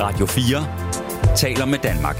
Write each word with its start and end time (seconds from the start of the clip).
Radio 0.00 0.26
4 0.26 1.36
taler 1.36 1.66
med 1.66 1.78
Danmark. 1.78 2.16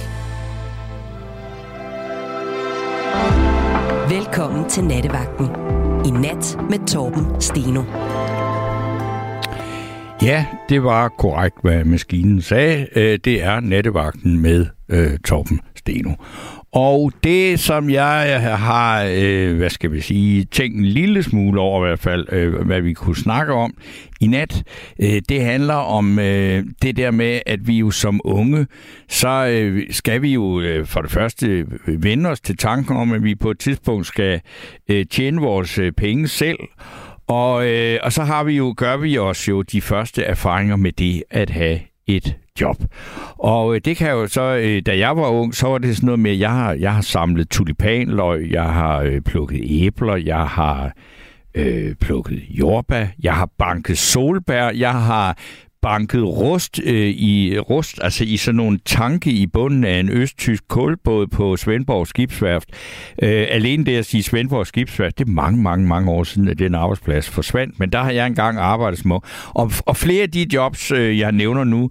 Velkommen 4.11 4.69
til 4.69 4.85
Nattevagten. 4.85 5.47
I 6.07 6.11
nat 6.11 6.59
med 6.71 6.87
Torben 6.89 7.41
Steno. 7.41 7.83
Ja, 10.23 10.47
det 10.69 10.85
var 10.85 11.09
korrekt, 11.09 11.57
hvad 11.63 11.85
maskinen 11.85 12.43
sagde. 12.43 12.87
Øh, 12.97 13.19
det 13.25 13.43
er 13.43 13.61
nattevagten 13.61 14.39
med 14.39 14.67
øh, 14.89 15.19
Torben 15.19 15.61
Steno. 15.77 16.11
Og 16.73 17.13
det, 17.25 17.61
som 17.61 17.91
jeg 17.91 18.41
har, 18.59 19.05
øh, 19.13 19.57
hvad 19.57 19.71
skal 19.71 19.93
vi 19.93 20.01
sige, 20.01 20.45
tænkt 20.45 20.77
en 20.77 20.85
lille 20.85 21.23
smule 21.23 21.61
over 21.61 21.85
i 21.85 21.89
hvert 21.89 21.99
fald, 21.99 22.27
øh, 22.33 22.67
hvad 22.67 22.81
vi 22.81 22.93
kunne 22.93 23.17
snakke 23.17 23.53
om 23.53 23.75
i 24.21 24.27
nat, 24.27 24.63
øh, 25.01 25.23
det 25.29 25.43
handler 25.43 25.75
om 25.75 26.19
øh, 26.19 26.65
det 26.83 26.97
der 26.97 27.11
med, 27.11 27.41
at 27.47 27.67
vi 27.67 27.79
jo 27.79 27.91
som 27.91 28.21
unge, 28.25 28.67
så 29.09 29.47
øh, 29.47 29.87
skal 29.91 30.23
vi 30.23 30.33
jo 30.33 30.61
øh, 30.61 30.87
for 30.87 31.01
det 31.03 31.11
første 31.11 31.67
vende 31.87 32.31
os 32.31 32.41
til 32.41 32.57
tanken 32.57 32.97
om, 32.97 33.13
at 33.13 33.25
vi 33.25 33.35
på 33.35 33.51
et 33.51 33.59
tidspunkt 33.59 34.07
skal 34.07 34.41
øh, 34.89 35.07
tjene 35.07 35.41
vores 35.41 35.79
øh, 35.79 35.93
penge 35.93 36.29
selv, 36.29 36.59
og, 37.29 37.67
øh, 37.67 37.99
og 38.03 38.13
så 38.13 38.23
har 38.23 38.45
vi 38.45 38.53
jo, 38.53 38.75
gør 38.77 38.97
vi 38.97 39.19
os 39.19 39.49
jo 39.49 39.63
de 39.63 39.81
første 39.81 40.23
erfaringer 40.23 40.77
med 40.77 40.93
det 40.93 41.23
at 41.31 41.51
have 41.51 41.81
et 42.07 42.37
job. 42.61 42.77
Og 43.39 43.75
øh, 43.75 43.81
det 43.85 43.97
kan 43.97 44.11
jo 44.11 44.27
så, 44.27 44.43
øh, 44.43 44.83
da 44.87 44.99
jeg 44.99 45.17
var 45.17 45.29
ung, 45.29 45.55
så 45.55 45.69
var 45.69 45.79
det 45.79 45.97
sådan 45.97 46.07
noget 46.07 46.21
med, 46.21 46.31
at 46.31 46.39
jeg 46.39 46.51
har, 46.51 46.73
jeg 46.73 46.95
har 46.95 47.01
samlet 47.01 47.51
tulipanløg, 47.51 48.51
jeg 48.51 48.65
har 48.65 49.01
øh, 49.01 49.21
plukket 49.21 49.61
æbler, 49.65 50.17
jeg 50.17 50.47
har 50.47 50.93
øh, 51.55 51.95
plukket 51.95 52.43
jordbær, 52.49 53.07
jeg 53.23 53.35
har 53.35 53.49
banket 53.59 53.99
solbær, 53.99 54.71
jeg 54.71 54.93
har 54.93 55.39
banket 55.83 56.23
rust 56.23 56.81
øh, 56.85 57.09
i 57.09 57.59
rust, 57.59 57.99
altså 58.03 58.25
i 58.25 58.37
sådan 58.37 58.57
nogle 58.57 58.79
tanke 58.85 59.31
i 59.31 59.47
bunden 59.47 59.85
af 59.85 60.01
en 60.01 60.09
østtysk 60.09 60.69
kulbåd 60.69 61.27
på 61.27 61.57
Svendborg 61.57 62.07
Skibsværft. 62.07 62.69
Øh, 63.23 63.47
alene 63.51 63.85
det 63.85 63.97
at 63.97 64.07
sige 64.07 64.23
Svendborg 64.23 64.67
Skibsværft, 64.67 65.19
det 65.19 65.27
er 65.27 65.31
mange, 65.31 65.63
mange, 65.63 65.87
mange 65.87 66.11
år 66.11 66.25
siden, 66.25 66.49
at 66.49 66.59
den 66.59 66.75
arbejdsplads 66.75 67.29
forsvandt, 67.29 67.79
men 67.79 67.91
der 67.93 68.03
har 68.03 68.11
jeg 68.11 68.27
engang 68.27 68.59
arbejdet 68.59 68.99
små. 68.99 69.23
Og, 69.49 69.73
og 69.87 69.97
flere 69.97 70.23
af 70.23 70.31
de 70.31 70.47
jobs, 70.55 70.91
øh, 70.91 71.19
jeg 71.19 71.33
nævner 71.33 71.65
nu, 71.65 71.91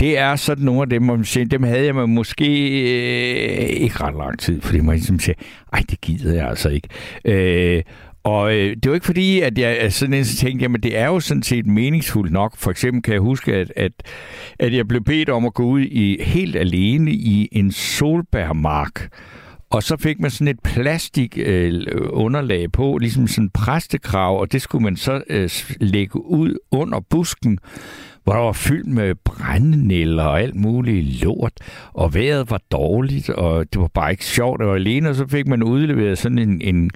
det 0.00 0.18
er 0.18 0.36
sådan 0.36 0.64
nogle 0.64 0.82
af 0.82 0.88
dem, 0.88 1.02
man 1.02 1.24
siger, 1.24 1.46
dem 1.46 1.62
havde 1.62 1.84
jeg 1.84 1.94
måske 1.94 2.44
øh, 2.44 3.68
ikke 3.68 4.00
ret 4.00 4.14
lang 4.16 4.38
tid, 4.38 4.60
fordi 4.60 4.80
man 4.80 4.94
ligesom 4.94 5.18
siger, 5.18 5.36
ej, 5.72 5.82
det 5.90 6.00
gider 6.00 6.34
jeg 6.34 6.48
altså 6.48 6.68
ikke. 6.68 6.88
Øh, 7.24 7.82
og 8.24 8.54
øh, 8.54 8.76
det 8.82 8.90
var 8.90 8.94
ikke 8.94 9.06
fordi, 9.06 9.40
at 9.40 9.58
jeg 9.58 9.92
sådan 9.92 10.14
en 10.14 10.24
tænkte, 10.24 10.62
jamen 10.62 10.82
det 10.82 10.98
er 10.98 11.06
jo 11.06 11.20
sådan 11.20 11.42
set 11.42 11.66
meningsfuldt 11.66 12.32
nok. 12.32 12.56
For 12.56 12.70
eksempel 12.70 13.02
kan 13.02 13.12
jeg 13.12 13.20
huske, 13.20 13.54
at, 13.54 13.72
at, 13.76 13.92
at 14.58 14.74
jeg 14.74 14.88
blev 14.88 15.04
bedt 15.04 15.28
om 15.28 15.44
at 15.44 15.54
gå 15.54 15.64
ud 15.64 15.80
i 15.80 16.22
helt 16.22 16.56
alene 16.56 17.12
i 17.12 17.48
en 17.52 17.72
solbærmark. 17.72 19.08
Og 19.70 19.82
så 19.82 19.96
fik 19.96 20.20
man 20.20 20.30
sådan 20.30 20.48
et 20.48 20.60
plastik 20.60 21.38
øh, 21.40 21.82
underlag 22.10 22.72
på, 22.72 22.98
ligesom 22.98 23.26
sådan 23.26 23.44
en 23.44 23.50
præstekrav, 23.50 24.40
og 24.40 24.52
det 24.52 24.62
skulle 24.62 24.84
man 24.84 24.96
så 24.96 25.22
øh, 25.30 25.50
lægge 25.80 26.24
ud 26.24 26.54
under 26.70 27.00
busken, 27.10 27.58
hvor 28.24 28.32
der 28.32 28.40
var 28.40 28.52
fyldt 28.52 28.86
med 28.86 29.14
brændenælder 29.24 30.24
og 30.24 30.40
alt 30.40 30.54
muligt 30.54 31.22
lort, 31.22 31.52
og 31.92 32.14
vejret 32.14 32.50
var 32.50 32.60
dårligt, 32.70 33.30
og 33.30 33.72
det 33.72 33.80
var 33.80 33.88
bare 33.94 34.10
ikke 34.10 34.24
sjovt, 34.24 34.62
at 34.62 34.66
være 34.66 34.76
alene, 34.76 35.08
og 35.08 35.14
så 35.14 35.26
fik 35.26 35.46
man 35.46 35.62
udleveret 35.62 36.18
sådan 36.18 36.38
en, 36.38 36.60
en 36.60 36.90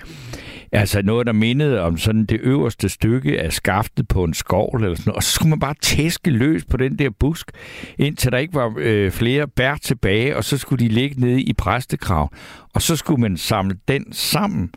Altså 0.74 1.02
noget, 1.02 1.26
der 1.26 1.32
mindede 1.32 1.80
om 1.80 1.98
sådan 1.98 2.26
det 2.26 2.40
øverste 2.40 2.88
stykke 2.88 3.40
af 3.40 3.52
skaftet 3.52 4.08
på 4.08 4.24
en 4.24 4.34
skovl 4.34 4.84
eller 4.84 4.96
sådan 4.96 5.08
noget. 5.10 5.16
Og 5.16 5.22
så 5.22 5.30
skulle 5.30 5.50
man 5.50 5.60
bare 5.60 5.74
tæske 5.82 6.30
løs 6.30 6.64
på 6.64 6.76
den 6.76 6.98
der 6.98 7.10
busk, 7.10 7.50
indtil 7.98 8.32
der 8.32 8.38
ikke 8.38 8.54
var 8.54 8.74
øh, 8.78 9.10
flere 9.10 9.48
bær 9.48 9.76
tilbage, 9.76 10.36
og 10.36 10.44
så 10.44 10.58
skulle 10.58 10.84
de 10.84 10.88
ligge 10.92 11.20
nede 11.20 11.42
i 11.42 11.52
præstekrav. 11.52 12.32
Og 12.74 12.82
så 12.82 12.96
skulle 12.96 13.20
man 13.20 13.36
samle 13.36 13.76
den 13.88 14.12
sammen, 14.12 14.70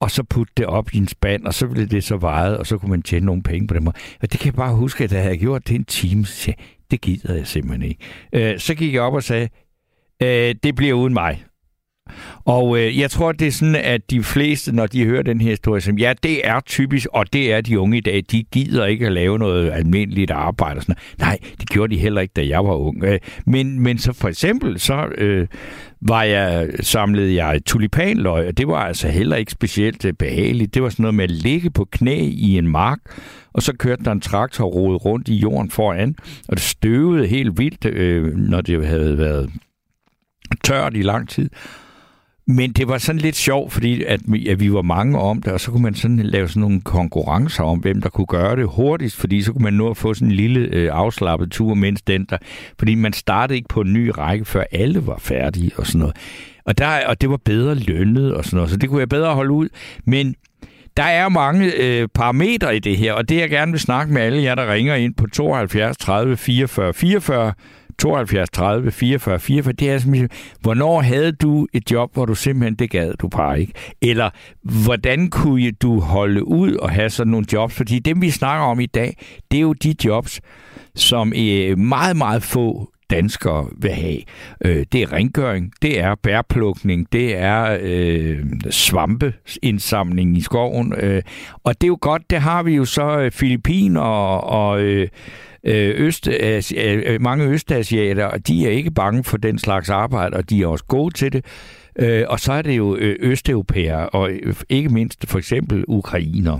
og 0.00 0.10
så 0.10 0.22
putte 0.22 0.52
det 0.56 0.66
op 0.66 0.94
i 0.94 0.96
en 0.96 1.08
spand, 1.08 1.46
og 1.46 1.54
så 1.54 1.66
blev 1.68 1.86
det 1.86 2.04
så 2.04 2.16
vejet, 2.16 2.58
og 2.58 2.66
så 2.66 2.78
kunne 2.78 2.90
man 2.90 3.02
tjene 3.02 3.26
nogle 3.26 3.42
penge 3.42 3.66
på 3.66 3.74
det. 3.74 3.86
Og 4.22 4.32
det 4.32 4.40
kan 4.40 4.46
jeg 4.46 4.54
bare 4.54 4.74
huske, 4.74 5.04
at 5.04 5.12
jeg 5.12 5.22
havde 5.22 5.36
gjort 5.36 5.68
det 5.68 5.74
en 5.74 5.84
time, 5.84 6.24
så 6.24 6.52
det 6.90 7.00
gider 7.00 7.34
jeg 7.34 7.46
simpelthen 7.46 7.82
ikke. 7.82 8.00
Øh, 8.32 8.58
så 8.58 8.74
gik 8.74 8.94
jeg 8.94 9.02
op 9.02 9.14
og 9.14 9.22
sagde, 9.22 9.48
øh, 10.22 10.54
det 10.62 10.74
bliver 10.74 10.94
uden 10.94 11.14
mig. 11.14 11.44
Og 12.44 12.78
øh, 12.78 12.98
jeg 12.98 13.10
tror, 13.10 13.32
det 13.32 13.46
er 13.46 13.52
sådan, 13.52 13.74
at 13.74 14.10
de 14.10 14.22
fleste, 14.22 14.74
når 14.74 14.86
de 14.86 15.04
hører 15.04 15.22
den 15.22 15.40
her 15.40 15.50
historie, 15.50 15.80
som 15.80 15.98
ja, 15.98 16.12
det 16.22 16.46
er 16.48 16.60
typisk, 16.60 17.06
og 17.12 17.32
det 17.32 17.52
er 17.52 17.60
de 17.60 17.78
unge 17.78 17.96
i 17.96 18.00
dag, 18.00 18.24
de 18.30 18.42
gider 18.42 18.86
ikke 18.86 19.06
at 19.06 19.12
lave 19.12 19.38
noget 19.38 19.70
almindeligt 19.70 20.30
arbejde. 20.30 20.78
Og 20.78 20.82
sådan 20.82 20.96
Nej, 21.18 21.38
det 21.60 21.68
gjorde 21.68 21.94
de 21.94 22.00
heller 22.00 22.20
ikke, 22.20 22.32
da 22.36 22.46
jeg 22.46 22.64
var 22.64 22.74
ung. 22.74 23.04
Øh, 23.04 23.18
men, 23.46 23.80
men 23.80 23.98
så 23.98 24.12
for 24.12 24.28
eksempel, 24.28 24.80
så 24.80 25.06
øh, 25.18 25.46
var 26.00 26.22
jeg, 26.22 26.68
samlede 26.80 27.44
jeg 27.44 27.64
tulipanløg, 27.64 28.48
og 28.48 28.56
det 28.56 28.68
var 28.68 28.84
altså 28.84 29.08
heller 29.08 29.36
ikke 29.36 29.52
specielt 29.52 30.04
øh, 30.04 30.12
behageligt. 30.12 30.74
Det 30.74 30.82
var 30.82 30.88
sådan 30.88 31.02
noget 31.02 31.14
med 31.14 31.24
at 31.24 31.30
ligge 31.30 31.70
på 31.70 31.84
knæ 31.92 32.18
i 32.32 32.58
en 32.58 32.68
mark, 32.68 32.98
og 33.52 33.62
så 33.62 33.72
kørte 33.76 34.04
der 34.04 34.12
en 34.12 34.20
traktor 34.20 34.64
rodet 34.64 35.04
rundt 35.04 35.28
i 35.28 35.34
jorden 35.34 35.70
foran, 35.70 36.14
og 36.48 36.56
det 36.56 36.62
støvede 36.62 37.26
helt 37.26 37.58
vildt, 37.58 37.84
øh, 37.84 38.36
når 38.36 38.60
det 38.60 38.86
havde 38.86 39.18
været 39.18 39.50
tørt 40.64 40.96
i 40.96 41.02
lang 41.02 41.28
tid. 41.28 41.50
Men 42.46 42.72
det 42.72 42.88
var 42.88 42.98
sådan 42.98 43.20
lidt 43.20 43.36
sjovt, 43.36 43.72
fordi 43.72 44.04
at, 44.04 44.20
at 44.48 44.60
vi 44.60 44.72
var 44.72 44.82
mange 44.82 45.18
om 45.18 45.42
det, 45.42 45.52
og 45.52 45.60
så 45.60 45.70
kunne 45.70 45.82
man 45.82 45.94
sådan 45.94 46.18
lave 46.18 46.48
sådan 46.48 46.60
nogle 46.60 46.80
konkurrencer 46.80 47.64
om, 47.64 47.78
hvem 47.78 48.02
der 48.02 48.08
kunne 48.08 48.26
gøre 48.26 48.56
det 48.56 48.66
hurtigst, 48.68 49.16
fordi 49.16 49.42
så 49.42 49.52
kunne 49.52 49.62
man 49.62 49.74
nå 49.74 49.90
at 49.90 49.96
få 49.96 50.14
sådan 50.14 50.28
en 50.28 50.34
lille 50.34 50.60
øh, 50.60 50.90
afslappet 50.92 51.50
tur, 51.50 51.74
mens 51.74 52.02
den 52.02 52.26
der... 52.30 52.36
Fordi 52.78 52.94
man 52.94 53.12
startede 53.12 53.56
ikke 53.56 53.68
på 53.68 53.80
en 53.80 53.92
ny 53.92 54.10
række, 54.18 54.44
før 54.44 54.64
alle 54.72 55.06
var 55.06 55.18
færdige 55.18 55.70
og 55.76 55.86
sådan 55.86 55.98
noget. 55.98 56.16
Og, 56.64 56.78
der, 56.78 57.06
og 57.06 57.20
det 57.20 57.30
var 57.30 57.38
bedre 57.44 57.74
lønnet 57.74 58.34
og 58.34 58.44
sådan 58.44 58.56
noget, 58.56 58.70
så 58.70 58.76
det 58.76 58.88
kunne 58.88 59.00
jeg 59.00 59.08
bedre 59.08 59.34
holde 59.34 59.52
ud. 59.52 59.68
Men 60.04 60.34
der 60.96 61.02
er 61.02 61.28
mange 61.28 61.72
øh, 61.74 62.08
parametre 62.14 62.76
i 62.76 62.78
det 62.78 62.96
her, 62.96 63.12
og 63.12 63.28
det 63.28 63.36
jeg 63.36 63.50
gerne 63.50 63.72
vil 63.72 63.80
snakke 63.80 64.12
med 64.12 64.22
alle 64.22 64.42
jer, 64.42 64.54
der 64.54 64.72
ringer 64.72 64.94
ind 64.94 65.14
på 65.14 65.26
72 65.26 65.96
30 65.96 66.36
44 66.36 66.94
44, 66.94 67.52
72 68.02 68.50
30 68.50 68.90
44 68.90 69.38
44, 69.40 69.72
det 69.72 69.90
er 69.90 69.98
simpelthen, 69.98 70.28
hvornår 70.60 71.00
havde 71.00 71.32
du 71.32 71.66
et 71.72 71.90
job, 71.90 72.14
hvor 72.14 72.26
du 72.26 72.34
simpelthen, 72.34 72.74
det 72.74 72.90
gad 72.90 73.14
du 73.14 73.28
bare 73.28 73.60
ikke? 73.60 73.72
Eller 74.02 74.30
hvordan 74.62 75.30
kunne 75.30 75.70
du 75.70 76.00
holde 76.00 76.48
ud 76.48 76.74
og 76.74 76.90
have 76.90 77.10
sådan 77.10 77.30
nogle 77.30 77.46
jobs? 77.52 77.74
Fordi 77.74 77.98
dem, 77.98 78.22
vi 78.22 78.30
snakker 78.30 78.64
om 78.66 78.80
i 78.80 78.86
dag, 78.86 79.16
det 79.50 79.56
er 79.56 79.60
jo 79.60 79.72
de 79.72 79.94
jobs, 80.04 80.40
som 80.94 81.32
øh, 81.36 81.78
meget, 81.78 82.16
meget 82.16 82.42
få 82.42 82.92
danskere 83.10 83.66
vil 83.78 83.90
have. 83.90 84.18
Øh, 84.64 84.86
det 84.92 85.02
er 85.02 85.12
rengøring, 85.12 85.72
det 85.82 86.00
er 86.00 86.14
bærplukning, 86.14 87.12
det 87.12 87.36
er 87.36 87.78
øh, 87.82 88.38
svampeindsamling 88.70 90.36
i 90.36 90.40
skoven. 90.40 90.94
Øh, 90.96 91.22
og 91.64 91.80
det 91.80 91.86
er 91.86 91.88
jo 91.88 91.98
godt, 92.00 92.30
det 92.30 92.40
har 92.40 92.62
vi 92.62 92.74
jo 92.74 92.84
så 92.84 93.18
øh, 93.18 93.30
Filippiner 93.30 94.00
og, 94.00 94.44
og 94.44 94.80
øh, 94.80 95.08
øh 95.64 96.06
Øst, 96.06 96.28
øh, 96.28 96.62
øh, 96.76 97.20
mange 97.20 97.44
østasiater, 97.44 98.38
de 98.38 98.66
er 98.66 98.70
ikke 98.70 98.90
bange 98.90 99.24
for 99.24 99.36
den 99.36 99.58
slags 99.58 99.90
arbejde, 99.90 100.36
og 100.36 100.50
de 100.50 100.62
er 100.62 100.66
også 100.66 100.84
gode 100.84 101.14
til 101.14 101.32
det. 101.32 101.44
Øh, 101.98 102.24
og 102.28 102.40
så 102.40 102.52
er 102.52 102.62
det 102.62 102.76
jo 102.76 102.96
øh, 102.96 103.16
østeuropæere, 103.20 104.08
og 104.08 104.30
øh, 104.30 104.54
ikke 104.68 104.88
mindst 104.88 105.28
for 105.28 105.38
eksempel 105.38 105.84
ukrainer. 105.88 106.58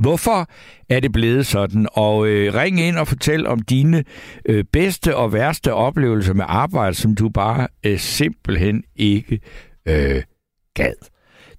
Hvorfor 0.00 0.50
er 0.88 1.00
det 1.00 1.12
blevet 1.12 1.46
sådan? 1.46 1.88
Og 1.92 2.26
øh, 2.26 2.54
ring 2.54 2.80
ind 2.80 2.96
og 2.96 3.08
fortæl 3.08 3.46
om 3.46 3.62
dine 3.62 4.04
øh, 4.46 4.64
bedste 4.72 5.16
og 5.16 5.32
værste 5.32 5.74
oplevelser 5.74 6.34
med 6.34 6.44
arbejde, 6.48 6.94
som 6.94 7.14
du 7.14 7.28
bare 7.28 7.68
øh, 7.86 7.98
simpelthen 7.98 8.82
ikke 8.96 9.40
øh, 9.88 10.22
gad. 10.74 11.13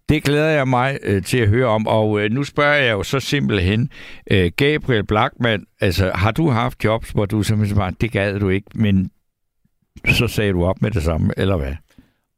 Det 0.10 0.24
glæder 0.24 0.50
jeg 0.50 0.68
mig 0.68 1.00
øh, 1.04 1.24
til 1.24 1.38
at 1.38 1.48
høre 1.48 1.68
om, 1.68 1.88
og 1.88 2.20
øh, 2.20 2.32
nu 2.32 2.44
spørger 2.44 2.76
jeg 2.76 2.92
jo 2.92 3.04
så 3.04 3.20
simpelthen 3.20 3.90
øh, 4.32 4.52
Gabriel 4.58 5.06
Blackman, 5.06 5.66
altså 5.82 6.12
har 6.16 6.32
du 6.32 6.50
haft 6.50 6.84
jobs, 6.84 7.10
hvor 7.10 7.26
du 7.26 7.44
simpelthen 7.44 7.78
bare, 7.78 7.94
det 8.02 8.12
gad 8.12 8.40
du 8.40 8.50
ikke, 8.50 8.68
men 8.76 9.12
så 10.08 10.28
sagde 10.28 10.52
du 10.52 10.66
op 10.66 10.82
med 10.82 10.92
det 10.92 11.04
samme, 11.04 11.34
eller 11.38 11.58
hvad? 11.58 11.74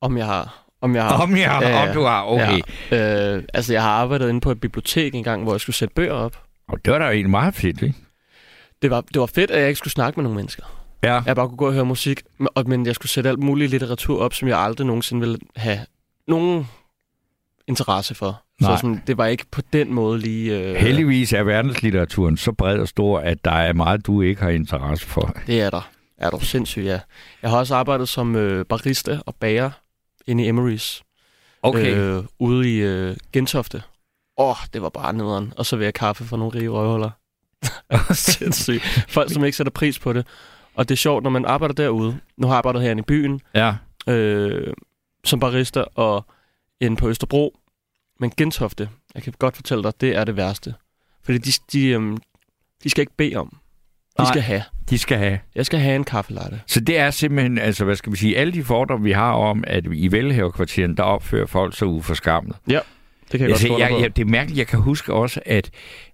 Om 0.01 0.17
jeg 0.17 0.25
har. 0.25 0.63
Om 0.81 0.95
jeg 0.95 1.03
har. 1.03 1.23
Om, 1.23 1.37
jeg 1.37 1.49
har, 1.49 1.61
ja, 1.61 1.87
om 1.87 1.93
du 1.93 2.01
har, 2.01 2.23
okay. 2.23 2.59
Ja. 2.91 3.35
Øh, 3.35 3.43
altså, 3.53 3.73
jeg 3.73 3.81
har 3.81 3.89
arbejdet 3.89 4.29
inde 4.29 4.41
på 4.41 4.51
et 4.51 4.59
bibliotek 4.59 5.15
en 5.15 5.23
gang, 5.23 5.43
hvor 5.43 5.53
jeg 5.53 5.61
skulle 5.61 5.75
sætte 5.75 5.93
bøger 5.93 6.13
op. 6.13 6.43
Og 6.67 6.85
det 6.85 6.93
var 6.93 6.99
da 6.99 7.05
egentlig 7.05 7.29
meget 7.29 7.53
fedt, 7.53 7.81
ikke? 7.81 7.95
Det 8.81 8.91
var, 8.91 9.01
det 9.01 9.19
var 9.19 9.25
fedt, 9.25 9.51
at 9.51 9.59
jeg 9.59 9.67
ikke 9.67 9.77
skulle 9.77 9.93
snakke 9.93 10.19
med 10.19 10.23
nogle 10.23 10.35
mennesker. 10.35 10.63
Ja. 11.03 11.21
Jeg 11.25 11.35
bare 11.35 11.47
kunne 11.47 11.57
gå 11.57 11.67
og 11.67 11.73
høre 11.73 11.85
musik, 11.85 12.21
men 12.65 12.85
jeg 12.85 12.95
skulle 12.95 13.09
sætte 13.09 13.29
alt 13.29 13.39
muligt 13.39 13.71
litteratur 13.71 14.21
op, 14.21 14.33
som 14.33 14.47
jeg 14.47 14.59
aldrig 14.59 14.87
nogensinde 14.87 15.19
ville 15.19 15.37
have 15.55 15.79
nogen 16.27 16.67
interesse 17.67 18.15
for. 18.15 18.41
Nej. 18.61 18.75
Så 18.75 18.81
sådan, 18.81 19.03
det 19.07 19.17
var 19.17 19.25
ikke 19.25 19.45
på 19.51 19.61
den 19.73 19.93
måde 19.93 20.19
lige... 20.19 20.59
Øh... 20.59 20.75
Heldigvis 20.75 21.33
er 21.33 21.43
verdenslitteraturen 21.43 22.37
så 22.37 22.51
bred 22.51 22.79
og 22.79 22.87
stor, 22.87 23.19
at 23.19 23.45
der 23.45 23.51
er 23.51 23.73
meget, 23.73 24.07
du 24.07 24.21
ikke 24.21 24.41
har 24.41 24.49
interesse 24.49 25.05
for. 25.05 25.35
Det 25.47 25.61
er 25.61 25.69
der. 25.69 25.89
Er 26.17 26.29
du 26.29 26.39
sindssygt, 26.39 26.85
ja. 26.85 26.99
Jeg 27.41 27.49
har 27.49 27.57
også 27.57 27.75
arbejdet 27.75 28.09
som 28.09 28.35
øh, 28.35 28.65
barista 28.65 29.19
og 29.25 29.35
bager 29.35 29.69
inde 30.27 30.45
i 30.45 30.49
Emery's. 30.51 31.01
Okay. 31.63 31.95
Øh, 31.95 32.23
ude 32.39 32.75
i 32.75 32.77
øh, 32.77 33.15
Gentofte. 33.33 33.81
Åh, 34.37 34.49
oh, 34.49 34.55
det 34.73 34.81
var 34.81 34.89
bare 34.89 35.13
nederen. 35.13 35.53
Og 35.57 35.65
så 35.65 35.75
vil 35.75 35.83
jeg 35.83 35.93
kaffe 35.93 36.23
for 36.23 36.37
nogle 36.37 36.59
rige 36.59 36.69
røvhuller. 36.69 37.09
Sindssygt. 38.13 39.05
Folk, 39.07 39.31
som 39.33 39.45
ikke 39.45 39.57
sætter 39.57 39.71
pris 39.71 39.99
på 39.99 40.13
det. 40.13 40.27
Og 40.75 40.89
det 40.89 40.95
er 40.95 40.97
sjovt, 40.97 41.23
når 41.23 41.29
man 41.29 41.45
arbejder 41.45 41.73
derude. 41.73 42.17
Nu 42.37 42.47
har 42.47 42.53
jeg 42.53 42.57
arbejdet 42.57 42.81
herinde 42.81 42.99
i 43.01 43.03
byen, 43.07 43.41
Ja. 43.55 43.75
øh, 44.07 44.73
som 45.25 45.39
barista 45.39 45.83
og 45.95 46.25
inde 46.81 46.97
på 46.97 47.09
Østerbro. 47.09 47.59
Men 48.19 48.31
Gentofte, 48.37 48.89
jeg 49.15 49.23
kan 49.23 49.33
godt 49.39 49.55
fortælle 49.55 49.83
dig, 49.83 50.01
det 50.01 50.15
er 50.15 50.23
det 50.23 50.37
værste. 50.37 50.73
Fordi 51.23 51.37
de, 51.37 51.51
de, 51.71 51.87
øhm, 51.87 52.17
de 52.83 52.89
skal 52.89 53.01
ikke 53.01 53.15
bede 53.17 53.35
om. 53.35 53.49
De 54.17 54.23
Nej. 54.23 54.31
skal 54.31 54.41
have. 54.41 54.63
De 54.89 54.97
skal 54.97 55.17
have. 55.17 55.39
Jeg 55.55 55.65
skal 55.65 55.79
have 55.79 55.95
en 55.95 56.03
kaffe 56.03 56.33
latte. 56.33 56.61
Så 56.67 56.79
det 56.79 56.97
er 56.97 57.11
simpelthen, 57.11 57.57
altså 57.57 57.85
hvad 57.85 57.95
skal 57.95 58.11
vi 58.11 58.17
sige, 58.17 58.37
alle 58.37 58.53
de 58.53 58.63
fordomme, 58.63 59.03
vi 59.03 59.11
har 59.11 59.31
om, 59.31 59.63
at 59.67 59.85
i 59.93 60.11
velhaverkvarteren, 60.11 60.97
der 60.97 61.03
opfører 61.03 61.45
folk 61.45 61.77
sig 61.77 61.87
uforskammet. 61.87 62.55
Det 63.31 63.39
kan 63.39 63.39
jeg 63.41 63.49
godt 63.49 63.51
Altså, 63.51 63.67
få 63.67 63.79
jeg, 63.79 64.01
jeg, 64.01 64.15
det 64.15 64.21
er 64.21 64.25
mærkeligt, 64.25 64.57
jeg 64.57 64.67
kan 64.67 64.79
huske 64.79 65.13
også, 65.13 65.41
at 65.45 65.71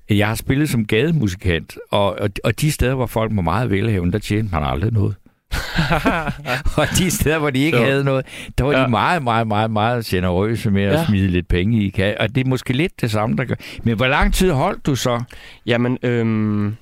jeg 0.09 0.27
har 0.27 0.35
spillet 0.35 0.69
som 0.69 0.85
gademusikant, 0.85 1.77
og, 1.91 2.19
og, 2.19 2.29
og 2.43 2.61
de 2.61 2.71
steder, 2.71 2.95
hvor 2.95 3.05
folk 3.05 3.35
var 3.35 3.41
meget 3.41 3.69
velhavende, 3.69 4.13
der 4.13 4.19
tjente 4.19 4.51
man 4.51 4.63
aldrig 4.63 4.91
noget. 4.91 5.15
og 6.77 6.87
de 6.97 7.11
steder, 7.11 7.37
hvor 7.39 7.49
de 7.49 7.59
ikke 7.59 7.77
Jo. 7.77 7.83
havde 7.83 8.03
noget, 8.03 8.25
der 8.57 8.63
var 8.63 8.71
ja. 8.77 8.83
De 8.83 8.89
meget, 8.89 9.23
meget, 9.23 9.47
meget, 9.47 9.71
meget 9.71 10.05
generøse 10.05 10.71
med 10.71 10.83
at 10.83 10.93
Ja. 10.93 11.05
smide 11.05 11.27
lidt 11.27 11.47
penge 11.47 11.83
i 11.83 11.89
kasse. 11.89 12.21
Og 12.21 12.35
det 12.35 12.45
er 12.45 12.49
måske 12.49 12.73
lidt 12.73 13.01
det 13.01 13.11
samme, 13.11 13.35
der 13.37 13.45
gør. 13.45 13.55
Men 13.83 13.95
hvor 13.95 14.07
lang 14.07 14.33
tid 14.33 14.51
holdt 14.51 14.85
du 14.85 14.95
så? 14.95 15.23
Jamen, 15.65 15.97
øhm, 16.03 16.75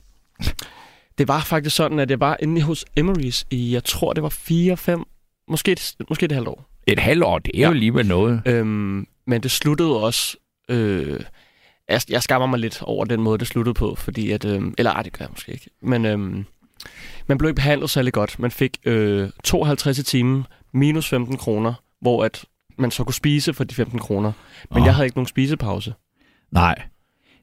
det 1.18 1.28
var 1.28 1.40
faktisk 1.40 1.76
sådan, 1.76 2.00
at 2.00 2.10
jeg 2.12 2.20
var 2.20 2.38
inde 2.40 2.62
hos 2.62 2.86
Emery's 3.00 3.44
i, 3.52 3.74
jeg 3.74 3.84
tror, 3.84 4.14
det 4.14 4.24
var 4.24 4.30
4-5, 4.30 5.04
måske, 5.48 5.72
et- 5.72 5.96
måske 6.10 6.26
et 6.26 6.32
halvt 6.32 6.48
år. 6.48 6.70
Et 6.88 7.00
halvt 7.00 7.24
år, 7.24 7.40
det 7.40 7.52
er 7.56 7.60
ja. 7.60 7.66
Jo 7.66 7.72
alligevel 7.72 8.06
noget. 8.06 8.42
Øhm, 8.46 9.08
men 9.28 9.44
det 9.44 9.52
sluttede 9.52 10.04
også... 10.04 10.38
Øh, 10.70 11.20
jeg, 11.90 12.02
jeg 12.10 12.24
skammer 12.24 12.48
mig 12.48 12.60
lidt 12.60 12.82
over 12.82 13.06
den 13.06 13.22
måde, 13.22 13.38
det 13.38 13.48
sluttede 13.48 13.74
på, 13.74 13.96
fordi 13.96 14.32
at... 14.32 14.46
Øh, 14.46 14.62
eller 14.78 14.92
ej, 14.92 15.02
det 15.02 15.14
gør 15.18 15.26
jeg 15.26 15.30
måske 15.32 15.52
ikke. 15.52 15.70
Men 15.82 16.06
øh, 16.06 16.44
man 17.28 17.38
blev 17.38 17.50
ikke 17.50 17.56
behandlet 17.56 17.90
særlig 17.90 18.14
godt. 18.14 18.40
Man 18.40 18.52
fik 18.52 18.78
øh, 18.86 19.30
52 19.44 20.00
i 20.00 20.04
timen, 20.04 20.46
minus 20.74 21.10
15 21.10 21.38
kroner, 21.38 21.74
hvor 22.02 22.24
at 22.24 22.46
man 22.78 22.92
så 22.92 23.04
kunne 23.04 23.14
spise 23.14 23.54
for 23.54 23.64
de 23.64 23.76
15 23.76 24.00
kroner. 24.00 24.32
Men 24.72 24.80
Åh. 24.82 24.86
jeg 24.86 24.96
havde 24.96 25.06
ikke 25.06 25.18
nogen 25.18 25.28
spisepause. 25.28 25.94
Nej. 26.52 26.76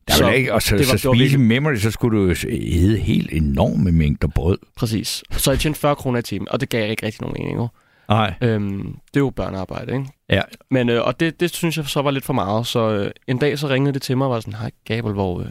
Der 0.09 0.15
Så 0.15 0.31
ikke, 0.31 0.55
og 0.55 0.63
så, 0.63 0.77
det 0.77 0.79
var- 0.79 0.85
så 0.85 0.93
det 0.97 1.05
var 1.09 1.15
spise 1.15 1.23
virkelig- 1.23 1.41
memory, 1.41 1.77
så 1.77 1.91
skulle 1.91 2.19
du 2.19 2.25
jo 2.29 2.35
æde 2.49 2.99
helt 2.99 3.33
enorme 3.33 3.93
mængder 3.93 4.29
brød. 4.29 4.59
Præcis. 4.77 5.25
Så 5.31 5.51
jeg 5.51 5.61
tjente 5.61 5.81
40 5.81 5.97
kroner 5.97 6.19
i 6.19 6.23
timen, 6.23 6.49
og 6.51 6.61
det 6.61 6.69
gav 6.69 6.91
ikke 6.91 7.07
rigtig 7.07 7.23
nogen 7.23 7.37
mening. 7.39 7.59
Jo. 7.59 7.69
Nej. 8.09 8.35
Øhm, 8.43 8.79
det 9.15 9.17
er 9.17 9.21
jo 9.21 9.31
børnearbejde, 9.31 9.93
ikke? 9.93 10.07
Ja. 10.31 10.43
Men, 10.71 10.89
øh, 10.89 11.03
og 11.07 11.21
det, 11.21 11.41
det 11.41 11.55
synes 11.55 11.77
jeg 11.77 11.87
så 11.87 12.03
var 12.03 12.11
lidt 12.11 12.25
for 12.25 12.33
meget. 12.33 12.67
Så 12.67 12.91
øh, 12.91 13.11
en 13.27 13.39
dag 13.39 13.59
så 13.59 13.69
ringede 13.69 13.93
det 13.95 14.03
til 14.03 14.17
mig 14.19 14.27
og 14.27 14.31
var 14.33 14.41
sådan, 14.41 14.55
hej 14.55 14.71
Gabel, 14.85 15.13
hvor 15.13 15.41
øh, 15.41 15.47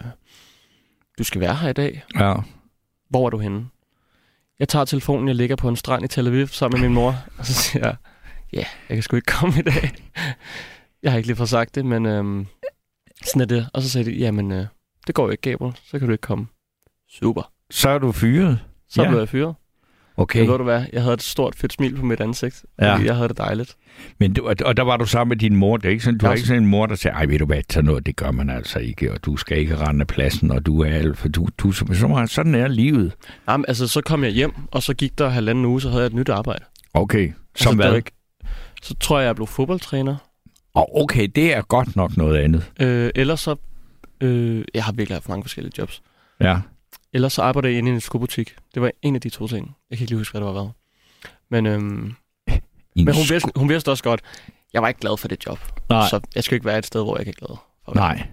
du 1.19 1.23
skal 1.23 1.41
være 1.41 1.55
her 1.55 1.69
i 1.69 1.73
dag. 1.73 2.03
Ja. 2.19 2.33
Hvor 3.09 3.25
er 3.25 3.29
du 3.29 3.37
henne? 3.37 3.65
Jeg 4.59 4.69
tager 4.69 4.85
telefonen, 4.85 5.27
jeg 5.27 5.35
ligger 5.35 5.55
på 5.55 5.69
en 5.69 5.75
strand 5.75 6.05
i 6.05 6.07
Tel 6.07 6.27
Aviv 6.27 6.47
sammen 6.47 6.81
med 6.81 6.89
min 6.89 6.95
mor. 6.95 7.15
Og 7.37 7.45
så 7.45 7.53
siger 7.53 7.85
jeg, 7.87 7.95
ja, 8.53 8.65
jeg 8.89 8.95
kan 8.95 9.01
sgu 9.03 9.15
ikke 9.15 9.25
komme 9.31 9.59
i 9.59 9.61
dag. 9.61 9.91
jeg 11.03 11.11
har 11.11 11.17
ikke 11.17 11.27
lige 11.27 11.35
fået 11.37 11.49
sagt 11.49 11.75
det, 11.75 11.85
men 11.85 12.05
øhm, 12.05 12.47
sådan 13.25 13.41
er 13.41 13.45
det. 13.45 13.69
Og 13.73 13.81
så 13.81 13.89
sagde 13.89 14.11
de, 14.11 14.15
jamen, 14.17 14.51
øh, 14.51 14.65
det 15.07 15.15
går 15.15 15.31
ikke, 15.31 15.41
Gabel. 15.41 15.77
Så 15.85 15.99
kan 15.99 16.07
du 16.07 16.11
ikke 16.11 16.21
komme. 16.21 16.47
Super. 17.09 17.51
Så 17.71 17.89
er 17.89 17.97
du 17.97 18.11
fyret. 18.11 18.59
Så 18.89 19.01
Ja. 19.03 19.09
blev 19.09 19.19
jeg 19.19 19.29
fyret. 19.29 19.55
Okay. 20.19 20.39
Men 20.39 20.49
ved 20.49 20.57
du 20.57 20.63
hvad, 20.63 20.83
jeg 20.93 21.01
havde 21.01 21.13
et 21.13 21.21
stort 21.21 21.55
fedt 21.55 21.73
smil 21.73 21.95
på 21.95 22.05
mit 22.05 22.19
ansigt, 22.19 22.65
Ja. 22.81 22.93
fordi 22.93 23.05
jeg 23.05 23.15
havde 23.15 23.29
det 23.29 23.37
dejligt. 23.37 23.75
Men 24.19 24.33
du, 24.33 24.49
og 24.65 24.77
der 24.77 24.83
var 24.83 24.97
du 24.97 25.05
sammen 25.05 25.29
med 25.29 25.37
din 25.37 25.55
mor. 25.55 25.77
Det 25.77 25.85
er 25.85 25.89
ikke 25.89 26.03
sådan, 26.03 26.17
du 26.17 26.25
har 26.25 26.33
ikke 26.33 26.47
sådan 26.47 26.63
en 26.63 26.69
mor, 26.69 26.85
der 26.85 26.95
siger, 26.95 27.13
ej, 27.13 27.25
ved 27.25 27.39
du 27.39 27.45
hvad, 27.45 27.61
tag 27.69 27.83
noget, 27.83 28.05
det 28.05 28.15
gør 28.15 28.31
man 28.31 28.49
altså 28.49 28.79
ikke, 28.79 29.11
og 29.11 29.25
du 29.25 29.37
skal 29.37 29.57
ikke 29.57 29.75
rende 29.77 30.01
af 30.01 30.07
pladsen, 30.07 30.51
og 30.51 30.65
du 30.65 30.81
er 30.81 30.89
alt, 30.89 31.17
for 31.17 31.27
du, 31.27 31.47
du, 31.57 31.71
så, 31.71 31.85
så, 31.93 32.27
sådan 32.27 32.55
er 32.55 32.67
livet. 32.67 33.11
Jamen, 33.49 33.65
altså, 33.67 33.87
så 33.87 34.01
kom 34.01 34.23
jeg 34.23 34.31
hjem, 34.31 34.51
og 34.71 34.83
så 34.83 34.93
gik 34.93 35.17
der 35.17 35.29
halvanden 35.29 35.65
uge, 35.65 35.81
så 35.81 35.89
havde 35.89 36.01
jeg 36.01 36.07
et 36.07 36.13
nyt 36.13 36.29
arbejde. 36.29 36.63
Okay, 36.93 37.27
som 37.27 37.33
altså, 37.55 37.69
det 37.71 37.77
var 37.77 37.87
hvad? 37.87 37.97
Ikke... 37.97 38.11
Så 38.83 38.95
tror 38.99 39.19
jeg, 39.19 39.27
jeg 39.27 39.35
blev 39.35 39.47
fodboldtræner. 39.47 40.15
Og 40.73 41.01
okay, 41.01 41.27
det 41.35 41.55
er 41.55 41.61
godt 41.61 41.95
nok 41.95 42.17
noget 42.17 42.37
andet. 42.37 42.71
Øh, 42.81 43.11
ellers 43.15 43.39
så... 43.39 43.55
Øh, 44.21 44.63
jeg 44.73 44.83
har 44.83 44.91
virkelig 44.91 45.15
haft 45.15 45.29
mange 45.29 45.43
forskellige 45.43 45.73
jobs. 45.77 46.01
Ja. 46.41 46.57
Ellers 47.13 47.33
så 47.33 47.41
arbejdede 47.41 47.73
jeg 47.73 47.77
inde 47.77 47.91
i 47.91 47.93
en 47.93 48.01
skobutik. 48.01 48.55
Det 48.73 48.81
var 48.81 48.91
en 49.01 49.15
af 49.15 49.21
de 49.21 49.29
to 49.29 49.47
ting. 49.47 49.75
Jeg 49.89 49.97
kan 49.97 50.03
ikke 50.03 50.11
lige 50.11 50.17
huske, 50.17 50.33
hvad 50.33 50.41
det 50.41 50.47
var 50.47 50.53
været. 50.53 50.71
Men, 51.49 51.65
øhm, 51.65 52.13
men 52.95 53.15
hun, 53.15 53.23
vidste, 53.29 53.51
hun 53.55 53.69
vidste 53.69 53.91
også 53.91 54.03
godt, 54.03 54.21
jeg 54.73 54.81
var 54.81 54.87
ikke 54.87 54.99
glad 54.99 55.17
for 55.17 55.27
det 55.27 55.45
job. 55.45 55.59
Nej. 55.89 56.09
Så 56.09 56.19
jeg 56.35 56.43
skal 56.43 56.55
ikke 56.55 56.65
være 56.65 56.77
et 56.77 56.85
sted, 56.85 57.03
hvor 57.03 57.17
jeg 57.17 57.27
ikke 57.27 57.37
er 57.41 57.45
glad 57.45 57.57
for 57.85 57.91
det. 57.91 57.95
Nej. 57.95 58.27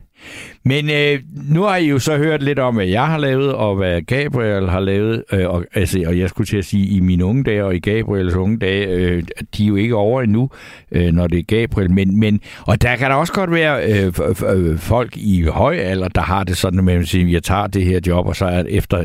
Men 0.65 0.91
øh, 0.91 1.19
nu 1.51 1.63
har 1.63 1.77
I 1.77 1.89
jo 1.89 1.99
så 1.99 2.17
hørt 2.17 2.43
lidt 2.43 2.59
om, 2.59 2.75
hvad 2.75 2.87
jeg 2.87 3.07
har 3.07 3.19
lavet, 3.19 3.53
og 3.53 3.77
hvad 3.77 4.03
Gabriel 4.03 4.69
har 4.69 4.81
lavet. 4.81 5.25
Øh, 5.33 5.49
og, 5.49 5.65
altså, 5.75 6.05
og 6.07 6.19
jeg 6.19 6.29
skulle 6.29 6.47
til 6.47 6.57
at 6.57 6.65
sige, 6.65 6.87
i 6.87 7.01
mine 7.01 7.25
unge 7.25 7.45
dage 7.45 7.65
og 7.65 7.75
i 7.75 7.79
Gabriels 7.79 8.35
unge 8.35 8.59
dage, 8.59 8.87
øh, 8.87 9.23
de 9.57 9.65
er 9.65 9.69
jo 9.69 9.77
ikke 9.77 9.97
over 9.97 10.23
endnu, 10.23 10.51
øh, 10.93 11.13
når 11.13 11.27
det 11.27 11.39
er 11.39 11.43
Gabriel. 11.43 11.91
Men, 11.91 12.21
men, 12.21 12.41
og 12.67 12.83
der 12.83 12.97
kan 12.97 13.11
der 13.11 13.17
også 13.17 13.33
godt 13.33 13.51
være 13.53 13.93
øh, 13.93 14.07
f- 14.07 14.43
f- 14.43 14.53
øh, 14.53 14.79
folk 14.79 15.17
i 15.17 15.43
høj 15.43 15.77
alder, 15.77 16.09
der 16.09 16.21
har 16.21 16.45
det 16.45 16.57
sådan, 16.57 16.79
at 16.79 16.85
man 16.85 17.07
siger, 17.07 17.31
jeg 17.31 17.43
tager 17.43 17.67
det 17.67 17.85
her 17.85 18.01
job, 18.07 18.27
og 18.27 18.37
så 18.37 18.45
er 18.45 18.65
efter 18.69 19.05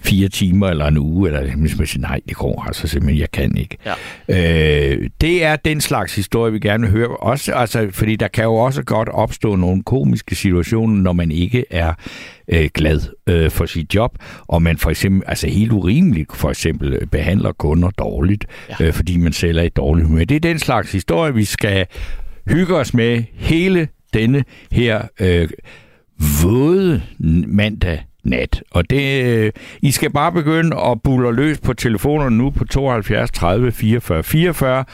fire 0.00 0.28
timer 0.28 0.68
eller 0.68 0.86
en 0.86 0.98
uge, 0.98 1.28
eller 1.28 1.56
hvis 1.56 1.78
man 1.78 1.86
siger, 1.86 2.00
nej, 2.00 2.20
det 2.28 2.36
går 2.36 2.64
altså 2.66 2.88
simpelthen, 2.88 3.20
jeg 3.20 3.30
kan 3.30 3.56
ikke. 3.56 3.76
Ja. 4.28 4.92
Øh, 4.92 5.10
det 5.20 5.44
er 5.44 5.56
den 5.56 5.80
slags 5.80 6.14
historie, 6.14 6.52
vi 6.52 6.58
gerne 6.58 6.82
vil 6.82 6.90
høre. 6.90 7.08
Også, 7.08 7.52
altså, 7.52 7.88
fordi 7.92 8.16
der 8.16 8.28
kan 8.28 8.44
jo 8.44 8.54
også 8.54 8.82
godt 8.82 9.08
opstå 9.08 9.56
nogle 9.56 9.82
komiske 9.82 10.34
situationer, 10.34 11.02
når 11.02 11.12
man 11.12 11.30
ikke 11.30 11.64
er 11.70 11.92
øh, 12.48 12.68
glad 12.74 13.00
øh, 13.26 13.50
for 13.50 13.66
sit 13.66 13.94
job, 13.94 14.18
og 14.46 14.62
man 14.62 14.78
for 14.78 14.90
eksempel, 14.90 15.22
altså 15.26 15.48
helt 15.48 15.72
urimeligt 15.72 16.36
for 16.36 16.50
eksempel, 16.50 16.92
øh, 16.92 17.06
behandler 17.06 17.52
kunder 17.52 17.90
dårligt, 17.90 18.46
ja. 18.68 18.74
Ja. 18.80 18.86
øh, 18.86 18.92
fordi 18.92 19.16
man 19.16 19.32
sælger 19.32 19.62
i 19.62 19.68
dårligt 19.68 20.06
humør. 20.06 20.24
Det 20.24 20.34
er 20.34 20.40
den 20.40 20.58
slags 20.58 20.92
historie, 20.92 21.34
vi 21.34 21.44
skal 21.44 21.86
hygge 22.46 22.76
os 22.76 22.94
med 22.94 23.22
hele 23.34 23.88
denne 24.14 24.44
her 24.72 25.02
øh, 25.20 25.48
våde 26.42 27.02
mandag 27.46 28.07
nat. 28.28 28.62
Og 28.70 28.90
det, 28.90 29.24
øh, 29.24 29.52
I 29.82 29.90
skal 29.90 30.12
bare 30.12 30.32
begynde 30.32 30.76
at 30.76 31.02
buller 31.02 31.30
løs 31.30 31.58
på 31.58 31.72
telefonerne 31.72 32.36
nu 32.36 32.50
på 32.50 32.64
72 32.64 33.30
30 33.30 33.72
44 33.72 34.22
44. 34.22 34.84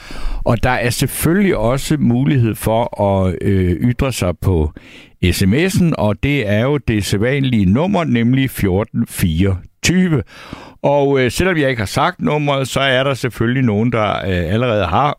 Og 0.43 0.63
der 0.63 0.69
er 0.69 0.89
selvfølgelig 0.89 1.57
også 1.57 1.97
mulighed 1.99 2.55
for 2.55 3.01
at 3.01 3.35
øh, 3.41 3.71
ytre 3.71 4.11
sig 4.11 4.37
på 4.37 4.71
sms'en, 5.25 5.93
og 5.97 6.23
det 6.23 6.49
er 6.49 6.61
jo 6.61 6.77
det 6.77 7.05
sædvanlige 7.05 7.65
nummer, 7.65 8.03
nemlig 8.03 8.43
1424. 8.43 10.23
Og 10.81 11.19
øh, 11.19 11.31
selvom 11.31 11.57
jeg 11.57 11.69
ikke 11.69 11.81
har 11.81 11.85
sagt 11.85 12.21
nummeret, 12.21 12.67
så 12.67 12.79
er 12.79 13.03
der 13.03 13.13
selvfølgelig 13.13 13.63
nogen, 13.63 13.91
der 13.91 14.15
øh, 14.15 14.53
allerede 14.53 14.85
har 14.85 15.17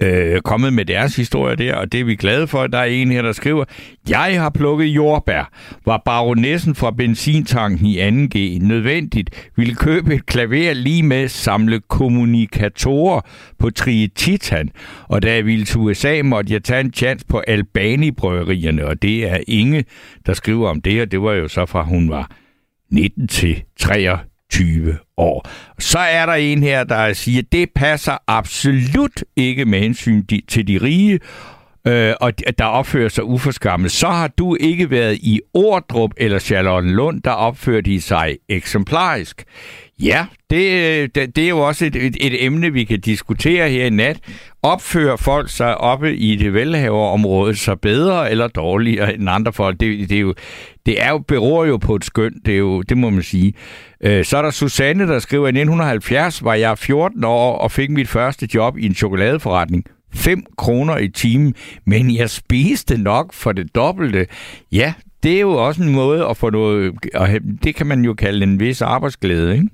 øh, 0.00 0.40
kommet 0.40 0.72
med 0.72 0.84
deres 0.84 1.16
historie 1.16 1.56
der, 1.56 1.74
og 1.74 1.92
det 1.92 2.00
er 2.00 2.04
vi 2.04 2.16
glade 2.16 2.46
for. 2.46 2.66
Der 2.66 2.78
er 2.78 2.84
en 2.84 3.10
her, 3.10 3.22
der 3.22 3.32
skriver, 3.32 3.64
jeg 4.08 4.42
har 4.42 4.50
plukket 4.50 4.86
jordbær, 4.86 5.50
var 5.86 6.02
baronessen 6.04 6.74
fra 6.74 6.90
benzintanken 6.90 7.86
i 7.86 7.98
2G 7.98 8.66
nødvendigt, 8.66 9.50
ville 9.56 9.74
købe 9.74 10.14
et 10.14 10.26
klaver 10.26 10.72
lige 10.72 11.02
med 11.02 11.28
samle 11.28 11.80
kommunikatorer 11.88 13.20
på 13.58 13.70
Trietitan, 13.70 14.70
og 15.08 15.22
da 15.22 15.34
jeg 15.34 15.46
ville 15.46 15.64
til 15.64 15.78
USA, 15.80 16.22
måtte 16.22 16.52
jeg 16.52 16.64
tage 16.64 16.80
en 16.80 16.92
chance 16.92 17.26
på 17.28 17.42
Albani-brøgerierne, 17.48 18.86
og 18.86 19.02
det 19.02 19.30
er 19.30 19.38
Inge, 19.48 19.84
der 20.26 20.32
skriver 20.32 20.68
om 20.68 20.80
det, 20.80 21.02
og 21.02 21.12
det 21.12 21.22
var 21.22 21.32
jo 21.32 21.48
så 21.48 21.66
fra 21.66 21.82
hun 21.82 22.10
var 22.10 22.30
19 22.90 23.28
til 23.28 23.62
23 23.80 24.33
20 24.54 24.98
år. 25.16 25.48
Så 25.78 25.98
er 25.98 26.26
der 26.26 26.32
en 26.32 26.62
her, 26.62 26.84
der 26.84 27.12
siger, 27.12 27.38
at 27.42 27.52
det 27.52 27.68
passer 27.74 28.16
absolut 28.26 29.24
ikke 29.36 29.64
med 29.64 29.80
hensyn 29.80 30.26
til 30.48 30.68
de 30.68 30.78
rige, 30.82 31.20
øh, 31.86 32.14
og 32.20 32.32
der 32.58 32.64
opfører 32.64 33.08
sig 33.08 33.24
uforskammet. 33.24 33.92
Så 33.92 34.08
har 34.08 34.28
du 34.28 34.56
ikke 34.60 34.90
været 34.90 35.14
i 35.14 35.40
Ordrup 35.54 36.10
eller 36.16 36.38
Charlottenlund, 36.38 37.22
der 37.22 37.30
opfører 37.30 37.80
de 37.80 38.00
sig 38.00 38.36
eksemplarisk. 38.48 39.44
Ja, 40.02 40.26
det, 40.50 40.72
øh, 40.72 41.08
det, 41.14 41.36
det 41.36 41.44
er 41.44 41.48
jo 41.48 41.58
også 41.58 41.84
et, 41.84 41.96
et, 41.96 42.16
et 42.20 42.44
emne, 42.44 42.72
vi 42.72 42.84
kan 42.84 43.00
diskutere 43.00 43.70
her 43.70 43.86
i 43.86 43.90
nat. 43.90 44.20
Opfører 44.62 45.16
folk 45.16 45.50
sig 45.50 45.78
oppe 45.78 46.16
i 46.16 46.36
det 46.36 46.54
velhaverområde 46.54 47.56
så 47.56 47.76
bedre 47.76 48.30
eller 48.30 48.48
dårligere 48.48 49.14
end 49.14 49.30
andre 49.30 49.52
folk? 49.52 49.80
Det, 49.80 50.08
det, 50.08 50.16
er 50.16 50.20
jo, 50.20 50.34
det 50.86 51.02
er 51.02 51.10
jo, 51.10 51.18
beror 51.18 51.64
jo 51.64 51.76
på 51.76 51.94
et 51.94 52.04
skøn, 52.04 52.40
det, 52.46 52.54
er 52.54 52.58
jo, 52.58 52.82
det 52.82 52.98
må 52.98 53.10
man 53.10 53.22
sige. 53.22 53.52
Øh, 54.00 54.24
Så 54.24 54.36
er 54.36 54.42
der 54.42 54.50
Susanne, 54.50 55.06
der 55.08 55.18
skriver, 55.18 55.46
i 55.46 55.48
1970 55.48 56.44
var 56.44 56.54
jeg 56.54 56.78
14 56.78 57.24
år 57.24 57.58
og 57.58 57.70
fik 57.70 57.90
mit 57.90 58.08
første 58.08 58.48
job 58.54 58.78
i 58.78 58.86
en 58.86 58.94
chokoladeforretning. 58.94 59.84
5 60.14 60.42
kroner 60.58 60.96
i 60.98 61.08
timen, 61.08 61.54
men 61.86 62.16
jeg 62.16 62.30
spiste 62.30 62.96
nok 62.96 63.32
for 63.32 63.52
det 63.52 63.74
dobbelte. 63.74 64.26
Ja, 64.72 64.92
det 65.22 65.36
er 65.36 65.40
jo 65.40 65.50
også 65.50 65.82
en 65.82 65.92
måde 65.92 66.26
at 66.26 66.36
få 66.36 66.50
noget, 66.50 66.92
og 67.14 67.28
det 67.64 67.74
kan 67.74 67.86
man 67.86 68.04
jo 68.04 68.14
kalde 68.14 68.42
en 68.42 68.60
vis 68.60 68.82
arbejdsglæde, 68.82 69.52
ikke? 69.52 69.68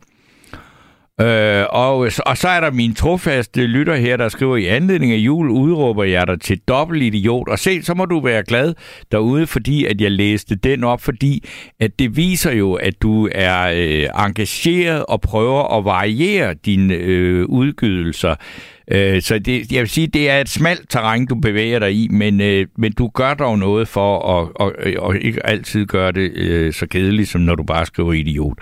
Øh, 1.20 1.66
og, 1.70 2.10
og 2.26 2.36
så 2.36 2.48
er 2.48 2.60
der 2.60 2.70
min 2.70 2.94
trofaste 2.94 3.66
lytter 3.66 3.96
her, 3.96 4.16
der 4.16 4.28
skriver, 4.28 4.56
i 4.56 4.66
anledning 4.66 5.12
af 5.12 5.16
jul 5.16 5.48
udråber 5.48 6.04
jeg 6.04 6.26
dig 6.26 6.40
til 6.40 6.60
dobbelt 6.68 7.02
idiot. 7.02 7.48
Og 7.48 7.58
se, 7.58 7.82
så 7.82 7.94
må 7.94 8.04
du 8.04 8.20
være 8.20 8.42
glad 8.42 8.74
derude, 9.12 9.46
fordi 9.46 9.84
at 9.84 10.00
jeg 10.00 10.10
læste 10.10 10.54
den 10.54 10.84
op, 10.84 11.00
fordi 11.00 11.48
at 11.80 11.98
det 11.98 12.16
viser 12.16 12.52
jo, 12.52 12.74
at 12.74 13.02
du 13.02 13.28
er 13.32 13.72
øh, 13.76 14.24
engageret 14.26 15.04
og 15.06 15.20
prøver 15.20 15.78
at 15.78 15.84
variere 15.84 16.54
dine 16.54 16.94
øh, 16.94 17.46
udgydelser. 17.46 18.34
Øh, 18.92 19.22
så 19.22 19.38
det, 19.38 19.72
jeg 19.72 19.80
vil 19.80 19.88
sige, 19.88 20.06
det 20.06 20.30
er 20.30 20.40
et 20.40 20.48
smalt 20.48 20.90
terræn, 20.90 21.26
du 21.26 21.34
bevæger 21.34 21.78
dig 21.78 21.92
i, 21.92 22.08
men, 22.10 22.40
øh, 22.40 22.66
men 22.78 22.92
du 22.92 23.08
gør 23.08 23.34
dog 23.34 23.58
noget 23.58 23.88
for 23.88 24.18
at, 24.18 24.48
og, 24.54 24.72
og 24.98 25.16
ikke 25.16 25.46
altid 25.46 25.86
gøre 25.86 26.12
det 26.12 26.32
øh, 26.34 26.72
så 26.72 26.86
kedeligt, 26.86 27.28
som 27.28 27.40
når 27.40 27.54
du 27.54 27.62
bare 27.62 27.86
skriver 27.86 28.12
idiot. 28.12 28.58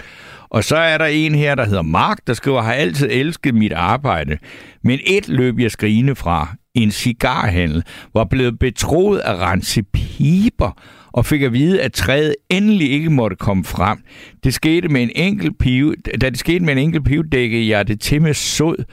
Og 0.50 0.64
så 0.64 0.76
er 0.76 0.98
der 0.98 1.06
en 1.06 1.34
her, 1.34 1.54
der 1.54 1.64
hedder 1.64 1.82
Mark, 1.82 2.18
der 2.26 2.34
skriver, 2.34 2.62
har 2.62 2.72
altid 2.72 3.08
elsket 3.10 3.54
mit 3.54 3.72
arbejde. 3.72 4.38
Men 4.82 4.98
et 5.06 5.28
løb 5.28 5.58
jeg 5.58 5.70
skrine 5.70 6.14
fra, 6.14 6.54
en 6.74 6.90
cigarhandel, 6.90 7.82
var 8.14 8.24
blevet 8.24 8.58
betroet 8.58 9.20
at 9.20 9.38
rense 9.38 9.82
piber, 9.82 10.70
og 11.12 11.26
fik 11.26 11.42
at 11.42 11.52
vide, 11.52 11.82
at 11.82 11.92
træet 11.92 12.34
endelig 12.50 12.90
ikke 12.90 13.10
måtte 13.10 13.36
komme 13.36 13.64
frem. 13.64 13.98
Det 14.44 14.54
skete 14.54 14.88
med 14.88 15.02
en 15.02 15.10
enkelt 15.14 15.58
pive, 15.58 15.94
da 16.20 16.30
det 16.30 16.38
skete 16.38 16.64
med 16.64 16.72
en 16.72 16.78
enkelt 16.78 17.04
pive, 17.04 17.22
dækkede 17.32 17.68
jeg 17.68 17.88
det 17.88 18.00
til 18.00 18.22
med 18.22 18.34
sod 18.34 18.84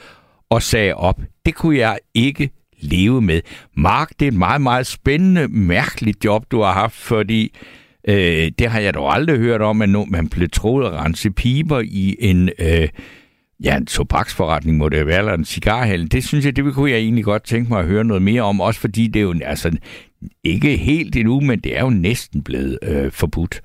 og 0.49 0.61
sagde 0.61 0.93
op. 0.93 1.21
Det 1.45 1.55
kunne 1.55 1.77
jeg 1.77 1.97
ikke 2.13 2.49
leve 2.79 3.21
med. 3.21 3.41
Mark, 3.77 4.09
det 4.19 4.25
er 4.25 4.31
et 4.31 4.37
meget, 4.37 4.61
meget 4.61 4.87
spændende, 4.87 5.47
mærkeligt 5.47 6.25
job, 6.25 6.51
du 6.51 6.61
har 6.61 6.73
haft, 6.73 6.95
fordi 6.95 7.55
Øh, 8.07 8.51
det 8.59 8.67
har 8.67 8.79
jeg 8.79 8.93
dog 8.93 9.15
aldrig 9.15 9.37
hørt 9.37 9.61
om, 9.61 9.81
at 9.81 9.89
man 9.89 10.29
blev 10.29 10.49
troet 10.49 10.85
at 10.85 10.91
rense 10.91 11.31
piber 11.31 11.79
i 11.79 12.15
en... 12.19 12.49
Øh, 12.59 12.89
Ja, 13.63 13.77
en 13.77 13.85
tobaksforretning 13.85 14.77
må 14.77 14.89
det 14.89 15.07
være, 15.07 15.19
eller 15.19 15.33
en 15.33 15.45
cigarhal. 15.45 16.11
Det 16.11 16.23
synes 16.23 16.45
jeg, 16.45 16.55
det 16.55 16.73
kunne 16.73 16.91
jeg 16.91 16.99
egentlig 16.99 17.23
godt 17.23 17.43
tænke 17.43 17.69
mig 17.69 17.79
at 17.79 17.85
høre 17.85 18.03
noget 18.03 18.21
mere 18.21 18.41
om, 18.41 18.61
også 18.61 18.79
fordi 18.79 19.07
det 19.07 19.19
er 19.19 19.23
jo 19.23 19.35
altså, 19.43 19.77
ikke 20.43 20.77
helt 20.77 21.15
endnu, 21.15 21.39
men 21.39 21.59
det 21.59 21.77
er 21.77 21.81
jo 21.81 21.89
næsten 21.89 22.43
blevet 22.43 22.79
øh, 22.83 23.11
forbudt 23.11 23.61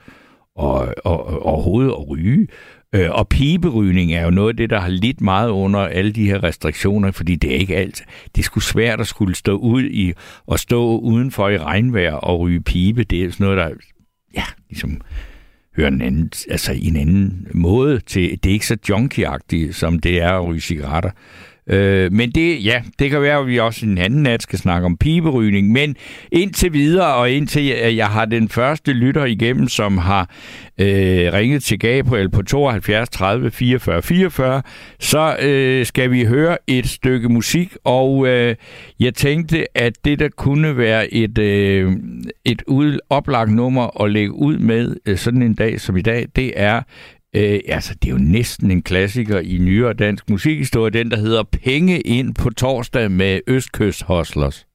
og, 0.56 0.94
og, 1.04 1.42
overhovedet 1.42 1.90
at 1.90 2.08
ryge. 2.08 2.48
Øh, 2.94 3.10
og 3.10 3.28
piberygning 3.28 4.12
er 4.12 4.24
jo 4.24 4.30
noget 4.30 4.48
af 4.48 4.56
det, 4.56 4.70
der 4.70 4.80
har 4.80 4.88
lidt 4.88 5.20
meget 5.20 5.50
under 5.50 5.80
alle 5.80 6.12
de 6.12 6.26
her 6.26 6.42
restriktioner, 6.44 7.10
fordi 7.10 7.36
det 7.36 7.54
er 7.54 7.58
ikke 7.58 7.76
alt. 7.76 8.04
Det 8.36 8.44
skulle 8.44 8.64
svært 8.64 9.00
at 9.00 9.06
skulle 9.06 9.34
stå 9.34 9.56
ud 9.56 9.84
i 9.84 10.12
og 10.46 10.58
stå 10.58 10.98
udenfor 10.98 11.48
i 11.48 11.58
regnvejr 11.58 12.12
og 12.12 12.40
ryge 12.40 12.62
pibe. 12.62 13.04
Det 13.04 13.24
er 13.24 13.30
sådan 13.30 13.44
noget, 13.44 13.58
der 13.58 13.70
ja, 14.34 14.44
ligesom 14.70 15.00
hører 15.76 15.88
en 15.88 16.02
anden, 16.02 16.30
altså 16.50 16.72
i 16.72 16.86
en 16.86 16.96
anden 16.96 17.46
måde 17.54 18.00
til, 18.00 18.42
det 18.42 18.50
er 18.50 18.54
ikke 18.54 18.66
så 18.66 18.76
junkie 18.88 19.28
som 19.72 19.98
det 19.98 20.20
er 20.20 20.32
at 20.32 20.46
ryge 20.46 20.60
cigaretter. 20.60 21.10
Øh, 21.66 22.12
men 22.12 22.30
det, 22.30 22.64
ja, 22.64 22.82
det 22.98 23.10
kan 23.10 23.22
være, 23.22 23.38
at 23.38 23.46
vi 23.46 23.58
også 23.58 23.86
en 23.86 23.98
anden 23.98 24.22
nat 24.22 24.42
skal 24.42 24.58
snakke 24.58 24.86
om 24.86 24.96
piberygning. 24.96 25.72
Men 25.72 25.96
indtil 26.32 26.72
videre, 26.72 27.14
og 27.14 27.30
indtil 27.30 27.64
jeg 27.94 28.06
har 28.06 28.24
den 28.24 28.48
første 28.48 28.92
lytter 28.92 29.24
igennem, 29.24 29.68
som 29.68 29.98
har 29.98 30.30
øh, 30.78 31.32
ringet 31.32 31.62
til 31.62 31.78
Gabriel 31.78 32.30
på 32.30 32.42
72 32.42 33.08
30 33.08 33.50
44 33.50 34.02
44, 34.02 34.62
så 35.00 35.36
øh, 35.42 35.86
skal 35.86 36.10
vi 36.10 36.24
høre 36.24 36.58
et 36.66 36.88
stykke 36.88 37.28
musik. 37.28 37.76
Og 37.84 38.26
øh, 38.26 38.54
jeg 39.00 39.14
tænkte, 39.14 39.78
at 39.78 39.92
det 40.04 40.18
der 40.18 40.28
kunne 40.28 40.76
være 40.76 41.14
et, 41.14 41.38
øh, 41.38 41.92
et 42.44 42.62
ud, 42.66 42.98
oplagt 43.10 43.52
nummer 43.52 44.02
at 44.04 44.10
lægge 44.10 44.32
ud 44.32 44.58
med 44.58 44.96
øh, 45.06 45.16
sådan 45.16 45.42
en 45.42 45.54
dag 45.54 45.80
som 45.80 45.96
i 45.96 46.02
dag, 46.02 46.26
det 46.36 46.52
er 46.56 46.82
Øh, 47.36 47.60
altså, 47.68 47.94
det 47.94 48.08
er 48.08 48.12
jo 48.12 48.18
næsten 48.18 48.70
en 48.70 48.82
klassiker 48.82 49.38
i 49.38 49.58
nyere 49.58 49.92
dansk 49.92 50.30
musikhistorie, 50.30 50.90
den 50.90 51.10
der 51.10 51.16
hedder 51.16 51.42
Penge 51.42 52.00
ind 52.00 52.34
på 52.34 52.50
torsdag 52.50 53.10
med 53.10 53.40
Østkyst 53.46 54.02
Hustlers. 54.02 54.66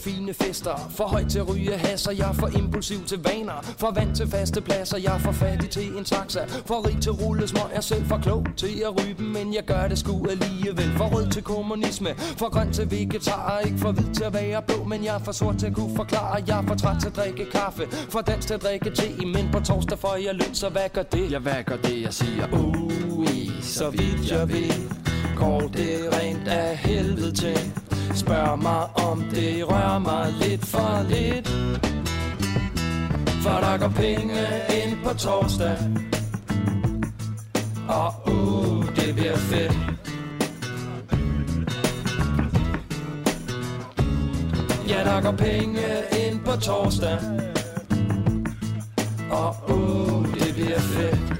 Fine 0.00 0.34
fester. 0.34 0.90
For 0.96 1.04
højt 1.04 1.30
til 1.30 1.38
at 1.38 1.48
ryge 1.48 1.72
hasser 1.72 2.12
Jeg 2.12 2.28
er 2.28 2.32
for 2.32 2.48
impulsiv 2.58 3.04
til 3.06 3.18
vaner. 3.22 3.58
For 3.78 3.90
vant 3.94 4.16
til 4.16 4.28
faste 4.30 4.60
pladser 4.60 4.98
Jeg 4.98 5.14
er 5.14 5.18
for 5.18 5.32
fattig 5.32 5.70
til 5.70 5.96
en 5.98 6.04
taxa. 6.04 6.40
For 6.66 6.88
rig 6.88 7.02
til 7.02 7.12
rulle 7.12 7.48
små 7.48 7.60
Jeg 7.74 7.84
selv 7.84 8.04
for 8.06 8.18
klog 8.18 8.46
til 8.56 8.82
at 8.86 9.00
ryge 9.00 9.14
dem 9.18 9.26
Men 9.26 9.54
jeg 9.54 9.64
gør 9.64 9.88
det 9.88 9.98
sgu 9.98 10.26
alligevel. 10.30 10.92
For 10.96 11.04
rød 11.04 11.26
til 11.30 11.42
kommunisme 11.42 12.14
For 12.16 12.50
grøn 12.50 12.72
til 12.72 12.90
vegetar. 12.90 13.58
Ikke 13.58 13.78
for 13.78 13.92
hvid 13.92 14.14
til 14.14 14.24
at 14.24 14.34
være 14.34 14.62
blå 14.62 14.84
Men 14.84 15.04
jeg 15.04 15.14
er 15.14 15.24
for 15.24 15.32
sort 15.32 15.58
til 15.58 15.66
at 15.66 15.74
kunne 15.74 15.96
forklare. 15.96 16.42
Jeg 16.46 16.58
er 16.58 16.66
for 16.66 16.74
træt 16.74 17.00
til 17.00 17.08
at 17.08 17.16
drikke 17.16 17.44
kaffe 17.52 17.82
For 18.08 18.20
dans 18.20 18.46
til 18.46 18.54
at 18.54 18.62
drikke 18.62 18.90
te. 18.90 19.26
Men 19.26 19.48
på 19.52 19.60
torsdag 19.60 19.98
får 19.98 20.16
jeg 20.16 20.34
løn 20.34 20.54
Så 20.54 20.68
hvad 20.68 20.88
gør 20.92 21.02
det? 21.02 21.32
Ja, 21.32 21.38
hvad 21.38 21.64
gør 21.66 21.76
det? 21.76 22.02
Jeg 22.02 22.14
siger 22.14 22.46
uh, 22.52 23.18
Ui, 23.18 23.50
så 23.62 23.90
vidt 23.90 24.30
jeg 24.30 24.48
ved. 24.48 25.09
Går 25.40 25.60
det 25.60 26.08
rent 26.12 26.48
af 26.48 26.76
helvede 26.76 27.32
til. 27.32 27.58
Spørg 28.14 28.58
mig 28.58 28.82
om 29.10 29.24
det 29.30 29.68
rører 29.68 29.98
mig 29.98 30.34
lidt 30.40 30.64
for 30.66 31.02
lidt. 31.08 31.48
For 33.42 33.50
der 33.60 33.78
går 33.78 33.88
penge 33.88 34.40
ind 34.84 34.98
på 35.04 35.14
torsdag. 35.18 35.76
Og 37.88 38.14
uh, 38.26 38.86
det 38.96 39.14
bliver 39.14 39.36
fedt. 39.36 39.72
Ja, 44.88 45.04
der 45.04 45.20
går 45.22 45.32
penge 45.32 45.82
ind 46.26 46.40
på 46.44 46.60
torsdag. 46.60 47.18
Og 49.30 49.56
uh, 49.68 50.34
det 50.34 50.54
bliver 50.54 50.80
fedt. 50.80 51.39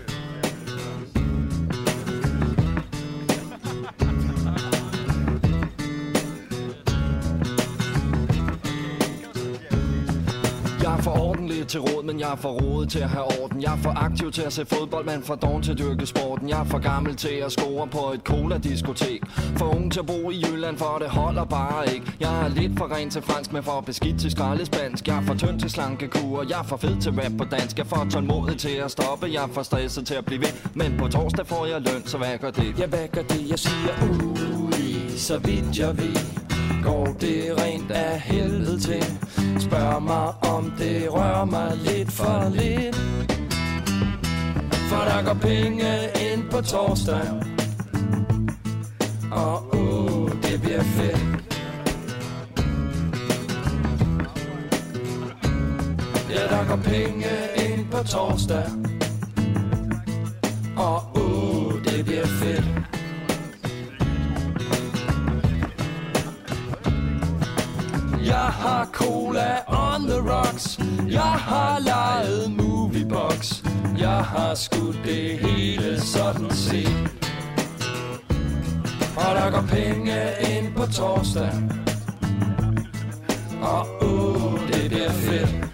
Til 11.70 11.80
råd, 11.80 12.02
men 12.04 12.20
jeg 12.20 12.32
er 12.32 12.36
for 12.36 12.48
rodet 12.48 12.90
til 12.90 12.98
at 12.98 13.08
have 13.08 13.42
orden. 13.42 13.62
Jeg 13.62 13.72
er 13.72 13.76
for 13.76 13.90
aktiv 13.96 14.32
til 14.32 14.42
at 14.42 14.52
se 14.52 14.66
fodbold, 14.66 15.04
men 15.04 15.22
for 15.22 15.34
dårlig 15.34 15.64
til 15.64 15.72
at 15.72 15.78
dyrke 15.78 16.06
sporten. 16.06 16.48
Jeg 16.48 16.60
er 16.60 16.64
for 16.64 16.78
gammel 16.78 17.16
til 17.16 17.34
at 17.46 17.52
score 17.52 17.86
på 17.86 18.12
et 18.14 18.20
cola-diskotek. 18.20 19.20
For 19.56 19.76
ung 19.76 19.92
til 19.92 20.00
at 20.00 20.06
bo 20.06 20.30
i 20.30 20.44
Jylland, 20.46 20.78
for 20.78 20.98
det 21.00 21.10
holder 21.10 21.44
bare 21.44 21.94
ikke. 21.94 22.12
Jeg 22.20 22.44
er 22.44 22.48
lidt 22.48 22.78
for 22.78 22.94
ren 22.94 23.10
til 23.10 23.22
fransk, 23.22 23.52
men 23.52 23.62
for 23.62 23.80
beskidt 23.80 24.20
til 24.20 24.30
skraldespansk. 24.30 25.08
Jeg 25.08 25.16
er 25.16 25.22
for 25.22 25.34
tynd 25.34 25.60
til 25.60 25.70
slankekur, 25.70 26.44
jeg 26.48 26.58
er 26.58 26.62
for 26.62 26.76
fed 26.76 27.00
til 27.00 27.12
rap 27.12 27.32
på 27.38 27.44
dansk. 27.44 27.78
Jeg 27.78 27.84
er 27.84 27.88
for 27.88 28.06
tålmodig 28.10 28.58
til 28.58 28.76
at 28.84 28.90
stoppe, 28.90 29.26
jeg 29.32 29.44
er 29.44 29.48
for 29.52 29.62
stresset 29.62 30.06
til 30.06 30.14
at 30.14 30.24
blive 30.24 30.40
ved. 30.40 30.52
Men 30.74 30.96
på 30.98 31.08
torsdag 31.08 31.46
får 31.46 31.66
jeg 31.66 31.80
løn, 31.80 32.06
så 32.06 32.18
hvad 32.18 32.38
gør 32.38 32.50
det? 32.50 32.78
Ja, 32.78 32.86
hvad 32.86 33.08
gør 33.12 33.22
det? 33.22 33.50
Jeg 33.50 33.58
siger 33.58 33.94
uh, 34.02 34.64
ui, 34.64 35.10
så 35.16 35.38
vidt 35.38 35.78
jeg 35.78 35.98
ved. 35.98 36.39
Går 36.82 37.06
det 37.20 37.54
rent 37.62 37.90
af 37.90 38.20
helvede 38.20 38.80
til? 38.80 39.04
Spørg 39.60 40.02
mig 40.02 40.52
om 40.54 40.72
det 40.78 41.12
rører 41.12 41.44
mig 41.44 41.76
lidt 41.76 42.12
for 42.12 42.48
lidt. 42.54 42.96
For 44.88 44.96
der 44.96 45.22
går 45.24 45.34
penge 45.34 45.92
ind 46.32 46.50
på 46.50 46.60
torsdag. 46.60 47.22
Og 49.32 49.74
uh, 49.74 50.30
det 50.42 50.60
bliver 50.62 50.82
fedt. 50.82 51.20
Ja, 56.30 56.56
der 56.56 56.68
går 56.68 56.76
penge 56.76 57.26
ind 57.56 57.90
på 57.90 58.02
torsdag. 58.06 58.64
Og 60.76 61.02
uh, 61.14 61.84
det 61.84 62.04
bliver 62.04 62.26
fedt. 62.26 62.79
Jeg 68.30 68.38
har 68.38 68.88
cola 68.92 69.60
on 69.66 70.02
the 70.02 70.20
rocks. 70.32 70.78
Jeg 71.08 71.32
har 71.48 71.78
lejet 71.78 72.52
moviebox. 72.52 73.62
Jeg 73.98 74.24
har 74.24 74.54
skudt 74.54 74.96
det 75.04 75.38
hele 75.38 76.00
sådan 76.00 76.50
set. 76.50 77.10
Og 79.16 79.34
der 79.36 79.50
går 79.50 79.64
penge 79.68 80.16
ind 80.50 80.74
på 80.76 80.86
torsdag. 80.92 81.52
Og 83.62 83.86
uh, 84.02 84.60
det 84.68 84.90
bliver 84.90 85.10
fedt. 85.10 85.69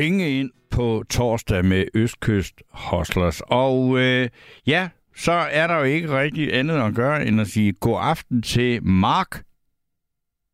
Penge 0.00 0.30
ind 0.40 0.50
på 0.76 1.02
torsdag 1.10 1.64
med 1.64 1.84
Østkyst 1.94 2.62
Hustlers. 2.90 3.40
Og 3.40 3.98
øh, 3.98 4.28
ja, 4.66 4.82
så 5.16 5.32
er 5.32 5.66
der 5.66 5.76
jo 5.78 5.84
ikke 5.84 6.08
rigtig 6.20 6.54
andet 6.58 6.74
at 6.86 6.94
gøre, 6.94 7.26
end 7.26 7.40
at 7.40 7.46
sige 7.46 7.72
god 7.72 7.98
aften 8.00 8.42
til 8.42 8.82
Mark. 8.82 9.32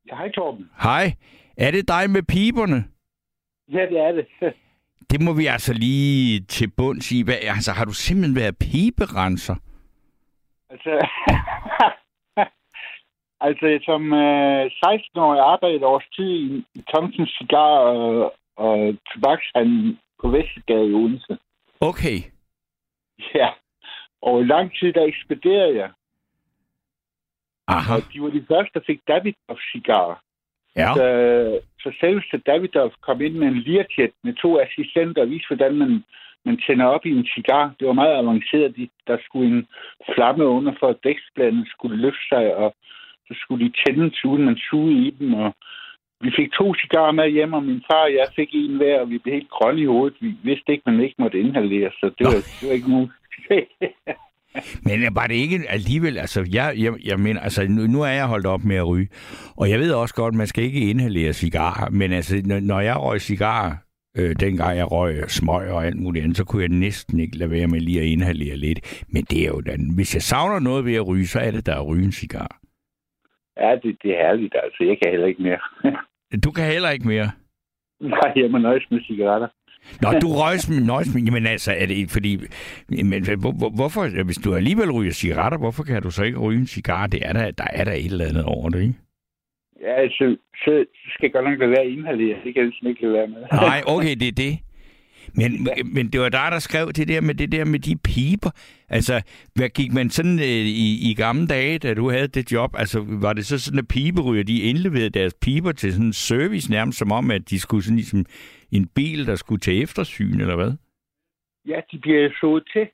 Ja, 0.09 0.17
hej 0.17 0.31
Torben. 0.31 0.71
Hej. 0.83 1.07
Er 1.59 1.71
det 1.71 1.89
dig 1.89 2.11
med 2.11 2.23
piberne? 2.23 2.85
Ja, 3.73 3.83
det 3.91 3.99
er 4.07 4.13
det. 4.13 4.27
Det 5.11 5.21
må 5.25 5.33
vi 5.33 5.47
altså 5.47 5.73
lige 5.73 6.41
til 6.41 6.71
bunds 6.77 7.13
i. 7.13 7.23
Hvad, 7.25 7.35
altså, 7.57 7.73
har 7.73 7.85
du 7.85 7.93
simpelthen 7.93 8.37
været 8.37 8.57
piberenser? 8.59 9.57
altså, 10.71 10.93
altså 13.47 13.67
som 13.89 14.13
øh, 14.13 14.65
16-årig 14.67 15.41
arbejdede 15.41 15.87
års 15.87 16.09
tid 16.17 16.33
i 16.75 16.85
Thomsens 16.89 17.31
Cigar 17.39 17.79
og, 17.93 18.33
og 18.57 18.97
tobakshandel 19.13 19.99
på 20.21 20.29
Vestergade 20.29 20.89
i 20.91 20.93
Odense. 20.93 21.39
Okay. 21.81 22.19
Ja. 23.35 23.49
Og 24.23 24.41
i 24.41 24.45
lang 24.45 24.79
tid, 24.79 24.93
der 24.93 25.05
ekspederede 25.05 25.77
jeg. 25.77 25.91
Aha. 27.69 27.95
Og 27.95 28.03
de 28.13 28.23
var 28.23 28.31
de 28.31 28.45
første, 28.49 28.71
der 28.75 28.81
fik 28.87 29.01
Davidoff 29.09 29.61
cigarer. 29.73 30.23
Ja. 30.77 30.95
Så, 30.95 31.07
så 31.81 31.97
selveste 32.01 32.39
Davidoff 32.39 32.95
kom 33.01 33.21
ind 33.21 33.35
med 33.35 33.49
en 33.49 33.59
lirtjet 33.59 34.13
med 34.23 34.35
to 34.35 34.61
assistenter 34.61 35.23
og 35.23 35.31
viste, 35.31 35.47
hvordan 35.49 35.75
man, 35.75 36.05
man 36.45 36.61
tænder 36.67 36.85
op 36.85 37.07
i 37.07 37.11
en 37.11 37.27
cigar. 37.35 37.75
Det 37.79 37.87
var 37.87 37.93
meget 37.93 38.17
avanceret. 38.17 38.77
De, 38.77 38.89
der 39.07 39.19
skulle 39.25 39.49
en 39.57 39.67
flamme 40.15 40.45
under, 40.47 40.73
for 40.81 40.89
at 40.89 41.03
dæksbladet 41.05 41.69
skulle 41.69 41.97
løfte 41.97 42.29
sig, 42.29 42.57
og 42.57 42.75
så 43.29 43.35
skulle 43.39 43.67
de 43.67 43.73
tændes, 43.87 44.25
uden 44.25 44.45
man 44.45 44.59
sugede 44.71 45.07
i 45.07 45.11
dem. 45.11 45.35
Og 45.35 45.55
vi 46.21 46.31
fik 46.39 46.53
to 46.53 46.75
cigarer 46.75 47.13
med 47.13 47.31
hjem, 47.31 47.53
og 47.53 47.63
min 47.63 47.83
far 47.91 48.05
og 48.09 48.13
jeg 48.13 48.27
fik 48.37 48.49
en 48.53 48.77
hver, 48.77 49.01
og 49.01 49.11
vi 49.11 49.19
blev 49.19 49.35
helt 49.35 49.51
grønne 49.51 49.81
i 49.81 49.85
hovedet. 49.85 50.17
Vi 50.21 50.35
vidste 50.43 50.73
ikke, 50.73 50.83
man 50.87 51.01
ikke 51.01 51.15
måtte 51.19 51.41
inhalere, 51.41 51.91
så 52.01 52.11
det 52.19 52.27
var, 52.27 52.41
det 52.61 52.69
var 52.69 52.75
ikke 52.75 52.91
nogen... 52.91 53.11
Men 54.87 55.15
var 55.15 55.27
det 55.27 55.35
ikke 55.35 55.65
alligevel, 55.69 56.19
altså 56.19 56.47
jeg, 56.53 56.75
jeg, 56.77 56.93
jeg 57.05 57.21
mener, 57.21 57.41
altså 57.41 57.67
nu, 57.69 57.87
nu 57.87 58.03
er 58.03 58.09
jeg 58.09 58.27
holdt 58.27 58.47
op 58.47 58.65
med 58.65 58.77
at 58.77 58.89
ryge, 58.89 59.09
og 59.57 59.71
jeg 59.71 59.79
ved 59.79 59.93
også 59.93 60.15
godt, 60.15 60.35
man 60.35 60.47
skal 60.47 60.65
ikke 60.65 60.91
inhalere 60.91 61.33
cigarer, 61.33 61.91
men 61.91 62.13
altså 62.13 62.43
når, 62.45 62.61
når 62.61 62.81
jeg 62.81 62.97
røg 62.97 63.21
cigarer, 63.21 63.73
øh, 64.17 64.37
dengang 64.41 64.77
jeg 64.77 64.93
røg 64.93 65.31
smøg 65.31 65.71
og 65.71 65.87
alt 65.87 65.97
muligt 65.97 66.23
andet, 66.23 66.37
så 66.37 66.45
kunne 66.45 66.63
jeg 66.63 66.69
næsten 66.69 67.21
ikke 67.21 67.37
lade 67.37 67.51
være 67.51 67.67
med 67.67 67.81
lige 67.81 68.01
at 68.01 68.07
inhalere 68.07 68.57
lidt. 68.57 69.05
Men 69.09 69.25
det 69.31 69.43
er 69.43 69.49
jo 69.49 69.61
den, 69.61 69.95
hvis 69.95 70.15
jeg 70.15 70.23
savner 70.23 70.59
noget 70.59 70.85
ved 70.85 70.95
at 70.95 71.07
ryge, 71.09 71.27
så 71.27 71.39
er 71.39 71.51
det 71.51 71.67
der 71.67 71.75
at 71.75 71.87
ryge 71.87 72.05
en 72.05 72.13
cigar. 72.13 72.61
Ja, 73.61 73.71
det, 73.83 73.97
det 74.03 74.11
er 74.11 74.19
herligt, 74.27 74.55
altså. 74.65 74.85
Jeg 74.85 74.99
kan 75.03 75.11
heller 75.11 75.27
ikke 75.27 75.43
mere. 75.43 75.59
Du 76.45 76.51
kan 76.51 76.65
heller 76.65 76.91
ikke 76.91 77.09
mere. 77.09 77.31
Nej, 78.01 78.33
jeg 78.37 78.51
må 78.51 78.59
nøjes 78.59 78.87
med 78.91 79.01
cigaretter. 79.07 79.49
Nå, 80.03 80.09
du 80.21 80.29
røgs 80.41 80.69
med 80.69 80.81
nøjes 80.87 81.15
med, 81.15 81.33
men 81.33 81.47
altså, 81.47 81.73
er 81.73 81.87
det 81.87 82.11
fordi, 82.11 82.39
men, 82.89 83.23
hvor, 83.41 83.53
hvor, 83.59 83.71
hvorfor, 83.79 84.25
hvis 84.25 84.37
du 84.37 84.55
alligevel 84.55 84.91
ryger 84.91 85.13
cigaretter, 85.13 85.59
hvorfor 85.59 85.83
kan 85.83 86.03
du 86.03 86.11
så 86.11 86.25
ikke 86.25 86.39
ryge 86.39 86.61
en 86.61 86.67
cigar? 86.67 87.07
Det 87.07 87.27
er 87.27 87.33
der, 87.33 87.51
der 87.51 87.69
er 87.73 87.85
der 87.85 87.93
et 87.93 88.05
eller 88.07 88.25
andet 88.25 88.45
over 88.45 88.69
det, 88.69 88.81
ikke? 88.83 88.95
Ja, 89.81 89.93
altså, 89.95 90.37
så 90.55 90.85
skal 91.13 91.27
jeg 91.27 91.33
godt 91.33 91.45
nok 91.45 91.59
lade 91.59 91.71
være 91.71 91.87
at 91.87 91.91
inhalere. 91.91 92.37
Det 92.45 92.55
kan 92.55 92.57
jeg 92.63 92.65
ligesom 92.65 92.89
ikke 92.89 93.03
lade 93.03 93.15
være 93.15 93.27
med. 93.27 93.43
Nej, 93.53 93.81
okay, 93.87 94.15
det 94.21 94.29
er 94.29 94.33
det. 94.33 94.59
Men, 95.37 95.69
men 95.95 96.09
det 96.09 96.21
var 96.21 96.29
dig, 96.29 96.49
der 96.53 96.59
skrev 96.59 96.93
det 96.93 97.09
der 97.09 97.21
med 97.21 97.35
det 97.35 97.53
der 97.53 97.65
med 97.65 97.79
de 97.79 97.97
piber. 97.97 98.51
Altså, 98.89 99.23
hvad 99.55 99.69
gik 99.69 99.93
man 99.93 100.11
sådan 100.11 100.39
øh, 100.39 100.45
i, 100.85 101.11
i 101.11 101.15
gamle 101.15 101.47
dage, 101.47 101.79
da 101.79 101.95
du 101.95 102.11
havde 102.11 102.29
det 102.29 102.53
job? 102.53 102.71
Altså, 102.79 103.05
var 103.09 103.33
det 103.33 103.47
så 103.47 103.59
sådan, 103.59 103.79
at 103.79 103.89
piberyger, 103.89 104.45
de 104.45 104.61
indleverede 104.61 105.11
deres 105.11 105.35
piber 105.43 105.73
til 105.73 105.93
sådan 105.93 106.07
en 106.07 106.13
service, 106.13 106.71
nærmest 106.71 106.99
som 106.99 107.13
om, 107.13 107.31
at 107.31 107.51
de 107.51 107.61
skulle 107.61 107.83
sådan 107.85 107.97
ligesom 107.97 108.25
en 108.73 108.87
bil, 108.87 109.27
der 109.27 109.35
skulle 109.35 109.61
til 109.61 109.83
eftersyn, 109.83 110.41
eller 110.41 110.57
hvad? 110.57 110.73
Ja, 111.69 111.81
de 111.93 111.99
bliver 111.99 112.31
sået 112.41 112.63
til. 112.73 112.87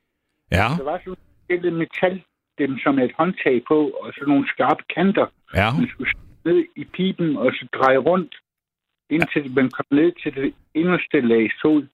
Ja, 0.51 0.69
Der 0.79 0.85
var 0.85 1.01
sådan 1.05 1.67
et 1.67 1.73
metal, 1.73 2.23
dem 2.59 2.79
som 2.79 2.99
et 2.99 3.13
håndtag 3.19 3.63
på, 3.69 3.79
og 4.03 4.13
så 4.15 4.25
nogle 4.27 4.49
skarpe 4.49 4.83
kanter. 4.95 5.27
ja. 5.55 5.75
Man 5.79 5.89
skulle 5.89 6.13
ned 6.45 6.65
i 6.77 6.85
pipen, 6.85 7.37
og 7.37 7.53
så 7.53 7.67
dreje 7.77 7.97
rundt, 7.97 8.35
indtil 9.11 9.51
man 9.55 9.71
kom 9.71 9.87
ned 9.91 10.13
til 10.23 10.35
det 10.35 10.55
inderste 10.75 11.21
lag 11.21 11.51
sod. 11.61 11.87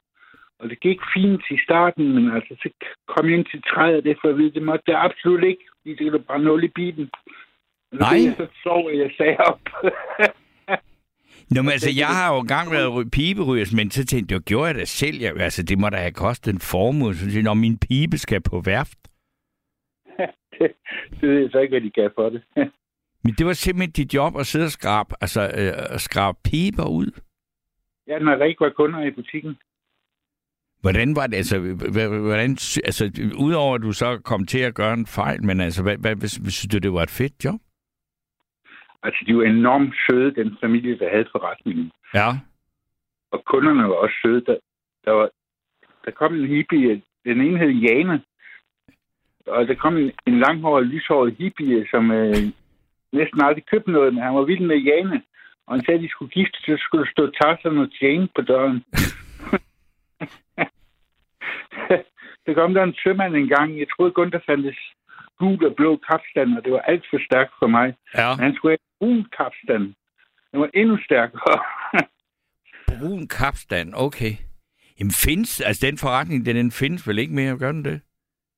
Og 0.61 0.68
det 0.71 0.81
gik 0.81 1.01
fint 1.14 1.42
i 1.51 1.59
starten, 1.66 2.05
men 2.14 2.33
altså, 2.37 2.57
så 2.62 2.68
kom 3.12 3.29
jeg 3.29 3.38
ind 3.38 3.47
til 3.51 3.62
træet, 3.62 4.05
det 4.05 4.18
for 4.23 4.29
at 4.29 4.37
vide, 4.38 4.53
det 4.55 4.62
måtte 4.62 4.83
det 4.87 4.94
absolut 4.97 5.44
ikke, 5.44 5.64
fordi 5.71 5.90
det 5.94 6.05
ville 6.05 6.18
brænde 6.27 6.44
nul 6.44 6.64
i 6.64 6.68
pipen. 6.68 7.11
Og 7.90 7.99
så 7.99 7.99
Nej. 8.01 8.18
Jeg 8.25 8.35
så 8.37 8.47
sov, 8.62 8.90
jeg 8.90 9.11
sagde 9.16 9.37
op. 9.37 9.61
Nå, 11.55 11.62
men 11.62 11.71
altså, 11.71 11.90
jeg 11.97 12.07
har 12.09 12.35
jo 12.35 12.40
engang 12.40 12.71
været 12.71 12.88
ry- 12.97 13.09
piberyger, 13.11 13.77
men 13.77 13.90
så 13.90 14.05
tænkte 14.07 14.33
jeg, 14.33 14.38
det 14.40 14.47
gjorde 14.47 14.66
jeg 14.66 14.75
da 14.75 14.85
selv. 14.85 15.18
Jeg, 15.21 15.37
altså, 15.37 15.62
det 15.62 15.79
må 15.79 15.88
da 15.88 15.97
have 15.97 16.12
kostet 16.12 16.53
en 16.55 16.61
formue. 16.61 17.14
Så 17.14 17.25
tænkte 17.33 17.51
jeg, 17.51 17.57
min 17.57 17.79
pibe 17.79 18.18
skal 18.18 18.40
på 18.40 18.62
værft. 18.66 18.99
det, 20.59 20.73
det 21.21 21.29
ved 21.29 21.40
jeg 21.40 21.51
så 21.53 21.59
ikke, 21.59 21.73
hvad 21.73 21.81
de 21.81 21.90
gav 21.90 22.11
for 22.14 22.29
det. 22.31 22.42
Men 23.25 23.33
det 23.38 23.47
var 23.47 23.53
simpelthen 23.53 23.92
dit 23.92 24.14
job 24.14 24.33
at 24.38 24.47
sidde 24.47 24.64
og 24.64 24.71
skrabe, 24.71 25.14
altså, 25.21 25.42
øh, 25.42 25.99
skrabe 25.99 26.38
piber 26.44 26.88
ud. 26.88 27.11
ja, 28.07 28.18
når 28.18 28.35
der 28.37 28.44
ikke 28.44 28.61
var 28.64 28.71
kunder 28.71 29.05
i 29.05 29.11
butikken. 29.11 29.57
Hvordan 30.81 31.17
var 31.17 31.27
det, 31.27 31.37
altså, 31.37 31.59
hvordan, 32.29 32.51
altså, 32.85 33.05
udover 33.38 33.75
at 33.75 33.83
du 33.83 33.93
så 33.93 34.19
kom 34.25 34.47
til 34.47 34.59
at 34.59 34.75
gøre 34.75 34.95
en 34.95 35.07
fejl, 35.07 35.45
men 35.45 35.61
altså, 35.61 35.83
hvad, 35.83 35.97
hvad, 35.99 36.29
synes 36.29 36.67
du, 36.73 36.79
det 36.79 36.93
var 36.93 37.03
et 37.03 37.11
fedt 37.11 37.45
job? 37.45 37.61
Altså, 39.03 39.25
de 39.27 39.37
var 39.37 39.43
enormt 39.43 39.95
søde, 40.07 40.35
den 40.35 40.57
familie, 40.61 40.99
der 40.99 41.11
havde 41.11 41.29
forretningen. 41.33 41.91
Ja. 42.14 42.29
Og 43.31 43.45
kunderne 43.45 43.83
var 43.83 43.95
også 43.95 44.17
søde. 44.23 44.45
Der, 44.47 44.57
der, 45.05 45.12
var, 45.12 45.29
der 46.05 46.11
kom 46.11 46.35
en 46.35 46.47
hippie, 46.47 47.03
den 47.25 47.41
ene 47.41 47.59
hed 47.59 47.71
Jane, 47.71 48.23
og 49.47 49.69
der 49.69 49.75
kom 49.75 49.97
en, 49.97 50.12
en 50.27 50.38
langhåret, 50.38 50.87
lyshåret 50.87 51.35
hippie, 51.38 51.87
som 51.91 52.11
øh, 52.11 52.37
næsten 53.12 53.43
aldrig 53.43 53.64
købte 53.67 53.91
noget, 53.91 54.14
men 54.14 54.23
han 54.23 54.35
var 54.35 54.43
vild 54.43 54.61
med 54.61 54.77
Jane. 54.77 55.23
Og 55.67 55.75
han 55.75 55.85
sagde, 55.85 55.99
at 55.99 56.05
de 56.05 56.11
skulle 56.11 56.31
gifte, 56.31 56.59
så 56.61 56.77
skulle 56.79 57.05
der 57.05 57.11
stå 57.11 57.31
Tarzan 57.31 57.79
og 57.79 57.88
Jane 58.03 58.29
på 58.37 58.43
døren. 58.43 58.85
der 62.47 62.55
kom 62.55 62.75
der 62.75 62.83
en 62.83 62.95
sømand 63.03 63.37
en 63.37 63.49
gang. 63.49 63.79
Jeg 63.79 63.87
troede 63.97 64.12
kun, 64.12 64.31
der 64.31 64.41
fandtes 64.47 64.79
gul 65.38 65.67
og 65.67 65.75
blå 65.77 66.01
kapstand, 66.11 66.59
og 66.59 66.64
det 66.64 66.73
var 66.73 66.81
alt 66.81 67.05
for 67.11 67.19
stærkt 67.29 67.53
for 67.59 67.67
mig. 67.67 67.95
Ja. 68.17 68.29
Men 68.37 68.45
han 68.45 68.55
skulle 68.55 68.73
have 68.73 68.87
brun 69.01 69.27
kapstand. 69.38 69.95
Den 70.53 70.61
var 70.61 70.71
endnu 70.75 70.99
stærkere. 71.05 71.59
Brun 72.88 73.27
kapstand, 73.29 73.93
okay. 73.97 74.33
Jamen 74.99 75.12
findes, 75.27 75.61
altså 75.61 75.87
den 75.87 75.99
forretning, 75.99 76.47
den, 76.47 76.57
den 76.57 76.71
findes 76.71 77.09
vel 77.09 77.19
ikke 77.19 77.35
mere, 77.35 77.59
gør 77.59 77.73
den 77.73 77.85
det? 77.85 78.01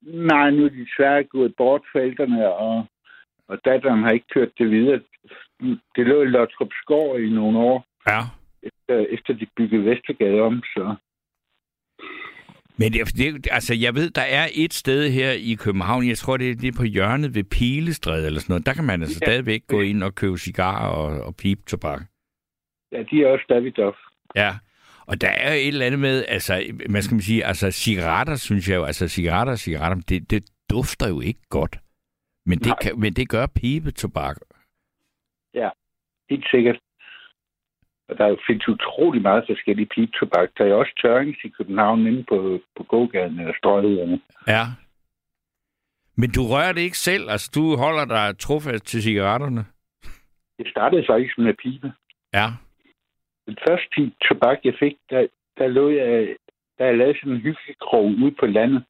Nej, 0.02 0.50
nu 0.50 0.64
er 0.64 0.68
de 0.68 0.84
desværre 0.84 1.24
gået 1.24 1.54
bort 1.56 1.82
forældrene, 1.92 2.48
og, 2.54 2.84
og 3.48 3.58
datteren 3.64 4.02
har 4.02 4.10
ikke 4.10 4.26
kørt 4.34 4.58
det 4.58 4.70
videre. 4.70 5.00
Det 5.96 6.06
lå 6.06 6.22
i 6.22 6.26
Lottrup 6.26 6.68
Skov 6.82 7.20
i 7.20 7.30
nogle 7.30 7.58
år, 7.58 7.84
Ja. 8.08 8.20
efter, 8.62 9.06
efter 9.16 9.32
de 9.34 9.46
byggede 9.56 9.84
Vestergade 9.84 10.40
om, 10.40 10.62
så... 10.62 10.94
Men 12.76 12.92
det, 12.92 13.16
det, 13.16 13.48
altså, 13.50 13.74
jeg 13.74 13.94
ved, 13.94 14.10
der 14.10 14.22
er 14.22 14.48
et 14.54 14.74
sted 14.74 15.10
her 15.10 15.30
i 15.32 15.54
København, 15.54 16.08
jeg 16.08 16.18
tror, 16.18 16.36
det 16.36 16.50
er, 16.50 16.54
det 16.54 16.68
er 16.68 16.76
på 16.76 16.84
hjørnet 16.84 17.34
ved 17.34 17.44
Pilestræde 17.44 18.26
eller 18.26 18.40
sådan 18.40 18.52
noget. 18.52 18.66
Der 18.66 18.74
kan 18.74 18.84
man 18.84 19.02
altså 19.02 19.18
Ja. 19.22 19.26
stadigvæk 19.26 19.62
gå 19.66 19.80
ind 19.80 20.02
og 20.02 20.14
købe 20.14 20.38
cigarer 20.38 20.88
og, 20.88 21.22
og 21.22 21.36
piptobak. 21.36 22.02
Ja, 22.92 23.02
de 23.10 23.22
er 23.22 23.26
også 23.26 23.44
Davidoff. 23.48 23.96
Ja. 24.36 24.54
Og 25.06 25.20
der 25.20 25.28
er 25.28 25.54
jo 25.54 25.60
et 25.60 25.68
eller 25.68 25.86
andet 25.86 26.00
med, 26.00 26.24
altså, 26.28 26.72
hvad 26.90 27.02
skal 27.02 27.14
man 27.14 27.22
sige, 27.22 27.44
altså 27.44 27.70
cigaretter, 27.70 28.36
synes 28.36 28.68
jeg 28.68 28.76
jo, 28.76 28.84
altså 28.84 29.08
cigaretter 29.08 29.52
og 29.52 29.58
cigaretter, 29.58 30.02
det, 30.08 30.30
det 30.30 30.44
dufter 30.70 31.08
jo 31.08 31.20
ikke 31.20 31.40
godt. 31.48 31.78
Men 32.46 32.58
det, 32.58 32.66
Nej. 32.66 32.76
kan, 32.82 33.00
men 33.00 33.12
det 33.12 33.28
gør 33.28 33.46
pibetobak. 33.46 34.36
Helt 36.30 36.46
sikkert. 36.50 36.78
Og 38.10 38.18
der 38.18 38.36
findes 38.46 38.68
utrolig 38.68 39.22
meget 39.22 39.44
forskellige 39.48 39.86
piptobak. 39.94 40.48
Der 40.58 40.64
er 40.64 40.74
også 40.74 40.92
tørrings 41.02 41.38
i 41.44 41.48
København 41.48 42.06
inde 42.06 42.24
på, 42.28 42.60
på 42.76 42.82
gågaden 42.82 43.40
eller 43.40 43.54
strøgheden. 43.58 44.22
Ja. 44.48 44.64
Men 46.16 46.30
du 46.30 46.42
rører 46.52 46.72
det 46.72 46.80
ikke 46.80 46.98
selv, 46.98 47.30
altså 47.30 47.50
du 47.54 47.76
holder 47.76 48.04
dig 48.04 48.38
trofast 48.38 48.86
til 48.86 49.02
cigaretterne. 49.02 49.64
Det 50.58 50.68
startede 50.70 51.04
faktisk 51.10 51.38
med 51.38 51.54
pibe. 51.54 51.92
Ja. 52.34 52.46
Den 53.46 53.56
første 53.68 53.88
pip 53.94 54.12
tobak, 54.28 54.58
jeg 54.64 54.74
fik, 54.78 54.96
der, 55.10 55.26
der 55.58 55.66
lå 55.68 55.90
jeg, 55.90 56.36
der 56.78 56.84
jeg 56.86 56.98
lavede 56.98 57.18
sådan 57.18 57.32
en 57.32 57.40
hyggelig 57.40 57.76
krog 57.80 58.04
ude 58.04 58.34
på 58.40 58.46
landet, 58.46 58.84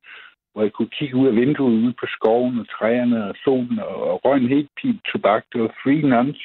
hvor 0.53 0.63
jeg 0.63 0.73
kunne 0.73 0.89
kigge 0.99 1.17
ud 1.17 1.27
af 1.27 1.37
vinduet 1.37 1.83
ude 1.85 1.95
på 2.01 2.07
skoven 2.09 2.59
og 2.59 2.69
træerne 2.69 3.25
og 3.29 3.35
solen 3.45 3.79
og, 3.79 3.97
og 4.11 4.21
røg 4.25 4.41
en 4.41 4.49
helt 4.49 4.71
pip 4.83 4.97
tobak. 5.13 5.45
Det 5.53 5.61
var 5.63 5.75
free 5.83 6.03
nuns, 6.13 6.43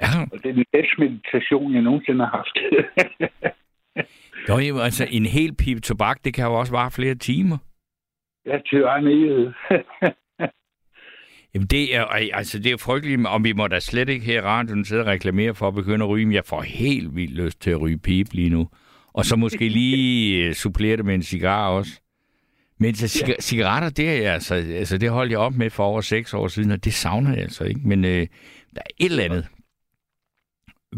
Ja. 0.00 0.06
og 0.32 0.38
det 0.42 0.48
er 0.50 0.54
den 0.54 0.64
bedste 0.72 0.94
meditation, 0.98 1.74
jeg 1.74 1.82
nogensinde 1.82 2.24
har 2.26 2.36
haft. 2.36 2.56
Jo, 4.48 4.58
jo, 4.58 4.78
altså 4.78 5.06
en 5.10 5.26
hel 5.26 5.54
pibe 5.54 5.80
tobak, 5.80 6.24
det 6.24 6.34
kan 6.34 6.44
jo 6.44 6.54
også 6.54 6.72
vare 6.72 6.90
flere 6.90 7.14
timer. 7.14 7.58
ja, 8.46 8.58
det 8.70 8.82
var 8.82 8.96
en 8.96 9.06
evighed. 9.06 9.52
Jamen 11.54 11.66
det 11.66 11.96
er, 11.96 12.04
altså 12.34 12.58
det 12.58 12.72
er 12.72 12.76
frygteligt, 12.76 13.26
og 13.26 13.44
vi 13.44 13.52
må 13.52 13.68
da 13.68 13.80
slet 13.80 14.08
ikke 14.08 14.26
her 14.26 14.38
i 14.38 14.40
radioen 14.40 14.84
sidde 14.84 15.00
og 15.02 15.06
reklamere 15.06 15.54
for 15.54 15.68
at 15.68 15.74
begynde 15.74 16.04
at 16.04 16.08
ryge. 16.08 16.26
Men 16.26 16.34
jeg 16.34 16.44
får 16.44 16.62
helt 16.62 17.16
vildt 17.16 17.34
lyst 17.34 17.60
til 17.60 17.70
at 17.70 17.80
ryge 17.80 17.98
pibe 17.98 18.34
lige 18.34 18.50
nu. 18.50 18.68
Og 19.12 19.24
så 19.24 19.36
måske 19.36 19.68
lige 19.78 20.44
øh, 20.46 20.52
supplere 20.54 20.96
det 20.96 21.04
med 21.04 21.14
en 21.14 21.22
cigar 21.22 21.68
også. 21.68 22.00
Men 22.78 22.94
så 22.94 23.06
ciga- 23.18 23.40
cigaretter, 23.40 23.90
det 23.90 24.26
er 24.26 24.32
altså, 24.32 24.54
altså, 24.54 24.98
det 24.98 25.10
holdt 25.10 25.30
jeg 25.32 25.38
op 25.38 25.54
med 25.54 25.70
for 25.70 25.84
over 25.84 26.00
seks 26.00 26.34
år 26.34 26.48
siden, 26.48 26.70
og 26.70 26.84
det 26.84 26.92
savner 26.94 27.30
jeg 27.30 27.42
altså 27.42 27.64
ikke. 27.64 27.80
Men 27.84 28.04
øh, 28.04 28.10
der 28.74 28.80
er 28.80 28.90
et 29.00 29.10
eller 29.10 29.24
andet 29.24 29.48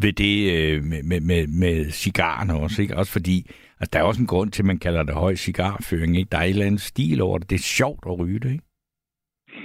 ved 0.02 0.12
det 0.12 0.34
øh, 0.56 0.82
med, 0.84 1.20
med, 1.20 1.46
med, 1.46 1.90
cigarerne 1.90 2.54
også, 2.54 2.82
ikke? 2.82 2.96
Også 2.96 3.12
fordi, 3.12 3.36
altså, 3.80 3.90
der 3.92 3.98
er 3.98 4.02
også 4.02 4.22
en 4.22 4.26
grund 4.26 4.50
til, 4.50 4.62
at 4.62 4.66
man 4.66 4.78
kalder 4.78 5.02
det 5.02 5.14
høj 5.14 5.34
cigarføring, 5.34 6.16
ikke? 6.16 6.28
Der 6.32 6.38
er 6.38 6.42
et 6.42 6.48
eller 6.48 6.66
andet 6.66 6.80
stil 6.80 7.22
over 7.22 7.38
det. 7.38 7.50
Det 7.50 7.56
er 7.56 7.72
sjovt 7.78 8.04
at 8.06 8.18
ryge 8.18 8.38
det, 8.38 8.50
ikke? 8.52 8.64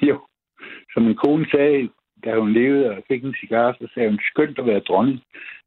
Jo, 0.09 0.19
som 0.93 1.03
min 1.03 1.15
kone 1.15 1.45
sagde, 1.51 1.89
da 2.25 2.39
hun 2.39 2.53
levede 2.53 2.89
og 2.89 3.03
fik 3.07 3.23
en 3.23 3.35
cigar, 3.39 3.73
så 3.73 3.87
sagde 3.93 4.09
hun, 4.09 4.19
skønt 4.31 4.59
at 4.59 4.65
være 4.65 4.79
dronning. 4.79 5.19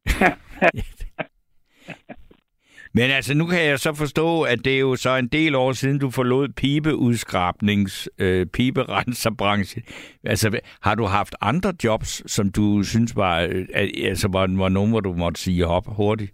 Men 2.97 3.11
altså, 3.11 3.33
nu 3.37 3.45
kan 3.45 3.65
jeg 3.65 3.79
så 3.79 3.93
forstå, 3.93 4.41
at 4.41 4.59
det 4.65 4.75
er 4.75 4.79
jo 4.79 4.95
så 4.95 5.15
en 5.15 5.27
del 5.27 5.55
år 5.55 5.71
siden, 5.71 5.99
du 5.99 6.09
forlod 6.09 6.47
pibeudskrabnings, 6.49 8.09
øh, 8.19 8.45
piberenserbranchen. 8.45 9.83
Altså, 10.23 10.59
har 10.81 10.95
du 10.95 11.05
haft 11.05 11.35
andre 11.41 11.73
jobs, 11.83 12.31
som 12.31 12.51
du 12.51 12.83
synes 12.83 13.15
var, 13.15 13.41
øh, 13.41 13.65
altså, 14.03 14.27
var, 14.31 14.47
var 14.57 14.69
nogen, 14.69 14.91
hvor 14.91 14.99
du 14.99 15.13
måtte 15.13 15.41
sige 15.41 15.65
hop 15.65 15.83
hurtigt? 15.87 16.31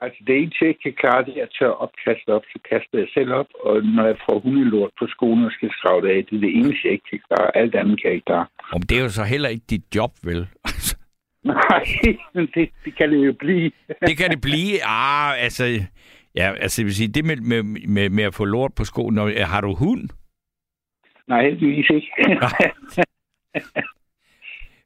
Altså, 0.00 0.20
det 0.26 0.34
eneste, 0.36 0.64
jeg 0.64 0.74
kan 0.82 0.94
klare, 1.02 1.24
det 1.24 1.34
er 1.38 1.42
at 1.42 1.54
tørre 1.58 1.76
opkast 1.84 2.28
op, 2.28 2.44
så 2.52 2.58
kaster 2.70 2.98
jeg 3.02 3.08
selv 3.14 3.30
op, 3.32 3.50
og 3.64 3.74
når 3.96 4.06
jeg 4.06 4.16
får 4.26 4.38
hundelort 4.40 4.90
på 5.00 5.06
skolen 5.14 5.44
og 5.44 5.52
skal 5.52 5.70
skrave 5.78 6.00
det 6.02 6.10
af, 6.16 6.24
det 6.26 6.36
er 6.36 6.40
det 6.46 6.52
eneste, 6.58 6.80
jeg 6.84 6.92
ikke 6.92 7.08
kan 7.10 7.20
klare. 7.28 7.56
Alt 7.56 7.74
andet 7.74 7.94
kan 8.00 8.08
jeg 8.08 8.14
ikke 8.14 8.30
klare. 8.32 8.46
Om 8.76 8.82
det 8.82 8.98
er 8.98 9.02
jo 9.02 9.08
så 9.08 9.24
heller 9.24 9.48
ikke 9.48 9.66
dit 9.70 9.86
job, 9.96 10.12
vel? 10.24 10.46
Nej, 11.48 11.84
det, 12.54 12.70
det 12.84 12.96
kan 12.96 13.12
det 13.12 13.26
jo 13.26 13.32
blive. 13.38 13.70
det 14.06 14.16
kan 14.16 14.30
det 14.30 14.40
blive. 14.40 14.84
Ah, 14.84 15.42
altså, 15.42 15.64
ja, 16.34 16.52
altså, 16.60 16.82
jeg 16.82 16.86
vil 16.86 16.94
sige, 16.94 17.08
det 17.08 17.24
med, 17.24 17.36
med, 17.36 17.62
med, 17.88 18.10
med 18.10 18.24
at 18.24 18.34
få 18.34 18.44
lort 18.44 18.74
på 18.74 18.84
skoen, 18.84 19.14
når, 19.14 19.44
har 19.44 19.60
du 19.60 19.74
hund? 19.74 20.08
Nej, 21.28 21.42
heldigvis 21.42 21.86
ikke. 21.90 22.10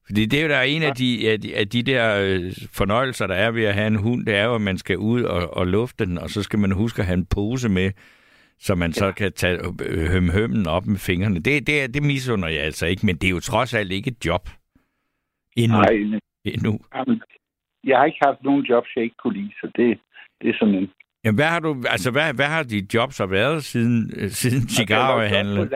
Fordi 0.07 0.27
det 0.27 0.39
er 0.39 0.43
jo 0.43 0.49
der 0.49 0.57
er 0.57 0.63
en 0.63 0.83
af 0.83 0.95
de, 0.95 1.31
af 1.31 1.41
de, 1.41 1.57
af 1.57 1.69
de 1.69 1.83
der 1.83 2.21
øh, 2.21 2.53
fornøjelser, 2.73 3.27
der 3.27 3.35
er 3.35 3.51
ved 3.51 3.65
at 3.65 3.75
have 3.75 3.87
en 3.87 3.97
hund, 3.97 4.27
det 4.27 4.37
er 4.37 4.45
jo, 4.45 4.55
at 4.55 4.61
man 4.61 4.79
skal 4.79 4.99
ud 4.99 5.23
og, 5.23 5.57
og 5.57 5.67
lufte 5.67 6.07
den, 6.07 6.19
og 6.19 6.31
så 6.31 6.43
skal 6.43 6.59
man 6.59 6.71
huske 6.73 7.01
at 7.03 7.07
have 7.07 7.19
en 7.19 7.27
pose 7.27 7.69
med, 7.69 7.91
så 8.59 8.75
man 8.75 8.91
ja. 8.91 8.93
så 8.93 9.13
kan 9.13 9.33
tage 9.33 9.59
øh, 9.85 10.11
høm 10.11 10.31
hømmen 10.31 10.67
op 10.67 10.87
med 10.87 10.99
fingrene. 10.99 11.41
Det, 11.41 11.67
det, 11.67 11.95
det 11.95 12.03
misunder 12.03 12.49
jeg 12.49 12.61
altså 12.61 12.87
ikke, 12.87 13.07
men 13.07 13.17
det 13.17 13.27
er 13.27 13.31
jo 13.31 13.41
trods 13.41 13.75
alt 13.75 13.93
ikke 13.93 14.11
et 14.11 14.27
job. 14.27 14.49
Endnu. 15.57 15.77
Nej, 15.77 16.21
Endnu. 16.45 16.79
Jamen, 16.95 17.23
jeg 17.85 17.99
har 17.99 18.05
ikke 18.05 18.19
haft 18.25 18.43
nogen 18.43 18.63
jobs, 18.63 18.89
jeg 18.97 19.05
ikke 19.05 19.17
kunne 19.23 19.35
lide, 19.41 19.53
så 19.61 19.67
det, 19.77 19.99
det 20.41 20.51
er 20.51 20.55
sådan 20.59 20.75
en... 20.75 20.91
Jamen, 21.25 21.35
hvad 21.39 21.47
har, 21.47 21.61
du, 21.61 21.83
altså, 21.89 22.11
hvad, 22.11 22.35
hvad 22.35 22.47
har 22.47 22.63
dit 22.63 22.95
job 22.95 23.13
så 23.13 23.27
været 23.27 23.65
siden, 23.65 24.13
øh, 24.17 24.29
siden 24.31 24.69
cigarhandlen? 24.69 25.69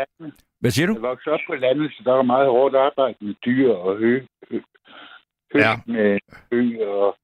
Hvad 0.60 0.70
siger 0.70 0.86
du? 0.86 0.92
Jeg 0.92 1.02
voksede 1.02 1.32
op 1.34 1.40
på 1.46 1.54
landet, 1.54 1.92
så 1.92 2.02
der 2.04 2.12
var 2.12 2.22
meget 2.22 2.46
hårdt 2.48 2.76
arbejde 2.76 3.16
med 3.20 3.34
dyr 3.46 3.72
og 3.72 3.96
hø. 3.98 4.20
hø, 4.50 4.60
hø 5.52 5.58
Ja. 5.58 5.74
med 5.86 6.18
hø 6.52 6.86
og, 6.86 7.16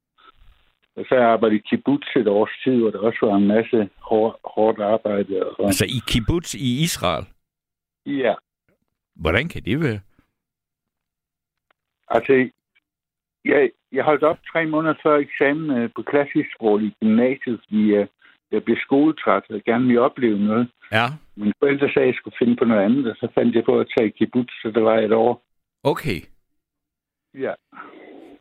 og 0.96 1.04
så 1.08 1.14
arbejdet 1.16 1.56
i 1.56 1.62
kibbutz 1.70 2.16
et 2.16 2.28
års 2.28 2.50
tid, 2.64 2.76
hvor 2.80 2.90
der 2.90 2.98
også 2.98 3.18
var 3.22 3.36
en 3.36 3.46
masse 3.48 3.88
hårdt, 4.00 4.36
hårdt 4.44 4.78
arbejde. 4.80 5.46
Og, 5.58 5.66
Altså 5.66 5.84
i 5.84 6.00
kibbutz 6.08 6.54
i 6.54 6.82
Israel. 6.82 7.24
ja, 8.06 8.34
Hvordan 9.16 9.48
kan 9.48 9.62
det 9.64 9.80
være? 9.80 10.00
altså, 12.08 12.50
jeg, 13.44 13.70
jeg 13.92 14.04
holdt 14.04 14.22
op 14.22 14.38
tre 14.52 14.66
måneder 14.66 14.94
før 15.02 15.16
eksamen 15.16 15.78
øh, 15.78 15.90
på 15.96 16.02
klassisk 16.02 16.48
sprog 16.54 16.82
i 16.82 16.94
gymnasiet, 17.00 17.60
fordi 17.64 17.92
jeg, 17.94 18.08
jeg 18.52 18.64
blev 18.64 18.76
skoletræt 18.76 19.44
og 19.50 19.60
gerne 19.64 19.86
ville 19.86 20.00
opleve 20.00 20.38
noget. 20.38 20.68
Ja. 20.92 21.06
Mine 21.36 21.52
forældre 21.58 21.88
sagde, 21.88 22.08
at 22.08 22.12
jeg 22.12 22.14
skulle 22.14 22.36
finde 22.38 22.56
på 22.56 22.64
noget 22.64 22.82
andet, 22.82 23.10
og 23.10 23.16
så 23.16 23.28
fandt 23.34 23.54
jeg 23.54 23.64
på 23.64 23.80
at 23.80 23.88
tage 23.98 24.10
kibbutz, 24.10 24.52
så 24.62 24.70
det 24.74 24.82
var 24.82 24.98
et 24.98 25.12
år. 25.12 25.42
Okay. 25.82 26.20
Ja. 27.34 27.52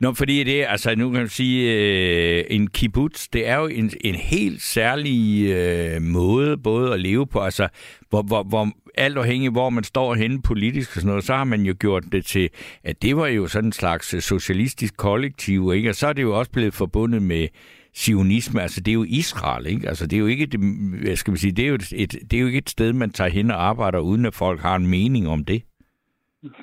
Nå, 0.02 0.12
fordi 0.12 0.44
det, 0.44 0.64
altså 0.68 0.94
nu 0.94 1.10
kan 1.10 1.18
man 1.18 1.28
sige, 1.28 1.72
øh, 1.72 2.44
en 2.50 2.66
kibbutz, 2.66 3.28
det 3.28 3.48
er 3.48 3.56
jo 3.56 3.66
en, 3.66 3.90
en 4.00 4.14
helt 4.14 4.62
særlig 4.62 5.46
øh, 5.50 6.02
måde 6.02 6.56
både 6.56 6.92
at 6.92 7.00
leve 7.00 7.26
på, 7.26 7.40
altså 7.40 7.68
hvor, 8.10 8.22
hvor, 8.22 8.42
hvor 8.42 8.68
alt 8.94 9.18
afhængig 9.18 9.50
hvor 9.50 9.70
man 9.70 9.84
står 9.84 10.14
henne 10.14 10.42
politisk 10.42 10.96
og 10.96 11.00
sådan 11.00 11.08
noget, 11.08 11.24
så 11.24 11.34
har 11.34 11.44
man 11.44 11.60
jo 11.60 11.74
gjort 11.78 12.04
det 12.12 12.24
til, 12.24 12.48
at 12.84 13.02
det 13.02 13.16
var 13.16 13.26
jo 13.26 13.46
sådan 13.46 13.68
en 13.68 13.72
slags 13.72 14.14
øh, 14.14 14.20
socialistisk 14.20 14.96
kollektiv, 14.96 15.72
ikke? 15.74 15.88
Og 15.88 15.94
så 15.94 16.06
er 16.06 16.12
det 16.12 16.22
jo 16.22 16.38
også 16.38 16.50
blevet 16.50 16.74
forbundet 16.74 17.22
med 17.22 17.48
sionisme, 17.94 18.62
altså 18.62 18.80
det 18.80 18.90
er 18.90 18.94
jo 18.94 19.04
Israel, 19.08 19.66
ikke? 19.66 19.88
Altså 19.88 20.06
det 20.06 20.16
er 20.16 20.20
jo 20.20 20.26
ikke, 20.26 20.46
det, 20.46 20.60
hvad 21.02 21.16
skal 21.16 21.30
man 21.30 21.38
sige, 21.38 21.52
det 21.52 21.64
er 21.64 21.68
jo 21.68 21.74
et, 21.74 22.12
det 22.30 22.34
er 22.34 22.40
jo 22.40 22.46
ikke 22.46 22.58
et 22.58 22.70
sted, 22.70 22.92
man 22.92 23.10
tager 23.10 23.30
hen 23.30 23.50
og 23.50 23.64
arbejder, 23.64 23.98
uden 23.98 24.26
at 24.26 24.34
folk 24.34 24.60
har 24.60 24.76
en 24.76 24.86
mening 24.86 25.28
om 25.28 25.44
det. 25.44 25.62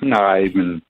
Nej, 0.02 0.40
men 0.54 0.80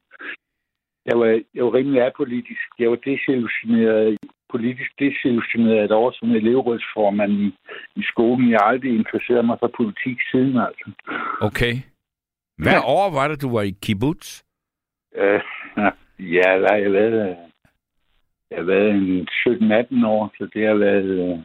jeg 1.10 1.18
var, 1.20 1.26
jeg 1.54 1.64
var 1.64 1.74
rimelig 1.74 2.02
apolitisk. 2.06 2.66
Jeg 2.78 2.90
var 2.90 2.96
desillusioneret, 2.96 4.18
politisk 4.50 4.90
desillusioneret 4.98 5.84
et 5.84 5.92
år 5.92 6.10
som 6.18 6.30
elevrådsformand 6.30 7.32
i, 7.32 7.46
i 7.96 8.02
skolen. 8.02 8.50
Jeg 8.50 8.58
har 8.62 8.68
aldrig 8.72 8.94
interesseret 8.94 9.44
mig 9.44 9.56
for 9.60 9.70
politik 9.76 10.18
siden, 10.30 10.56
altså. 10.68 10.86
Okay. 11.40 11.74
Hvad 12.62 12.72
Ja. 12.72 12.80
år 12.98 13.10
var 13.18 13.28
det, 13.28 13.42
du 13.42 13.52
var 13.56 13.62
i 13.62 13.74
kibbutz? 13.82 14.42
Øh, 15.14 15.40
ja, 16.18 16.48
har 16.68 16.76
jeg 16.84 16.92
været? 16.92 17.36
Jeg 18.50 18.58
har 18.58 18.64
været 18.64 18.90
en 18.90 19.28
17-18 20.02 20.06
år, 20.06 20.32
så 20.38 20.48
det 20.54 20.66
har 20.66 20.74
været... 20.74 21.04
øh, 21.04 21.38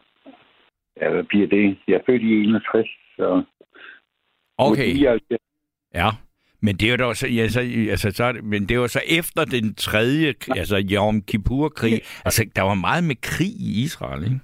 Ja, 1.00 1.10
hvad 1.10 1.22
bliver 1.24 1.46
det? 1.46 1.78
Jeg 1.88 1.94
er 1.94 2.00
født 2.06 2.22
i 2.22 2.44
61, 2.44 2.88
så... 3.16 3.42
Okay. 4.58 4.92
79. 4.94 5.40
Ja. 5.94 6.08
Men 6.66 6.74
det 6.76 6.86
er 6.90 6.96
jo 7.00 7.08
også, 7.08 7.26
ja, 7.28 7.48
så, 7.48 7.60
altså, 7.94 8.10
så, 8.10 8.40
men 8.42 8.60
det 8.68 8.80
var 8.80 8.86
så 8.86 9.00
efter 9.18 9.44
den 9.44 9.74
tredje, 9.74 10.34
altså 10.60 10.76
Yom 10.92 11.22
Kippur-krig. 11.28 12.00
Altså, 12.24 12.42
der 12.56 12.62
var 12.62 12.74
meget 12.74 13.04
med 13.04 13.16
krig 13.30 13.52
i 13.68 13.70
Israel, 13.84 14.22
ikke? 14.24 14.40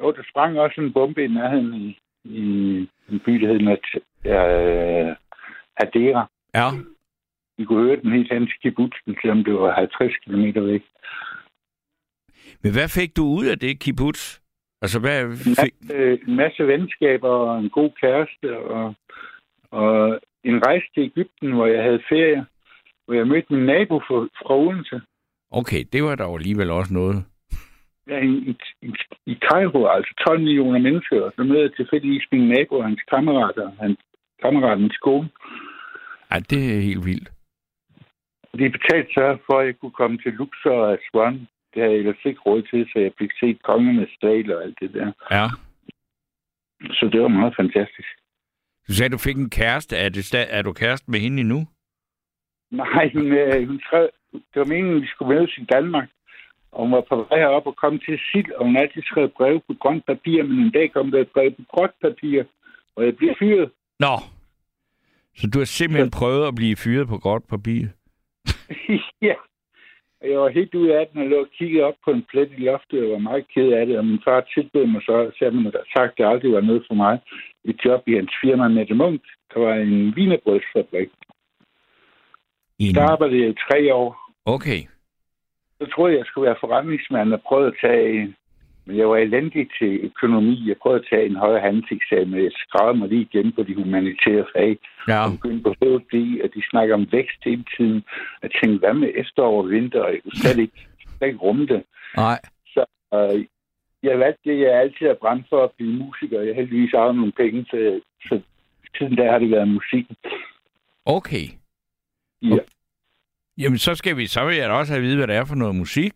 Jo, 0.00 0.12
der 0.16 0.22
sprang 0.30 0.58
også 0.58 0.80
en 0.80 0.92
bombe 0.92 1.24
i 1.24 1.28
nærheden 1.28 1.74
i, 1.74 1.98
i 2.24 2.40
en 3.10 3.20
by, 3.24 3.32
der 3.32 3.48
hed 3.52 3.60
øh, 4.34 5.16
Hadera. 5.78 6.22
Ja. 6.54 6.68
Vi 7.58 7.64
kunne 7.64 7.84
høre 7.84 8.00
den 8.02 8.12
helt 8.12 8.32
hen 8.32 8.46
til 8.46 8.58
kibbutzen, 8.62 9.16
selvom 9.20 9.44
det 9.44 9.54
var 9.54 9.72
50 9.74 10.12
km 10.24 10.44
væk. 10.72 10.82
Men 12.62 12.72
hvad 12.72 12.88
fik 12.88 13.16
du 13.16 13.24
ud 13.24 13.46
af 13.46 13.58
det, 13.58 13.80
kibbutz? 13.80 14.40
Altså, 14.82 15.00
hvad 15.00 15.24
En 15.24 15.36
fik... 15.36 15.74
masse, 15.80 15.94
øh, 15.94 16.18
en 16.28 16.36
masse 16.36 16.66
venskaber 16.66 17.28
og 17.28 17.58
en 17.58 17.70
god 17.70 17.90
kæreste 18.00 18.58
og, 18.58 18.94
og 19.80 20.20
en 20.44 20.66
rejse 20.66 20.86
til 20.94 21.02
Ægypten, 21.02 21.52
hvor 21.52 21.66
jeg 21.66 21.82
havde 21.82 22.02
ferie, 22.08 22.46
hvor 23.04 23.14
jeg 23.14 23.26
mødte 23.26 23.52
min 23.54 23.66
nabo 23.66 23.96
fra, 24.06 24.18
fra 24.38 24.54
Odense. 24.64 25.00
Okay, 25.50 25.84
det 25.92 26.02
var 26.04 26.14
der 26.14 26.24
jo 26.24 26.36
alligevel 26.36 26.70
også 26.70 26.94
noget. 26.94 27.24
Ja, 28.08 28.18
i, 28.18 28.56
i, 28.82 28.90
i, 29.26 29.34
Cairo, 29.46 29.86
altså 29.86 30.14
12 30.26 30.40
millioner 30.40 30.78
mennesker, 30.78 31.22
og 31.22 31.32
så 31.36 31.42
mødte 31.42 31.62
jeg 31.62 31.76
tilfældigvis 31.76 32.26
min 32.32 32.48
nabo 32.48 32.74
og 32.74 32.84
hans 32.84 33.02
kammerater, 33.12 33.70
hans 33.80 33.98
kammeratens 34.42 34.94
skole. 34.94 35.28
Ej, 36.30 36.38
det 36.50 36.60
er 36.74 36.80
helt 36.80 37.04
vildt. 37.04 37.28
De 38.58 38.70
betalte 38.76 39.10
så 39.12 39.38
for, 39.46 39.58
at 39.58 39.66
jeg 39.66 39.78
kunne 39.78 39.98
komme 40.00 40.18
til 40.18 40.32
Luxor 40.32 40.78
og 40.84 40.92
Aswan. 40.92 41.34
Det 41.70 41.82
havde 41.82 41.92
jeg 41.92 41.98
ellers 41.98 42.24
ikke 42.24 42.40
råd 42.46 42.62
til, 42.62 42.88
så 42.92 42.98
jeg 42.98 43.12
fik 43.18 43.30
set 43.40 43.62
kongernes 43.62 44.10
stal 44.16 44.54
og 44.54 44.62
alt 44.62 44.76
det 44.80 44.94
der. 44.94 45.12
Ja. 45.30 45.46
Så 46.98 47.08
det 47.12 47.20
var 47.22 47.28
meget 47.28 47.54
fantastisk. 47.56 48.12
Du 48.88 48.92
sagde, 48.92 49.12
du 49.12 49.18
fik 49.18 49.36
en 49.36 49.50
kæreste. 49.50 49.96
Er, 49.96 50.08
det 50.08 50.34
er 50.34 50.62
du 50.62 50.72
kæreste 50.72 51.10
med 51.10 51.20
hende 51.20 51.40
endnu? 51.40 51.66
Nej, 52.70 53.10
hun, 53.14 53.26
øh, 53.32 53.68
hun 53.68 53.80
skrev, 53.80 54.08
det 54.32 54.56
var 54.62 54.64
meningen, 54.64 54.96
at 54.96 55.02
vi 55.02 55.06
skulle 55.06 55.34
mødes 55.34 55.58
i 55.58 55.64
Danmark. 55.64 56.08
Og 56.72 56.82
hun 56.82 56.92
var 56.92 57.04
på 57.08 57.16
vej 57.16 57.38
herop 57.38 57.66
og 57.66 57.76
kom 57.76 57.98
til 57.98 58.18
Sild, 58.32 58.52
og 58.52 58.64
hun 58.66 58.76
altid 58.76 59.02
skrevet 59.02 59.32
brev 59.32 59.60
på 59.66 59.74
grønt 59.80 60.06
papir, 60.06 60.42
men 60.42 60.58
en 60.58 60.70
dag 60.70 60.92
kom 60.92 61.10
der 61.10 61.20
et 61.20 61.32
brev 61.34 61.50
på 61.50 61.62
gråt 61.72 61.94
papir, 62.02 62.44
og 62.96 63.04
jeg 63.04 63.16
blev 63.16 63.34
fyret. 63.38 63.70
Nå. 64.00 64.14
Så 65.36 65.46
du 65.46 65.58
har 65.58 65.64
simpelthen 65.64 66.10
prøvet 66.10 66.48
at 66.48 66.54
blive 66.54 66.76
fyret 66.76 67.08
på 67.08 67.18
gråt 67.18 67.44
papir? 67.48 67.86
ja. 69.28 69.34
Og 70.24 70.30
jeg 70.30 70.38
var 70.40 70.48
helt 70.48 70.74
ude 70.74 70.98
af 70.98 71.06
den 71.06 71.22
og 71.22 71.28
lå 71.28 71.40
og 71.40 71.50
kiggede 71.58 71.84
op 71.84 71.94
på 72.04 72.10
en 72.10 72.26
plet 72.30 72.50
i 72.56 72.60
loftet, 72.60 72.98
og 72.98 73.04
jeg 73.04 73.12
var 73.12 73.28
meget 73.30 73.48
ked 73.54 73.68
af 73.72 73.86
det. 73.86 73.98
Og 73.98 74.04
min 74.06 74.20
far 74.24 74.40
tilbød 74.54 74.86
mig 74.86 75.02
så, 75.02 75.30
selvom 75.38 75.64
han 75.64 75.72
havde 75.72 75.92
sagt, 75.96 76.12
at 76.12 76.18
det 76.18 76.24
aldrig 76.24 76.52
var 76.52 76.60
noget 76.60 76.84
for 76.88 76.94
mig, 76.94 77.18
et 77.64 77.78
job 77.84 78.02
i 78.08 78.14
hans 78.14 78.32
firma 78.42 78.68
Mette 78.68 78.94
Munk. 78.94 79.22
Der 79.54 79.60
var 79.60 79.74
en 79.74 80.16
vinerbrødsfabrik. 80.16 81.10
En... 82.78 82.94
Der 82.94 83.02
arbejdede 83.12 83.40
jeg 83.40 83.50
i 83.50 83.62
tre 83.68 83.94
år. 83.94 84.08
Okay. 84.44 84.80
Så 85.78 85.86
troede 85.92 86.12
jeg, 86.12 86.18
jeg 86.18 86.26
skulle 86.26 86.46
være 86.46 86.60
forretningsmand 86.60 87.32
og 87.32 87.40
prøvede 87.48 87.68
at 87.72 87.78
tage... 87.80 88.34
Men 88.86 88.96
jeg 88.96 89.08
var 89.08 89.16
elendig 89.16 89.68
til 89.78 89.92
økonomi. 90.08 90.68
Jeg 90.68 90.76
prøvede 90.82 91.00
at 91.00 91.06
tage 91.10 91.26
en 91.26 91.36
højere 91.36 91.60
handelseksamen. 91.60 92.44
Jeg 92.44 92.52
skrev 92.52 92.96
mig 92.96 93.08
lige 93.08 93.28
igen 93.30 93.52
på 93.52 93.62
de 93.62 93.74
humanitære 93.74 94.46
fag. 94.56 94.78
Ja. 95.08 95.24
og 95.24 95.32
begyndte 95.32 95.62
på 95.62 95.70
HD, 95.80 96.14
og 96.44 96.48
de 96.54 96.62
snakker 96.70 96.94
om 96.94 97.08
vækst 97.12 97.40
hele 97.44 97.64
tiden. 97.76 98.04
Jeg 98.42 98.50
tænkte, 98.50 98.78
hvad 98.78 98.94
med 98.94 99.10
efterår 99.14 99.62
og 99.62 99.70
vinter? 99.70 100.02
Og 100.02 100.12
jeg 100.12 100.22
kunne 100.22 100.40
slet 100.42 100.58
ikke, 100.58 100.78
slet 101.18 101.28
ikke 101.28 101.38
rumme 101.38 101.66
det. 101.66 101.82
Nej. 102.16 102.40
Så 102.66 102.84
øh, 103.14 103.44
jeg 104.02 104.18
valgte 104.18 104.50
det, 104.50 104.60
jeg 104.60 104.80
altid 104.80 105.06
har 105.06 105.18
brændt 105.20 105.46
for 105.48 105.64
at 105.64 105.70
blive 105.76 105.92
musiker. 105.92 106.40
Jeg 106.40 106.54
heldigvis 106.54 106.94
arvet 106.94 107.16
nogle 107.16 107.32
penge, 107.32 107.64
så, 107.70 108.00
så 108.28 108.40
siden 108.96 109.16
der 109.16 109.30
har 109.30 109.38
det 109.38 109.50
været 109.50 109.68
musik. 109.68 110.06
Okay. 111.04 111.46
Ja. 112.42 112.58
Jamen, 113.58 113.78
så 113.78 113.94
skal 113.94 114.16
vi, 114.16 114.26
så 114.26 114.44
vil 114.44 114.56
jeg 114.56 114.68
da 114.68 114.74
også 114.74 114.92
have 114.92 115.02
at 115.02 115.06
vide, 115.06 115.16
hvad 115.16 115.26
det 115.26 115.36
er 115.36 115.44
for 115.44 115.54
noget 115.54 115.74
musik. 115.74 116.12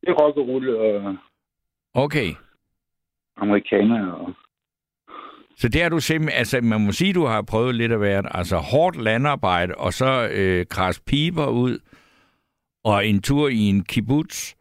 Det 0.00 0.08
er 0.08 0.12
rock 0.12 0.36
og 0.36 0.48
rulle 0.48 0.78
og 0.78 1.16
Okay. 1.94 2.34
amerikaner. 3.36 4.12
Og... 4.12 4.34
Så 5.56 5.68
det 5.68 5.82
har 5.82 5.88
du 5.88 6.00
simpelthen, 6.00 6.38
altså 6.38 6.60
man 6.60 6.80
må 6.86 6.92
sige, 6.92 7.12
du 7.12 7.24
har 7.24 7.42
prøvet 7.42 7.74
lidt 7.74 7.92
at 7.92 8.00
være, 8.00 8.36
altså 8.36 8.56
hårdt 8.56 9.02
landarbejde, 9.02 9.74
og 9.74 9.92
så 9.92 10.28
øh, 10.32 10.66
kras 10.66 11.00
piber 11.06 11.46
ud, 11.46 11.78
og 12.84 13.06
en 13.06 13.22
tur 13.22 13.48
i 13.48 13.58
en 13.58 13.84
kibbutz, 13.84 14.54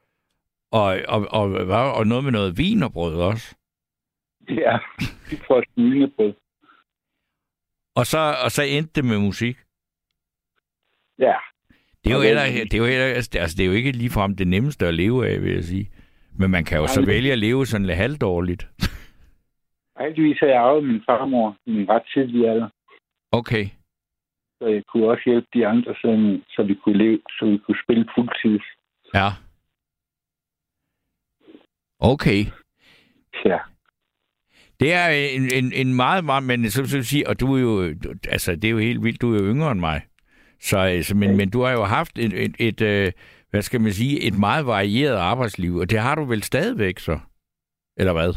og, 0.71 0.99
og, 1.07 1.27
og, 1.31 1.51
og, 1.51 1.93
og 1.93 2.07
noget 2.07 2.23
med 2.23 2.31
noget 2.31 2.57
vin 2.57 2.83
og 2.83 2.93
brød 2.93 3.15
også. 3.21 3.55
Ja, 4.49 4.77
de 5.31 5.37
får 5.47 5.63
smilebrød. 5.73 6.33
Og 7.95 8.05
så, 8.05 8.35
og 8.43 8.51
så 8.51 8.63
endte 8.63 8.91
det 8.95 9.05
med 9.05 9.19
musik. 9.19 9.57
Ja, 11.19 11.35
Det 12.03 12.11
er 12.11 12.15
jo, 12.15 12.21
heller, 12.21 12.43
det 12.43 12.73
er 12.73 12.77
jo, 12.77 12.85
heller, 12.85 13.05
altså, 13.05 13.55
det 13.57 13.63
er 13.63 13.65
jo 13.67 13.71
ikke 13.71 13.91
ligefrem 13.91 14.35
det 14.35 14.47
nemmeste 14.47 14.87
at 14.87 14.93
leve 14.93 15.27
af, 15.27 15.41
vil 15.41 15.53
jeg 15.53 15.63
sige. 15.63 15.91
Men 16.39 16.51
man 16.51 16.63
kan 16.65 16.77
jo 16.77 16.87
så 16.87 17.05
vælge 17.05 17.31
at 17.31 17.39
leve 17.39 17.65
sådan 17.65 17.85
lidt 17.85 17.97
halvdårligt. 17.97 18.67
heldigvis 19.99 20.39
har 20.39 20.47
jeg 20.47 20.61
arvet 20.61 20.83
min 20.83 21.01
farmor 21.05 21.57
i 21.65 21.71
en 21.81 21.89
ret 21.89 22.03
tidlig 22.13 22.49
alder. 22.49 22.69
Okay. 23.31 23.65
Så 24.59 24.67
jeg 24.67 24.83
kunne 24.87 25.07
også 25.09 25.23
hjælpe 25.25 25.47
de 25.53 25.67
andre, 25.67 25.93
så, 25.95 26.39
så 26.49 26.63
vi 26.63 26.75
kunne 26.83 26.97
leve, 26.97 27.19
så 27.39 27.45
vi 27.45 27.57
kunne 27.57 27.77
spille 27.85 28.05
fuldtids. 28.15 28.63
Ja. 29.13 29.29
Okay. 31.99 32.45
Ja. 33.45 33.57
Det 34.79 34.93
er 34.93 35.07
en, 35.09 35.49
en, 35.53 35.73
en 35.73 35.93
meget, 35.93 36.25
meget, 36.25 36.43
men 36.43 36.69
så 36.69 36.81
vil 36.81 36.91
jeg 36.95 37.05
sige, 37.05 37.27
og 37.27 37.39
du 37.39 37.55
er 37.55 37.59
jo, 37.59 37.93
du- 37.93 38.13
altså 38.29 38.55
det 38.55 38.65
er 38.65 38.69
jo 38.71 38.77
helt 38.77 39.03
vildt, 39.03 39.21
du 39.21 39.33
er 39.35 39.39
jo 39.39 39.45
yngre 39.53 39.71
end 39.71 39.79
mig. 39.79 40.01
Så, 40.61 40.77
altså, 40.77 41.15
men, 41.15 41.37
men 41.37 41.49
du 41.49 41.61
har 41.61 41.71
jo 41.71 41.83
haft 41.83 42.17
et, 42.19 42.33
et, 42.33 42.55
et 42.59 42.81
øh, 42.81 43.11
hvad 43.51 43.61
skal 43.61 43.81
man 43.81 43.91
sige, 43.91 44.27
et 44.27 44.39
meget 44.39 44.65
varieret 44.65 45.15
arbejdsliv, 45.15 45.75
og 45.75 45.89
det 45.89 45.99
har 45.99 46.15
du 46.15 46.23
vel 46.23 46.43
stadigvæk 46.43 46.99
så? 46.99 47.19
Eller 47.97 48.13
hvad? 48.13 48.33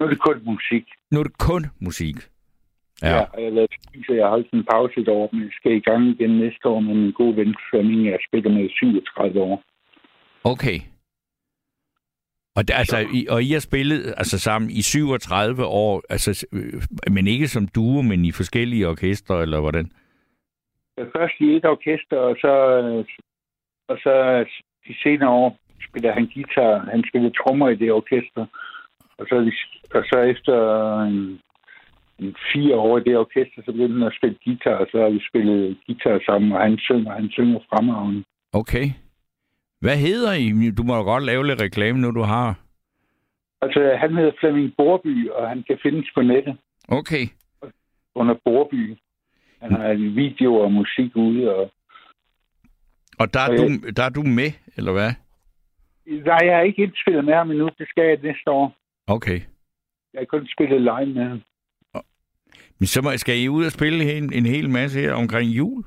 Nu 0.00 0.06
er 0.06 0.10
det 0.10 0.20
kun 0.20 0.42
musik. 0.44 0.84
Nu 1.10 1.18
er 1.20 1.24
det 1.24 1.38
kun 1.38 1.66
musik. 1.80 2.16
Ja. 3.02 3.14
Ja. 3.14 3.20
og 3.20 3.42
jeg 3.42 3.68
så 4.06 4.12
jeg 4.12 4.24
har 4.24 4.30
holdt 4.30 4.50
en 4.52 4.64
pause 4.64 5.00
et 5.00 5.08
år, 5.08 5.28
men 5.32 5.42
jeg 5.42 5.50
skal 5.52 5.72
i 5.72 5.80
gang 5.80 6.02
igen 6.06 6.30
næste 6.30 6.68
år 6.68 6.80
med 6.80 6.94
min 6.94 7.12
gode 7.12 7.36
ven 7.36 7.54
Flemming, 7.70 8.06
jeg 8.06 8.18
spiller 8.28 8.50
med 8.50 8.64
i 8.64 8.72
37 8.72 9.40
år. 9.40 9.62
Okay. 10.44 10.78
Og, 12.56 12.68
der, 12.68 12.74
altså, 12.74 12.98
I, 12.98 13.26
og 13.30 13.42
I 13.42 13.52
har 13.52 13.60
spillet 13.60 14.14
altså, 14.16 14.38
sammen 14.38 14.70
i 14.70 14.82
37 14.82 15.64
år, 15.64 16.02
altså, 16.08 16.46
øh, 16.52 16.82
men 17.14 17.26
ikke 17.26 17.48
som 17.48 17.66
duo, 17.66 18.02
men 18.02 18.24
i 18.24 18.32
forskellige 18.32 18.88
orkestre, 18.88 19.42
eller 19.42 19.60
hvordan? 19.60 19.92
Først 21.16 21.34
i 21.40 21.56
et 21.56 21.64
orkester, 21.64 22.16
og 22.16 22.36
så, 22.40 22.52
øh, 22.78 23.04
og 23.88 23.98
så 24.02 24.44
de 24.88 24.94
senere 25.02 25.30
år 25.30 25.58
spiller 25.88 26.12
han 26.12 26.26
guitar. 26.34 26.90
Han 26.90 27.04
spiller 27.08 27.30
trommer 27.30 27.68
i 27.68 27.76
det 27.76 27.92
orkester. 27.92 28.46
Og 29.18 29.26
så, 29.28 29.52
og 29.94 30.04
så 30.10 30.18
efter 30.18 30.56
en, 31.02 31.40
en 32.18 32.34
fire 32.52 32.76
år 32.76 32.98
i 32.98 33.04
det 33.04 33.18
orkester, 33.18 33.62
så 33.64 33.72
begyndte 33.72 33.98
han 33.98 34.06
at 34.06 34.18
spille 34.18 34.36
guitar, 34.44 34.74
og 34.74 34.86
så 34.90 34.98
har 35.02 35.10
vi 35.10 35.20
spillet 35.30 35.78
guitar 35.86 36.20
sammen, 36.26 36.52
og 36.52 36.60
han 36.60 36.78
synger, 36.78 37.12
han 37.12 37.30
synger 37.30 37.58
fremragende. 37.70 38.24
Okay. 38.52 38.86
Hvad 39.80 39.96
hedder 39.96 40.32
I? 40.32 40.70
Du 40.70 40.82
må 40.82 40.94
da 40.96 41.02
godt 41.02 41.24
lave 41.24 41.46
lidt 41.46 41.62
reklame, 41.62 41.98
nu 42.00 42.10
du 42.10 42.22
har. 42.22 42.58
Altså, 43.62 43.96
han 44.00 44.16
hedder 44.16 44.32
Flemming 44.40 44.72
Borby, 44.76 45.28
og 45.28 45.48
han 45.48 45.64
kan 45.66 45.78
findes 45.82 46.08
på 46.14 46.22
nettet 46.22 46.56
Okay. 46.88 47.24
under 48.14 48.34
Borby. 48.44 48.96
Han 49.62 49.72
har 49.72 49.88
en 49.88 50.16
video 50.16 50.54
og 50.54 50.72
musik 50.72 51.16
ude, 51.16 51.54
og 51.54 51.70
Og 53.22 53.34
der 53.34 53.40
er, 53.40 53.50
Og 53.52 53.58
du, 53.58 53.68
der 53.96 54.02
er 54.02 54.08
du 54.08 54.22
med, 54.22 54.50
eller 54.76 54.92
hvad? 54.92 55.10
Nej, 56.06 56.38
jeg 56.42 56.56
har 56.56 56.62
ikke 56.62 56.82
indspillet 56.82 57.24
med 57.24 57.34
ham 57.34 57.50
endnu. 57.50 57.68
Det 57.78 57.88
skal 57.88 58.04
jeg 58.04 58.18
næste 58.22 58.50
år. 58.50 58.76
Okay. 59.06 59.40
Jeg 60.12 60.18
har 60.20 60.24
kun 60.24 60.48
spillet 60.56 60.80
live 60.80 61.06
med 61.14 61.24
ham. 61.28 61.42
Men 62.78 62.86
så 62.86 63.02
må- 63.02 63.16
skal 63.16 63.38
I 63.38 63.48
ud 63.48 63.64
og 63.66 63.72
spille 63.72 64.16
en, 64.16 64.32
en 64.32 64.46
hel 64.46 64.70
masse 64.70 65.00
her 65.00 65.12
omkring 65.12 65.50
jul? 65.50 65.84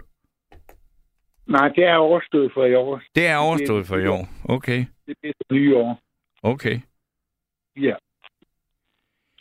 Nej, 1.48 1.68
det 1.68 1.84
er 1.86 1.96
overstået 1.96 2.52
for 2.54 2.66
i 2.66 2.76
år. 2.76 3.02
Det 3.16 3.28
er 3.28 3.38
overstået 3.38 3.88
for 3.88 3.98
i 3.98 4.08
år. 4.08 4.28
Okay. 4.44 4.86
Det 5.08 5.18
er 5.24 5.32
det 5.40 5.52
nye 5.52 5.78
år. 5.78 6.00
Okay. 6.44 6.80
Ja. 7.78 7.96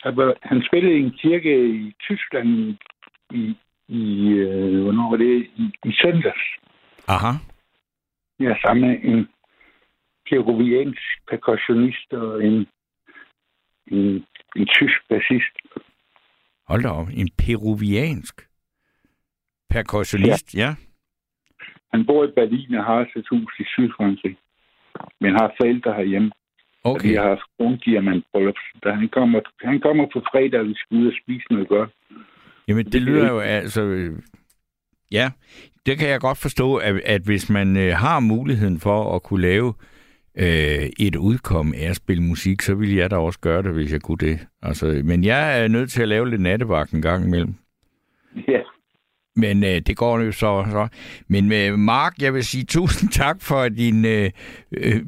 Han 0.03 0.33
Han 0.41 0.63
spillede 0.67 0.95
i 0.97 1.01
en 1.03 1.11
kirke 1.11 1.69
i 1.75 1.93
Tyskland 1.99 2.77
i, 3.31 3.57
i 3.87 4.27
øh, 4.29 4.83
hvornår 4.83 5.09
var 5.09 5.17
det? 5.17 5.47
I, 5.57 5.63
i 5.85 5.91
søndags. 6.01 6.43
Aha. 7.07 7.31
Ja, 8.39 8.55
sammen 8.61 8.89
med 8.89 8.99
en 9.03 9.27
peruviansk 10.29 11.01
percussionist 11.29 12.13
og 12.13 12.45
en, 12.45 12.67
en, 13.91 14.25
en 14.55 14.67
tysk 14.67 14.99
bassist. 15.09 15.55
Hold 16.67 16.83
da 16.83 16.89
op. 16.89 17.07
En 17.07 17.29
peruviansk 17.37 18.41
percussionist, 19.69 20.55
ja. 20.55 20.59
ja. 20.59 20.75
Han 21.91 22.05
bor 22.05 22.23
i 22.23 22.31
Berlin 22.35 22.75
og 22.75 22.85
har 22.85 23.09
sit 23.13 23.27
hus 23.29 23.53
i 23.59 23.63
Sydfrankrig. 23.63 24.37
Men 25.21 25.31
har 25.31 25.53
forældre 25.59 25.93
herhjemme. 25.93 26.31
Okay. 26.83 27.09
Vi 27.09 27.15
har 27.15 27.27
haft 27.27 27.47
krondiamantbryllup. 27.57 28.55
Da 28.83 28.91
han 28.91 29.09
kommer, 29.09 29.39
han 29.61 29.79
kommer 29.79 30.05
på 30.13 30.19
fredag, 30.31 30.59
og 30.59 30.67
vi 30.67 30.75
skal 30.75 30.97
ud 30.97 31.07
og 31.07 31.13
spise 31.23 31.45
noget 31.49 31.67
godt. 31.67 31.89
Jamen, 32.67 32.85
det 32.85 33.01
lyder 33.01 33.29
jo 33.31 33.39
altså... 33.39 33.81
Ja, 35.11 35.29
det 35.85 35.97
kan 35.97 36.09
jeg 36.09 36.19
godt 36.19 36.37
forstå, 36.37 36.75
at, 36.75 37.01
at 37.05 37.21
hvis 37.21 37.49
man 37.49 37.77
øh, 37.77 37.95
har 37.95 38.19
muligheden 38.19 38.79
for 38.79 39.15
at 39.15 39.23
kunne 39.23 39.41
lave 39.41 39.73
øh, 40.37 40.89
et 40.99 41.15
udkom 41.15 41.73
af 41.77 41.89
at 41.89 41.95
spille 41.95 42.23
musik, 42.23 42.61
så 42.61 42.75
ville 42.75 42.95
jeg 42.97 43.11
da 43.11 43.15
også 43.15 43.39
gøre 43.39 43.63
det, 43.63 43.73
hvis 43.73 43.91
jeg 43.91 44.01
kunne 44.01 44.17
det. 44.17 44.39
Altså, 44.61 45.01
men 45.03 45.23
jeg 45.23 45.63
er 45.63 45.67
nødt 45.67 45.91
til 45.91 46.01
at 46.01 46.07
lave 46.07 46.29
lidt 46.29 46.41
nattevagt 46.41 46.91
en 46.91 47.01
gang 47.01 47.25
imellem. 47.25 47.55
Ja, 48.47 48.59
Men 49.35 49.63
øh, 49.63 49.81
det 49.87 49.97
går 49.97 50.19
jo 50.19 50.31
så. 50.31 50.65
så. 50.71 50.87
Men 51.27 51.51
øh, 51.51 51.79
Mark, 51.79 52.13
jeg 52.21 52.33
vil 52.33 52.45
sige 52.45 52.63
tusind 52.63 53.09
tak 53.23 53.41
for 53.41 53.69
din, 53.69 54.05
øh, 54.05 54.31
øh, 54.71 55.01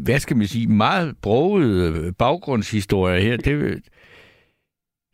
hvad 0.00 0.18
skal 0.18 0.36
man 0.36 0.46
sige, 0.46 0.66
meget 0.66 1.16
brogede 1.22 2.12
baggrundshistorie 2.12 3.20
her. 3.22 3.36
Det, 3.36 3.82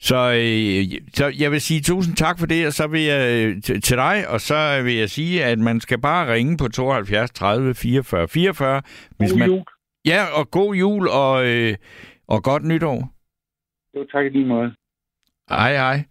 så, 0.08 0.16
øh, 0.16 1.00
så 1.14 1.32
jeg 1.38 1.50
vil 1.50 1.60
sige 1.60 1.80
tusind 1.80 2.16
tak 2.16 2.38
for 2.38 2.46
det, 2.46 2.66
og 2.66 2.72
så 2.72 2.86
vil 2.86 3.02
jeg 3.02 3.22
øh, 3.32 3.62
til 3.62 3.80
til 3.80 3.96
dig, 3.96 4.28
og 4.28 4.40
så 4.40 4.82
vil 4.84 4.94
jeg 4.94 5.10
sige, 5.10 5.44
at 5.44 5.58
man 5.58 5.80
skal 5.80 6.00
bare 6.00 6.32
ringe 6.34 6.56
på 6.56 6.68
72 6.68 7.30
30 7.30 7.74
44 7.74 8.28
44. 8.28 8.82
Hvis 9.18 9.32
god 9.32 9.38
man, 9.38 9.48
jul. 9.48 9.62
ja, 10.06 10.24
og 10.38 10.50
god 10.50 10.74
jul, 10.74 11.08
og, 11.08 11.46
øh, 11.46 11.74
og 12.28 12.42
godt 12.42 12.64
nytår. 12.64 12.98
Jo, 13.96 14.06
tak 14.12 14.26
i 14.26 14.28
lige 14.28 14.46
måde. 14.46 14.74
Hej, 15.48 15.72
hej. 15.76 16.04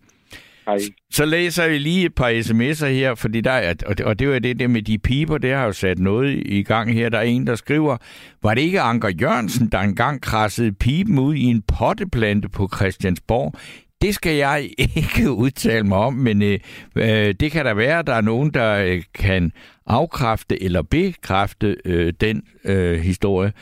Hej. 0.66 0.78
Så 1.12 1.26
læser 1.26 1.68
vi 1.68 1.78
lige 1.78 2.06
et 2.06 2.16
par 2.16 2.30
sms'er 2.30 2.86
her, 2.86 3.16
fordi 3.16 3.42
der 3.42 3.52
er, 3.52 3.74
og 3.86 3.98
det, 3.98 4.06
og 4.06 4.20
det 4.20 4.30
var 4.30 4.40
det 4.40 4.60
der 4.60 4.68
med 4.68 4.82
de 4.82 4.98
piber, 4.98 5.38
det 5.38 5.54
har 5.54 5.66
jo 5.66 5.72
sat 5.72 6.00
noget 6.00 6.44
i 6.46 6.64
gang 6.64 6.94
her. 6.94 7.10
Der 7.10 7.18
er 7.18 7.22
en, 7.22 7.48
der 7.48 7.56
skriver, 7.56 7.98
var 8.44 8.54
det 8.54 8.62
ikke 8.62 8.82
Anker 8.82 9.10
Jørgensen, 9.22 9.70
der 9.72 9.80
engang 9.80 10.22
krassede 10.22 10.72
piben 10.72 11.20
ud 11.20 11.36
i 11.36 11.44
en 11.44 11.62
potteplante 11.62 12.50
på 12.50 12.70
Christiansborg? 12.76 13.54
Det 14.02 14.16
skal 14.16 14.36
jeg 14.36 14.70
ikke 14.78 15.32
udtale 15.44 15.84
mig 15.84 15.98
om, 15.98 16.14
men 16.14 16.42
øh, 16.42 16.60
øh, 16.96 17.36
det 17.40 17.52
kan 17.52 17.66
der 17.66 17.74
være, 17.74 18.04
der 18.04 18.14
er 18.14 18.22
nogen, 18.22 18.52
der 18.54 18.74
øh, 18.74 19.04
kan 19.14 19.52
afkræfte 19.88 20.64
eller 20.64 20.82
bekræfte 20.82 21.78
øh, 21.86 22.14
den 22.22 22.44
øh, 22.64 23.00
historie. 23.00 23.54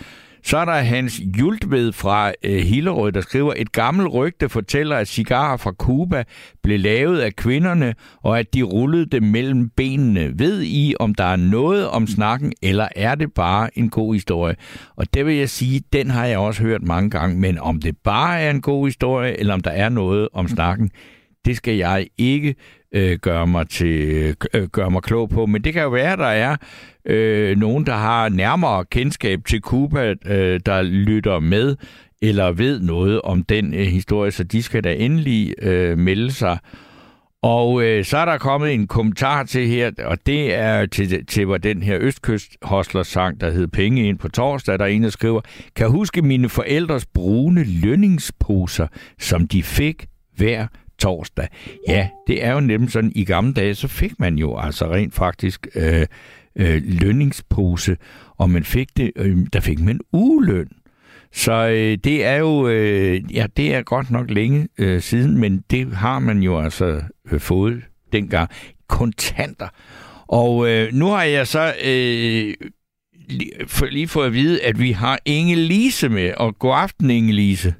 Så 0.50 0.58
er 0.58 0.66
der 0.66 0.74
Hans 0.74 1.22
Jultved 1.40 1.92
fra 1.92 2.32
øh, 2.44 2.58
Hillerød, 2.58 3.12
der 3.12 3.22
skriver, 3.22 3.54
et 3.58 3.72
gammelt 3.72 4.14
rygte 4.14 4.50
fortæller, 4.50 4.96
at 4.96 5.08
cigarer 5.08 5.58
fra 5.58 5.72
Cuba 5.72 6.24
blev 6.64 6.80
lavet 6.80 7.20
af 7.20 7.36
kvinderne, 7.36 7.94
og 8.24 8.40
at 8.40 8.54
de 8.54 8.64
rullede 8.64 9.06
dem 9.06 9.24
mellem 9.24 9.70
benene. 9.70 10.40
Ved 10.40 10.62
I, 10.64 10.96
om 11.00 11.16
der 11.16 11.24
er 11.24 11.36
noget 11.36 11.88
om 11.88 12.08
snakken, 12.08 12.54
eller 12.62 12.88
er 12.96 13.16
det 13.16 13.34
bare 13.34 13.78
en 13.78 13.90
god 13.90 14.14
historie? 14.14 14.56
Og 14.96 15.14
det 15.14 15.26
vil 15.26 15.36
jeg 15.36 15.50
sige, 15.50 15.82
den 15.94 16.10
har 16.10 16.26
jeg 16.26 16.38
også 16.38 16.64
hørt 16.64 16.84
mange 16.84 17.10
gange, 17.10 17.40
men 17.40 17.60
om 17.60 17.82
det 17.82 17.98
bare 18.04 18.40
er 18.40 18.52
en 18.52 18.62
god 18.62 18.88
historie, 18.88 19.40
eller 19.40 19.54
om 19.54 19.62
der 19.62 19.72
er 19.72 19.90
noget 19.90 20.28
om 20.34 20.48
snakken, 20.48 20.92
det 21.46 21.58
skal 21.58 21.76
jeg 21.76 22.08
ikke 22.18 22.56
øh, 22.91 23.17
gøre, 23.17 23.47
mig 23.47 23.69
til, 23.69 24.36
øh, 24.54 24.67
gøre 24.67 24.91
mig 24.91 25.02
klog 25.02 25.30
på. 25.30 25.45
Men 25.45 25.63
det 25.63 25.73
kan 25.73 25.84
jo 25.84 25.89
være, 25.89 26.13
at 26.13 26.19
der 26.19 26.25
er 26.25 26.56
øh, 27.06 27.58
nogen, 27.58 27.86
der 27.86 27.95
har 27.95 28.30
nærmere 28.30 28.86
kendskab 28.86 29.45
til 29.45 29.62
Cuba, 29.62 30.13
øh, 30.25 30.60
der 30.65 30.82
lytter 30.82 31.39
med 31.39 31.75
eller 32.21 32.52
ved 32.52 32.80
noget 32.80 33.21
om 33.21 33.43
den 33.43 33.73
øh, 33.73 33.86
historie, 33.86 34.32
så 34.32 34.43
de 34.43 34.63
skal 34.63 34.84
da 34.84 34.93
endelig 34.93 35.56
øh, 35.62 35.97
melde 35.97 36.32
sig. 36.32 36.58
Og 37.41 37.84
øh, 37.84 38.06
så 38.06 38.17
er 38.17 38.25
der 38.25 38.38
kommet 38.38 38.73
en 38.73 38.88
kommentar 38.88 39.43
til 39.43 39.67
her, 39.67 39.91
og 40.06 40.17
det 40.25 40.56
er 40.56 40.86
til, 40.86 41.25
til 41.25 41.45
hvor 41.45 41.58
den 41.58 41.84
her 41.84 41.97
Østkyst 42.02 42.58
Hostler 42.62 43.04
sang, 43.04 43.41
der 43.41 43.52
hed 43.52 43.67
Penge 43.67 44.08
ind 44.08 44.17
på 44.17 44.30
torsdag, 44.30 44.80
der 44.80 44.86
er 44.86 44.89
en, 44.89 45.04
der 45.04 45.10
skriver, 45.10 45.41
kan 45.75 45.89
huske 45.89 46.21
mine 46.21 46.49
forældres 46.49 47.06
brune 47.06 47.63
lønningsposer, 47.63 48.88
som 49.19 49.47
de 49.47 49.63
fik 49.63 50.06
hver 50.36 50.67
torsdag. 51.00 51.48
Ja, 51.88 52.10
det 52.28 52.44
er 52.44 52.54
jo 52.54 52.60
nemlig 52.60 52.92
sådan, 52.92 53.12
i 53.16 53.26
gamle 53.26 53.54
dage, 53.54 53.76
så 53.76 53.88
fik 53.88 54.20
man 54.20 54.38
jo 54.38 54.58
altså 54.58 54.92
rent 54.92 55.14
faktisk 55.14 55.68
øh, 55.76 56.06
øh, 56.56 56.82
lønningspose, 56.86 57.98
og 58.38 58.50
man 58.50 58.64
fik 58.64 58.98
det, 58.98 59.12
øh, 59.16 59.38
der 59.54 59.60
fik 59.60 59.80
man 59.80 60.00
ugeløn. 60.14 60.68
Så 61.32 61.68
øh, 61.68 61.98
det 62.04 62.26
er 62.26 62.36
jo, 62.36 62.68
øh, 62.68 63.36
ja, 63.36 63.46
det 63.58 63.76
er 63.76 63.82
godt 63.82 64.12
nok 64.12 64.30
længe 64.32 64.68
øh, 64.78 65.02
siden, 65.02 65.38
men 65.38 65.64
det 65.72 65.96
har 65.96 66.20
man 66.20 66.44
jo 66.44 66.60
altså 66.60 67.02
øh, 67.32 67.40
fået 67.40 67.82
dengang. 68.12 68.50
Kontanter. 68.88 69.68
Og 70.28 70.70
øh, 70.70 70.94
nu 70.94 71.06
har 71.06 71.24
jeg 71.24 71.48
så 71.48 71.74
øh, 71.86 72.54
lige, 73.30 73.52
for, 73.68 73.86
lige 73.86 74.08
fået 74.08 74.28
at 74.28 74.34
vide, 74.34 74.64
at 74.64 74.80
vi 74.80 74.92
har 74.92 75.20
Inge 75.26 75.56
Lise 75.56 76.10
med. 76.10 76.34
Og 76.38 76.60
god 76.60 76.74
aften, 76.76 77.10
Inge 77.10 77.34
Lise. 77.34 77.74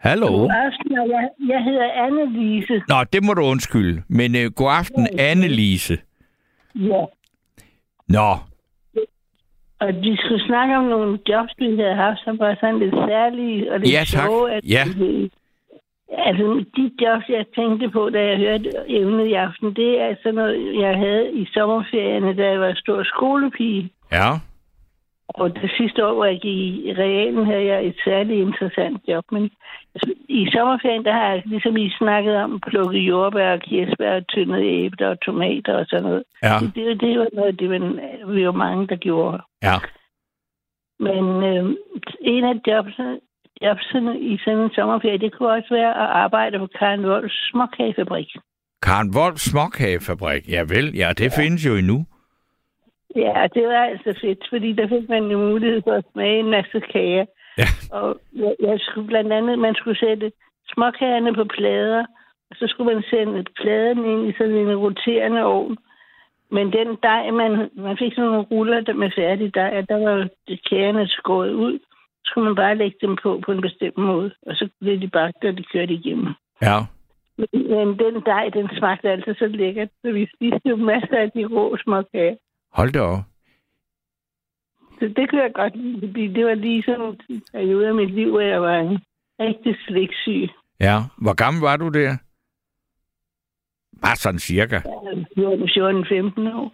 Hallo? 0.00 0.26
God 0.26 0.50
aften, 0.50 0.92
jeg, 0.92 1.28
jeg 1.48 1.64
hedder 1.64 1.88
Anne-Lise. 2.06 2.82
Nå, 2.88 2.94
det 3.12 3.24
må 3.24 3.34
du 3.34 3.42
undskylde. 3.42 4.02
Men 4.08 4.36
øh, 4.36 4.50
god 4.56 4.70
aften, 4.78 5.06
Anne-Lise. 5.06 5.96
Ja, 6.74 7.04
Nå, 8.08 8.30
og 9.80 9.92
de 9.94 10.16
skulle 10.16 10.46
snakke 10.46 10.76
om 10.76 10.84
nogle 10.84 11.18
jobs, 11.28 11.52
vi 11.58 11.76
havde 11.76 11.94
haft, 11.94 12.18
som 12.24 12.38
var 12.38 12.56
sådan 12.60 12.78
lidt 12.78 12.94
særlige 13.08 13.72
og 13.72 13.78
lidt 13.80 13.92
Ja, 13.92 13.98
tak. 13.98 14.26
sjove. 14.26 14.52
At 14.52 14.64
Ja. 14.64 14.84
Altså, 16.26 16.64
de 16.76 16.90
jobs, 17.02 17.28
jeg 17.28 17.44
tænkte 17.54 17.90
på, 17.90 18.10
da 18.10 18.20
jeg 18.26 18.38
hørte 18.38 18.70
emnet 18.88 19.26
i 19.26 19.32
aften, 19.32 19.74
det 19.76 20.00
er 20.00 20.14
sådan 20.22 20.34
noget, 20.34 20.80
jeg 20.80 20.96
havde 20.96 21.32
i 21.32 21.46
sommerferierne, 21.54 22.36
da 22.36 22.50
jeg 22.50 22.60
var 22.60 22.74
stor 22.76 23.02
skolepige. 23.04 23.90
ja. 24.12 24.30
Og 25.28 25.54
det 25.54 25.70
sidste 25.78 26.06
år, 26.06 26.14
hvor 26.14 26.24
jeg 26.24 26.40
gik 26.40 26.74
i 26.86 26.94
realen, 26.98 27.46
havde 27.46 27.64
jeg 27.64 27.86
et 27.86 27.96
særligt 28.04 28.40
interessant 28.48 28.98
job. 29.08 29.24
Men 29.32 29.50
i 30.28 30.50
sommerferien, 30.52 31.04
der 31.04 31.12
har 31.12 31.28
jeg 31.32 31.42
ligesom 31.46 31.76
I 31.76 31.90
snakket 31.98 32.36
om, 32.36 32.60
plukket 32.60 32.98
jordbær 32.98 33.52
og 33.52 33.60
kirsebær 33.60 34.16
og 34.16 34.26
tyndet 34.26 34.62
æbler 34.62 35.08
og 35.08 35.20
tomater 35.20 35.74
og 35.74 35.86
sådan 35.88 36.04
noget. 36.04 36.22
Ja. 36.42 36.54
Det, 36.60 36.74
det, 36.74 37.00
det 37.00 37.18
var 37.18 37.28
noget, 37.32 37.60
det 37.60 37.70
man, 37.70 38.00
vi 38.34 38.46
var 38.46 38.52
mange, 38.52 38.86
der 38.86 38.96
gjorde. 38.96 39.38
Ja. 39.62 39.76
Men 41.00 41.24
øh, 41.50 41.64
en 42.20 42.44
af 42.44 42.54
jobsene, 42.66 43.20
jobsene 43.62 44.20
i 44.20 44.38
sådan 44.44 44.58
en 44.58 44.70
sommerferie, 44.74 45.18
det 45.18 45.32
kunne 45.32 45.52
også 45.52 45.68
være 45.70 45.90
at 46.02 46.08
arbejde 46.24 46.58
på 46.58 46.68
Karen 46.78 47.06
Wolfs 47.06 47.50
småkagefabrik. 47.50 48.28
Karen 48.82 49.10
Wolf 49.16 49.38
Småkagefabrik. 49.38 50.48
Ja 50.48 50.62
vel, 50.62 50.96
ja, 50.96 51.08
det 51.18 51.30
ja. 51.30 51.42
findes 51.42 51.66
jo 51.66 51.76
endnu. 51.76 52.06
Ja, 53.16 53.46
det 53.54 53.64
var 53.66 53.84
altså 53.92 54.18
fedt, 54.20 54.42
fordi 54.48 54.72
der 54.72 54.88
fik 54.88 55.08
man 55.08 55.24
jo 55.32 55.38
mulighed 55.38 55.82
for 55.84 55.92
at 55.92 56.04
smage 56.12 56.38
en 56.38 56.50
masse 56.50 56.80
kager. 56.92 57.26
Ja. 57.58 57.68
Og 57.90 58.20
jeg, 58.32 58.54
jeg 58.60 58.76
skulle 58.80 59.06
blandt 59.06 59.32
andet, 59.32 59.58
man 59.58 59.74
skulle 59.74 59.98
sætte 59.98 60.32
småkagerne 60.72 61.34
på 61.34 61.44
plader, 61.44 62.04
og 62.50 62.56
så 62.56 62.64
skulle 62.68 62.94
man 62.94 63.02
sende 63.10 63.44
pladen 63.60 64.04
ind 64.04 64.28
i 64.28 64.32
sådan 64.38 64.54
en 64.54 64.76
roterende 64.76 65.44
ovn. 65.44 65.76
Men 66.50 66.72
den 66.72 66.88
dej, 67.02 67.30
man, 67.30 67.70
man 67.76 67.96
fik 67.98 68.12
sådan 68.12 68.30
nogle 68.30 68.46
ruller 68.50 68.80
der 68.80 68.92
med 68.92 69.10
færdig 69.16 69.54
dej, 69.54 69.78
og 69.78 69.88
der 69.88 69.98
var 70.04 70.28
kagerne 70.70 71.08
skåret 71.08 71.52
ud. 71.52 71.78
Så 71.78 72.30
skulle 72.30 72.44
man 72.44 72.54
bare 72.54 72.74
lægge 72.76 72.96
dem 73.00 73.16
på 73.22 73.40
på 73.46 73.52
en 73.52 73.60
bestemt 73.60 73.98
måde, 73.98 74.30
og 74.46 74.54
så 74.54 74.68
blev 74.80 75.00
de 75.00 75.08
bagt, 75.08 75.44
og 75.44 75.58
de 75.58 75.64
kørte 75.72 75.94
igennem. 75.94 76.28
Ja. 76.62 76.78
Men, 77.38 77.48
men 77.52 77.98
den 77.98 78.22
dej, 78.26 78.48
den 78.48 78.68
smagte 78.78 79.10
altså 79.10 79.34
så 79.38 79.46
lækkert, 79.46 79.88
så 80.02 80.12
vi 80.12 80.28
spiste 80.34 80.68
jo 80.68 80.76
masser 80.76 81.18
af 81.18 81.30
de 81.30 81.46
rå 81.46 81.76
småkager. 81.76 82.36
Hold 82.72 82.92
da 82.92 83.00
op. 83.00 83.18
Så 84.98 85.12
det 85.16 85.30
kunne 85.30 85.42
jeg 85.42 85.52
godt 85.54 85.76
lide, 85.76 86.00
fordi 86.08 86.26
det 86.26 86.44
var 86.44 86.54
lige 86.54 86.82
sådan 86.82 87.16
en 87.28 87.42
periode 87.52 87.88
af 87.88 87.94
mit 87.94 88.10
liv, 88.14 88.30
hvor 88.30 88.40
jeg 88.40 88.62
var 88.62 88.76
en 88.78 88.98
rigtig 89.40 89.76
sliksyg. 89.86 90.48
Ja. 90.80 90.96
Hvor 91.22 91.34
gammel 91.34 91.60
var 91.60 91.76
du 91.76 91.88
der? 91.88 92.16
Bare 94.02 94.16
sådan 94.16 94.38
cirka. 94.38 94.78
14-15 94.78 94.82
år. 96.54 96.72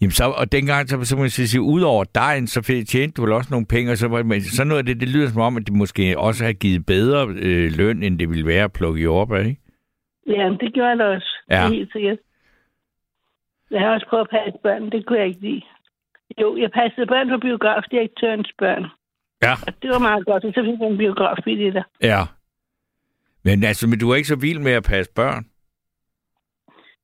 Jamen 0.00 0.10
så, 0.10 0.24
og 0.40 0.52
dengang, 0.52 0.88
så, 0.88 1.04
så 1.04 1.16
må 1.16 1.22
jeg 1.22 1.30
sige, 1.30 1.60
ud 1.62 1.82
over 1.82 2.04
dejen, 2.04 2.46
så 2.46 2.62
fik- 2.62 2.86
tjente 2.86 3.14
du 3.16 3.22
vel 3.22 3.32
også 3.32 3.48
nogle 3.50 3.66
penge, 3.66 3.92
og 3.92 3.96
så 3.98 4.08
var 4.08 4.22
men 4.22 4.40
sådan 4.40 4.66
noget 4.68 4.78
af 4.78 4.86
det, 4.86 5.00
det 5.00 5.08
lyder 5.08 5.28
som 5.28 5.40
om, 5.42 5.56
at 5.56 5.66
det 5.66 5.74
måske 5.76 6.18
også 6.18 6.44
har 6.44 6.52
givet 6.52 6.86
bedre 6.86 7.26
øh, 7.28 7.72
løn, 7.76 8.02
end 8.02 8.18
det 8.18 8.28
ville 8.28 8.46
være 8.46 8.64
at 8.64 8.72
plukke 8.72 9.02
jordbær, 9.02 9.38
ikke? 9.38 9.60
Ja, 10.26 10.50
det 10.60 10.74
gjorde 10.74 10.98
det 10.98 11.06
også. 11.06 11.30
Ja. 11.50 11.54
Det 11.54 11.62
er 11.64 11.68
helt 11.68 11.92
sikkert. 11.92 12.18
Jeg 13.70 13.80
har 13.80 13.88
også 13.94 14.06
prøvet 14.10 14.24
at 14.24 14.30
passe 14.30 14.58
børn. 14.62 14.90
Det 14.90 15.06
kunne 15.06 15.18
jeg 15.18 15.26
ikke 15.28 15.40
lide. 15.40 15.62
Jo, 16.40 16.56
jeg 16.56 16.70
passede 16.70 17.06
børn 17.06 17.28
på 17.28 17.38
biografdirektørens 17.38 18.52
børn. 18.58 18.84
Ja. 19.42 19.54
Og 19.66 19.72
det 19.82 19.90
var 19.90 19.98
meget 19.98 20.26
godt, 20.26 20.44
og 20.44 20.52
så 20.54 20.60
fik 20.64 20.80
jeg 20.80 20.90
en 20.90 20.98
biografbilletter. 20.98 21.82
Ja. 22.02 22.22
Men 23.44 23.64
altså, 23.64 23.88
men 23.88 23.98
du 23.98 24.10
er 24.10 24.16
ikke 24.16 24.28
så 24.34 24.36
vild 24.36 24.58
med 24.58 24.72
at 24.72 24.84
passe 24.84 25.12
børn? 25.12 25.44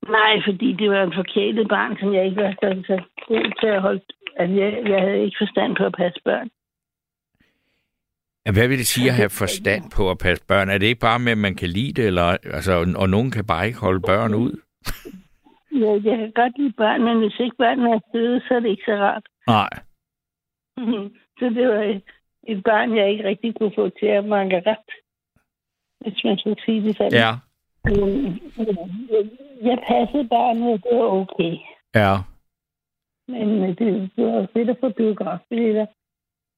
Nej, 0.08 0.34
fordi 0.46 0.72
det 0.72 0.90
var 0.90 1.02
en 1.02 1.14
forkælet 1.14 1.68
barn, 1.68 1.96
som 2.00 2.14
jeg 2.14 2.24
ikke 2.24 2.42
var 2.42 2.52
så, 2.52 2.82
så 2.86 2.96
god 3.28 3.60
til 3.60 3.66
at 3.66 3.82
holde... 3.82 4.00
Altså, 4.36 4.54
jeg, 4.62 4.70
jeg 4.92 5.00
havde 5.00 5.24
ikke 5.24 5.36
forstand 5.40 5.76
på 5.76 5.84
at 5.84 5.94
passe 5.98 6.20
børn. 6.24 6.48
Hvad 8.52 8.68
vil 8.68 8.78
det 8.78 8.86
sige 8.86 9.08
at 9.08 9.14
have 9.14 9.30
forstand 9.30 9.84
på 9.96 10.10
at 10.10 10.18
passe 10.18 10.44
børn? 10.46 10.68
Er 10.68 10.78
det 10.78 10.86
ikke 10.86 11.00
bare 11.00 11.18
med, 11.18 11.32
at 11.32 11.38
man 11.38 11.54
kan 11.54 11.68
lide 11.68 11.92
det, 11.92 12.06
eller, 12.06 12.36
altså, 12.44 12.94
og 12.96 13.10
nogen 13.10 13.30
kan 13.30 13.44
bare 13.44 13.66
ikke 13.66 13.78
holde 13.78 14.00
børn 14.00 14.34
ud? 14.34 14.52
Ja, 15.72 15.90
jeg 16.04 16.18
kan 16.18 16.32
godt 16.32 16.58
lide 16.58 16.72
børn, 16.72 17.02
men 17.02 17.18
hvis 17.18 17.40
ikke 17.40 17.56
børnene 17.56 17.94
er 17.94 18.00
søde, 18.12 18.40
så 18.40 18.54
er 18.54 18.60
det 18.60 18.68
ikke 18.68 18.82
så 18.86 18.96
rart. 18.96 19.26
Nej. 19.46 19.70
så 21.38 21.44
det 21.56 21.68
var 21.68 22.00
et, 22.46 22.62
barn, 22.64 22.96
jeg 22.96 23.10
ikke 23.10 23.24
rigtig 23.24 23.54
kunne 23.54 23.72
få 23.74 23.88
til 23.88 24.06
at 24.06 24.24
manke 24.24 24.62
ret. 24.66 24.90
Hvis 26.00 26.24
man 26.24 26.38
skulle 26.38 26.62
sige 26.64 26.82
det 26.82 26.96
sådan. 26.96 27.12
Ja. 27.12 27.32
Jeg, 29.62 29.78
passede 29.88 30.28
barnet, 30.28 30.72
og 30.72 30.78
det 30.82 30.98
var 30.98 31.10
okay. 31.20 31.54
Ja. 31.94 32.14
Men 33.28 33.62
øh, 33.62 33.68
det, 33.78 34.10
det 34.16 34.26
var 34.26 34.46
fedt 34.52 34.70
at 34.70 34.76
få 34.80 34.88
biografbilletter. 34.88 35.86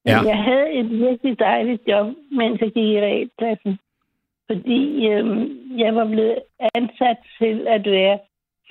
Ja. 0.07 0.21
jeg 0.21 0.39
havde 0.45 0.73
et 0.73 0.91
virkelig 0.91 1.39
dejligt 1.39 1.83
job, 1.89 2.07
mens 2.31 2.61
jeg 2.61 2.73
gik 2.73 2.85
i 2.85 3.01
realklassen. 3.01 3.79
Fordi 4.51 5.07
øhm, 5.07 5.79
jeg 5.79 5.95
var 5.95 6.05
blevet 6.05 6.39
ansat 6.75 7.17
til 7.39 7.67
at 7.69 7.85
være 7.85 8.19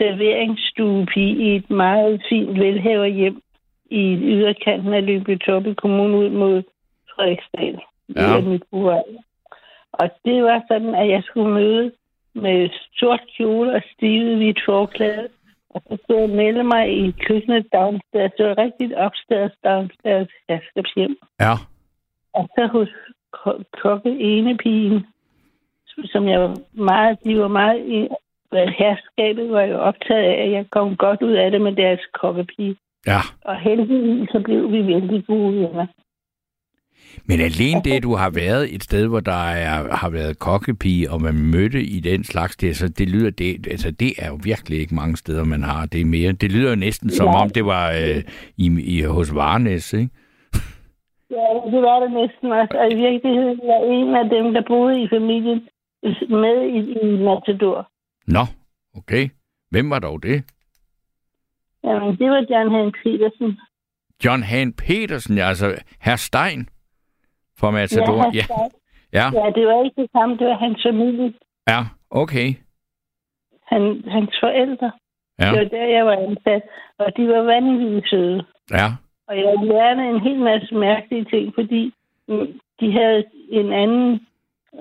serveringsstuepige 0.01 1.33
i 1.45 1.55
et 1.55 1.69
meget 1.69 2.21
fint 2.29 2.59
velhaverhjem 2.59 3.41
i 3.85 4.03
yderkanten 4.33 4.93
af 4.93 5.05
Lyngby 5.05 5.39
Toppe 5.39 5.75
Kommune 5.75 6.17
ud 6.17 6.29
mod 6.29 6.63
Frederiksdal. 7.15 7.79
Ja. 8.15 8.37
Det 8.37 8.47
mit 8.47 8.63
bord. 8.71 9.05
Og 9.93 10.09
det 10.25 10.43
var 10.43 10.63
sådan, 10.67 10.95
at 10.95 11.07
jeg 11.09 11.23
skulle 11.23 11.53
møde 11.53 11.91
med 12.33 12.69
sort 12.95 13.21
kjole 13.37 13.73
og 13.73 13.81
stivet 13.93 14.37
hvidt 14.37 14.61
forklæde. 14.65 15.27
Og 15.69 15.99
så 16.07 16.17
jeg 16.17 16.29
melde 16.29 16.63
mig 16.63 17.05
i 17.05 17.11
køkkenet 17.11 17.65
downstairs. 17.73 18.31
Det 18.37 18.45
var 18.45 18.57
rigtigt 18.57 18.93
upstairs, 19.05 19.51
downstairs 19.63 20.27
herskabshjem. 20.49 21.17
Ja. 21.39 21.53
Og 22.33 22.49
så 22.55 22.67
hos 22.67 22.89
ko- 23.31 23.63
kokke 23.81 24.09
ene 24.19 24.57
pigen, 24.57 25.05
som 25.87 26.27
jeg 26.27 26.39
var 26.41 26.55
meget, 26.73 27.17
de 27.25 27.39
var 27.39 27.47
meget 27.47 28.07
herskabet 28.53 29.51
var 29.51 29.61
jo 29.61 29.77
optaget 29.77 30.23
af, 30.23 30.43
at 30.43 30.51
jeg 30.51 30.65
kom 30.71 30.97
godt 30.97 31.21
ud 31.21 31.31
af 31.31 31.51
det 31.51 31.61
med 31.61 31.75
deres 31.75 31.99
kokkepige. 32.13 32.75
Ja. 33.07 33.21
Og 33.45 33.59
heldigvis 33.59 34.29
så 34.29 34.41
blev 34.45 34.71
vi 34.71 34.87
vældig 34.87 35.25
gode 35.27 35.53
venner. 35.53 35.87
Men 37.25 37.39
alene 37.39 37.81
det, 37.83 38.03
du 38.03 38.15
har 38.15 38.29
været 38.29 38.75
et 38.75 38.83
sted, 38.83 39.07
hvor 39.07 39.19
der 39.19 39.43
er, 39.65 39.95
har 39.95 40.09
været 40.09 40.39
kokkepige, 40.39 41.11
og 41.11 41.21
man 41.21 41.33
mødte 41.33 41.83
i 41.83 41.99
den 41.99 42.23
slags, 42.23 42.57
det, 42.57 42.75
så 42.75 42.87
det 42.87 43.09
lyder, 43.09 43.29
det, 43.29 43.67
altså 43.67 43.91
det 43.91 44.11
er 44.17 44.27
jo 44.27 44.39
virkelig 44.43 44.79
ikke 44.79 44.95
mange 44.95 45.17
steder, 45.17 45.43
man 45.43 45.63
har 45.63 45.85
det 45.85 46.07
mere. 46.07 46.31
Det 46.31 46.51
lyder 46.51 46.75
næsten 46.75 47.09
som 47.09 47.27
Nej. 47.27 47.41
om, 47.41 47.49
det 47.49 47.65
var 47.65 47.89
øh, 47.89 48.23
i, 48.57 48.67
i, 48.97 49.01
hos 49.01 49.35
Varnes, 49.35 49.93
ikke? 49.93 50.09
Ja, 51.31 51.47
det 51.71 51.81
var 51.81 51.99
det 51.99 52.11
næsten 52.11 52.51
også. 52.51 52.75
Og 52.81 52.91
i 52.91 52.95
virkeligheden 52.95 53.59
var 53.63 53.81
en 53.95 54.15
af 54.15 54.29
dem, 54.29 54.53
der 54.53 54.63
boede 54.67 55.01
i 55.01 55.07
familien 55.09 55.61
med 56.29 56.57
i, 56.77 56.79
i 57.01 57.17
Matador. 57.27 57.90
Nå, 58.27 58.43
okay. 58.97 59.29
Hvem 59.69 59.89
var 59.89 59.99
dog 59.99 60.23
det? 60.23 60.43
Jamen, 61.83 62.17
det 62.17 62.29
var 62.29 62.45
John 62.49 62.71
Hans 62.75 62.95
Petersen. 63.03 63.59
John 64.25 64.43
Han 64.43 64.73
Petersen, 64.73 65.37
ja, 65.37 65.43
altså 65.47 65.83
herr 66.01 66.15
Stein 66.15 66.69
fra 67.59 67.71
Matador. 67.71 68.21
han 68.21 68.33
Ja, 68.33 68.41
sagde- 68.41 68.71
ja, 69.13 69.25
ja, 69.39 69.51
det 69.57 69.67
var 69.67 69.83
ikke 69.85 70.01
det 70.01 70.09
samme. 70.11 70.37
Det 70.37 70.47
var 70.47 70.57
hans 70.57 70.79
familie. 70.87 71.33
ja, 71.67 71.81
okay. 72.09 72.47
Han, 73.71 74.03
hans 74.07 74.33
forældre. 74.43 74.91
Ja, 75.39 75.45
Det 75.51 75.57
var 75.59 75.63
der, 75.77 75.85
jeg 75.97 76.05
var 76.05 76.17
ansat. 76.27 76.61
Og 76.97 77.17
de 77.17 77.27
var 77.27 77.41
vanvittigt 77.41 78.09
søde. 78.09 78.45
ja, 78.71 78.87
Og 79.27 79.37
jeg 79.37 79.53
lærte 79.63 80.01
en 80.09 80.21
hel 80.21 80.39
masse 80.39 80.75
mærkelige 80.75 81.25
ting, 81.25 81.53
fordi 81.55 81.93
de 82.79 82.91
havde 82.91 83.23
en 83.49 83.73
anden 83.73 84.27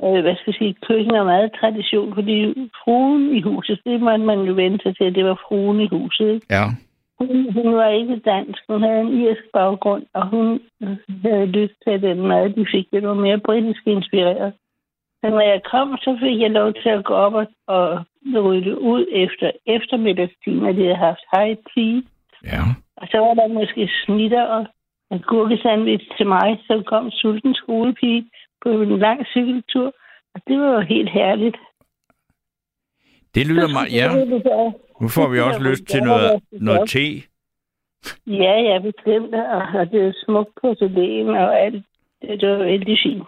øh, 0.04 0.20
hvad 0.22 0.36
skal 0.36 0.50
jeg 0.50 0.58
sige, 0.58 0.74
køkken 0.88 1.14
og 1.14 1.26
mad 1.26 1.60
tradition, 1.60 2.14
fordi 2.14 2.38
fruen 2.84 3.36
i 3.36 3.40
huset, 3.40 3.80
det 3.84 4.00
måtte 4.00 4.24
man 4.24 4.40
jo 4.40 4.52
vente 4.52 4.82
sig 4.82 4.96
til, 4.96 5.04
at 5.04 5.14
det 5.14 5.24
var 5.24 5.38
fruen 5.48 5.80
i 5.80 5.88
huset. 5.88 6.28
Ikke? 6.34 6.46
Ja. 6.50 6.64
Hun, 7.18 7.52
hun 7.52 7.74
var 7.74 7.88
ikke 7.88 8.16
dansk, 8.16 8.60
hun 8.68 8.82
havde 8.82 9.00
en 9.00 9.20
irsk 9.20 9.44
baggrund, 9.52 10.04
og 10.14 10.26
hun 10.28 10.60
havde 11.24 11.46
lyst 11.46 11.74
til 11.84 12.02
den 12.02 12.20
mad, 12.20 12.50
de 12.50 12.66
fik. 12.72 12.86
Det 12.92 13.02
var 13.08 13.14
mere 13.14 13.38
britisk 13.38 13.82
inspireret. 13.86 14.52
Men 15.22 15.32
når 15.32 15.40
jeg 15.40 15.62
kom, 15.70 15.96
så 15.96 16.18
fik 16.22 16.40
jeg 16.40 16.50
lov 16.50 16.72
til 16.72 16.88
at 16.88 17.04
gå 17.04 17.14
op 17.14 17.34
og, 17.34 17.46
og 17.66 18.04
rydde 18.44 18.80
ud 18.80 19.06
efter 19.12 19.50
eftermiddagstid, 19.66 20.52
når 20.52 20.72
de 20.72 20.82
havde 20.82 21.04
haft 21.08 21.24
high 21.34 21.56
tea. 21.70 22.02
Ja. 22.44 22.62
Og 22.96 23.06
så 23.10 23.18
var 23.18 23.34
der 23.34 23.48
måske 23.48 23.90
snitter 24.04 24.42
og 24.42 24.66
en 25.10 25.18
gurkesandwich 25.18 26.06
til 26.16 26.26
mig, 26.26 26.58
så 26.66 26.82
kom 26.86 27.10
sulten 27.10 27.54
skolepige 27.54 28.30
på 28.62 28.68
en 28.70 28.98
lang 28.98 29.26
cykeltur. 29.26 29.94
Og 30.34 30.40
det 30.46 30.58
var 30.60 30.72
jo 30.74 30.80
helt 30.80 31.10
herligt. 31.10 31.56
Det 33.34 33.46
lyder 33.46 33.68
meget... 33.68 33.92
Ja, 33.92 34.08
nu 35.00 35.08
får 35.08 35.28
vi 35.28 35.40
også 35.40 35.62
lyst 35.70 35.84
til 35.88 36.02
noget, 36.02 36.42
noget 36.52 36.88
te. 36.88 37.06
Ja, 38.26 38.54
ja, 38.68 38.78
bestemt. 38.78 39.34
Og, 39.34 39.62
og 39.74 39.90
det 39.92 40.00
er 40.06 40.12
smukt 40.24 40.50
porcelæn 40.60 41.28
og 41.28 41.60
alt. 41.60 41.84
Det, 42.22 42.40
det 42.40 42.48
var 42.48 42.64
vældig 42.64 42.98
fint. 43.04 43.24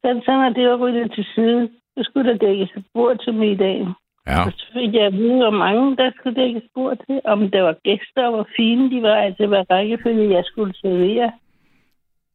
Så, 0.00 0.20
så 0.24 0.32
når 0.32 0.48
det 0.48 0.68
var 0.68 0.76
ryddet 0.76 1.12
til 1.12 1.26
side, 1.34 1.68
så 1.96 2.00
skulle 2.02 2.30
der 2.30 2.38
dækkes 2.38 2.70
et 2.76 2.84
bord 2.94 3.18
til 3.18 3.34
middagen. 3.34 3.88
Ja. 4.26 4.46
Og 4.46 4.52
så 4.52 4.66
fik 4.72 4.94
jeg 4.94 5.06
at 5.06 5.12
vide, 5.12 5.36
hvor 5.36 5.50
mange 5.50 5.96
der 5.96 6.10
skulle 6.16 6.42
dækkes 6.42 6.62
bord 6.74 6.96
til, 7.06 7.20
om 7.24 7.50
der 7.50 7.62
var 7.62 7.76
gæster, 7.84 8.26
og 8.26 8.30
hvor 8.34 8.48
fine 8.56 8.90
de 8.90 9.02
var, 9.02 9.16
altså 9.16 9.46
hvad 9.46 9.70
rækkefølge 9.70 10.34
jeg 10.36 10.44
skulle 10.44 10.74
servere. 10.74 11.32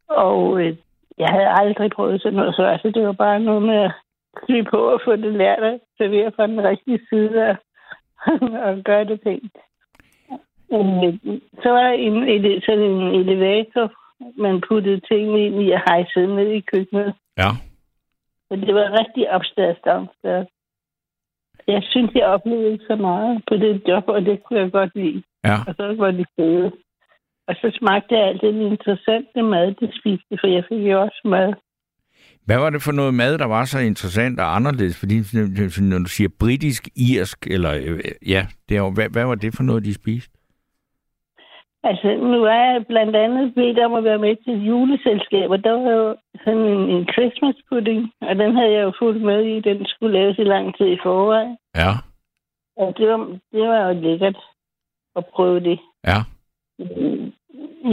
Og 0.10 0.62
øh, 0.62 0.76
jeg 1.18 1.30
havde 1.30 1.50
aldrig 1.62 1.92
prøvet 1.92 2.22
sådan 2.22 2.38
noget, 2.38 2.56
så 2.56 2.64
altså, 2.64 2.92
det 2.96 3.08
var 3.08 3.12
bare 3.12 3.40
noget 3.40 3.62
med 3.62 3.76
at 3.76 3.92
kly 4.46 4.64
på 4.72 4.78
og 4.78 5.02
få 5.06 5.16
det 5.16 5.34
lært 5.34 5.64
at 5.64 5.80
servere 5.98 6.32
fra 6.36 6.48
den 6.48 6.64
rigtige 6.64 7.00
side 7.10 7.50
og, 7.50 7.56
og 8.68 8.84
gøre 8.84 9.06
det 9.06 9.22
pænt. 9.22 9.58
Så 11.64 11.70
var 11.70 11.82
der 11.84 11.92
en, 11.92 12.16
sådan 12.62 12.84
en 12.84 13.02
elevator, 13.22 13.94
man 14.42 14.62
puttede 14.68 15.00
tingene 15.00 15.46
ind 15.46 15.62
i 15.62 15.72
og 15.72 15.82
hejsede 15.88 16.36
ned 16.36 16.52
i 16.52 16.60
køkkenet. 16.60 17.14
Ja. 17.38 17.50
Men 18.50 18.62
det 18.62 18.76
var 18.76 19.00
rigtig 19.00 19.32
opstads 19.32 19.78
downstairs. 19.86 20.48
Jeg 21.68 21.84
synes, 21.84 22.12
jeg 22.16 22.26
oplevede 22.26 22.72
ikke 22.72 22.86
så 22.88 22.96
meget 22.96 23.44
på 23.48 23.56
det 23.56 23.84
job, 23.88 24.04
og 24.08 24.22
det 24.22 24.44
kunne 24.44 24.60
jeg 24.60 24.72
godt 24.72 24.96
lide. 24.96 25.24
Ja. 25.44 25.58
Og 25.68 25.76
så 25.76 25.96
var 25.98 26.12
de 26.12 26.26
fede. 26.36 26.72
Og 27.48 27.56
så 27.56 27.78
smagte 27.80 28.16
jeg 28.16 28.28
alt 28.28 28.42
den 28.42 28.62
interessante 28.62 29.42
mad, 29.42 29.68
de 29.82 30.00
spiste, 30.00 30.38
for 30.40 30.48
jeg 30.48 30.64
fik 30.70 30.92
jo 30.92 31.02
også 31.02 31.22
mad. 31.26 31.54
Hvad 32.46 32.58
var 32.58 32.70
det 32.70 32.82
for 32.82 32.92
noget 32.92 33.14
mad, 33.14 33.38
der 33.38 33.46
var 33.46 33.66
så 33.66 33.80
interessant 33.80 34.40
og 34.40 34.56
anderledes? 34.56 35.00
Fordi 35.00 35.16
når 35.92 36.00
du 36.00 36.10
siger 36.18 36.30
britisk, 36.40 36.90
irsk, 36.96 37.48
eller 37.48 37.74
øh, 37.74 38.00
ja, 38.34 38.42
det 38.70 38.78
er 38.78 38.82
jo, 38.82 38.92
hvad, 38.92 39.10
hvad 39.10 39.26
var 39.26 39.36
det 39.36 39.56
for 39.56 39.64
noget, 39.64 39.86
de 39.86 39.94
spiste? 39.94 40.32
Altså, 41.90 42.08
nu 42.32 42.44
er 42.44 42.62
jeg 42.72 42.86
blandt 42.88 43.16
andet 43.16 43.56
bedt 43.56 43.80
om 43.80 43.94
at 43.94 44.04
være 44.04 44.18
med 44.18 44.36
til 44.36 44.54
et 44.54 44.68
juleselskab, 44.68 45.50
og 45.50 45.64
der 45.64 45.72
var 45.72 45.92
jo 45.92 46.16
sådan 46.44 46.60
en, 46.60 46.90
en 46.96 47.08
Christmas 47.14 47.56
pudding, 47.70 48.12
og 48.22 48.36
den 48.36 48.56
havde 48.56 48.72
jeg 48.72 48.84
jo 48.84 48.94
fulgt 49.00 49.24
med 49.24 49.42
i. 49.44 49.60
Den 49.60 49.86
skulle 49.86 50.20
laves 50.20 50.38
i 50.38 50.44
lang 50.44 50.78
tid 50.78 50.88
i 50.88 51.00
forvejen. 51.04 51.58
Ja. 51.76 51.92
Og 52.78 52.94
det 52.98 53.08
var, 53.10 53.18
det 53.52 53.62
var 53.70 53.88
jo 53.88 53.94
lækkert 54.02 54.38
at 55.16 55.26
prøve 55.26 55.60
det. 55.60 55.80
Ja. 56.08 56.20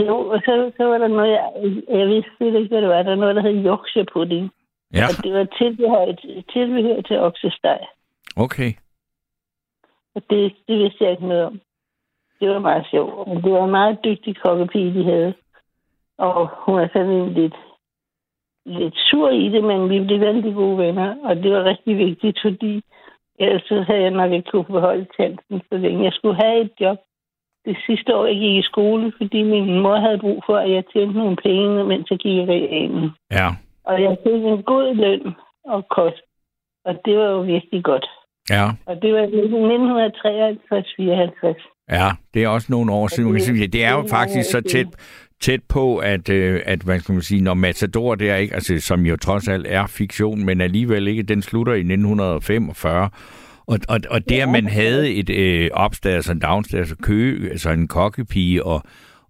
Jo, 0.07 0.15
og 0.33 0.39
så, 0.45 0.71
så 0.77 0.83
var 0.83 0.97
der 0.97 1.07
noget, 1.07 1.31
jeg, 1.31 1.51
jeg 1.89 2.07
vidste 2.07 2.31
ikke, 2.47 2.67
hvad 2.67 2.81
det 2.81 2.89
var. 2.89 3.03
Der 3.03 3.09
var 3.09 3.15
noget, 3.15 3.35
der 3.35 3.41
hed 3.41 3.65
Yorkshire 3.65 4.05
pudding. 4.13 4.51
Ja, 4.93 5.05
Og 5.05 5.23
det 5.23 5.33
var 5.33 5.43
tilbehør, 5.57 6.05
tilbehør 6.53 7.01
til 7.01 7.19
oksesteg. 7.19 7.79
okay. 8.35 8.71
Og 10.15 10.21
det, 10.29 10.53
det 10.67 10.77
vidste 10.79 11.03
jeg 11.03 11.11
ikke 11.11 11.27
noget 11.27 11.45
om. 11.45 11.61
Det 12.39 12.49
var 12.49 12.59
meget 12.59 12.85
sjovt. 12.91 13.27
Men 13.27 13.43
det 13.43 13.51
var 13.51 13.63
en 13.65 13.71
meget 13.71 13.97
dygtig 14.03 14.37
kokkepige, 14.37 14.93
de 14.99 15.03
havde. 15.03 15.33
Og 16.17 16.49
hun 16.65 16.79
er 16.79 16.87
sådan 16.93 17.33
lidt, 17.33 17.55
lidt 18.65 18.95
sur 18.97 19.29
i 19.29 19.49
det, 19.49 19.63
men 19.63 19.89
vi 19.89 19.99
blev 19.99 20.19
vældig 20.19 20.53
gode 20.53 20.77
venner. 20.77 21.15
Og 21.23 21.35
det 21.35 21.51
var 21.53 21.63
rigtig 21.63 21.97
vigtigt, 21.97 22.39
fordi 22.41 22.83
ellers 23.39 23.63
så 23.63 23.81
havde 23.81 24.01
jeg 24.01 24.11
nok 24.11 24.31
ikke 24.31 24.51
kunne 24.51 24.65
beholde 24.65 25.07
chancen 25.15 25.61
så 25.71 25.77
længe. 25.77 26.03
Jeg 26.03 26.13
skulle 26.13 26.35
have 26.43 26.61
et 26.61 26.71
job 26.79 26.97
det 27.65 27.77
sidste 27.87 28.15
år, 28.15 28.25
jeg 28.25 28.35
gik 28.35 28.55
i 28.57 28.69
skole, 28.71 29.13
fordi 29.17 29.43
min 29.43 29.79
mor 29.79 29.97
havde 30.05 30.17
brug 30.17 30.43
for, 30.45 30.57
at 30.57 30.71
jeg 30.71 30.83
tjente 30.93 31.17
nogle 31.17 31.35
penge, 31.35 31.83
mens 31.83 32.11
jeg 32.11 32.19
gik 32.19 32.35
i 32.35 32.45
realen. 32.53 33.09
Ja. 33.31 33.49
Og 33.83 34.01
jeg 34.01 34.17
fik 34.23 34.41
en 34.53 34.63
god 34.63 34.95
løn 34.95 35.33
og 35.65 35.87
kost. 35.89 36.21
Og 36.85 36.93
det 37.05 37.17
var 37.17 37.29
jo 37.35 37.41
virkelig 37.41 37.83
godt. 37.83 38.05
Ja. 38.49 38.65
Og 38.85 38.95
det 39.01 39.13
var 39.13 39.19
i 39.19 39.41
1953-54. 41.55 41.85
Ja, 41.91 42.09
det 42.33 42.43
er 42.43 42.47
også 42.47 42.67
nogle 42.69 42.91
år 42.91 43.07
siden. 43.07 43.23
Man 43.31 43.39
kan 43.39 43.45
sige, 43.45 43.67
Det 43.67 43.83
er 43.83 43.91
jo 43.91 44.05
faktisk 44.09 44.51
så 44.51 44.61
tæt, 44.61 44.87
tæt 45.41 45.63
på, 45.69 45.97
at, 45.97 46.29
øh, 46.29 46.61
at 46.65 46.81
hvad 46.81 46.99
skal 46.99 47.13
man 47.13 47.21
sige, 47.21 47.41
når 47.41 47.53
Matador 47.53 48.15
der 48.15 48.35
ikke, 48.35 48.53
altså 48.53 48.79
som 48.79 49.05
jo 49.05 49.17
trods 49.17 49.47
alt 49.47 49.67
er 49.69 49.87
fiktion, 49.87 50.45
men 50.45 50.61
alligevel 50.61 51.07
ikke, 51.07 51.23
den 51.23 51.41
slutter 51.41 51.73
i 51.73 51.79
1945. 51.79 53.09
Og, 53.67 53.77
og, 53.89 53.99
og 54.09 54.29
der 54.29 54.45
man 54.45 54.67
havde 54.67 55.13
et 55.13 55.29
øh, 55.29 55.69
opstairs 55.73 56.29
og 56.29 56.41
downstairs 56.41 56.91
og 56.91 56.97
kø, 56.97 57.47
altså 57.51 57.69
en 57.69 57.87
kokkepige 57.87 58.63
og, 58.63 58.81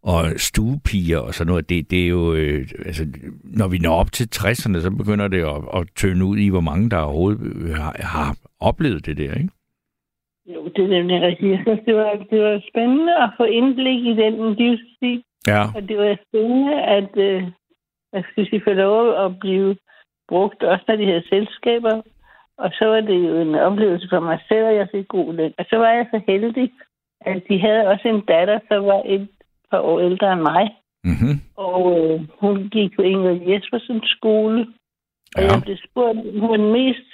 og 0.04 0.26
stuepiger 0.38 1.20
og 1.20 1.34
sådan 1.34 1.50
noget, 1.52 1.70
det, 1.70 1.92
det 1.92 2.04
er 2.04 2.08
jo, 2.08 2.34
øh, 2.34 2.68
altså, 2.86 3.04
når 3.44 3.68
vi 3.68 3.78
når 3.78 3.96
op 3.96 4.12
til 4.12 4.30
60'erne, 4.36 4.80
så 4.80 4.92
begynder 4.98 5.28
det 5.28 5.44
at, 5.44 5.80
at 5.80 5.88
tøne 5.96 6.26
ud 6.26 6.38
i, 6.38 6.50
hvor 6.50 6.62
mange 6.62 6.90
der 6.90 6.98
overhovedet 6.98 7.42
øh, 7.42 7.70
har, 7.70 7.96
har 8.00 8.38
oplevet 8.60 9.06
det 9.06 9.18
der, 9.18 9.34
ikke? 9.34 9.50
Jo, 10.46 10.68
det 10.76 10.84
er 10.84 10.88
nemlig 10.88 11.22
rigtigt. 11.22 11.60
Det 11.86 11.96
var, 11.96 12.12
det 12.32 12.40
var 12.42 12.62
spændende 12.70 13.16
at 13.24 13.30
få 13.38 13.44
indblik 13.44 14.06
i 14.06 14.14
den 14.24 14.54
livsstil. 14.54 15.24
Ja, 15.48 15.64
Og 15.76 15.82
det 15.90 15.98
var 15.98 16.18
spændende 16.28 16.82
at, 16.82 17.18
øh, 17.18 17.44
skal 18.14 18.34
jeg 18.38 18.48
sige, 18.50 18.62
få 18.64 18.74
lov 18.74 19.26
at 19.26 19.40
blive 19.40 19.76
brugt, 20.30 20.64
også 20.64 20.86
når 20.88 20.96
de 20.96 21.06
havde 21.06 21.28
selskaber. 21.30 22.02
Og 22.58 22.72
så 22.74 22.86
var 22.86 23.01
det 23.01 23.18
jo 23.30 23.41
en 23.41 23.56
oplevelse 23.56 24.08
for 24.10 24.20
mig 24.20 24.39
selv, 24.47 24.66
at 24.66 24.76
jeg 24.76 24.88
fik 24.91 25.08
god 25.08 25.34
løn. 25.34 25.54
Og 25.58 25.66
så 25.70 25.78
var 25.78 25.89
jeg 25.89 26.06
så 26.14 26.22
heldig, 26.28 26.72
at 27.22 27.41
de 27.49 27.60
havde 27.60 27.88
også 27.88 28.08
en 28.08 28.22
datter, 28.22 28.60
som 28.68 28.86
var 28.86 29.01
et 29.06 29.28
par 29.72 29.80
år 29.80 29.99
ældre 29.99 30.34
end 30.34 30.41
mig. 30.41 30.66
mm-hmm. 31.04 31.36
Og 31.56 31.82
øh, 31.99 32.22
hun 32.39 32.70
gik 32.70 32.95
på 32.95 33.01
Ingrid 33.01 33.39
Jespersens 33.49 34.10
skole. 34.18 34.68
Og 35.36 35.41
Ja. 35.41 35.51
jeg 35.51 35.62
blev 35.62 35.78
spurgt 35.89 36.18
på 36.39 36.58
den 36.58 36.72
mest 36.72 37.08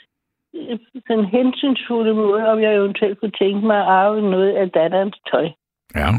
øh, 0.55 0.79
sådan 1.07 1.25
hensynsfulde 1.25 2.13
måde, 2.13 2.47
om 2.47 2.59
jeg 2.59 2.75
eventuelt 2.75 3.19
kunne 3.19 3.31
tænke 3.39 3.67
mig 3.67 3.77
at 3.77 3.85
arve 3.99 4.21
noget 4.21 4.51
af 4.53 4.69
datterens 4.71 5.17
tøj. 5.31 5.47
ja. 5.95 6.09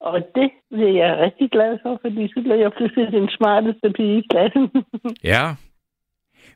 Og 0.00 0.18
det 0.34 0.50
blev 0.70 0.94
jeg 0.94 1.18
rigtig 1.18 1.50
glad 1.50 1.78
for, 1.82 1.98
fordi 2.02 2.28
så 2.28 2.40
blev 2.42 2.56
jeg 2.56 2.72
pludselig 2.72 3.12
den 3.12 3.28
smarteste 3.28 3.90
pige 3.90 4.18
i 4.18 4.26
klassen. 4.30 4.70
Ja. 5.32 5.44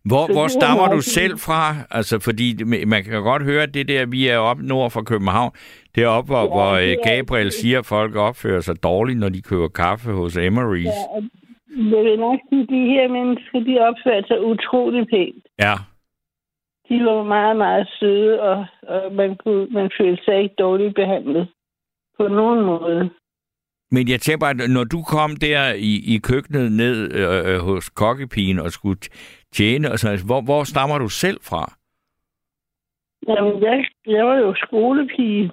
Hvor, 0.05 0.26
Så 0.26 0.32
hvor 0.32 0.48
stammer 0.48 0.88
du 0.88 1.00
selv 1.00 1.38
fra? 1.38 1.62
Altså, 1.90 2.18
fordi 2.18 2.64
man 2.86 3.05
kan 3.05 3.22
godt 3.22 3.42
høre, 3.42 3.62
at 3.62 3.74
det 3.74 3.88
der, 3.88 4.07
vi 4.07 4.28
er 4.28 4.38
op 4.38 4.59
nord 4.59 4.90
for 4.90 5.03
København, 5.03 5.53
det 5.94 6.03
er 6.05 6.09
op, 6.09 6.26
hvor, 6.26 6.40
Ja, 6.42 6.46
hvor 6.46 6.70
øh, 6.70 6.82
er- 6.88 6.96
Gabriel 7.16 7.53
siger, 7.53 7.78
at 7.78 7.86
folk 7.86 8.16
opfører 8.16 8.61
sig 8.61 8.82
dårligt, 8.82 9.18
når 9.18 9.28
de 9.28 9.42
køber 9.42 9.68
kaffe 9.68 10.12
hos 10.12 10.36
Emery's. 10.36 10.92
Ja, 10.94 11.20
jeg 11.96 12.05
vil 12.05 12.18
nok 12.18 12.38
sige, 12.48 12.62
at 12.62 12.68
de 12.68 12.80
her 12.94 13.09
mennesker, 13.09 13.59
de 13.68 13.78
opførte 13.88 14.26
sig 14.28 14.44
utrolig 14.44 15.07
pænt. 15.14 15.44
Ja. 15.59 15.74
De 16.88 17.05
var 17.05 17.22
meget, 17.24 17.57
meget 17.57 17.88
søde, 18.00 18.40
og, 18.42 18.64
og 18.88 19.12
man, 19.14 19.36
kunne, 19.44 19.66
man 19.70 19.90
følte 20.00 20.24
sig 20.24 20.42
ikke 20.42 20.55
dårligt 20.59 20.94
behandlet 20.94 21.48
på 22.18 22.28
nogen 22.28 22.64
måde. 22.66 23.11
Men 23.90 24.09
jeg 24.09 24.20
tænker 24.20 24.38
bare, 24.46 24.68
når 24.68 24.84
du 24.84 25.03
kom 25.03 25.36
der 25.36 25.72
i, 25.72 25.92
i 26.14 26.18
køkkenet 26.18 26.72
ned 26.72 27.12
øh, 27.14 27.55
øh, 27.55 27.61
hos 27.61 27.90
kokkepigen 27.90 28.59
og 28.59 28.70
skulle 28.70 28.98
tjene, 29.53 29.92
og 29.92 29.98
sådan, 29.98 30.26
hvor, 30.26 30.40
hvor 30.40 30.64
stammer 30.64 30.98
du 30.98 31.09
selv 31.09 31.40
fra? 31.42 31.72
Jamen, 33.28 33.62
jeg, 33.62 33.84
jeg 34.07 34.26
var 34.26 34.36
jo 34.36 34.55
skolepige. 34.55 35.53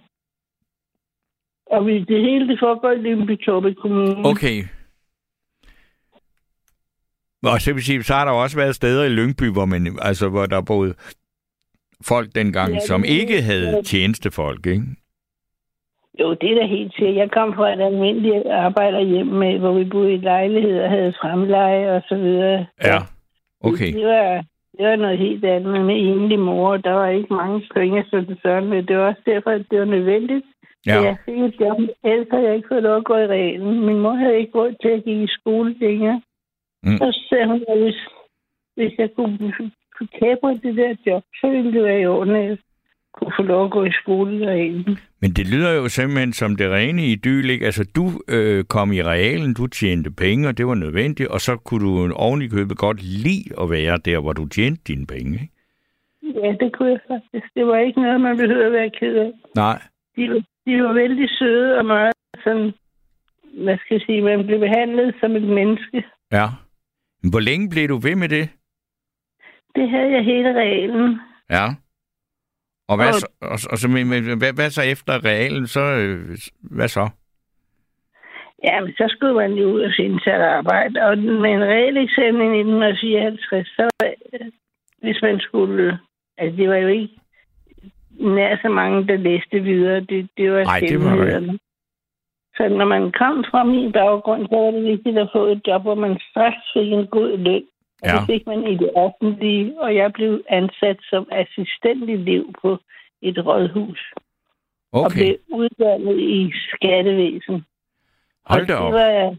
Og 1.66 1.86
vi, 1.86 2.00
det 2.04 2.22
hele 2.22 2.48
det 2.48 2.60
foregår 2.60 2.92
i 2.92 2.96
Lyngby-Torbe 2.96 3.74
Kommune. 3.74 4.26
Okay. 4.26 4.64
Og 7.44 7.62
så 7.62 7.74
vil 7.74 7.84
sige, 7.84 8.04
så 8.04 8.14
har 8.14 8.26
der 8.26 8.32
også 8.32 8.58
været 8.58 8.76
steder 8.76 9.04
i 9.06 9.10
Lyngby, 9.10 9.52
hvor, 9.52 9.66
man, 9.66 10.00
altså, 10.02 10.30
hvor 10.30 10.46
der 10.46 10.62
boede 10.62 10.94
folk 12.08 12.36
dengang, 12.36 12.74
Ja, 12.74 12.80
som 12.80 13.04
ikke 13.04 13.42
havde 13.42 13.84
tjenestefolk, 13.84 14.66
ikke? 14.66 14.84
Jo, 16.20 16.34
det 16.42 16.52
er 16.52 16.56
da 16.56 16.66
helt 16.68 16.94
sikkert. 16.94 17.16
Jeg 17.16 17.32
kom 17.32 17.54
fra 17.54 17.74
et 17.74 17.82
almindeligt 17.82 18.48
arbejderhjem, 18.48 19.28
med, 19.28 19.60
hvor 19.60 19.74
vi 19.74 19.84
boede 19.84 20.14
i 20.14 20.18
lejlighed 20.18 20.82
og 20.84 20.90
havde 20.90 21.14
fremleje 21.22 21.96
og 21.96 22.02
så 22.10 22.16
videre. 22.16 22.66
Ja. 22.84 23.00
Okay. 23.64 23.94
Det 23.94 24.06
var, 24.06 24.46
det 24.78 24.86
var 24.88 24.96
noget 24.96 25.18
helt 25.18 25.46
andet 25.46 25.86
med 25.86 25.96
enlig 25.96 26.40
mor. 26.40 26.78
Der 26.78 26.94
var 26.94 27.08
ikke 27.08 27.34
mange 27.34 27.62
penge, 27.76 28.04
så 28.10 28.16
det 28.30 28.40
sådan 28.42 28.70
med. 28.70 28.84
Det 28.84 28.98
var 28.98 29.08
også 29.08 29.22
derfor, 29.26 29.50
at 29.50 29.66
det 29.72 29.80
var 29.80 29.86
nødvendigt. 29.86 30.46
Ja. 30.86 31.02
Jeg 31.02 31.18
fik 31.26 31.40
et 31.40 31.60
job, 31.60 31.78
ellers 32.04 32.28
havde 32.32 32.46
jeg 32.48 32.56
ikke 32.56 32.68
fået 32.68 32.84
lov 32.84 32.98
at 32.98 33.04
gå 33.04 33.16
i 33.16 33.28
reglen. 33.28 33.86
Min 33.86 34.00
mor 34.00 34.14
havde 34.14 34.40
ikke 34.40 34.58
råd 34.58 34.74
til 34.82 34.90
at 34.90 35.04
give 35.04 35.24
i 35.24 35.28
skole 35.28 35.76
længere. 35.80 36.22
Mm. 36.84 36.98
Så 36.98 37.26
sagde 37.30 37.48
hun, 37.48 37.66
at 37.68 37.80
hvis, 37.82 38.00
hvis 38.76 38.94
jeg 38.98 39.10
kunne 39.16 39.54
kunne 40.00 40.20
kæbe 40.22 40.48
det 40.64 40.76
der 40.78 40.96
job, 41.06 41.24
så 41.40 41.48
ville 41.50 41.74
det 41.74 41.84
være 41.84 42.02
i 42.02 42.06
orden, 42.06 42.36
kunne 43.20 43.34
få 43.40 43.44
lov 43.44 43.66
at 43.66 43.72
gå 43.72 43.84
i 43.86 43.92
skole 44.02 44.40
derinde. 44.46 44.98
Men 45.22 45.32
det 45.32 45.48
lyder 45.48 45.72
jo 45.74 45.88
simpelthen 45.90 46.34
som 46.34 46.56
det 46.56 46.72
rene 46.72 47.06
idyl, 47.06 47.50
ikke? 47.50 47.66
Altså, 47.66 47.84
du 47.96 48.06
øh, 48.36 48.64
kom 48.64 48.92
i 48.92 49.02
realen, 49.04 49.54
du 49.54 49.68
tjente 49.68 50.12
penge, 50.12 50.48
og 50.48 50.58
det 50.58 50.68
var 50.68 50.76
nødvendigt, 50.76 51.30
og 51.30 51.42
så 51.42 51.56
kunne 51.58 51.86
du 51.86 52.14
oven 52.14 52.42
i 52.42 52.48
købet 52.48 52.78
godt 52.78 53.02
lide 53.04 53.44
at 53.62 53.70
være 53.70 53.98
der, 53.98 54.20
hvor 54.20 54.34
du 54.34 54.48
tjente 54.48 54.82
dine 54.88 55.06
penge, 55.08 55.34
ikke? 55.34 55.54
Ja, 56.44 56.52
det 56.62 56.70
kunne 56.74 56.90
jeg 56.90 57.00
faktisk. 57.08 57.54
Det 57.56 57.66
var 57.68 57.78
ikke 57.78 58.02
noget, 58.02 58.22
man 58.22 58.38
behøvede 58.38 58.66
at 58.66 58.72
være 58.72 58.92
ked 59.00 59.16
af. 59.16 59.32
Nej. 59.56 59.82
De, 60.16 60.30
var- 60.30 60.44
de 60.66 60.84
var 60.84 60.94
vældig 60.94 61.30
søde 61.40 61.78
og 61.78 61.86
meget 61.86 62.14
sådan, 62.44 62.72
hvad 63.64 63.78
skal 63.78 63.96
jeg 63.96 64.02
sige, 64.06 64.22
man 64.22 64.46
blev 64.46 64.60
behandlet 64.60 65.16
som 65.20 65.36
et 65.36 65.44
menneske. 65.60 66.04
Ja. 66.32 66.48
Men 67.22 67.32
hvor 67.32 67.40
længe 67.40 67.70
blev 67.70 67.88
du 67.90 67.98
ved 67.98 68.16
med 68.16 68.30
det? 68.30 68.50
Det 69.76 69.90
havde 69.90 70.12
jeg 70.12 70.24
hele 70.26 70.54
reglen. 70.54 71.20
Ja. 71.50 71.66
Og 72.90 72.96
hvad, 72.98 73.08
Og- 73.08 73.20
så, 73.22 73.28
og, 73.42 73.58
og 73.72 73.78
så, 73.82 73.88
men, 73.88 74.08
hvad, 74.42 74.54
hvad 74.58 74.70
så 74.70 74.82
efter 74.94 75.26
realen? 75.26 75.68
Så, 75.68 75.84
øh, 76.02 76.18
hvad 76.78 76.88
så? 76.88 77.10
Ja, 78.64 78.82
men 78.82 78.92
så 79.00 79.06
skulle 79.08 79.36
man 79.44 79.52
jo 79.54 79.66
ud 79.76 79.82
og 79.82 79.94
finde 80.00 80.20
sig 80.24 80.32
et 80.32 80.42
arbejde. 80.60 80.96
Og 81.08 81.18
med 81.18 81.52
en 81.52 81.64
reel 81.74 81.98
eksamen 81.98 82.50
i 82.56 82.60
1954, 82.60 83.68
så 83.68 83.84
var, 84.00 84.10
hvis 85.02 85.20
man 85.22 85.40
skulle... 85.40 86.00
Altså, 86.38 86.58
det 86.58 86.70
var 86.70 86.76
jo 86.76 86.88
ikke 86.88 87.10
nær 88.20 88.58
så 88.62 88.70
mange, 88.70 89.08
der 89.08 89.18
læste 89.18 89.60
videre. 89.60 90.00
Det, 90.00 90.30
det 90.38 90.52
var 90.52 90.58
Ej, 90.58 90.80
det 90.80 91.00
var 91.00 91.16
sjældenhederne. 91.16 91.60
Så 92.56 92.70
når 92.70 92.86
man 92.86 93.12
kom 93.12 93.46
fra 93.52 93.64
min 93.64 93.92
baggrund, 93.92 94.48
så 94.48 94.56
var 94.56 94.72
det 94.72 94.84
vigtigt 94.84 95.18
at 95.18 95.30
få 95.34 95.46
et 95.46 95.62
job, 95.68 95.82
hvor 95.82 95.96
man 95.96 96.20
straks 96.30 96.64
fik 96.74 96.92
en 96.92 97.08
god 97.08 97.38
løn. 97.38 97.64
Og 98.02 98.08
Ja. 98.08 98.16
det 98.18 98.26
fik 98.26 98.48
man 98.48 98.68
i 98.68 98.76
det 98.78 98.92
offentlige, 98.96 99.82
og 99.82 99.96
jeg 99.96 100.14
blev 100.14 100.44
ansat 100.50 100.98
som 101.10 101.28
assistent 101.32 102.10
i 102.10 102.16
liv 102.16 102.54
på 102.62 102.78
et 103.22 103.46
rådhus. 103.46 104.14
Og 104.92 105.02
Okay. 105.06 105.16
blev 105.20 105.36
uddannet 105.60 106.20
i 106.20 106.52
skattevæsen. 106.70 107.66
Hold 108.46 108.62
Og 108.62 108.68
da 108.68 108.74
det 108.74 108.82
op. 108.82 108.94
var, 108.94 109.36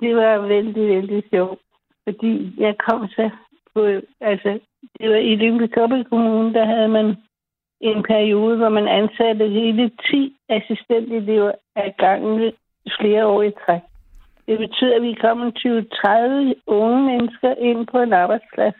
det 0.00 0.16
var 0.16 0.38
vældig, 0.46 0.88
vældig 0.88 1.22
sjovt. 1.30 1.60
Fordi 2.04 2.52
jeg 2.58 2.74
kom 2.88 3.08
så 3.08 3.30
på, 3.74 3.86
altså, 4.20 4.58
det 5.00 5.10
var 5.10 5.16
i 5.16 5.36
Lyngby 5.36 5.66
Kommune, 6.08 6.54
der 6.54 6.64
havde 6.64 6.88
man 6.88 7.16
en 7.80 8.02
periode, 8.02 8.56
hvor 8.56 8.68
man 8.68 8.88
ansatte 8.88 9.48
hele 9.48 9.90
10 10.10 10.36
assistentelever 10.48 11.52
af 11.76 11.94
gangen 11.98 12.52
flere 13.00 13.26
år 13.26 13.42
i 13.42 13.52
træk. 13.66 13.80
Det 14.50 14.58
betyder, 14.58 14.96
at 14.96 15.02
vi 15.02 15.14
kom 15.14 15.42
en 15.42 15.52
20-30 15.58 16.54
unge 16.66 17.02
mennesker 17.10 17.54
ind 17.54 17.86
på 17.86 17.98
en 17.98 18.12
arbejdsplads 18.12 18.74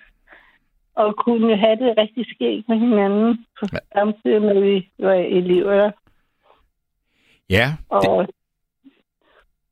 og 0.95 1.17
kunne 1.17 1.57
have 1.57 1.77
det 1.77 1.99
rigtig 1.99 2.27
skægt 2.35 2.69
med 2.69 2.79
hinanden, 2.79 3.47
samtidig 3.95 4.43
med, 4.43 4.57
at 4.57 4.63
vi 4.63 4.89
var 4.99 5.13
elever. 5.15 5.91
Ja, 7.51 7.67
Og 7.89 8.27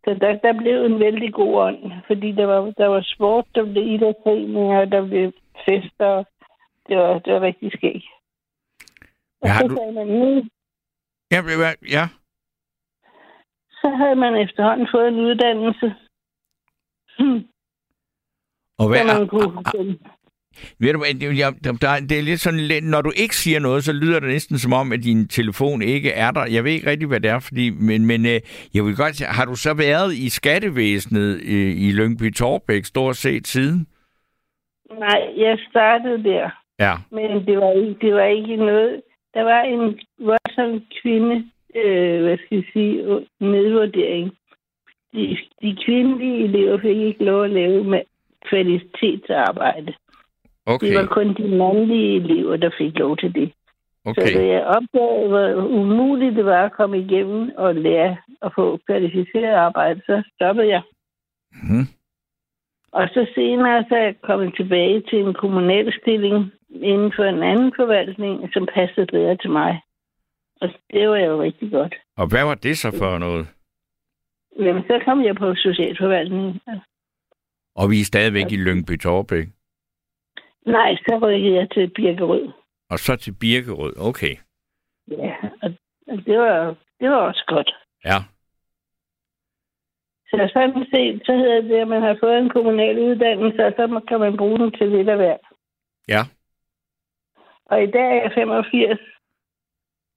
så 0.04 0.14
der, 0.20 0.38
der 0.38 0.52
blev 0.58 0.84
en 0.84 1.00
vældig 1.00 1.32
god 1.34 1.54
ånd, 1.56 1.92
fordi 2.06 2.32
der 2.32 2.46
var, 2.46 2.60
der 2.78 2.86
var 2.86 3.02
sport, 3.14 3.46
der 3.54 3.64
blev 3.64 3.86
idrætsforeninger, 3.86 4.84
der 4.84 5.06
blev 5.06 5.32
fester. 5.64 6.24
Det 6.88 6.96
var, 6.96 7.18
det 7.18 7.32
var 7.32 7.40
rigtig 7.40 7.72
skægt. 7.72 8.04
Og 9.40 9.48
Ja, 9.48 9.54
så 9.58 9.66
du- 9.68 9.76
sagde 9.76 9.92
man, 9.92 10.06
nu, 10.06 10.44
ja, 11.30 11.40
ja, 11.62 11.72
ja. 11.92 12.08
Så 13.80 13.88
havde 14.00 14.16
man 14.16 14.36
efterhånden 14.36 14.88
fået 14.94 15.08
en 15.08 15.20
uddannelse, 15.26 15.94
Og 18.78 18.88
hvad, 18.88 19.04
man 19.04 19.28
kunne... 19.28 19.98
Ved 20.80 20.92
du, 20.92 21.04
det, 21.20 21.38
jeg, 21.38 21.54
der, 21.64 21.72
der, 21.72 22.06
det 22.08 22.18
er 22.18 22.22
lidt 22.22 22.40
sådan 22.40 22.84
når 22.84 23.02
du 23.02 23.12
ikke 23.16 23.36
siger 23.36 23.60
noget, 23.60 23.84
så 23.84 23.92
lyder 23.92 24.20
det 24.20 24.28
næsten 24.28 24.58
som 24.58 24.72
om, 24.72 24.92
at 24.92 25.02
din 25.02 25.28
telefon 25.28 25.82
ikke 25.82 26.10
er 26.10 26.30
der. 26.30 26.46
Jeg 26.46 26.64
ved 26.64 26.72
ikke 26.72 26.90
rigtig, 26.90 27.08
hvad 27.08 27.20
det 27.20 27.30
er, 27.30 27.38
fordi, 27.38 27.70
men, 27.70 28.06
men 28.06 28.26
øh, 28.26 28.40
jeg 28.74 28.84
vil 28.84 28.96
godt 28.96 29.24
har 29.24 29.44
du 29.44 29.54
så 29.54 29.74
været 29.74 30.14
i 30.14 30.28
skattevæsenet 30.28 31.40
øh, 31.54 31.72
i 31.86 31.92
Lyngby 31.92 32.34
Torbæk 32.34 32.84
stort 32.84 33.16
set 33.16 33.46
siden? 33.46 33.86
Nej, 34.98 35.20
jeg 35.36 35.58
startede 35.70 36.24
der, 36.24 36.50
Ja. 36.80 36.94
men 37.10 37.46
det 37.46 37.58
var 37.58 37.72
ikke, 37.72 37.96
det 38.06 38.14
var 38.14 38.24
ikke 38.24 38.56
noget... 38.56 39.02
Der 39.34 39.42
var 39.42 39.60
en 39.62 40.00
voldsom 40.18 40.84
kvinde, 41.02 41.50
øh, 41.84 42.22
hvad 42.22 42.36
skal 42.38 42.56
jeg 42.56 42.64
sige, 42.72 43.26
nedvurdering. 43.40 44.32
De, 45.12 45.38
de 45.62 45.76
kvindelige 45.84 46.44
elever 46.44 46.78
fik 46.78 46.96
ikke 46.96 47.24
lov 47.24 47.44
at 47.44 47.50
lave 47.50 47.84
med 47.84 48.00
kvalitetsarbejde. 48.48 49.94
Okay, 50.66 50.86
Det 50.86 50.98
var 50.98 51.06
kun 51.06 51.34
de 51.34 51.48
mandlige 51.48 52.16
elever, 52.16 52.56
der 52.56 52.70
fik 52.78 52.98
lov 52.98 53.16
til 53.16 53.34
det. 53.34 53.52
Så 54.04 54.20
okay. 54.20 54.48
jeg 54.48 54.64
opdagede, 54.64 55.28
hvor 55.28 55.54
umuligt 55.80 56.36
det 56.36 56.44
var 56.44 56.64
at 56.64 56.72
komme 56.72 56.98
igennem 56.98 57.50
og 57.56 57.74
lære 57.74 58.16
at 58.42 58.52
få 58.54 58.78
kvalificeret 58.86 59.54
arbejde, 59.54 60.00
så 60.06 60.22
stoppede 60.34 60.68
jeg. 60.68 60.82
Mhm. 61.52 61.84
Og 62.92 63.08
så 63.08 63.26
senere 63.34 63.84
så 63.88 63.94
er 63.94 64.02
jeg 64.02 64.14
kommet 64.22 64.54
tilbage 64.56 65.02
til 65.10 65.18
en 65.18 65.34
kommunal 65.34 65.92
stilling 66.02 66.52
inden 66.70 67.12
for 67.16 67.24
en 67.24 67.42
anden 67.42 67.72
forvaltning, 67.76 68.52
som 68.52 68.66
passede 68.74 69.06
bedre 69.06 69.36
til 69.36 69.50
mig. 69.50 69.80
Og 70.60 70.68
det 70.92 71.08
var 71.08 71.18
jo 71.18 71.42
rigtig 71.42 71.70
godt. 71.70 71.94
Og 72.16 72.28
hvad 72.28 72.44
var 72.44 72.54
det 72.54 72.78
så 72.78 72.90
for 72.98 73.18
noget? 73.18 73.46
Men 74.56 74.82
så 74.82 75.02
kom 75.04 75.24
jeg 75.24 75.36
på 75.36 75.54
socialforvaltningen. 75.54 76.60
Og 77.74 77.90
vi 77.90 78.00
er 78.00 78.04
stadigvæk 78.04 78.52
i 78.52 78.56
Lyngby 78.56 78.98
Torbæk. 78.98 79.46
Nej, 80.66 80.96
så 80.96 81.18
rykkede 81.22 81.54
jeg 81.54 81.70
til 81.70 81.90
Birkerød. 81.90 82.48
Og 82.90 82.98
så 82.98 83.16
til 83.16 83.34
Birkerød. 83.40 83.94
Okay. 83.98 84.34
Ja, 85.10 85.34
og 85.62 85.70
og 86.08 86.16
det 86.26 86.38
var, 86.38 86.76
det 87.00 87.10
var 87.10 87.16
også 87.16 87.44
godt. 87.46 87.70
Ja. 88.04 88.18
Så 90.30 90.50
sådan 90.52 90.86
set, 90.94 91.22
så 91.26 91.32
hedder 91.32 91.60
det, 91.60 91.74
at 91.74 91.88
man 91.88 92.02
har 92.02 92.16
fået 92.20 92.38
en 92.38 92.50
kommunal 92.50 92.98
uddannelse, 92.98 93.66
og 93.66 93.72
så 93.76 94.00
kan 94.08 94.20
man 94.20 94.36
bruge 94.36 94.58
den 94.58 94.72
til 94.72 94.88
lidt 94.88 95.08
af 95.08 95.16
hvert. 95.16 95.40
Ja. 96.08 96.22
Og 97.66 97.82
i 97.82 97.90
dag 97.90 98.08
er 98.16 98.22
jeg 98.22 98.32
85 98.34 99.00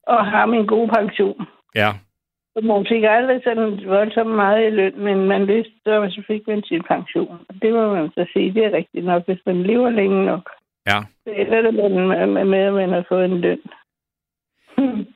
og 0.08 0.26
har 0.32 0.46
min 0.46 0.66
gode 0.66 0.88
pension. 0.98 1.42
Ja. 1.76 1.90
Og 2.56 2.64
man 2.64 2.86
fik 2.90 3.04
aldrig 3.04 3.42
sådan 3.44 3.80
voldsomt 3.88 4.36
meget 4.36 4.68
i 4.68 4.70
løn, 4.70 5.00
men 5.00 5.28
man 5.28 5.48
vidste, 5.48 5.74
så 5.86 6.08
så 6.16 6.24
fik 6.28 6.48
man 6.48 6.64
sin 6.64 6.84
pension. 6.84 7.38
Og 7.50 7.56
det 7.62 7.74
må 7.74 7.94
man 7.96 8.10
så 8.10 8.26
sige, 8.34 8.54
det 8.54 8.66
er 8.66 8.72
rigtigt 8.78 9.06
nok, 9.06 9.26
hvis 9.26 9.40
man 9.46 9.64
lever 9.64 9.90
længe 9.90 10.26
nok. 10.26 10.50
Ja. 10.88 11.00
Så 11.24 11.30
ender 11.34 11.62
det 11.62 11.74
med, 11.74 12.46
med, 12.46 12.60
at 12.60 12.74
man 12.74 12.90
har 12.90 13.06
fået 13.10 13.26
en 13.26 13.42
løn. 13.42 13.62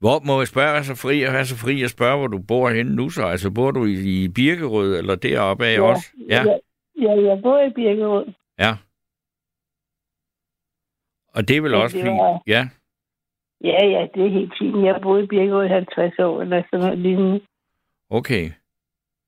Hvor 0.00 0.26
må 0.26 0.40
jeg 0.40 0.48
spørge, 0.48 0.84
så 0.84 0.94
fri, 1.02 1.22
er 1.22 1.42
så 1.42 1.56
fri 1.56 1.82
at 1.82 1.90
spørge, 1.90 2.18
hvor 2.18 2.26
du 2.26 2.38
bor 2.48 2.68
henne 2.70 2.94
nu 2.96 3.08
så? 3.10 3.22
Altså, 3.26 3.50
bor 3.54 3.70
du 3.70 3.84
i, 3.84 4.24
i 4.24 4.28
Birkerød, 4.28 4.98
eller 4.98 5.14
deroppe 5.14 5.66
af 5.66 5.80
også? 5.80 6.06
Ja. 6.28 6.42
ja. 6.46 6.56
Ja, 7.02 7.12
jeg 7.28 7.42
bor 7.42 7.60
i 7.60 7.70
Birkerød. 7.70 8.26
Ja. 8.58 8.72
Og 11.34 11.48
det 11.48 11.56
er 11.56 11.60
vel 11.60 11.70
Ja, 11.72 11.78
også 11.82 11.96
det 11.96 12.04
fint? 12.04 12.18
var- 12.18 12.42
Ja. 12.46 12.68
Ja, 13.64 13.84
ja, 13.86 14.06
det 14.14 14.26
er 14.26 14.30
helt 14.38 14.52
fint. 14.58 14.84
Jeg 14.84 15.00
boet 15.02 15.22
i 15.22 15.26
Birkerød 15.26 15.64
i 15.64 15.68
50 15.68 16.18
år, 16.18 16.42
eller 16.42 16.62
sådan 16.70 16.84
noget 16.84 16.98
lignende. 16.98 17.40
Okay. 18.10 18.50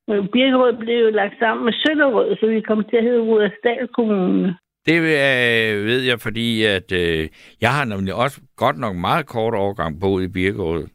Men 0.07 0.27
Birkerød 0.27 0.77
blev 0.77 0.99
jo 1.05 1.09
lagt 1.09 1.39
sammen 1.39 1.65
med 1.65 1.73
Sønderrød, 1.73 2.35
så 2.35 2.47
vi 2.47 2.61
kom 2.61 2.83
til 2.89 2.97
at 2.97 3.03
hedde 3.03 3.21
Rudersdal 3.21 3.87
Kommune. 3.87 4.57
Det 4.85 4.97
øh, 4.97 5.85
ved 5.85 6.01
jeg, 6.01 6.19
fordi 6.19 6.63
at 6.63 6.91
øh, 6.91 7.27
jeg 7.61 7.73
har 7.73 7.85
nemlig 7.85 8.13
også 8.13 8.41
godt 8.55 8.77
nok 8.77 8.95
meget 8.95 9.25
kort 9.25 9.53
overgang 9.53 10.01
boet 10.01 10.23
i 10.23 10.27
Birkerød. 10.27 10.87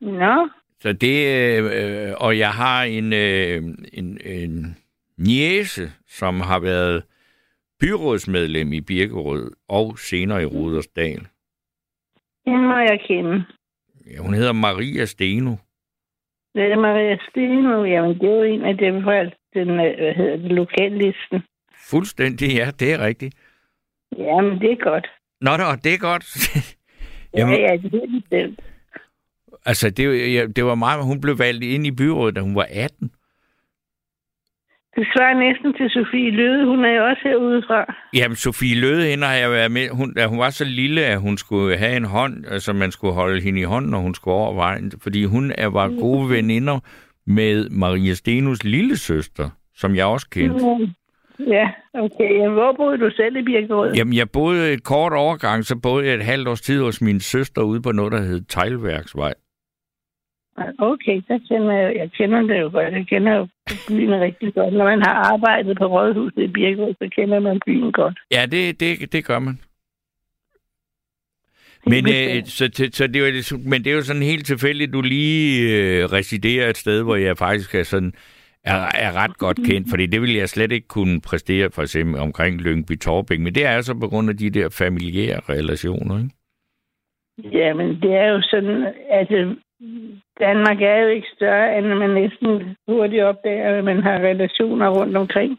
Nå, 0.00 0.48
Så 0.80 0.92
det, 0.92 1.18
øh, 1.58 2.12
og 2.16 2.38
jeg 2.38 2.50
har 2.50 2.82
en, 2.82 3.12
øh, 3.12 3.62
en, 3.92 4.18
en 4.24 4.76
niece, 5.18 5.92
som 6.08 6.40
har 6.40 6.58
været 6.60 7.02
byrådsmedlem 7.80 8.72
i 8.72 8.80
Birkerød 8.80 9.50
og 9.68 9.98
senere 9.98 10.42
i 10.42 10.46
Rudersdal. 10.46 11.26
Hende 12.46 12.62
må 12.68 12.76
jeg 12.78 13.00
kende. 13.08 13.44
Ja, 14.10 14.18
hun 14.18 14.34
hedder 14.34 14.52
Maria 14.52 15.04
Steno. 15.04 15.50
Det 16.54 16.72
er 16.72 16.76
Maria 16.80 17.16
Steno. 17.30 17.84
Jamen, 17.84 18.18
det 18.20 18.28
er 18.28 18.36
jo 18.36 18.42
en 18.42 18.62
af 18.64 18.76
dem 18.76 19.02
fra 19.02 19.24
den, 19.54 19.68
øh, 19.70 19.76
hvad 19.76 20.14
hedder 20.14 20.36
det, 20.36 20.52
lokallisten. 20.52 21.42
Fuldstændig, 21.90 22.54
ja, 22.54 22.70
det 22.80 22.92
er 22.92 22.98
rigtigt. 23.06 23.34
Jamen, 24.18 24.60
det 24.60 24.72
er 24.72 24.84
godt. 24.90 25.06
Nå, 25.40 25.50
da, 25.50 25.64
det 25.84 25.94
er 25.94 25.98
godt. 25.98 26.24
Ja, 27.34 27.38
Jamen, 27.40 27.54
ja, 27.60 27.76
det 27.76 27.94
er 27.94 28.20
bestemt. 28.20 28.60
altså, 29.64 29.90
det, 29.90 30.34
ja, 30.34 30.46
det 30.46 30.64
var 30.64 30.74
meget, 30.74 31.04
hun 31.04 31.20
blev 31.20 31.38
valgt 31.38 31.64
ind 31.64 31.86
i 31.86 31.90
byrådet, 31.90 32.36
da 32.36 32.40
hun 32.40 32.54
var 32.54 32.66
18. 32.70 33.10
Det 34.96 35.06
svarer 35.14 35.34
næsten 35.46 35.74
til 35.78 35.90
Sofie 35.90 36.30
Løde. 36.30 36.66
Hun 36.66 36.84
er 36.84 36.92
jo 36.98 37.04
også 37.04 37.22
herude 37.24 37.62
fra. 37.66 37.94
Jamen, 38.14 38.36
Sofie 38.36 38.80
Løde, 38.80 39.10
hende 39.10 39.26
har 39.26 39.34
jeg 39.34 39.50
været 39.50 39.70
med. 39.70 39.88
Hun, 39.88 40.14
hun 40.28 40.38
var 40.38 40.50
så 40.50 40.64
lille, 40.64 41.04
at 41.04 41.20
hun 41.20 41.36
skulle 41.36 41.76
have 41.76 41.96
en 41.96 42.04
hånd, 42.04 42.44
altså 42.50 42.72
man 42.72 42.90
skulle 42.90 43.14
holde 43.14 43.42
hende 43.42 43.60
i 43.60 43.64
hånden, 43.64 43.90
når 43.90 43.98
hun 43.98 44.14
skulle 44.14 44.34
over 44.34 44.54
vejen. 44.54 44.92
Fordi 45.02 45.24
hun 45.24 45.52
er, 45.58 45.66
var 45.66 46.00
gode 46.00 46.30
veninder 46.30 46.78
med 47.26 47.70
Maria 47.70 48.14
Stenos 48.14 48.64
lille 48.64 48.96
søster, 48.96 49.50
som 49.74 49.94
jeg 49.94 50.06
også 50.06 50.30
kendte. 50.30 50.64
Mm. 50.64 50.88
Ja, 51.46 51.68
okay. 51.94 52.48
Hvor 52.48 52.72
boede 52.76 52.98
du 52.98 53.10
selv 53.16 53.36
i 53.36 53.42
Birkerød? 53.42 53.92
Jamen, 53.92 54.14
jeg 54.16 54.30
boede 54.30 54.72
et 54.72 54.84
kort 54.84 55.12
overgang, 55.12 55.64
så 55.64 55.76
boede 55.82 56.06
jeg 56.06 56.14
et 56.14 56.24
halvt 56.24 56.48
års 56.48 56.60
tid 56.60 56.80
hos 56.80 57.02
min 57.02 57.20
søster 57.20 57.62
ude 57.62 57.82
på 57.82 57.92
noget, 57.92 58.12
der 58.12 58.18
hed 58.18 58.40
Tejlværksvej. 58.48 59.34
Okay, 60.78 61.20
så 61.20 61.40
kender 61.48 61.72
jeg, 61.72 61.96
jeg 61.96 62.10
kender 62.12 62.40
det 62.40 62.60
jo 62.60 62.70
godt. 62.72 62.92
Jeg 62.92 63.06
kender 63.06 63.32
jo 63.36 63.48
byen 63.88 64.20
rigtig 64.20 64.54
godt. 64.54 64.74
Når 64.74 64.84
man 64.84 65.02
har 65.02 65.14
arbejdet 65.32 65.78
på 65.78 65.86
Rådhuset 65.86 66.42
i 66.42 66.46
Birkerød, 66.46 66.94
så 66.94 67.08
kender 67.16 67.40
man 67.40 67.60
byen 67.66 67.92
godt. 67.92 68.18
Ja, 68.30 68.46
det, 68.46 68.80
det, 68.80 69.12
det 69.12 69.24
gør 69.24 69.38
man. 69.38 69.58
Men, 71.86 72.08
øh, 72.08 72.44
så, 72.44 72.70
så, 72.72 72.88
så 72.92 73.06
det 73.06 73.16
er 73.16 73.52
jo, 73.52 73.58
men 73.70 73.84
det 73.84 73.90
er 73.90 73.94
jo 73.94 74.02
sådan 74.02 74.22
helt 74.22 74.46
tilfældigt, 74.46 74.92
du 74.92 75.00
lige 75.00 75.70
øh, 75.70 76.04
residerer 76.04 76.70
et 76.70 76.76
sted, 76.76 77.02
hvor 77.02 77.16
jeg 77.16 77.38
faktisk 77.38 77.74
er 77.74 77.82
sådan 77.82 78.12
er, 78.64 78.74
er 78.94 79.12
ret 79.12 79.38
godt 79.38 79.56
kendt, 79.56 79.90
fordi 79.90 80.06
det 80.06 80.20
ville 80.20 80.38
jeg 80.38 80.48
slet 80.48 80.72
ikke 80.72 80.88
kunne 80.88 81.20
præstere 81.20 81.70
for 81.70 81.82
eksempel 81.82 82.20
omkring 82.20 82.60
Lyngby 82.60 82.98
Torbæk, 82.98 83.40
men 83.40 83.54
det 83.54 83.66
er 83.66 83.80
så 83.80 83.94
på 83.94 84.08
grund 84.08 84.30
af 84.30 84.36
de 84.36 84.50
der 84.50 84.68
familiære 84.78 85.40
relationer, 85.48 86.18
ikke? 86.18 86.30
Ja, 87.58 87.74
men 87.74 87.86
det 88.02 88.14
er 88.14 88.28
jo 88.28 88.42
sådan, 88.42 88.86
altså 89.10 89.56
Danmark 90.40 90.82
er 90.82 90.96
jo 90.96 91.08
ikke 91.08 91.28
større, 91.36 91.78
end 91.78 91.86
man 91.86 92.10
næsten 92.10 92.76
hurtigt 92.88 93.22
opdager, 93.22 93.78
at 93.78 93.84
man 93.84 94.02
har 94.02 94.18
relationer 94.18 94.88
rundt 94.88 95.16
omkring. 95.16 95.58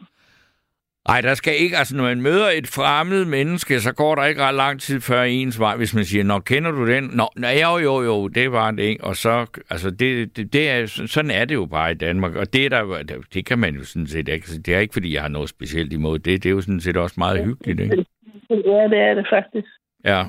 Nej, 1.08 1.20
der 1.20 1.34
skal 1.34 1.52
ikke, 1.58 1.76
altså 1.76 1.96
når 1.96 2.04
man 2.04 2.20
møder 2.20 2.48
et 2.50 2.66
fremmed 2.66 3.24
menneske, 3.24 3.80
så 3.80 3.94
går 3.94 4.14
der 4.14 4.24
ikke 4.24 4.42
ret 4.42 4.54
lang 4.54 4.80
tid 4.80 5.00
før 5.00 5.22
ens 5.22 5.60
vej, 5.60 5.76
hvis 5.76 5.94
man 5.94 6.04
siger, 6.04 6.24
nå, 6.24 6.38
kender 6.38 6.70
du 6.70 6.86
den? 6.86 7.04
Nå, 7.04 7.28
nå 7.36 7.48
jo, 7.48 7.78
jo, 7.78 8.02
jo, 8.02 8.28
det 8.28 8.52
var 8.52 8.70
det, 8.70 8.82
ikke? 8.82 9.04
Og 9.04 9.16
så, 9.16 9.60
altså, 9.70 9.90
det, 9.90 10.36
det, 10.36 10.52
det 10.52 10.70
er, 10.70 10.86
sådan 10.86 11.30
er 11.30 11.44
det 11.44 11.54
jo 11.54 11.66
bare 11.66 11.90
i 11.90 11.94
Danmark, 11.94 12.34
og 12.34 12.52
det, 12.52 12.70
der, 12.70 13.04
det 13.34 13.46
kan 13.46 13.58
man 13.58 13.74
jo 13.74 13.84
sådan 13.84 14.06
set 14.06 14.28
ikke, 14.28 14.46
det 14.46 14.74
er 14.74 14.78
ikke, 14.78 14.92
fordi 14.92 15.14
jeg 15.14 15.22
har 15.22 15.28
noget 15.28 15.48
specielt 15.48 15.92
imod 15.92 16.18
det, 16.18 16.42
det 16.42 16.46
er 16.46 16.54
jo 16.54 16.60
sådan 16.60 16.80
set 16.80 16.96
også 16.96 17.14
meget 17.18 17.44
hyggeligt, 17.44 17.80
ikke? 17.80 18.04
Ja, 18.50 18.88
det 18.88 18.98
er 18.98 19.14
det 19.14 19.26
faktisk. 19.30 19.68
Ja, 20.04 20.24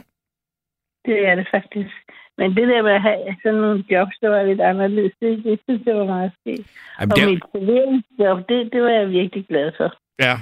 Det 1.05 1.27
er 1.27 1.35
det 1.35 1.47
faktisk. 1.51 2.05
Men 2.37 2.55
det 2.55 2.67
der 2.67 2.81
med 2.83 2.91
at 2.91 3.01
have 3.01 3.35
sådan 3.43 3.59
nogle 3.59 3.83
jobs, 3.91 4.15
der 4.21 4.29
var 4.29 4.43
lidt 4.43 4.61
anderledes, 4.61 5.13
det, 5.21 5.43
det 5.43 5.59
synes 5.63 5.81
jeg 5.85 5.95
var 5.95 6.05
meget 6.05 6.31
skægt. 6.39 6.67
Jamen, 6.99 7.11
Og 7.11 7.17
det, 7.17 7.27
mit 7.29 7.43
serveringsjob, 7.51 8.49
det, 8.49 8.69
det 8.73 8.81
var 8.81 8.89
jeg 8.89 9.09
virkelig 9.09 9.45
glad 9.47 9.71
for. 9.77 9.93
ja. 10.19 10.35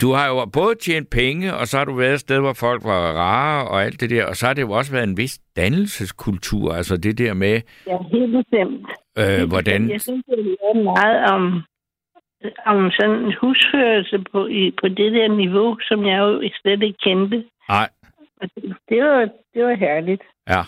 Du 0.00 0.12
har 0.12 0.26
jo 0.28 0.44
både 0.52 0.74
tjent 0.74 1.10
penge, 1.10 1.54
og 1.54 1.66
så 1.66 1.78
har 1.78 1.84
du 1.84 1.94
været 1.94 2.14
et 2.14 2.20
sted, 2.20 2.40
hvor 2.40 2.52
folk 2.52 2.84
var 2.84 3.12
rare 3.12 3.68
og 3.68 3.84
alt 3.84 4.00
det 4.00 4.10
der, 4.10 4.24
og 4.26 4.36
så 4.36 4.46
har 4.46 4.54
det 4.54 4.62
jo 4.62 4.70
også 4.70 4.92
været 4.92 5.08
en 5.08 5.16
vis 5.16 5.38
dannelseskultur, 5.56 6.74
altså 6.74 6.96
det 6.96 7.18
der 7.18 7.34
med, 7.34 7.60
Ja, 7.86 7.96
helt 8.12 8.32
bestemt. 8.36 8.86
øh, 9.18 9.48
hvordan... 9.48 9.90
Jeg 9.90 10.00
synes, 10.00 10.24
det 10.28 10.56
er 10.62 10.82
meget 10.82 11.30
om, 11.32 11.62
om 12.66 12.90
sådan 12.90 13.16
en 13.24 13.34
husførelse 13.40 14.18
på, 14.32 14.46
i, 14.46 14.70
på 14.80 14.88
det 14.88 15.12
der 15.12 15.28
niveau, 15.28 15.78
som 15.80 16.06
jeg 16.06 16.18
jo 16.18 16.50
slet 16.62 16.82
ikke 16.82 16.98
kendte. 17.02 17.44
Nej, 17.68 17.88
det, 18.88 19.02
var, 19.04 19.28
det 19.54 19.64
var 19.64 19.74
herligt. 19.74 20.22
ja, 20.48 20.62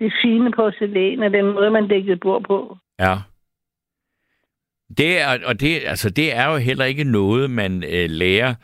Det 0.00 0.12
fine 0.22 0.52
porcelæn 0.52 1.22
og 1.22 1.30
den 1.30 1.44
måde, 1.44 1.70
man 1.70 1.88
dækkede 1.88 2.16
bord 2.16 2.44
på. 2.44 2.76
ja. 3.00 3.14
Det 4.96 5.20
er, 5.20 5.38
og 5.46 5.60
det, 5.60 5.80
altså, 5.86 6.10
det 6.10 6.36
er 6.36 6.50
jo 6.50 6.56
heller 6.56 6.84
ikke 6.84 7.04
noget, 7.04 7.50
man 7.50 7.84
øh, 7.84 8.10
lærer 8.10 8.54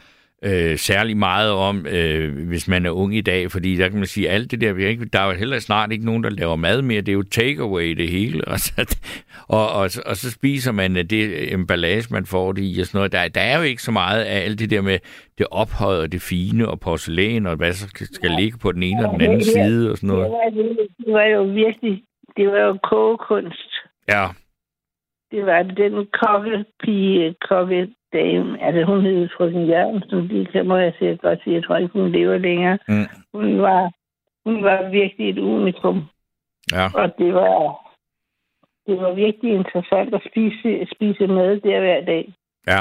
øh, 0.45 0.77
særlig 0.79 1.17
meget 1.17 1.53
om, 1.53 1.87
øh, 1.87 2.49
hvis 2.49 2.69
man 2.69 2.87
er 2.87 2.91
ung 2.91 3.17
i 3.17 3.21
dag, 3.21 3.51
fordi 3.51 3.77
der 3.77 3.89
kan 3.89 3.99
man 3.99 4.07
sige, 4.07 4.31
alt 4.31 4.51
det 4.51 4.61
der, 4.61 4.73
vi 4.73 4.85
ikke, 4.87 5.05
der 5.05 5.21
er 5.21 5.27
jo 5.27 5.33
heller 5.39 5.59
snart 5.59 5.93
ikke 5.93 6.05
nogen, 6.05 6.25
der 6.25 6.31
laver 6.31 6.57
mad 6.57 6.83
mere, 6.83 7.01
det 7.01 7.09
er 7.09 7.13
jo 7.17 7.23
takeaway 7.23 7.91
det 7.91 8.09
hele, 8.09 8.45
og 8.53 8.59
så, 8.59 8.97
og, 9.49 9.73
og, 9.73 9.91
og 10.07 10.17
så 10.17 10.31
spiser 10.31 10.73
man 10.73 10.97
øh, 10.97 11.05
det 11.05 11.53
emballage, 11.53 12.09
man 12.11 12.27
får 12.27 12.53
det 12.53 12.63
i, 12.63 12.81
og 12.81 12.87
sådan 12.87 12.99
noget. 12.99 13.13
Der, 13.13 13.29
der 13.29 13.41
er 13.41 13.59
jo 13.59 13.65
ikke 13.65 13.83
så 13.83 13.93
meget 13.93 14.25
af 14.25 14.45
alt 14.45 14.59
det 14.59 14.71
der 14.71 14.81
med 14.83 14.99
det 15.39 15.47
ophøjede, 15.51 16.03
og 16.03 16.13
det 16.13 16.23
fine, 16.23 16.69
og 16.69 16.81
porcelæn, 16.81 17.47
og 17.47 17.57
hvad 17.57 17.73
så 17.73 17.89
skal, 17.89 18.07
skal 18.07 18.31
ligge 18.31 18.59
på 18.59 18.73
den 18.73 18.83
ene 18.83 19.09
og 19.09 19.13
den 19.13 19.21
anden 19.21 19.45
side, 19.45 19.91
og 19.91 19.97
sådan 19.97 20.11
Det 20.11 20.17
noget. 20.17 20.33
var, 20.33 20.51
det 21.05 21.13
var 21.13 21.25
jo 21.25 21.43
virkelig, 21.43 22.03
det 22.37 22.47
var 22.49 22.61
jo 22.61 22.79
kogekunst. 22.91 23.71
Ja, 24.09 24.27
Det 25.31 25.47
var 25.47 25.63
den 25.63 26.07
kokkepige, 26.23 27.35
kokkedame, 28.13 28.63
altså 28.63 28.85
hun 28.85 29.03
hed 29.03 29.29
frøken 29.37 29.67
Jørgensen, 29.67 30.29
det 30.29 30.53
kan 30.53 30.69
må 30.69 30.77
jeg 30.77 30.93
sikkert 30.99 31.21
godt 31.21 31.43
sige, 31.43 31.55
jeg 31.55 31.65
tror 31.65 31.77
ikke, 31.77 31.93
hun 31.93 32.13
lever 32.13 32.39
længere. 32.39 32.79
Mm. 32.89 33.07
Hun 33.35 33.63
var, 33.63 33.93
hun 34.45 34.65
var 34.65 34.89
virkelig 34.91 35.31
et 35.31 35.39
unikum, 35.39 36.05
ja, 36.73 36.87
og 36.95 37.19
det 37.19 37.35
var, 37.35 37.81
det 38.87 39.01
var 39.01 39.13
virkelig 39.13 39.53
interessant 39.55 40.15
at 40.15 40.23
spise, 40.31 40.87
spise 40.95 41.27
med 41.27 41.61
der 41.61 41.81
hver 41.81 42.05
dag. 42.05 42.35
ja. 42.67 42.81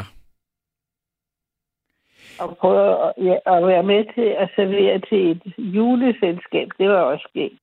Og 2.40 2.58
prøve 2.58 3.08
at, 3.08 3.14
ja, 3.18 3.36
at 3.46 3.68
være 3.68 3.84
med 3.84 4.06
til 4.16 4.30
at 4.38 4.50
servere 4.56 5.00
til 5.00 5.32
et 5.32 5.54
juleselskab, 5.58 6.68
det 6.80 6.90
var 6.90 7.02
også 7.02 7.28
skægt. 7.30 7.60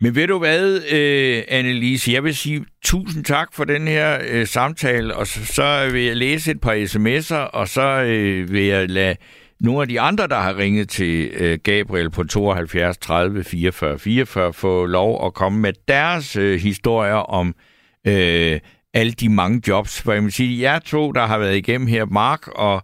Men 0.00 0.14
ved 0.14 0.26
du 0.26 0.38
hvad, 0.38 0.82
øh, 0.92 1.42
Annelise, 1.48 2.12
jeg 2.12 2.24
vil 2.24 2.36
sige 2.36 2.64
tusind 2.84 3.24
tak 3.24 3.48
for 3.52 3.64
den 3.64 3.88
her 3.88 4.18
øh, 4.28 4.46
samtale, 4.46 5.16
og 5.16 5.26
så, 5.26 5.44
så 5.44 5.88
vil 5.92 6.02
jeg 6.02 6.16
læse 6.16 6.50
et 6.50 6.60
par 6.60 6.74
sms'er, 6.74 7.50
og 7.50 7.68
så 7.68 7.82
øh, 7.82 8.52
vil 8.52 8.64
jeg 8.64 8.90
lade 8.90 9.16
nogle 9.60 9.82
af 9.82 9.88
de 9.88 10.00
andre, 10.00 10.28
der 10.28 10.36
har 10.36 10.56
ringet 10.56 10.88
til 10.88 11.30
øh, 11.34 11.58
Gabriel 11.64 12.10
på 12.10 12.24
72 12.24 12.98
30 12.98 13.44
44 13.44 13.98
44, 13.98 14.52
få 14.52 14.86
lov 14.86 15.26
at 15.26 15.34
komme 15.34 15.58
med 15.58 15.72
deres 15.88 16.36
øh, 16.36 16.60
historier 16.60 17.14
om 17.14 17.54
øh, 18.06 18.60
alle 18.94 19.12
de 19.12 19.28
mange 19.28 19.62
jobs. 19.68 20.02
For 20.02 20.12
jeg 20.12 20.22
vil 20.22 20.32
sige, 20.32 20.62
jer 20.62 20.78
to, 20.78 21.12
der 21.12 21.26
har 21.26 21.38
været 21.38 21.56
igennem 21.56 21.86
her, 21.86 22.04
Mark 22.04 22.48
og 22.48 22.82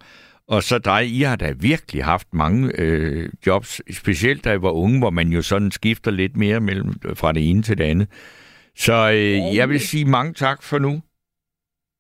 og 0.49 0.63
så 0.63 0.79
dig, 0.79 1.07
I 1.07 1.23
har 1.23 1.37
da 1.37 1.53
virkelig 1.61 2.05
haft 2.05 2.29
mange 2.35 2.73
øh, 2.79 3.29
jobs, 3.47 3.97
specielt 3.97 4.45
da 4.45 4.53
I 4.53 4.63
var 4.63 4.71
unge, 4.71 4.99
hvor 4.99 5.11
man 5.11 5.29
jo 5.29 5.43
sådan 5.43 5.71
skifter 5.71 6.11
lidt 6.11 6.37
mere 6.37 6.61
mellem 6.61 6.93
fra 7.15 7.33
det 7.33 7.51
ene 7.51 7.63
til 7.63 7.79
det 7.79 7.85
andet. 7.85 8.09
Så 8.77 9.11
øh, 9.11 9.57
jeg 9.57 9.69
vil 9.69 9.81
sige 9.81 10.05
mange 10.05 10.33
tak 10.33 10.63
for 10.63 10.79
nu. 10.79 11.03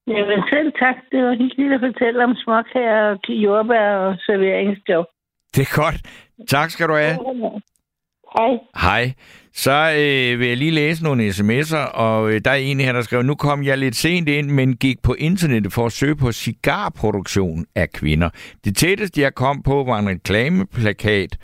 Jamen 0.08 0.40
selv 0.52 0.72
tak, 0.82 0.96
det 1.12 1.20
var 1.24 1.36
hyggeligt 1.38 1.72
at 1.72 1.80
fortælle 1.80 2.24
om 2.24 2.34
småkager 2.34 3.00
og 3.10 3.18
jordbær 3.28 3.88
og 3.96 4.16
serveringsjob. 4.26 5.06
Det 5.54 5.62
er 5.62 5.82
godt. 5.82 6.00
Tak 6.48 6.70
skal 6.70 6.88
du 6.88 6.94
have. 6.94 7.16
Hej. 8.38 8.52
Hej. 8.86 9.14
Så 9.56 9.92
øh, 9.96 10.40
vil 10.40 10.48
jeg 10.48 10.56
lige 10.56 10.70
læse 10.70 11.04
nogle 11.04 11.28
sms'er, 11.28 11.76
og 11.76 12.32
øh, 12.32 12.40
der 12.44 12.50
er 12.50 12.54
en 12.54 12.80
her, 12.80 12.92
der 12.92 13.02
skriver, 13.02 13.22
nu 13.22 13.34
kom 13.34 13.64
jeg 13.64 13.78
lidt 13.78 13.96
sent 13.96 14.28
ind, 14.28 14.50
men 14.50 14.76
gik 14.76 15.02
på 15.02 15.14
internettet 15.14 15.72
for 15.72 15.86
at 15.86 15.92
søge 15.92 16.16
på 16.16 16.32
cigarproduktion 16.32 17.66
af 17.74 17.90
kvinder. 17.90 18.30
Det 18.64 18.76
tætteste, 18.76 19.20
jeg 19.20 19.34
kom 19.34 19.62
på, 19.62 19.84
var 19.84 19.98
en 19.98 20.08
reklameplakat 20.08 21.38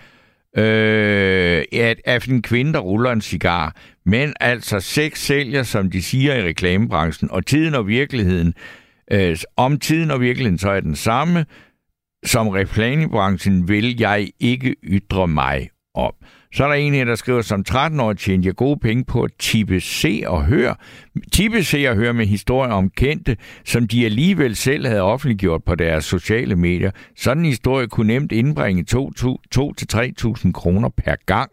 øh, 0.57 1.65
af, 1.73 1.97
af 2.05 2.29
en 2.29 2.43
kvinde, 2.43 2.73
der 2.73 2.79
ruller 2.79 3.13
en 3.13 3.21
cigar. 3.21 3.77
Men 4.07 4.35
altså 4.41 4.81
seks 4.81 5.23
sælger, 5.23 5.63
som 5.63 5.91
de 5.91 6.03
siger 6.03 6.35
i 6.35 6.43
reklamebranchen, 6.43 7.31
og 7.31 7.47
tiden 7.47 7.75
og 7.75 7.87
virkeligheden, 7.87 8.55
øh, 9.13 9.37
om 9.57 9.79
tiden 9.79 10.11
og 10.11 10.21
virkeligheden, 10.21 10.59
så 10.59 10.71
er 10.71 10.81
den 10.81 10.97
samme. 10.97 11.47
Som 12.25 12.49
reklamebranchen 12.49 13.69
vil 13.69 13.99
jeg 14.01 14.29
ikke 14.41 14.77
ytre 14.85 15.29
mig 15.29 15.69
om. 15.95 16.13
Så 16.53 16.65
er 16.65 16.69
der 16.69 16.75
en 16.75 16.95
her, 16.95 17.05
der 17.05 17.15
skriver, 17.15 17.43
som 17.43 17.65
13-årig 17.71 18.19
tjente 18.19 18.47
jeg 18.47 18.55
gode 18.57 18.79
penge 18.81 19.05
på 19.05 19.23
at 19.23 19.31
tippe 19.39 19.81
se 19.81 20.23
og 20.27 20.45
høre. 20.45 20.75
Tippe 21.33 21.65
se 21.65 21.87
og 21.89 21.97
høre 21.97 22.15
med 22.15 22.27
historier 22.27 22.73
om 22.73 22.91
kendte, 22.91 23.37
som 23.65 23.89
de 23.89 24.05
alligevel 24.05 24.57
selv 24.57 24.87
havde 24.87 25.03
offentliggjort 25.03 25.65
på 25.65 25.75
deres 25.75 26.05
sociale 26.05 26.57
medier. 26.57 26.91
Sådan 27.17 27.43
en 27.43 27.51
historie 27.51 27.87
kunne 27.87 28.07
nemt 28.07 28.33
indbringe 28.33 28.85
2-3.000 28.95 30.53
kroner 30.53 30.89
per 30.89 31.15
gang. 31.27 31.51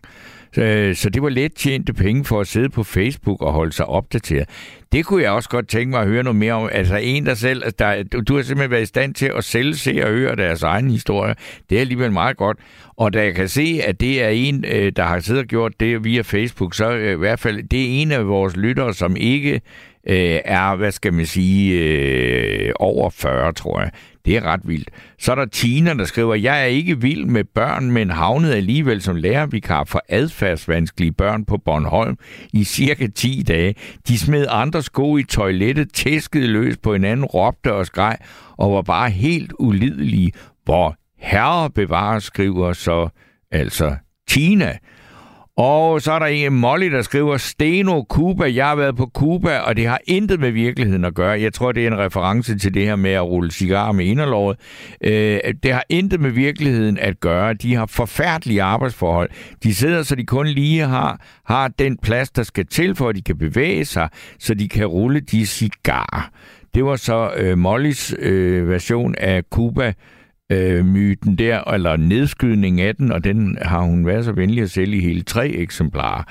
Så, 0.53 0.61
øh, 0.61 0.95
så 0.95 1.09
det 1.09 1.21
var 1.21 1.29
let 1.29 1.53
tjente 1.53 1.93
penge 1.93 2.25
for 2.25 2.41
at 2.41 2.47
sidde 2.47 2.69
på 2.69 2.83
Facebook 2.83 3.41
og 3.41 3.53
holde 3.53 3.71
sig 3.71 3.85
opdateret. 3.85 4.49
Det 4.91 5.05
kunne 5.05 5.23
jeg 5.23 5.31
også 5.31 5.49
godt 5.49 5.67
tænke 5.67 5.89
mig 5.91 6.01
at 6.01 6.07
høre 6.07 6.23
noget 6.23 6.35
mere 6.35 6.53
om. 6.53 6.69
Altså 6.71 6.95
en, 6.95 7.25
der 7.25 7.33
selv... 7.33 7.63
Der, 7.79 8.03
du, 8.03 8.21
du 8.21 8.35
har 8.35 8.43
simpelthen 8.43 8.71
været 8.71 8.81
i 8.81 8.85
stand 8.85 9.13
til 9.13 9.31
at 9.37 9.43
selv 9.43 9.73
se 9.73 10.01
og 10.03 10.09
høre 10.09 10.35
deres 10.35 10.63
egen 10.63 10.91
historie. 10.91 11.35
Det 11.69 11.75
er 11.75 11.79
alligevel 11.79 12.11
meget 12.11 12.37
godt. 12.37 12.57
Og 12.97 13.13
da 13.13 13.23
jeg 13.23 13.35
kan 13.35 13.47
se, 13.47 13.81
at 13.83 13.99
det 13.99 14.23
er 14.23 14.29
en, 14.29 14.65
øh, 14.67 14.91
der 14.95 15.03
har 15.03 15.19
siddet 15.19 15.41
og 15.41 15.47
gjort 15.47 15.79
det 15.79 16.03
via 16.03 16.21
Facebook, 16.21 16.73
så 16.73 16.91
øh, 16.91 17.13
i 17.13 17.17
hvert 17.17 17.39
fald, 17.39 17.63
det 17.63 17.81
er 17.81 18.01
en 18.01 18.11
af 18.11 18.27
vores 18.27 18.55
lyttere, 18.55 18.93
som 18.93 19.15
ikke 19.15 19.61
øh, 20.07 20.39
er, 20.45 20.75
hvad 20.75 20.91
skal 20.91 21.13
man 21.13 21.25
sige, 21.25 21.73
øh, 21.73 22.71
over 22.79 23.09
40, 23.09 23.53
tror 23.53 23.81
jeg. 23.81 23.91
Det 24.25 24.37
er 24.37 24.41
ret 24.41 24.61
vildt. 24.63 24.89
Så 25.19 25.31
er 25.31 25.35
der 25.35 25.45
Tina, 25.45 25.93
der 25.93 26.05
skriver, 26.05 26.35
jeg 26.35 26.61
er 26.61 26.65
ikke 26.65 27.01
vild 27.01 27.25
med 27.25 27.43
børn, 27.43 27.91
men 27.91 28.09
havnede 28.09 28.55
alligevel 28.55 29.01
som 29.01 29.15
lærervikar 29.15 29.83
for 29.83 30.01
adfærdsvanskelige 30.09 31.11
børn 31.11 31.45
på 31.45 31.57
Bornholm 31.57 32.17
i 32.53 32.63
cirka 32.63 33.07
10 33.15 33.43
dage. 33.47 33.75
De 34.07 34.19
smed 34.19 34.45
andre 34.49 34.83
sko 34.83 35.17
i 35.17 35.23
toilettet, 35.23 35.93
tæskede 35.93 36.47
løs 36.47 36.77
på 36.77 36.93
hinanden, 36.93 37.25
råbte 37.25 37.73
og 37.73 37.85
skreg, 37.85 38.17
og 38.57 38.73
var 38.73 38.81
bare 38.81 39.09
helt 39.09 39.53
ulidelige, 39.59 40.31
hvor 40.65 40.95
herre 41.17 41.69
bevarer, 41.69 42.19
skriver 42.19 42.73
så 42.73 43.09
altså 43.51 43.95
Tina. 44.29 44.77
Og 45.59 46.01
så 46.01 46.11
er 46.11 46.19
der 46.19 46.25
en 46.25 46.53
Molly, 46.53 46.91
der 46.91 47.01
skriver, 47.01 47.37
Steno, 47.37 48.03
Cuba, 48.09 48.53
jeg 48.53 48.67
har 48.67 48.75
været 48.75 48.95
på 48.95 49.11
Cuba, 49.13 49.59
og 49.59 49.75
det 49.75 49.87
har 49.87 49.99
intet 50.07 50.39
med 50.39 50.51
virkeligheden 50.51 51.05
at 51.05 51.13
gøre. 51.13 51.41
Jeg 51.41 51.53
tror, 51.53 51.71
det 51.71 51.83
er 51.83 51.87
en 51.87 51.97
reference 51.97 52.57
til 52.57 52.73
det 52.73 52.85
her 52.85 52.95
med 52.95 53.11
at 53.11 53.23
rulle 53.23 53.51
cigarer 53.51 53.91
med 53.91 54.05
inderlovet. 54.05 54.57
Øh, 55.03 55.39
det 55.63 55.73
har 55.73 55.83
intet 55.89 56.19
med 56.19 56.31
virkeligheden 56.31 56.97
at 56.97 57.19
gøre. 57.19 57.53
De 57.53 57.75
har 57.75 57.85
forfærdelige 57.85 58.63
arbejdsforhold. 58.63 59.29
De 59.63 59.75
sidder, 59.75 60.03
så 60.03 60.15
de 60.15 60.25
kun 60.25 60.47
lige 60.47 60.81
har, 60.81 61.21
har 61.45 61.67
den 61.67 61.97
plads, 61.97 62.29
der 62.29 62.43
skal 62.43 62.65
til, 62.65 62.95
for 62.95 63.09
at 63.09 63.15
de 63.15 63.21
kan 63.21 63.37
bevæge 63.37 63.85
sig, 63.85 64.09
så 64.39 64.53
de 64.53 64.69
kan 64.69 64.85
rulle 64.85 65.19
de 65.19 65.45
cigarer. 65.45 66.29
Det 66.75 66.85
var 66.85 66.95
så 66.95 67.31
øh, 67.37 67.57
Mollys 67.57 68.13
øh, 68.19 68.69
version 68.69 69.15
af 69.17 69.43
Cuba 69.51 69.93
øh, 70.49 70.85
myten 70.85 71.35
der, 71.35 71.71
eller 71.73 71.97
nedskydning 71.97 72.81
af 72.81 72.95
den, 72.95 73.11
og 73.11 73.23
den 73.23 73.57
har 73.61 73.81
hun 73.81 74.05
været 74.05 74.25
så 74.25 74.31
venlig 74.31 74.63
at 74.63 74.71
sælge 74.71 74.97
i 74.97 75.01
hele 75.01 75.23
tre 75.23 75.49
eksemplarer. 75.49 76.23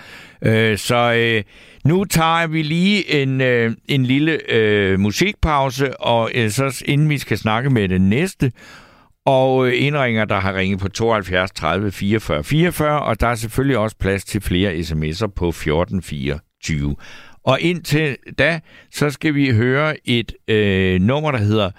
Øh, 0.43 0.79
så 0.79 1.13
øh, 1.13 1.43
nu 1.85 2.05
tager 2.05 2.47
vi 2.47 2.63
lige 2.63 3.23
en, 3.23 3.41
øh, 3.41 3.73
en 3.89 4.05
lille 4.05 4.53
øh, 4.53 5.01
musikpause, 5.01 6.01
og 6.01 6.31
øh, 6.35 6.51
så 6.51 6.83
inden 6.87 7.09
vi 7.09 7.19
skal 7.19 7.39
snakke 7.39 7.71
med 7.71 7.89
den 7.89 8.09
næste, 8.09 8.53
og 9.27 9.67
øh, 9.67 9.73
indringer, 9.77 10.25
der 10.25 10.41
har 10.41 10.55
ringet 10.55 10.81
på 10.81 10.89
72 10.89 11.51
30 11.51 11.93
44 11.93 12.45
44, 12.45 13.03
og 13.03 13.21
der 13.21 13.27
er 13.27 13.35
selvfølgelig 13.35 13.79
også 13.79 13.97
plads 14.01 14.25
til 14.25 14.41
flere 14.41 14.75
sms'er 14.75 15.27
på 15.37 15.53
14 15.53 16.03
24. 16.03 16.97
Og 17.45 17.61
indtil 17.61 18.17
da, 18.39 18.61
så 18.93 19.11
skal 19.11 19.35
vi 19.35 19.51
høre 19.51 20.09
et 20.09 20.33
øh, 20.49 21.01
nummer, 21.01 21.31
der 21.31 21.39
hedder 21.39 21.71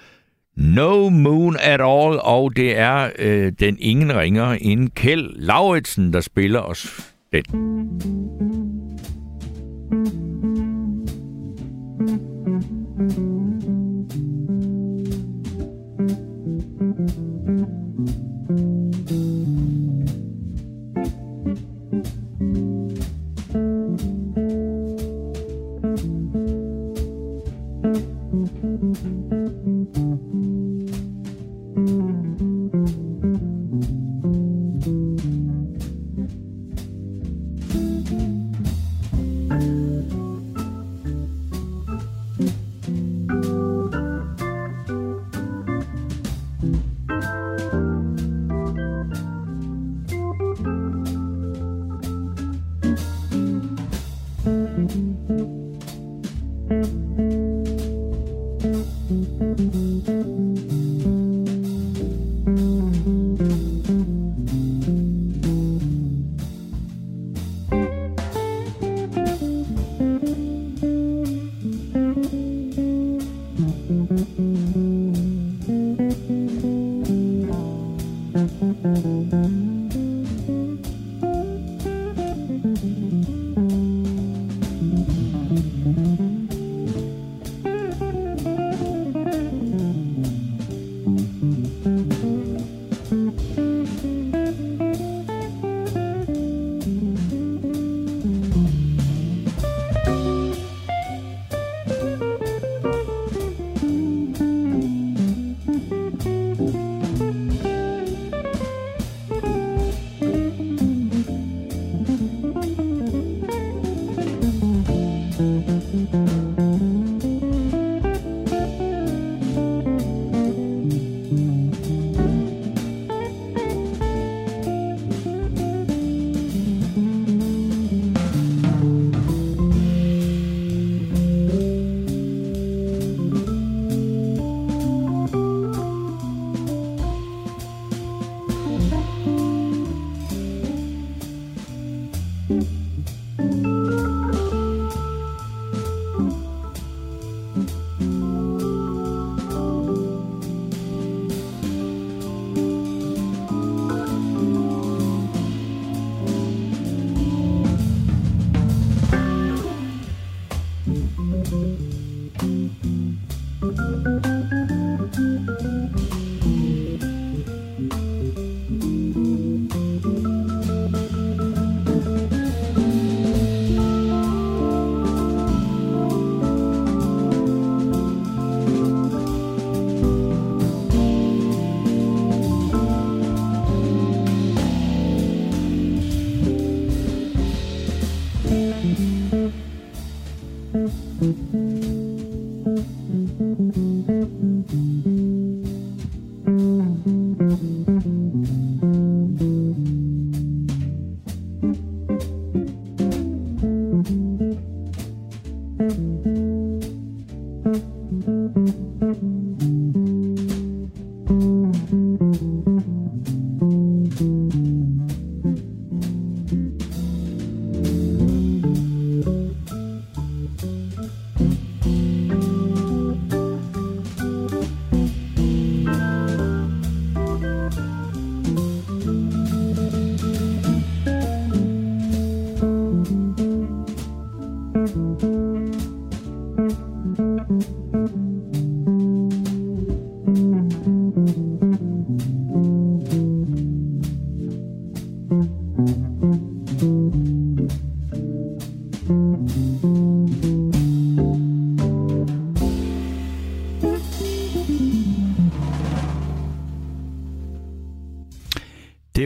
No 0.60 1.08
Moon 1.08 1.56
at 1.60 1.80
All, 1.80 2.18
og 2.22 2.56
det 2.56 2.78
er 2.78 3.10
øh, 3.18 3.52
den 3.60 3.76
ingen 3.80 4.16
ringer 4.16 4.56
end 4.60 4.90
Kjeld 4.90 5.30
Lauritsen, 5.36 6.12
der 6.12 6.20
spiller 6.20 6.60
os 6.60 7.12
den. 7.32 7.44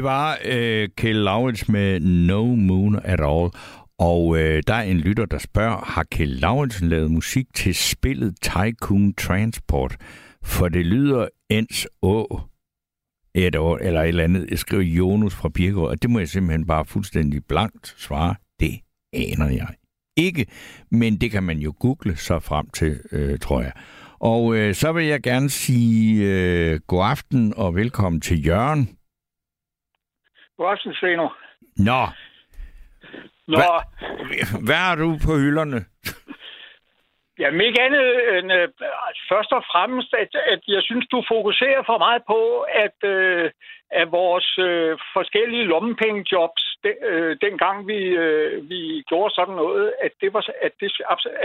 Var 0.05 0.39
øh, 0.45 0.89
Kjell 0.97 1.19
Laurits 1.19 1.69
med 1.69 2.01
No 2.01 2.45
Moon 2.45 3.01
at 3.05 3.21
All. 3.21 3.51
Og 3.99 4.39
øh, 4.39 4.63
der 4.67 4.75
er 4.75 4.83
en 4.83 4.99
lytter, 4.99 5.27
der 5.27 5.39
spørger, 5.39 5.85
har 5.85 6.05
Kjell 6.11 6.31
Lauritsen 6.31 6.89
lavet 6.89 7.11
musik 7.11 7.47
til 7.55 7.75
spillet 7.75 8.35
Tycoon 8.43 9.15
Transport? 9.15 9.97
For 10.43 10.69
det 10.69 10.87
lyder 10.87 11.29
ens 11.51 11.87
å 12.03 12.41
et 13.35 13.57
år, 13.57 13.79
eller 13.79 14.03
et 14.03 14.09
eller 14.09 14.25
andet. 14.25 14.47
Jeg 14.51 14.59
skriver 14.59 14.83
Jonas 14.83 15.35
fra 15.35 15.49
Birkegaard, 15.49 15.89
og 15.89 16.03
det 16.03 16.11
må 16.11 16.19
jeg 16.19 16.29
simpelthen 16.29 16.67
bare 16.67 16.85
fuldstændig 16.85 17.45
blankt 17.45 17.95
svare. 17.99 18.35
Det 18.61 18.81
aner 19.13 19.49
jeg 19.49 19.69
ikke, 20.17 20.47
men 20.91 21.17
det 21.17 21.31
kan 21.31 21.43
man 21.43 21.59
jo 21.59 21.75
google 21.79 22.17
sig 22.17 22.43
frem 22.43 22.71
til, 22.71 23.01
øh, 23.13 23.39
tror 23.39 23.63
jeg. 23.63 23.73
Og 24.19 24.57
øh, 24.57 24.75
så 24.75 24.93
vil 24.93 25.07
jeg 25.07 25.23
gerne 25.23 25.51
sige 25.51 26.25
øh, 26.25 26.81
god 26.87 27.05
aften 27.05 27.55
og 27.57 27.75
velkommen 27.75 28.21
til 28.21 28.47
Jørgen. 28.47 28.89
Aften, 30.59 30.95
Sveno. 30.95 31.29
Nå, 31.77 32.03
Nå, 33.49 33.57
Hva- 33.59 34.65
hvad 34.67 34.75
har 34.89 34.97
du 34.97 35.19
på 35.27 35.33
hylderne? 35.37 35.85
jamen 37.39 37.61
ikke 37.61 37.83
andet 37.83 38.39
end 38.39 38.53
øh, 38.53 38.69
først 39.33 39.53
og 39.53 39.63
fremmest, 39.73 40.15
at, 40.23 40.31
at 40.55 40.61
jeg 40.69 40.83
synes, 40.83 41.07
du 41.15 41.25
fokuserer 41.29 41.83
for 41.87 41.99
meget 41.99 42.23
på, 42.27 42.41
at, 42.85 42.99
øh, 43.11 43.51
at 43.91 44.13
vores 44.13 44.59
øh, 44.59 44.99
forskellige 45.17 45.65
lommepengejobs, 45.65 46.65
de, 46.85 46.91
øh, 47.11 47.37
dengang 47.47 47.87
vi, 47.87 47.99
øh, 48.25 48.69
vi 48.71 49.03
gjorde 49.09 49.35
sådan 49.35 49.55
noget, 49.55 49.93
at 50.05 50.13
det, 50.21 50.33
var, 50.35 50.45
at 50.63 50.73
det, 50.81 50.93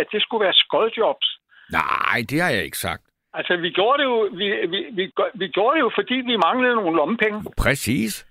at 0.01 0.07
det 0.11 0.21
skulle 0.21 0.43
være 0.45 0.53
skodjobs. 0.53 1.27
Nej, 1.71 2.17
det 2.29 2.41
har 2.41 2.49
jeg 2.49 2.63
ikke 2.63 2.77
sagt. 2.77 3.03
Altså, 3.33 3.57
vi 3.57 3.69
gjorde 3.69 3.97
det 4.01 4.07
jo, 4.09 4.17
vi, 4.39 4.47
vi, 4.73 4.79
vi, 4.97 5.11
vi 5.33 5.47
gjorde 5.47 5.75
det 5.75 5.81
jo, 5.81 5.91
fordi 5.95 6.13
vi 6.13 6.35
manglede 6.47 6.75
nogle 6.75 6.95
lommepenge. 6.97 7.43
Præcis. 7.57 8.25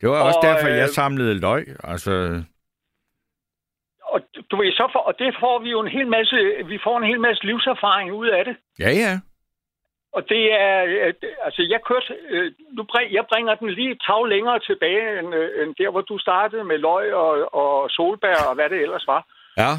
Det 0.00 0.08
var 0.08 0.20
også 0.22 0.38
Og, 0.38 0.46
derfor, 0.48 0.68
øh, 0.68 0.76
jeg 0.76 0.88
samlede 0.88 1.40
løg. 1.40 1.66
Altså, 1.84 2.42
Og 4.02 4.20
du 4.50 4.56
ved, 4.56 4.72
så 4.72 4.88
for, 4.92 4.98
og 4.98 5.14
det 5.18 5.34
får 5.40 5.58
vi 5.64 5.70
jo 5.70 5.80
en 5.80 5.88
hel 5.88 6.08
masse, 6.08 6.36
vi 6.66 6.78
får 6.84 6.98
en 6.98 7.06
hel 7.10 7.20
masse 7.20 7.42
livserfaring 7.44 8.12
ud 8.12 8.28
af 8.28 8.44
det. 8.44 8.56
ja, 8.78 8.90
ja. 8.90 9.20
Og 10.12 10.22
det 10.28 10.52
er, 10.52 10.84
øh, 10.84 11.14
altså 11.46 11.62
jeg 11.72 11.80
kørte, 11.88 12.06
øh, 12.28 12.52
nu 12.76 12.82
bring, 12.92 13.12
jeg 13.12 13.24
bringer 13.32 13.54
den 13.54 13.70
lige 13.70 13.90
et 13.92 14.00
tag 14.06 14.26
længere 14.26 14.58
tilbage, 14.58 15.18
end, 15.18 15.34
øh, 15.34 15.48
end 15.62 15.74
der, 15.78 15.90
hvor 15.90 16.00
du 16.00 16.18
startede 16.18 16.64
med 16.64 16.78
løg 16.78 17.14
og, 17.14 17.54
og 17.54 17.90
solbær 17.90 18.38
og 18.48 18.54
hvad 18.54 18.68
det 18.70 18.82
ellers 18.82 19.06
var. 19.06 19.22
Ja. 19.56 19.72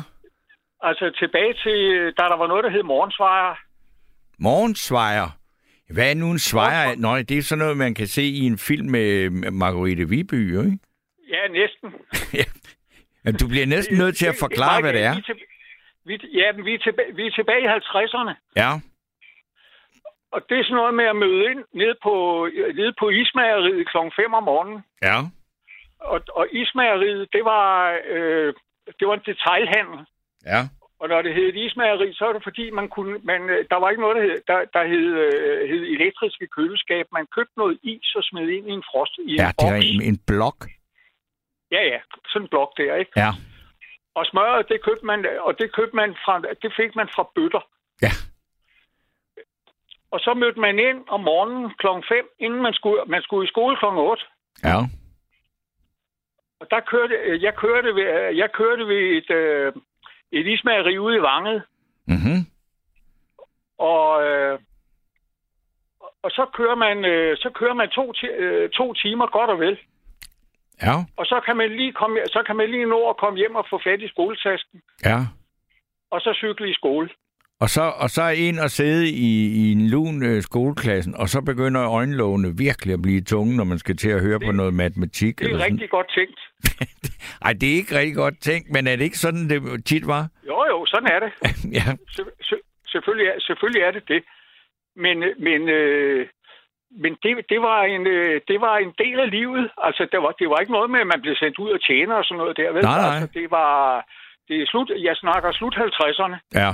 Altså 0.82 1.11
tilbage 1.20 1.53
til, 1.63 1.80
øh, 1.97 2.13
da 2.17 2.24
der 2.32 2.38
var 2.38 2.47
noget, 2.47 2.63
der 2.63 2.70
hed 2.70 2.84
morgensvarer. 2.84 3.55
Morgensvejer. 4.39 5.30
Hvad 5.94 6.10
er 6.10 6.16
nu 6.16 6.32
en 6.32 6.40
svejer? 6.40 6.96
Nå, 6.96 7.18
det 7.18 7.38
er 7.38 7.42
sådan 7.42 7.60
noget, 7.64 7.78
man 7.78 7.94
kan 7.94 8.08
se 8.08 8.24
i 8.24 8.40
en 8.52 8.58
film 8.58 8.88
med 8.90 9.30
Marguerite 9.52 10.10
Viby, 10.10 10.54
jo, 10.54 10.60
ikke? 10.60 10.80
Ja, 11.30 11.48
næsten. 11.48 11.90
Men 13.24 13.34
du 13.42 13.48
bliver 13.48 13.66
næsten 13.66 13.98
nødt 13.98 14.18
til 14.18 14.28
at 14.28 14.36
forklare, 14.40 14.82
hvad 14.82 14.94
det 14.94 15.04
er. 15.04 15.16
Vi 16.06 16.14
er 16.14 16.18
til, 16.18 16.30
ja, 16.34 16.52
men 16.52 16.66
vi 16.66 16.74
er, 16.74 16.78
tilbage, 16.78 17.16
vi 17.16 17.28
er 17.28 17.32
tilbage 17.32 17.62
i 17.64 17.68
50'erne. 17.68 18.34
Ja. 18.56 18.72
Og 20.32 20.40
det 20.50 20.60
er 20.60 20.64
sådan 20.64 20.76
noget 20.76 20.94
med 20.94 21.06
at 21.06 21.16
møde 21.16 21.52
ind 21.52 21.64
nede 21.74 21.96
på, 22.04 22.14
nede 22.76 22.94
på 23.00 23.10
ismageriet 23.10 23.88
kl. 23.92 23.98
5 24.16 24.34
om 24.34 24.44
morgenen. 24.44 24.80
Ja. 25.02 25.18
Og, 26.00 26.22
og 26.40 26.48
ismageriet, 26.52 27.28
det 27.34 27.44
var, 27.46 27.98
øh, 28.14 28.54
det 29.00 29.08
var 29.08 29.14
en 29.14 29.26
detailhandel. 29.26 30.00
Ja. 30.46 30.62
Og 31.02 31.10
når 31.10 31.22
det 31.22 31.34
hed 31.36 31.47
et 31.50 31.56
ismageri, 31.66 32.14
så 32.14 32.26
er 32.26 32.34
det 32.34 32.43
fordi, 32.43 32.70
man 32.70 32.88
kunne, 32.89 33.20
man, 33.24 33.41
øh, 33.50 33.66
der 33.72 33.78
var 33.82 33.89
ikke 33.89 34.02
noget, 34.02 34.16
der 34.18 34.24
hed, 34.28 34.38
der, 34.47 34.60
der 34.76 34.84
hed, 34.93 35.08
øh, 35.26 35.70
hed 35.70 35.84
elektriske 35.95 36.47
køleskab. 36.47 37.06
Man 37.12 37.26
købte 37.36 37.58
noget 37.58 37.80
is 37.84 38.16
og 38.16 38.24
smed 38.24 38.47
ind 38.50 38.66
i 38.70 38.72
en 38.72 38.84
frost 38.91 39.14
i 39.28 39.36
Ja, 39.36 39.47
en 39.50 39.56
det 39.60 39.68
er 39.76 39.82
en, 39.93 40.02
en 40.12 40.20
blok. 40.28 40.60
Ja, 41.72 41.82
ja, 41.91 42.00
sådan 42.32 42.45
en 42.45 42.50
blok 42.50 42.72
der, 42.78 42.95
ikke? 42.95 43.12
Ja. 43.16 43.32
Og 44.16 44.26
smøret, 44.26 44.70
det 44.70 44.84
købte 44.88 45.06
man, 45.06 45.20
og 45.47 45.60
det 45.60 45.76
købte 45.78 45.95
man 45.95 46.10
fra, 46.26 46.34
det 46.64 46.72
fik 46.80 46.95
man 46.95 47.10
fra 47.16 47.24
bøtter. 47.36 47.64
Ja. 48.02 48.12
Og 50.12 50.20
så 50.20 50.34
mødte 50.34 50.60
man 50.60 50.80
ind 50.80 51.00
om 51.08 51.20
morgenen 51.20 51.72
klokken 51.80 52.04
5, 52.10 52.30
inden 52.39 52.62
man 52.62 52.74
skulle, 52.74 53.02
man 53.08 53.22
skulle 53.22 53.45
i 53.45 53.52
skole 53.54 53.78
klokken 53.78 54.02
8. 54.02 54.24
Ja. 54.64 54.78
Og 56.60 56.66
der 56.72 56.80
kørte, 56.80 57.16
øh, 57.16 57.43
jeg 57.43 57.56
kørte 57.56 57.95
ved, 57.95 58.08
øh, 58.18 58.38
jeg 58.38 58.50
kørte 58.52 58.88
ved 58.88 59.04
et, 59.18 59.30
øh, 59.32 59.74
et 60.32 60.48
ismageri 60.48 60.98
ude 60.98 61.16
i 61.18 61.22
Vanget. 61.22 61.64
Mhm. 62.08 62.38
Og, 63.78 64.24
øh, 64.24 64.60
og 66.24 66.32
så 66.32 66.46
kører 66.54 66.76
man, 66.76 67.06
øh, 67.06 67.38
så 67.38 67.50
kører 67.56 67.74
man 67.74 67.90
to, 67.90 68.14
ti- 68.14 68.26
øh, 68.46 68.70
to 68.70 68.94
timer 68.94 69.28
godt 69.28 69.50
og 69.50 69.60
vel. 69.60 69.78
Ja. 70.82 70.94
Og 71.18 71.26
så 71.26 71.42
kan 71.46 71.58
man 71.58 71.70
lige 71.78 71.94
komme, 71.94 72.20
så 72.26 72.44
kan 72.46 72.56
man 72.56 72.72
lige 72.72 72.86
nå 72.86 73.10
at 73.10 73.18
komme 73.18 73.38
hjem 73.40 73.56
og 73.56 73.66
få 73.70 73.80
fat 73.84 74.02
i 74.02 74.08
skoletasken, 74.08 74.82
Ja. 75.06 75.18
og 76.12 76.22
så 76.22 76.34
cykle 76.34 76.70
i 76.70 76.74
skole. 76.74 77.10
Og 77.64 77.70
så, 77.70 77.82
og 78.03 78.10
så 78.10 78.24
ind 78.30 78.60
og 78.60 78.70
sidde 78.70 79.10
i, 79.10 79.32
i 79.62 79.72
en 79.72 79.88
lun 79.89 80.24
øh, 80.30 80.41
skoleklassen, 80.41 81.16
og 81.16 81.28
så 81.30 81.41
begynder 81.41 81.89
øjenlågene 81.99 82.57
virkelig 82.57 82.93
at 82.93 83.01
blive 83.01 83.22
tunge, 83.22 83.57
når 83.57 83.64
man 83.64 83.80
skal 83.80 83.97
til 83.97 84.10
at 84.10 84.22
høre 84.22 84.39
på 84.39 84.51
noget 84.51 84.74
matematik. 84.74 85.39
Det 85.39 85.45
er 85.45 85.49
eller 85.49 85.60
sådan. 85.60 85.74
rigtig 85.74 85.89
godt 85.89 86.10
tænkt. 86.18 86.39
Ej, 87.45 87.53
det 87.62 87.68
er 87.70 87.76
ikke 87.82 87.95
rigtig 87.99 88.16
godt 88.16 88.38
tænkt, 88.41 88.68
men 88.72 88.88
er 88.88 88.95
det 88.95 89.03
ikke 89.03 89.18
sådan, 89.26 89.49
det 89.49 89.86
tit 89.86 90.07
var? 90.07 90.24
Jo, 90.47 90.57
jo, 90.72 90.86
sådan 90.86 91.10
er 91.16 91.20
det. 91.20 91.32
ja. 91.80 91.86
Se- 92.16 92.36
se- 92.49 92.66
selvfølgelig, 92.88 93.28
er, 93.28 93.39
selvfølgelig 93.39 93.82
er 93.88 93.91
det 93.91 94.03
det. 94.07 94.24
Men, 94.95 95.24
øh, 95.24 95.34
men, 95.47 95.70
øh, 95.70 96.28
men 97.03 97.12
det, 97.24 97.32
det, 97.49 97.62
var 97.62 97.80
en, 97.84 98.07
øh, 98.07 98.41
det 98.47 98.62
var 98.62 98.78
en 98.78 98.93
del 99.03 99.20
af 99.20 99.30
livet. 99.32 99.70
Altså, 99.88 100.07
det 100.12 100.20
var, 100.24 100.32
det 100.39 100.49
var 100.49 100.57
ikke 100.60 100.74
noget 100.78 100.89
med, 100.89 100.99
at 100.99 101.07
man 101.14 101.22
blev 101.22 101.36
sendt 101.36 101.60
ud 101.60 101.70
og 101.70 101.82
tjene 101.88 102.16
og 102.16 102.24
sådan 102.26 102.38
noget 102.38 102.57
der. 102.57 102.72
Vel? 102.72 102.84
Nej, 102.84 102.99
nej. 103.01 103.16
Altså, 103.16 103.30
det 103.39 103.51
var... 103.51 104.05
Det 104.47 104.62
er 104.62 104.68
slut, 104.68 104.91
jeg 104.97 105.16
snakker 105.16 105.51
slut 105.51 105.76
50'erne. 105.76 106.38
Ja. 106.62 106.72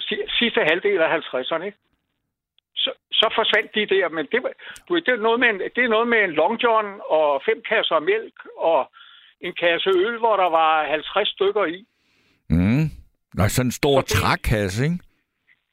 Si- 0.00 0.28
sidste 0.38 0.60
halvdel 0.70 1.00
af 1.00 1.08
50'erne, 1.18 1.62
ikke? 1.64 1.78
Så, 2.76 2.90
så 3.12 3.32
forsvandt 3.34 3.74
de 3.74 3.86
der, 3.94 4.08
men 4.08 4.26
det, 4.32 4.42
var- 4.42 4.56
du 4.88 4.94
det, 4.96 5.08
er 5.08 5.16
noget 5.16 5.40
med 5.40 5.48
en, 5.48 5.58
det 5.76 5.84
er 5.84 5.88
noget 5.88 6.08
med 6.08 6.18
en 6.24 6.30
long 6.32 6.62
john 6.62 6.86
og 7.10 7.42
fem 7.48 7.62
kasser 7.68 7.98
mælk 7.98 8.34
og 8.58 8.92
en 9.40 9.54
kasse 9.60 9.90
øl, 9.90 10.18
hvor 10.18 10.36
der 10.36 10.50
var 10.50 10.84
50 10.86 11.28
stykker 11.28 11.64
i. 11.64 11.86
Mm. 12.50 12.84
Nå, 13.34 13.48
sådan 13.48 13.66
en 13.66 13.72
stor 13.72 13.96
det- 14.00 14.08
trækasse, 14.08 14.84
ikke? 14.84 14.98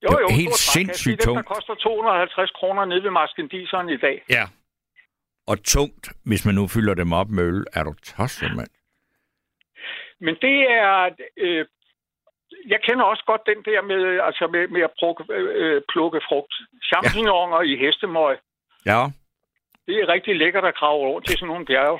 Jo, 0.03 0.07
Det 0.07 0.13
var 0.15 0.21
jo, 0.21 0.29
helt 0.41 0.55
sindssygt 0.55 1.17
Det 1.21 1.27
er 1.27 1.33
tungt. 1.33 1.47
koster 1.47 1.75
250 1.75 2.51
kroner 2.51 2.85
nede 2.85 3.03
ved 3.03 3.11
Maskendiseren 3.11 3.89
i 3.89 3.97
dag. 3.97 4.23
Ja. 4.29 4.43
Og 5.47 5.63
tungt, 5.63 6.09
hvis 6.25 6.45
man 6.45 6.55
nu 6.55 6.67
fylder 6.67 6.93
dem 6.93 7.13
op 7.13 7.29
med 7.29 7.43
øl. 7.43 7.65
Er 7.73 7.83
du 7.83 7.93
tosset, 7.93 8.55
mand? 8.55 8.67
Men 10.19 10.35
det 10.41 10.57
er... 10.71 11.09
Øh, 11.37 11.65
jeg 12.67 12.79
kender 12.81 13.05
også 13.05 13.23
godt 13.25 13.41
den 13.45 13.61
der 13.65 13.81
med, 13.81 14.19
altså 14.27 14.47
med, 14.47 14.67
med 14.67 14.81
at 14.81 14.93
plukke, 14.99 15.23
øh, 15.33 15.81
plukke 15.91 16.21
frugt. 16.29 16.53
Champignoner 16.89 17.61
i 17.61 17.75
hestemøg. 17.75 18.37
Ja. 18.85 19.01
Det 19.87 19.95
er 20.01 20.07
rigtig 20.07 20.35
lækkert 20.35 20.65
at 20.65 20.75
grave 20.75 21.01
over 21.09 21.19
til 21.19 21.37
sådan 21.37 21.47
nogle 21.47 21.65
bjerge. 21.65 21.99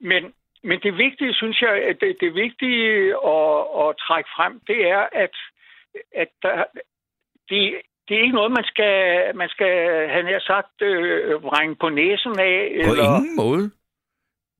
Men, 0.00 0.22
men 0.64 0.80
det 0.80 0.98
vigtige, 0.98 1.34
synes 1.34 1.60
jeg, 1.60 1.74
at 1.88 1.96
det, 2.00 2.16
det 2.20 2.34
vigtige 2.34 2.88
at, 3.36 3.58
at 3.82 3.96
trække 4.06 4.30
frem, 4.36 4.60
det 4.66 4.88
er, 4.88 5.02
at, 5.12 5.34
at 6.14 6.28
der, 6.42 6.64
det, 7.48 7.60
det 8.08 8.16
er 8.16 8.22
ikke 8.22 8.40
noget, 8.40 8.52
man 8.52 8.64
skal, 8.64 8.92
man 9.36 9.48
skal 9.48 9.72
have 10.10 10.22
nær 10.22 10.38
sagt, 10.38 10.82
øh, 10.82 11.44
vrænge 11.44 11.76
på 11.76 11.88
næsen 11.88 12.38
af. 12.38 12.56
På 12.84 12.90
eller, 12.90 13.16
ingen 13.16 13.36
måde. 13.36 13.70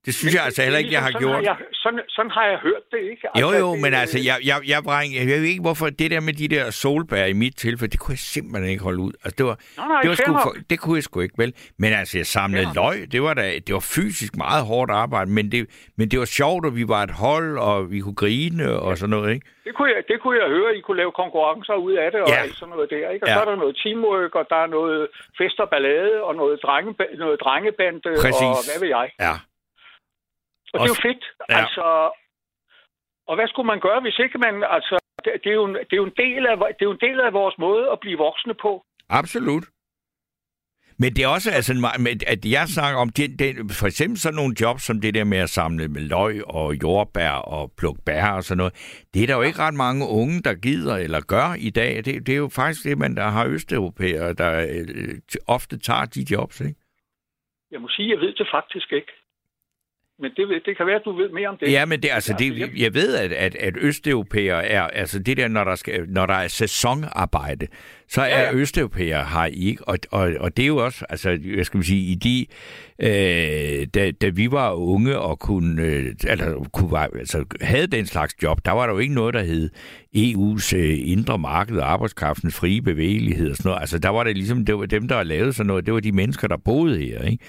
Det 0.06 0.14
synes 0.14 0.34
jeg 0.34 0.44
altså 0.44 0.62
heller 0.62 0.78
ikke, 0.78 0.92
jeg 0.92 1.00
har 1.02 1.10
sådan 1.10 1.20
gjort. 1.22 1.34
Har 1.34 1.42
jeg, 1.42 1.56
sådan, 1.72 2.00
sådan 2.08 2.30
har 2.30 2.44
jeg 2.46 2.58
hørt 2.58 2.84
det, 2.92 3.00
ikke? 3.10 3.28
Jo, 3.40 3.48
jo, 3.62 3.72
det- 3.72 3.80
men 3.84 3.94
altså, 3.94 4.18
jeg, 4.28 4.36
jeg, 4.50 4.56
jeg, 4.72 4.78
bræng, 4.88 5.08
jeg 5.20 5.26
ved 5.26 5.42
ikke, 5.52 5.62
hvorfor 5.62 5.86
det 6.00 6.10
der 6.10 6.20
med 6.20 6.32
de 6.42 6.48
der 6.48 6.70
solbær 6.70 7.24
i 7.24 7.32
mit 7.32 7.56
tilfælde, 7.56 7.92
det 7.92 8.00
kunne 8.00 8.12
jeg 8.18 8.24
simpelthen 8.36 8.70
ikke 8.70 8.84
holde 8.88 9.02
ud. 9.08 9.12
Altså, 9.24 9.34
det 9.38 9.46
var, 9.46 9.56
Nej, 9.76 9.88
nej, 9.88 10.00
det, 10.02 10.08
var 10.10 10.14
sgu 10.16 10.32
nok. 10.32 10.42
for, 10.42 10.52
det 10.70 10.76
kunne 10.80 10.96
jeg 10.96 11.02
sgu 11.08 11.20
ikke, 11.20 11.34
vel? 11.42 11.52
Men 11.82 11.90
altså, 12.00 12.18
jeg 12.18 12.26
samlede 12.26 12.64
Fair 12.66 12.74
løg, 12.82 13.12
det 13.12 13.20
var, 13.26 13.34
da, 13.34 13.44
det 13.66 13.72
var 13.78 13.84
fysisk 13.96 14.32
meget 14.36 14.62
hårdt 14.70 14.90
arbejde, 15.02 15.30
men 15.38 15.52
det, 15.52 15.60
men 15.98 16.04
det 16.10 16.18
var 16.18 16.24
sjovt, 16.40 16.62
og 16.68 16.72
vi 16.80 16.84
var 16.94 17.02
et 17.08 17.14
hold, 17.24 17.58
og 17.58 17.90
vi 17.92 17.98
kunne 18.00 18.14
grine 18.24 18.66
og 18.86 18.98
sådan 18.98 19.10
noget, 19.16 19.28
ikke? 19.34 19.46
Det 19.66 19.72
kunne, 19.76 19.90
jeg, 19.94 20.02
det 20.10 20.16
kunne 20.22 20.36
jeg 20.42 20.48
høre, 20.56 20.70
I 20.78 20.80
kunne 20.86 20.96
lave 21.02 21.12
konkurrencer 21.22 21.74
ud 21.86 21.92
af 22.04 22.08
det, 22.12 22.20
og 22.20 22.28
Ja. 22.28 22.48
sådan 22.60 22.72
noget 22.74 22.90
der. 22.94 23.08
Ikke? 23.14 23.24
Og 23.24 23.28
Ja. 23.28 23.34
så 23.34 23.40
er 23.44 23.48
der 23.50 23.56
noget 23.62 23.74
teamwork, 23.82 24.34
og 24.40 24.44
der 24.52 24.60
er 24.66 24.70
noget 24.78 25.00
fest 25.38 25.58
og 25.64 25.68
ballade, 25.74 26.14
og 26.28 26.32
noget, 26.40 26.54
drenge, 26.66 26.90
noget 27.24 27.38
drengebande, 27.44 28.00
Præcis. 28.24 28.56
og 28.58 28.62
hvad 28.68 28.78
ved 28.82 28.88
jeg. 28.98 29.08
Ja. 29.26 29.34
Og 30.72 30.76
det 30.80 30.84
er 30.84 30.94
jo 30.96 31.06
fedt. 31.08 31.24
Ja. 31.50 31.58
Altså, 31.60 31.84
og 33.28 33.34
hvad 33.36 33.48
skulle 33.48 33.66
man 33.72 33.80
gøre, 33.80 34.00
hvis 34.00 34.18
ikke 34.18 34.38
man... 34.38 34.54
Altså, 34.76 34.94
det, 35.24 35.32
det, 35.44 35.50
er 35.50 35.58
jo 35.60 35.64
en, 35.64 35.74
det, 35.74 35.92
er 35.92 36.02
jo 36.02 36.10
en 36.12 36.18
del 36.24 36.46
af, 36.46 36.56
det 36.56 36.82
er 36.84 36.90
jo 36.90 36.96
en 36.98 37.06
del 37.08 37.20
af 37.20 37.32
vores 37.32 37.56
måde 37.58 37.90
at 37.92 38.00
blive 38.00 38.18
voksne 38.18 38.54
på. 38.54 38.72
Absolut. 39.08 39.64
Men 40.98 41.16
det 41.16 41.24
er 41.24 41.28
også, 41.28 41.50
altså, 41.50 41.72
at 42.26 42.44
jeg 42.44 42.68
snakker 42.68 43.00
om, 43.00 43.08
det, 43.08 43.38
det, 43.38 43.48
for 43.80 43.86
eksempel 43.86 44.18
sådan 44.18 44.36
nogle 44.36 44.54
jobs, 44.60 44.82
som 44.82 45.00
det 45.00 45.14
der 45.14 45.24
med 45.24 45.38
at 45.38 45.50
samle 45.50 45.88
med 45.88 46.00
løg 46.00 46.44
og 46.46 46.82
jordbær 46.82 47.30
og 47.30 47.72
plukke 47.78 48.02
bær 48.06 48.26
og 48.38 48.44
sådan 48.44 48.58
noget, 48.58 48.74
det 49.14 49.22
er 49.22 49.26
der 49.26 49.36
jo 49.36 49.42
ikke 49.42 49.58
ret 49.58 49.74
mange 49.74 50.08
unge, 50.08 50.42
der 50.42 50.54
gider 50.54 50.96
eller 50.96 51.20
gør 51.20 51.54
i 51.58 51.70
dag. 51.70 51.96
Det, 51.96 52.26
det 52.26 52.28
er 52.28 52.36
jo 52.36 52.48
faktisk 52.48 52.84
det, 52.84 52.98
man 52.98 53.16
der 53.16 53.28
har 53.28 53.46
østeuropæere, 53.46 54.32
der 54.32 54.52
øh, 54.60 55.14
ofte 55.46 55.78
tager 55.78 56.04
de 56.04 56.26
jobs, 56.30 56.60
ikke? 56.60 56.80
Jeg 57.70 57.80
må 57.80 57.88
sige, 57.88 58.10
jeg 58.10 58.18
ved 58.18 58.32
det 58.32 58.48
faktisk 58.50 58.92
ikke. 58.92 59.12
Men 60.18 60.30
det, 60.36 60.62
det 60.66 60.76
kan 60.76 60.86
være, 60.86 60.96
at 60.96 61.02
du 61.04 61.12
ved 61.12 61.30
mere 61.30 61.48
om 61.48 61.56
det. 61.60 61.72
Ja, 61.72 61.84
men 61.84 62.02
det, 62.02 62.10
altså, 62.12 62.34
det, 62.38 62.70
jeg 62.76 62.94
ved, 62.94 63.14
at, 63.16 63.32
at, 63.32 63.56
at 63.56 63.74
østeuropæer 63.76 64.56
er, 64.56 64.82
altså 64.82 65.18
det 65.18 65.36
der, 65.36 65.48
når 65.48 65.64
der, 65.64 65.74
skal, 65.74 66.08
når 66.08 66.26
der 66.26 66.34
er 66.34 66.48
sæsonarbejde, 66.48 67.66
så 68.08 68.22
er 68.22 68.26
Ja, 68.26 68.40
ja, 68.40 68.44
ja. 68.44 68.54
østeuropæer 68.54 69.24
her 69.24 69.44
ikke, 69.44 69.88
og, 69.88 69.98
og, 70.10 70.32
og 70.40 70.56
det 70.56 70.62
er 70.62 70.66
jo 70.66 70.76
også, 70.76 71.04
altså, 71.08 71.38
jeg 71.56 71.66
skal 71.66 71.84
sige, 71.84 72.12
i 72.12 72.14
de, 72.14 72.46
øh, 73.02 73.86
da, 73.94 74.10
da 74.10 74.28
vi 74.28 74.50
var 74.50 74.72
unge 74.72 75.18
og 75.18 75.38
kunne, 75.38 75.82
øh, 75.82 76.14
eller, 76.28 76.68
kunne 76.72 76.98
altså, 77.18 77.44
havde 77.60 77.86
den 77.86 78.06
slags 78.06 78.42
job, 78.42 78.64
der 78.64 78.72
var 78.72 78.86
der 78.86 78.92
jo 78.92 78.98
ikke 78.98 79.14
noget, 79.14 79.34
der 79.34 79.42
hed 79.42 79.70
EU's 80.16 80.76
øh, 80.76 80.98
indre 81.10 81.38
marked 81.38 81.76
og 81.78 81.92
arbejdskraftens 81.92 82.54
frie 82.54 82.82
bevægelighed 82.82 83.50
og 83.50 83.56
sådan 83.56 83.68
noget. 83.68 83.80
Altså, 83.80 83.98
der 83.98 84.08
var 84.08 84.24
det 84.24 84.36
ligesom, 84.36 84.64
det 84.64 84.78
var 84.78 84.86
dem, 84.86 85.08
der 85.08 85.22
lavede 85.22 85.52
sådan 85.52 85.66
noget, 85.66 85.86
det 85.86 85.94
var 85.94 86.00
de 86.00 86.12
mennesker, 86.12 86.48
der 86.48 86.56
boede 86.56 86.98
her, 86.98 87.22
ikke? 87.22 87.44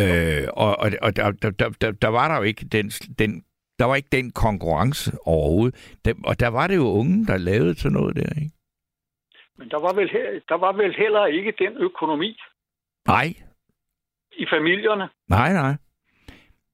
Øh, 0.00 0.48
og 0.52 0.78
og, 0.78 0.90
og 1.02 1.16
der, 1.16 1.30
der, 1.30 1.50
der, 1.80 1.90
der, 1.90 2.08
var 2.08 2.28
der 2.28 2.36
jo 2.36 2.42
ikke 2.42 2.64
den, 2.64 2.90
den 2.90 3.44
der 3.78 3.84
var 3.84 3.96
ikke 3.96 4.08
den 4.12 4.32
konkurrence 4.32 5.12
overhovedet. 5.24 5.98
Der, 6.04 6.14
og 6.24 6.40
der 6.40 6.48
var 6.48 6.66
det 6.66 6.76
jo 6.76 6.88
unge, 7.00 7.26
der 7.26 7.36
lavede 7.36 7.74
sådan 7.74 7.92
noget 7.92 8.16
der, 8.16 8.40
ikke? 8.42 8.50
Men 9.58 9.68
der 9.68 9.80
var, 9.80 9.92
vel, 9.92 10.08
der 10.48 10.54
var 10.54 10.72
vel 10.72 10.94
heller 10.94 11.26
ikke 11.26 11.52
den 11.58 11.72
økonomi 11.76 12.38
Nej, 13.06 13.28
i 14.32 14.46
familierne. 14.50 15.08
nej, 15.28 15.52
nej. 15.52 15.74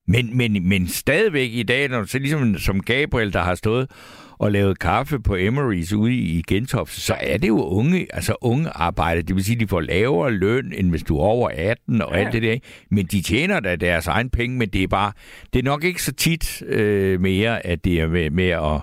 Men, 0.08 0.36
men, 0.36 0.68
men 0.68 0.88
stadigvæk 0.88 1.50
i 1.52 1.62
dag, 1.62 1.88
når 1.88 2.00
du 2.00 2.06
så 2.06 2.18
ligesom 2.18 2.58
som 2.58 2.80
Gabriel, 2.80 3.32
der 3.32 3.40
har 3.42 3.54
stået 3.54 3.90
og 4.38 4.52
lavet 4.52 4.78
kaffe 4.78 5.20
på 5.20 5.36
Emery's 5.36 5.94
ude 5.94 6.14
i 6.14 6.42
Gentofte, 6.48 7.00
så 7.00 7.16
er 7.20 7.36
det 7.36 7.48
jo 7.48 7.62
unge, 7.64 8.06
altså 8.12 8.34
unge 8.40 8.68
arbejde. 8.70 9.22
Det 9.22 9.36
vil 9.36 9.44
sige, 9.44 9.60
de 9.60 9.68
får 9.68 9.80
lavere 9.80 10.30
løn, 10.32 10.72
end 10.76 10.90
hvis 10.90 11.02
du 11.02 11.16
er 11.16 11.22
over 11.22 11.50
18 11.54 12.02
og 12.02 12.12
Ja. 12.14 12.18
alt 12.20 12.32
det 12.32 12.42
der. 12.42 12.56
Men 12.90 13.06
de 13.06 13.22
tjener 13.22 13.60
da 13.60 13.76
deres 13.76 14.06
egen 14.06 14.30
penge, 14.30 14.58
men 14.58 14.68
det 14.68 14.82
er 14.82 14.88
bare, 14.88 15.12
det 15.52 15.58
er 15.58 15.62
nok 15.62 15.84
ikke 15.84 16.02
så 16.02 16.12
tit 16.12 16.62
øh, 16.66 17.20
mere, 17.20 17.66
at 17.66 17.84
det 17.84 18.00
er 18.00 18.08
med, 18.08 18.30
med 18.30 18.48
at 18.48 18.80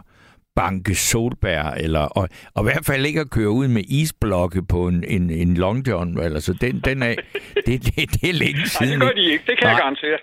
banke 0.61 0.95
solbær, 0.95 1.63
eller, 1.85 1.99
og, 1.99 2.29
og 2.55 2.61
i 2.63 2.67
hvert 2.69 2.85
fald 2.85 3.05
ikke 3.05 3.19
at 3.19 3.29
køre 3.37 3.49
ud 3.49 3.67
med 3.67 3.83
isblokke 3.99 4.61
på 4.73 4.87
en, 4.87 5.03
en, 5.07 5.29
en 5.29 5.53
long 5.53 5.87
john. 5.87 6.19
Eller, 6.19 6.39
så 6.39 6.53
den, 6.61 6.81
den 6.85 7.03
er, 7.03 7.15
det, 7.67 7.75
det, 7.85 7.95
det 8.13 8.29
er 8.29 8.33
længe 8.43 8.59
Nej, 8.59 8.65
siden. 8.65 8.99
det 9.01 9.07
gør 9.07 9.15
de 9.21 9.21
ikke. 9.33 9.43
Det 9.47 9.55
kan 9.59 9.67
jeg 9.67 9.73
Nej. 9.73 9.81
garantere. 9.81 10.19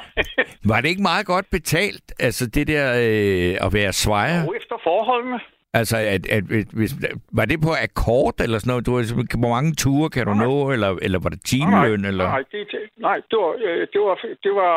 Var 0.70 0.80
det 0.80 0.88
ikke 0.88 1.02
meget 1.02 1.26
godt 1.26 1.46
betalt, 1.50 2.12
altså 2.18 2.46
det 2.46 2.66
der 2.66 2.86
øh, 2.96 3.66
at 3.66 3.72
være 3.72 3.92
svejer? 3.92 4.46
Og 4.48 4.54
efter 4.60 4.76
forholdene. 4.84 5.40
Altså, 5.74 5.96
at, 5.96 6.26
at, 6.26 6.44
at, 6.52 6.66
hvis, 6.72 6.92
var 7.32 7.44
det 7.44 7.60
på 7.60 7.72
akkord 7.82 8.40
eller 8.40 8.58
sådan 8.58 8.70
noget? 8.70 8.86
Du 8.86 8.92
hvor 9.38 9.48
mange 9.56 9.74
ture 9.74 10.10
kan 10.10 10.26
du 10.26 10.34
Nej. 10.34 10.44
nå, 10.46 10.70
eller, 10.70 10.90
eller 11.02 11.18
var 11.18 11.30
det 11.30 11.38
Nej, 11.38 11.50
timeløn? 11.52 12.04
Eller? 12.04 12.24
nej, 12.24 12.38
det, 12.52 12.60
det- 12.72 12.90
nej 13.08 13.16
det, 13.30 13.38
var, 13.44 13.52
øh, 13.68 13.80
det 13.92 14.00
var, 14.06 14.16
det 14.44 14.52
var, 14.62 14.76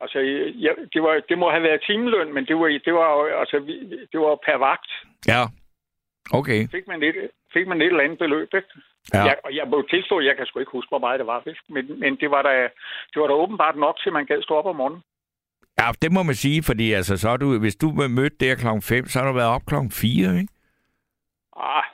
altså, 0.00 0.18
ja, 0.64 0.72
det, 0.92 1.02
var, 1.02 1.22
det 1.28 1.38
må 1.38 1.50
have 1.50 1.62
været 1.62 1.82
timeløn, 1.86 2.34
men 2.34 2.46
det 2.46 2.56
var, 2.56 2.68
det 2.86 2.94
var, 2.94 3.08
altså, 3.42 3.56
det 4.12 4.20
var 4.20 4.38
per 4.46 4.56
vagt. 4.68 4.90
Ja, 5.32 5.42
okay. 6.38 6.68
Fik 6.70 6.86
man 6.86 7.02
et, 7.02 7.30
fik 7.52 7.66
man 7.68 7.80
et 7.80 7.86
eller 7.86 8.04
andet 8.04 8.18
beløb, 8.18 8.54
ikke? 8.54 8.68
Ja. 9.14 9.24
Jeg, 9.24 9.36
og 9.44 9.56
jeg 9.56 9.66
må 9.68 9.82
tilstå, 9.90 10.20
jeg 10.20 10.36
kan 10.36 10.46
sgu 10.46 10.58
ikke 10.58 10.72
huske, 10.78 10.88
hvor 10.88 10.98
meget 10.98 11.18
det 11.18 11.26
var, 11.26 11.42
men, 11.68 12.00
men 12.00 12.16
det 12.16 12.30
var 12.30 12.42
da, 12.42 12.54
det 13.12 13.18
var 13.20 13.26
da 13.26 13.32
åbenbart 13.34 13.76
nok 13.76 13.96
til, 14.02 14.12
man 14.12 14.26
gad 14.26 14.42
stå 14.42 14.54
op 14.54 14.66
om 14.66 14.76
morgenen. 14.76 15.02
Ja, 15.80 15.86
det 16.02 16.12
må 16.12 16.22
man 16.22 16.34
sige, 16.34 16.62
fordi 16.62 16.92
altså, 16.92 17.16
så 17.16 17.36
du, 17.36 17.58
hvis 17.58 17.76
du 17.76 17.96
var 18.00 18.08
mødt 18.08 18.40
der 18.40 18.54
klokken 18.54 18.82
5, 18.82 19.06
så 19.06 19.18
har 19.18 19.26
du 19.28 19.32
været 19.34 19.54
op 19.54 19.62
klokken 19.66 19.90
4, 19.90 20.36
ikke? 20.40 20.52
Ah, 21.56 21.84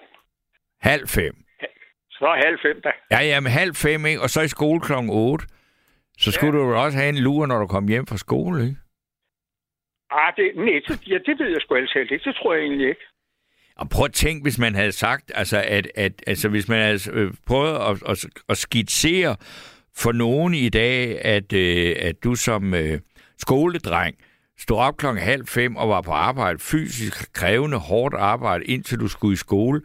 Halv 0.80 1.08
5. 1.08 1.36
så 2.10 2.40
halv 2.44 2.58
fem 2.62 2.80
da. 2.84 2.92
Ja, 3.10 3.20
jamen 3.24 3.52
halv 3.52 3.74
5, 3.74 4.06
ikke? 4.06 4.20
Og 4.22 4.30
så 4.30 4.40
i 4.40 4.48
skole 4.48 4.80
klokken 4.80 5.10
8. 5.12 5.46
Så 6.18 6.30
skulle 6.32 6.58
ja. 6.58 6.64
du 6.64 6.70
jo 6.70 6.84
også 6.84 6.98
have 6.98 7.08
en 7.08 7.18
lur, 7.18 7.46
når 7.46 7.58
du 7.58 7.66
kom 7.66 7.88
hjem 7.88 8.06
fra 8.06 8.16
skole, 8.16 8.62
ikke? 8.62 8.76
Ah, 10.10 10.32
det, 10.36 10.52
nej, 10.56 10.80
det, 10.88 11.08
ja, 11.08 11.18
det 11.26 11.38
ved 11.38 11.48
jeg 11.50 11.60
sgu 11.60 11.74
altid 11.74 12.00
ikke. 12.00 12.20
Det 12.24 12.34
tror 12.34 12.54
jeg 12.54 12.62
egentlig 12.62 12.88
ikke. 12.88 13.00
Og 13.76 13.88
prøv 13.88 14.04
at 14.04 14.12
tænke, 14.12 14.42
hvis 14.42 14.58
man 14.58 14.74
havde 14.74 14.92
sagt, 14.92 15.32
altså, 15.34 15.64
at, 15.66 15.90
at 15.94 16.12
altså, 16.26 16.48
hvis 16.48 16.68
man 16.68 16.78
havde 16.82 17.00
øh, 17.12 17.32
prøvet 17.46 17.74
at, 17.74 18.10
at, 18.10 18.26
at 18.48 18.58
skitsere 18.58 19.36
for 19.96 20.12
nogen 20.12 20.54
i 20.54 20.68
dag, 20.68 21.24
at, 21.24 21.52
øh, 21.52 21.96
at 21.98 22.24
du 22.24 22.34
som 22.34 22.74
øh, 22.74 23.00
skoledreng 23.38 24.16
stod 24.58 24.78
op 24.78 24.96
klokken 24.96 25.22
halv 25.22 25.46
fem 25.46 25.76
og 25.76 25.88
var 25.88 26.00
på 26.00 26.10
arbejde, 26.10 26.58
fysisk 26.58 27.32
krævende, 27.32 27.78
hårdt 27.78 28.14
arbejde, 28.14 28.64
indtil 28.64 29.00
du 29.00 29.08
skulle 29.08 29.32
i 29.32 29.36
skole, 29.36 29.80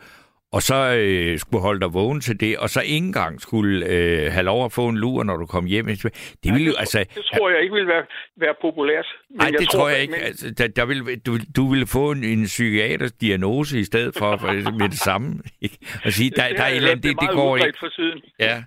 og 0.51 0.61
så 0.61 0.95
øh, 0.97 1.39
skulle 1.39 1.61
holde 1.61 1.79
dig 1.79 1.93
vågen 1.93 2.21
til 2.21 2.39
det, 2.39 2.57
og 2.57 2.69
så 2.69 2.81
ikke 2.81 3.05
engang 3.07 3.41
skulle 3.41 3.85
øh, 3.85 4.31
have 4.31 4.43
lov 4.43 4.65
at 4.65 4.71
få 4.71 4.87
en 4.87 4.97
lur, 4.97 5.23
når 5.23 5.37
du 5.37 5.45
kom 5.45 5.65
hjem. 5.65 5.85
Det 5.85 6.11
ville 6.43 6.65
jo, 6.65 6.73
altså... 6.77 6.99
Det 6.99 7.25
tror 7.33 7.49
jeg 7.49 7.61
ikke 7.61 7.75
vil 7.75 7.87
være, 7.87 8.05
være 8.37 8.55
populært. 8.61 9.05
Nej, 9.29 9.51
det 9.59 9.69
tror 9.69 9.89
jeg 9.89 10.01
ikke. 10.01 10.11
Men, 10.11 10.21
Altså, 10.21 10.51
der, 10.51 10.67
der 10.67 10.85
vil, 10.85 11.19
du, 11.19 11.37
du 11.55 11.69
ville 11.69 11.87
få 11.87 12.11
en, 12.11 12.23
en 12.23 12.45
psykiatrisk 12.45 13.21
diagnose 13.21 13.79
i 13.79 13.83
stedet 13.83 14.15
for, 14.17 14.37
for 14.37 14.71
med 14.77 14.89
det 14.89 14.99
samme. 14.99 15.41
Ikke? 15.61 15.77
Og 16.05 16.11
sige, 16.11 16.29
der, 16.29 16.47
det 16.47 16.57
der 16.57 16.63
er 16.63 16.67
et 16.67 16.71
jeg 16.71 16.75
eller 16.75 16.91
andet, 16.91 17.03
det, 17.03 17.17
det 17.21 17.29
går 17.29 17.57
ikke. 17.57 17.79
For 17.79 17.89
siden. 17.95 18.21
Ja. 18.39 18.63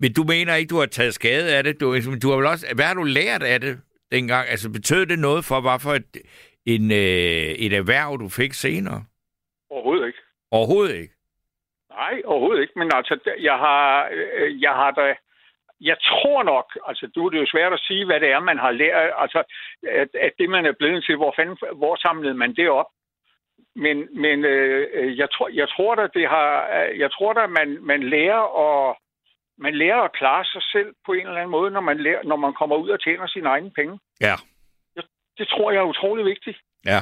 Men 0.00 0.12
du 0.12 0.24
mener 0.24 0.54
ikke, 0.54 0.70
du 0.70 0.78
har 0.78 0.86
taget 0.86 1.14
skade 1.14 1.56
af 1.56 1.64
det? 1.64 1.80
Du, 1.80 1.96
du 2.22 2.30
har 2.30 2.36
vel 2.36 2.46
også, 2.46 2.66
hvad 2.74 2.84
har 2.84 2.94
du 2.94 3.02
lært 3.02 3.42
af 3.42 3.60
det 3.60 3.78
dengang? 4.12 4.48
Altså 4.48 4.70
betød 4.70 5.06
det 5.06 5.18
noget 5.18 5.44
for, 5.44 5.60
hvad 5.60 5.78
for 5.80 5.94
et, 5.94 6.16
en, 6.66 6.90
øh, 6.90 6.96
et 7.64 7.72
erhverv, 7.72 8.18
du 8.20 8.28
fik 8.28 8.52
senere? 8.52 9.04
Overhovedet 9.70 10.06
ikke. 10.06 10.18
Overhovedet 10.50 10.94
ikke. 10.94 11.14
Nej, 11.90 12.22
overhovedet 12.24 12.62
ikke. 12.62 12.78
Men 12.78 12.90
altså, 12.94 13.14
jeg 13.38 13.58
har, 13.58 14.08
øh, 14.12 14.62
jeg 14.62 14.70
har 14.70 14.90
da... 14.90 15.14
Jeg 15.80 15.96
tror 16.10 16.42
nok, 16.42 16.78
altså 16.86 17.06
du 17.14 17.28
det 17.28 17.36
er 17.36 17.40
jo 17.40 17.52
svært 17.54 17.72
at 17.72 17.84
sige, 17.88 18.04
hvad 18.06 18.20
det 18.20 18.30
er, 18.30 18.40
man 18.40 18.58
har 18.58 18.70
lært. 18.70 19.12
Altså, 19.16 19.42
at, 20.02 20.08
at 20.14 20.32
det, 20.38 20.50
man 20.50 20.66
er 20.66 20.72
blevet 20.78 21.04
til, 21.04 21.16
hvor, 21.16 21.32
fanden, 21.36 21.56
hvor 21.76 21.96
samlede 21.96 22.34
man 22.34 22.54
det 22.54 22.68
op? 22.70 22.90
Men, 23.76 24.20
men 24.20 24.44
øh, 24.44 25.18
jeg, 25.18 25.30
tror, 25.30 25.48
jeg 25.48 25.68
tror 25.68 25.94
da, 25.94 26.08
det 26.14 26.28
har, 26.28 26.66
jeg 27.02 27.10
tror 27.12 27.32
da, 27.32 27.46
man, 27.46 27.78
man 27.82 28.02
lærer 28.02 28.42
at 28.88 28.96
man 29.58 29.74
lærer 29.74 30.00
at 30.00 30.12
klare 30.12 30.44
sig 30.44 30.62
selv 30.72 30.94
på 31.06 31.12
en 31.12 31.26
eller 31.26 31.40
anden 31.40 31.50
måde, 31.50 31.70
når 31.70 31.80
man, 31.80 31.98
lærer, 31.98 32.22
når 32.22 32.36
man 32.36 32.54
kommer 32.54 32.76
ud 32.76 32.88
og 32.88 33.02
tjener 33.02 33.26
sine 33.26 33.48
egne 33.48 33.70
penge. 33.70 33.98
Ja. 34.20 34.34
Det 35.38 35.48
tror 35.48 35.70
jeg 35.70 35.78
er 35.78 35.92
utrolig 35.94 36.24
vigtigt. 36.24 36.58
Ja. 36.84 37.00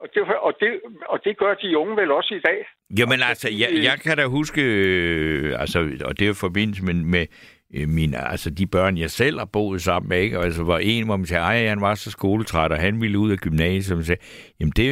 Og 0.00 0.08
det, 0.14 0.22
og, 0.22 0.52
det, 0.60 0.80
og 1.08 1.20
det 1.24 1.38
gør 1.38 1.54
de 1.54 1.78
unge 1.78 1.96
vel 1.96 2.10
også 2.10 2.34
i 2.34 2.40
dag. 2.40 2.66
Jamen 2.98 3.20
altså, 3.22 3.48
jeg, 3.50 3.68
jeg 3.82 3.98
kan 4.04 4.16
da 4.16 4.26
huske, 4.26 4.62
øh, 4.62 5.60
altså, 5.60 5.78
og 6.04 6.18
det 6.18 6.24
er 6.24 6.28
jo 6.28 6.34
forbindelse 6.34 6.84
med, 6.84 6.94
med 6.94 7.26
øh, 7.74 7.88
mine, 7.88 8.30
altså 8.30 8.50
de 8.50 8.66
børn, 8.66 8.98
jeg 8.98 9.10
selv 9.10 9.38
har 9.38 9.44
boet 9.44 9.82
sammen 9.82 10.08
med, 10.08 10.18
ikke? 10.20 10.38
Og 10.38 10.44
altså 10.44 10.62
var 10.62 10.78
en, 10.78 11.04
hvor 11.04 11.16
man 11.16 11.26
sagde, 11.26 11.42
ej, 11.42 11.66
han 11.66 11.80
var 11.80 11.94
så 11.94 12.10
skoletræt, 12.10 12.72
og 12.72 12.78
han 12.78 13.00
ville 13.00 13.18
ud 13.18 13.30
af 13.30 13.38
gymnasiet, 13.38 13.98
og 13.98 14.04
sagde, 14.04 14.22
jamen 14.60 14.72
det, 14.76 14.88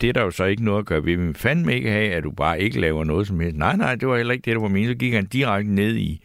det 0.00 0.08
er 0.08 0.12
der 0.12 0.22
jo 0.22 0.30
så 0.30 0.44
ikke 0.44 0.64
noget 0.64 0.78
at 0.78 0.86
gøre 0.86 1.04
ved, 1.04 1.16
men 1.16 1.34
fandme 1.34 1.74
ikke 1.74 1.90
have, 1.90 2.12
at 2.14 2.24
du 2.24 2.30
bare 2.30 2.60
ikke 2.60 2.80
laver 2.80 3.04
noget 3.04 3.26
som 3.26 3.40
helst. 3.40 3.56
Nej, 3.56 3.76
nej, 3.76 3.94
det 3.94 4.08
var 4.08 4.16
heller 4.16 4.32
ikke 4.32 4.44
det, 4.44 4.54
der 4.54 4.60
var 4.60 4.68
meningen. 4.68 4.92
Så 4.94 4.98
gik 4.98 5.12
han 5.12 5.26
direkte 5.26 5.74
ned 5.74 5.96
i, 5.96 6.24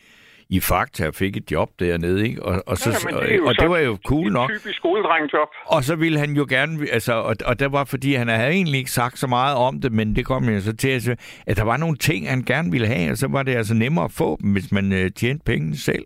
i 0.54 0.60
Fakta 0.60 1.08
og 1.08 1.16
fik 1.16 1.38
et 1.38 1.52
job 1.52 1.70
dernede, 1.80 2.28
ikke? 2.28 2.44
Og, 2.44 2.64
og, 2.68 2.78
så, 2.78 2.90
Ja, 3.12 3.18
og, 3.18 3.24
det 3.24 3.38
jo 3.38 3.46
og 3.46 3.56
så 3.56 3.62
det 3.62 3.70
var 3.70 3.78
jo 3.78 3.98
cool 4.06 4.32
nok. 4.32 4.50
typisk 4.50 4.76
skoledrengjob. 4.78 5.48
Og 5.66 5.84
så 5.84 5.96
ville 5.96 6.20
han 6.20 6.32
jo 6.36 6.46
gerne, 6.50 6.88
altså, 6.92 7.14
og, 7.14 7.36
og 7.46 7.60
det 7.60 7.72
var 7.72 7.84
fordi, 7.84 8.14
han 8.14 8.28
havde 8.28 8.52
egentlig 8.52 8.78
ikke 8.78 8.92
sagt 8.92 9.20
så 9.20 9.28
meget 9.28 9.56
om 9.56 9.82
det, 9.82 9.92
men 9.92 10.16
det 10.16 10.26
kom 10.26 10.50
jeg 10.50 10.62
så 10.62 10.76
til, 10.76 10.90
at, 10.90 11.20
at 11.48 11.58
der 11.58 11.64
var 11.64 11.78
nogle 11.78 11.98
ting, 11.98 12.30
han 12.30 12.44
gerne 12.44 12.72
ville 12.72 12.88
have, 12.88 13.12
og 13.12 13.18
så 13.18 13.28
var 13.28 13.44
det 13.44 13.56
altså 13.56 13.74
nemmere 13.74 14.06
at 14.06 14.12
få 14.12 14.38
dem, 14.42 14.52
hvis 14.52 14.72
man 14.72 14.94
øh, 14.94 15.12
tjente 15.12 15.44
pengene 15.46 15.78
selv. 15.78 16.06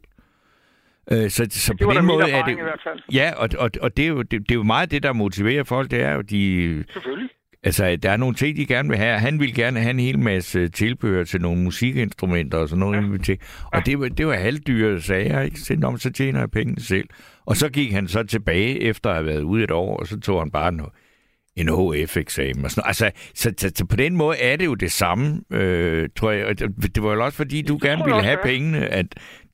Øh, 1.11 1.29
så, 1.29 1.47
så 1.49 1.73
Det 1.73 1.85
på 1.85 1.93
den 1.93 2.05
måde 2.05 2.31
er 2.31 2.45
det... 2.45 2.57
Ja, 3.13 3.31
og, 3.37 3.49
og, 3.57 3.69
og 3.81 3.97
det, 3.97 4.03
er 4.03 4.09
jo, 4.09 4.21
det, 4.21 4.31
det 4.31 4.51
er 4.51 4.55
jo 4.55 4.63
meget 4.63 4.91
det, 4.91 5.03
der 5.03 5.13
motiverer 5.13 5.63
folk, 5.63 5.91
det 5.91 6.01
er 6.01 6.13
jo, 6.13 6.21
de... 6.21 6.83
Selvfølgelig. 6.93 7.29
Altså, 7.67 7.95
der 7.95 8.11
er 8.11 8.17
nogle 8.17 8.35
ting, 8.35 8.57
de 8.57 8.65
gerne 8.65 8.89
vil 8.89 8.97
have. 8.97 9.19
Han 9.19 9.39
ville 9.39 9.55
gerne 9.55 9.79
have 9.79 9.89
en 9.89 9.99
hel 9.99 10.19
masse 10.19 10.67
tilbehør 10.69 11.23
til 11.23 11.41
nogle 11.41 11.63
musikinstrumenter 11.63 12.57
og 12.57 12.69
sådan 12.69 12.79
noget. 12.79 13.29
Ja. 13.29 13.35
Og 13.73 13.85
det 13.85 13.99
var, 13.99 14.07
det 14.07 14.27
var 14.27 14.33
halvdyre 14.33 15.01
sager, 15.01 15.41
ikke? 15.41 15.59
Så, 15.59 15.73
men 15.73 15.97
så 15.97 16.11
tjener 16.11 16.39
jeg 16.39 16.51
pengene 16.51 16.81
selv. 16.81 17.09
Og 17.45 17.55
så 17.55 17.69
gik 17.69 17.91
han 17.91 18.07
så 18.07 18.23
tilbage 18.23 18.81
efter 18.81 19.09
at 19.09 19.15
have 19.15 19.25
været 19.25 19.41
ude 19.41 19.63
et 19.63 19.71
år, 19.71 19.97
og 19.97 20.07
så 20.07 20.19
tog 20.19 20.41
han 20.41 20.51
bare 20.51 20.67
en, 20.69 20.81
en 21.55 21.69
HF-eksamen 21.69 22.65
og 22.65 22.71
sådan 22.71 22.81
noget. 22.81 22.87
Altså, 22.87 23.11
så, 23.33 23.53
så, 23.57 23.71
så, 23.75 23.85
på 23.85 23.95
den 23.95 24.15
måde 24.15 24.37
er 24.37 24.55
det 24.55 24.65
jo 24.65 24.75
det 24.75 24.91
samme, 24.91 25.41
øh, 25.51 26.09
tror 26.15 26.31
jeg. 26.31 26.45
Og 26.45 26.59
det, 26.59 26.95
det 26.95 27.03
var 27.03 27.13
jo 27.13 27.25
også 27.25 27.37
fordi, 27.37 27.61
du 27.61 27.79
gerne 27.81 28.03
ville 28.03 28.23
have 28.23 28.37
pengene 28.43 28.87
at, 28.87 29.05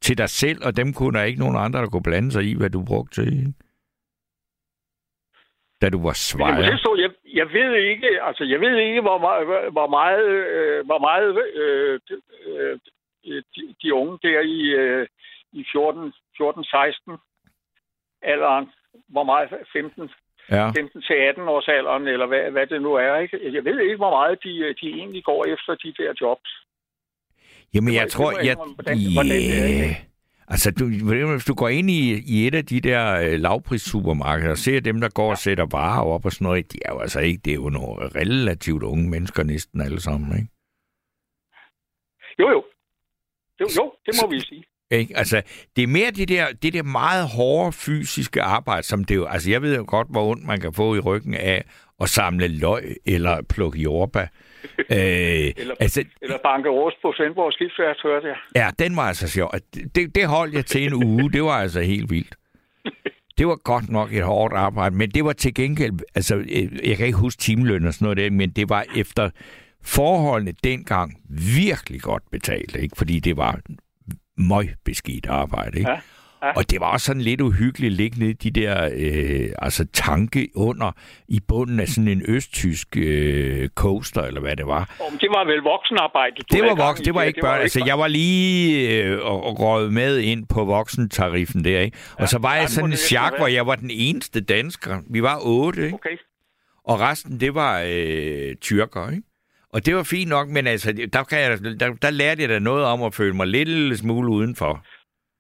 til 0.02 0.18
dig 0.18 0.30
selv, 0.30 0.66
og 0.66 0.78
dem 0.78 0.94
kunne 0.94 1.20
der 1.20 1.24
ikke 1.26 1.40
nogen 1.40 1.58
andre, 1.58 1.80
der 1.80 1.88
kunne 1.88 2.04
blande 2.04 2.32
sig 2.32 2.44
i, 2.44 2.54
hvad 2.54 2.70
du 2.70 2.84
brugte 2.86 3.24
til. 3.24 3.54
Da 5.82 5.90
du 5.90 6.02
var 6.02 6.38
Men 6.38 6.48
jeg 6.48 6.64
må 6.64 6.78
svejer. 6.78 7.23
Jeg, 7.34 7.46
jeg 7.46 7.48
ved 7.54 7.74
ikke, 7.76 8.10
altså 8.28 8.44
jeg 8.44 8.60
ved 8.62 8.78
ikke, 8.78 9.02
hvor 9.02 9.18
meget, 9.18 9.72
hvor 9.72 9.88
meget, 9.88 10.28
øh, 10.58 10.86
hvor 10.86 11.00
meget 11.00 11.30
øh, 11.62 12.00
øh, 12.48 12.80
de, 13.56 13.62
de 13.84 13.94
unge 13.94 14.18
der 14.24 14.40
i, 14.40 14.60
øh, 14.82 15.08
i 15.54 15.66
14, 15.72 16.14
14, 16.38 16.64
16 16.64 17.18
alderen, 18.22 18.66
hvor 19.08 19.24
meget 19.24 19.50
15, 19.74 20.10
Ja. 20.52 20.70
15 20.70 21.02
til 21.02 21.14
18 21.14 21.44
års 21.48 21.68
alderen, 21.68 22.08
eller 22.08 22.26
hvad, 22.26 22.52
hvad 22.52 22.68
det 22.68 22.82
nu 22.82 22.94
er. 22.94 23.16
Ikke? 23.18 23.54
Jeg 23.56 23.66
ved 23.66 23.80
ikke, 23.80 23.96
hvor 23.96 24.10
meget 24.10 24.44
de, 24.44 24.74
de 24.82 24.88
egentlig 25.00 25.24
går 25.24 25.46
efter 25.54 25.76
de 25.76 25.94
der 26.04 26.14
jobs. 26.22 26.50
Jamen, 27.74 27.94
jeg 27.94 28.04
det 28.04 28.12
tror, 28.12 28.32
jeg 28.32 28.46
jeg... 28.46 28.56
hvordan- 28.56 29.14
hvordan 29.16 29.38
i 29.38 29.50
Yeah. 29.50 29.80
dag. 29.80 30.08
Altså, 30.48 30.72
du, 30.72 30.88
hvis 31.32 31.46
du 31.46 31.54
går 31.54 31.70
ind 31.70 31.90
i, 31.90 32.22
i 32.26 32.48
et 32.48 32.56
af 32.56 32.66
de 32.66 32.82
der 32.82 33.16
øh, 33.16 33.40
lavpris-supermarkeder 33.40 34.52
og 34.52 34.58
ser 34.58 34.80
dem, 34.80 35.02
der 35.02 35.10
går 35.10 35.30
og 35.32 35.38
sætter 35.38 35.66
varer 35.72 36.02
op 36.02 36.26
og 36.26 36.32
sådan 36.32 36.46
noget, 36.46 36.74
de 36.74 36.78
er 36.86 36.94
jo 36.94 37.00
altså 37.00 37.20
ikke, 37.20 37.42
det 37.46 37.52
er 37.52 37.56
jo 37.56 37.70
nogle 37.70 38.08
relativt 38.08 38.84
unge 38.84 39.10
mennesker 39.10 39.44
næsten 39.44 39.82
alle 39.82 40.02
sammen, 40.02 40.38
ikke? 40.38 40.50
Jo, 42.40 42.50
jo. 42.50 42.64
Jo, 43.62 43.68
jo, 43.78 43.94
det 44.06 44.16
må 44.22 44.30
vi 44.30 44.40
sige. 44.40 44.64
Ikke? 44.92 45.18
Altså, 45.18 45.42
det 45.76 45.84
er 45.84 45.88
mere 45.88 46.12
det 46.12 46.28
der, 46.28 46.48
det 46.62 46.74
der 46.74 46.84
meget 46.84 47.30
hårde 47.30 47.72
fysiske 47.72 48.42
arbejde, 48.42 48.84
som 48.84 49.04
det 49.04 49.16
jo... 49.16 49.26
Altså, 49.26 49.52
jeg 49.52 49.62
ved 49.62 49.76
jo 49.76 49.86
godt, 49.88 50.08
hvor 50.12 50.32
ondt 50.32 50.46
man 50.46 50.60
kan 50.60 50.74
få 50.74 50.96
i 50.96 51.00
ryggen 51.00 51.34
af 51.34 51.66
at 52.00 52.10
samle 52.10 52.48
løg 52.48 52.96
eller 53.06 53.42
plukke 53.42 53.80
jordbær. 53.80 54.26
Øh, 54.80 55.52
Eller, 55.58 55.76
altså, 55.80 56.04
eller 56.22 56.38
banke 56.44 56.70
rust 56.70 56.96
på 57.02 57.14
Svendborg 57.18 57.54
Skibsværft, 57.54 58.02
hørte 58.04 58.28
jeg. 58.28 58.38
ja, 58.56 58.70
den 58.86 58.96
var 58.96 59.04
altså 59.04 59.28
sjov. 59.28 59.52
Det, 59.96 60.16
det 60.16 60.28
holdt 60.28 60.54
jeg 60.54 60.66
til 60.66 60.84
en 60.86 60.94
uge. 60.94 61.32
Det 61.32 61.44
var 61.44 61.58
altså 61.62 61.82
helt 61.82 62.10
vildt. 62.12 62.36
Det 63.38 63.48
var 63.48 63.56
godt 63.56 63.90
nok 63.90 64.14
et 64.14 64.24
hårdt 64.24 64.54
arbejde, 64.54 64.96
men 64.96 65.10
det 65.10 65.26
var 65.26 65.34
til 65.34 65.54
gengæld... 65.54 65.94
Altså, 66.16 66.36
øh, 66.36 66.90
jeg 66.90 66.98
kan 66.98 67.06
ikke 67.06 67.18
huske 67.18 67.40
timeløn 67.42 67.88
og 67.88 67.94
sådan 67.94 68.06
noget 68.06 68.18
der, 68.18 68.30
men 68.32 68.50
det 68.50 68.70
var 68.70 68.86
efter 68.96 69.30
forholdene 69.84 70.54
dengang 70.64 71.14
virkelig 71.56 72.02
godt 72.02 72.24
betalt, 72.32 72.76
ikke? 72.76 72.96
Fordi 72.98 73.20
det 73.20 73.38
var 73.38 73.60
møgbeskidt 74.38 75.26
arbejde, 75.26 75.78
ikke? 75.78 75.90
Ja, 75.92 76.00
ja. 76.44 76.52
Og 76.56 76.72
det 76.72 76.80
var 76.80 76.92
også 76.92 77.06
sådan 77.06 77.22
lidt 77.22 77.42
uhyggeligt 77.42 77.92
at 77.92 77.98
ligge 77.98 78.20
nede 78.20 78.32
i 78.32 78.34
de 78.34 78.52
der 78.52 78.90
øh, 78.96 79.50
altså 79.58 79.86
tanke 79.94 80.48
under 80.56 80.92
i 81.28 81.40
bunden 81.48 81.80
af 81.80 81.88
sådan 81.88 82.08
en 82.08 82.22
østtysk 82.28 82.88
øh, 82.98 83.70
coaster, 83.70 84.22
eller 84.22 84.42
hvad 84.42 84.56
det 84.56 84.68
var. 84.68 84.96
Om 85.12 85.18
det 85.18 85.30
var 85.30 85.46
vel 85.46 85.62
voksenarbejde, 85.62 86.36
du 86.36 86.44
Det 86.52 86.64
var 86.64 86.76
voksen, 86.88 87.06
det 87.06 87.16
var 87.16 87.24
ikke 87.24 87.42
børn. 87.42 87.62
Altså, 87.62 87.84
jeg 87.86 88.00
var 88.00 88.08
lige 88.08 89.04
øh, 89.04 89.20
røget 89.60 89.94
med 89.94 90.20
ind 90.20 90.48
på 90.48 90.66
voksentariffen 90.66 91.66
der, 91.66 91.80
ikke? 91.80 91.98
Og 92.20 92.30
så 92.30 92.40
var 92.40 92.54
ja, 92.54 92.60
jeg 92.60 92.70
sådan 92.70 92.90
en 92.90 92.98
chak, 92.98 93.34
hvor 93.38 93.48
jeg 93.48 93.68
var 93.68 93.76
den 93.76 93.90
eneste 93.94 94.42
dansker. 94.42 95.00
Vi 95.10 95.24
var 95.24 95.40
otte, 95.46 95.86
ikke? 95.86 95.96
Okay. 95.96 96.18
Og 96.88 97.00
resten, 97.00 97.40
det 97.40 97.56
var 97.56 97.84
øh, 97.88 98.56
tyrker, 98.56 99.10
ikke? 99.10 99.24
Og 99.74 99.86
det 99.86 99.96
var 99.96 100.04
fint 100.04 100.30
nok, 100.30 100.50
men 100.50 100.68
altså, 100.68 101.08
der, 101.14 101.24
kan 101.24 101.40
jeg, 101.40 101.80
der, 101.80 101.94
der 102.02 102.10
lærte 102.10 102.42
jeg 102.42 102.50
da 102.50 102.60
noget 102.60 102.86
om 102.86 103.04
at 103.04 103.14
føle 103.14 103.34
mig 103.34 103.48
lidt 103.48 104.00
smule 104.00 104.30
udenfor. 104.30 104.86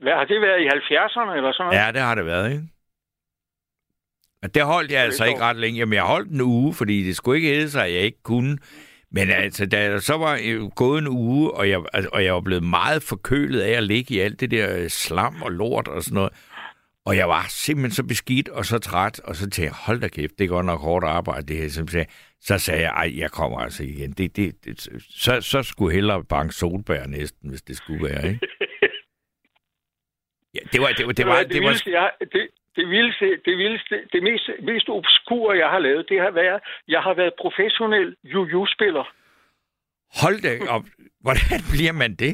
Hvad 0.03 0.13
har 0.13 0.25
det 0.25 0.41
været 0.41 0.59
i 0.61 0.67
70'erne 0.67 1.35
eller 1.37 1.51
sådan 1.51 1.65
noget? 1.65 1.79
Ja, 1.79 1.91
det 1.91 2.01
har 2.01 2.15
det 2.15 2.25
været, 2.25 2.51
ikke? 2.51 2.63
Og 4.43 4.55
det 4.55 4.63
holdt 4.63 4.91
jeg 4.91 5.01
altså 5.01 5.25
ikke 5.25 5.41
ret 5.41 5.55
længe. 5.55 5.79
Jamen, 5.79 5.93
jeg 5.93 6.03
holdt 6.03 6.31
en 6.31 6.41
uge, 6.41 6.73
fordi 6.73 7.03
det 7.03 7.15
skulle 7.15 7.37
ikke 7.37 7.49
hedde 7.53 7.69
sig, 7.69 7.85
at 7.85 7.93
jeg 7.93 8.01
ikke 8.01 8.23
kunne. 8.23 8.57
Men 9.11 9.29
altså, 9.29 9.65
da 9.65 9.91
der 9.91 9.99
så 9.99 10.17
var 10.17 10.39
øh, 10.45 10.61
gået 10.75 11.01
en 11.01 11.07
uge, 11.07 11.51
og 11.51 11.69
jeg, 11.69 11.83
altså, 11.93 12.09
og 12.13 12.23
jeg 12.23 12.33
var 12.33 12.41
blevet 12.41 12.63
meget 12.63 13.03
forkølet 13.03 13.61
af 13.61 13.71
at 13.71 13.83
ligge 13.83 14.15
i 14.15 14.19
alt 14.19 14.39
det 14.39 14.51
der 14.51 14.77
øh, 14.77 14.89
slam 14.89 15.41
og 15.41 15.51
lort 15.51 15.87
og 15.87 16.03
sådan 16.03 16.15
noget. 16.15 16.33
Og 17.05 17.17
jeg 17.17 17.29
var 17.29 17.45
simpelthen 17.49 17.91
så 17.91 18.03
beskidt 18.03 18.49
og 18.49 18.65
så 18.65 18.79
træt, 18.79 19.19
og 19.19 19.35
så 19.35 19.41
tænkte 19.41 19.61
jeg, 19.61 19.71
hold 19.71 20.01
da 20.01 20.07
kæft, 20.07 20.33
det 20.37 20.43
er 20.43 20.49
godt 20.49 20.65
nok 20.65 20.81
hårdt 20.81 21.05
arbejde, 21.05 21.47
det 21.47 21.57
her. 21.57 21.69
Så 21.69 21.85
sagde, 21.87 22.05
så 22.41 22.57
sagde 22.57 22.81
jeg, 22.81 22.89
ej, 22.89 23.19
jeg 23.19 23.31
kommer 23.31 23.59
altså 23.59 23.83
igen. 23.83 24.11
Det, 24.11 24.35
det, 24.35 24.65
det, 24.65 24.87
så, 25.09 25.41
så 25.41 25.63
skulle 25.63 25.91
jeg 25.91 25.95
hellere 25.95 26.23
banke 26.23 26.55
solbær 26.55 27.07
næsten, 27.07 27.49
hvis 27.49 27.61
det 27.61 27.77
skulle 27.77 28.03
være, 28.09 28.27
ikke? 28.27 28.39
Ja, 30.55 30.59
det 30.71 30.81
var, 30.81 30.87
det 30.97 31.05
var, 31.07 31.13
det 31.13 31.25
var, 31.27 31.37
det, 31.43 31.49
det 31.53 31.61
var, 31.63 31.69
vildeste, 31.69 31.91
jeg, 31.91 32.11
det, 32.33 32.49
det 32.75 32.89
vildeste, 32.89 33.25
det 33.45 33.57
vildeste, 33.57 33.95
det 34.13 34.23
mest, 34.23 34.49
mest 34.61 34.89
obskure, 34.89 35.57
jeg 35.57 35.69
har 35.69 35.79
lavet, 35.79 36.09
det 36.09 36.19
har 36.21 36.31
været, 36.31 36.61
jeg 36.87 37.01
har 37.01 37.13
været 37.13 37.33
professionel 37.43 38.15
juju-spiller. 38.23 39.05
Hold 40.21 40.41
da 40.41 40.51
op. 40.75 40.85
Hvordan 41.25 41.59
bliver 41.73 41.91
man 41.91 42.15
det? 42.15 42.33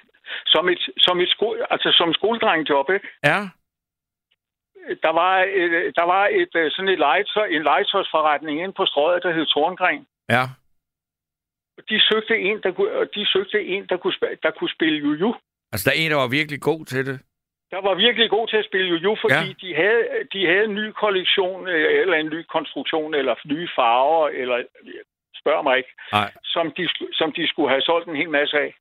Som 0.54 0.68
et, 0.68 0.82
som 0.98 1.20
et, 1.20 1.28
sko, 1.28 1.54
altså 1.70 1.88
som 1.98 2.14
skoledrengjob, 2.14 2.90
ikke? 2.90 3.08
Ja. 3.24 3.40
Der 5.02 5.12
var, 5.20 5.34
et, 5.42 5.96
der 5.96 6.06
var 6.14 6.24
et, 6.26 6.54
øh, 6.56 6.70
sådan 6.70 6.88
et 6.88 6.98
legetøj, 6.98 7.46
en 7.46 7.62
legetøjsforretning 7.62 8.62
inde 8.62 8.72
på 8.72 8.86
strøget, 8.86 9.22
der 9.22 9.32
hed 9.32 9.46
Torngren. 9.46 10.06
Ja. 10.28 10.44
De 11.90 12.00
søgte 12.00 12.38
en, 12.38 12.60
der 12.62 12.72
kunne, 12.72 12.92
og 12.92 13.06
de 13.14 13.26
søgte 13.26 13.66
en, 13.66 13.86
der 13.88 13.96
kunne, 13.96 14.14
der 14.42 14.50
kunne 14.50 14.70
spille 14.70 14.98
juju. 14.98 15.34
Altså, 15.72 15.90
der 15.90 15.96
er 15.96 16.00
en, 16.04 16.10
der 16.10 16.16
var 16.16 16.28
virkelig 16.28 16.60
god 16.60 16.84
til 16.84 17.06
det. 17.06 17.20
Der 17.70 17.80
var 17.80 17.94
virkelig 17.94 18.30
god 18.30 18.48
til 18.48 18.56
at 18.56 18.64
spille 18.64 18.88
juju, 18.88 19.16
fordi 19.20 19.34
Ja. 19.48 19.54
de, 19.62 19.74
havde, 19.74 20.04
de 20.32 20.46
havde 20.46 20.64
en 20.64 20.74
ny 20.74 20.90
kollektion, 20.92 21.68
øh, 21.68 22.00
eller 22.02 22.16
en 22.16 22.26
ny 22.30 22.42
konstruktion, 22.42 23.14
eller 23.14 23.34
nye 23.46 23.68
farver, 23.76 24.28
eller 24.28 24.64
spørg 25.40 25.64
mig 25.64 25.76
ikke, 25.76 25.92
Nej. 26.12 26.32
som 26.44 26.72
de, 26.76 26.88
som 27.12 27.32
de 27.32 27.48
skulle 27.48 27.68
have 27.70 27.82
solgt 27.82 28.08
en 28.08 28.16
hel 28.16 28.30
masse 28.30 28.56
af. 28.58 28.74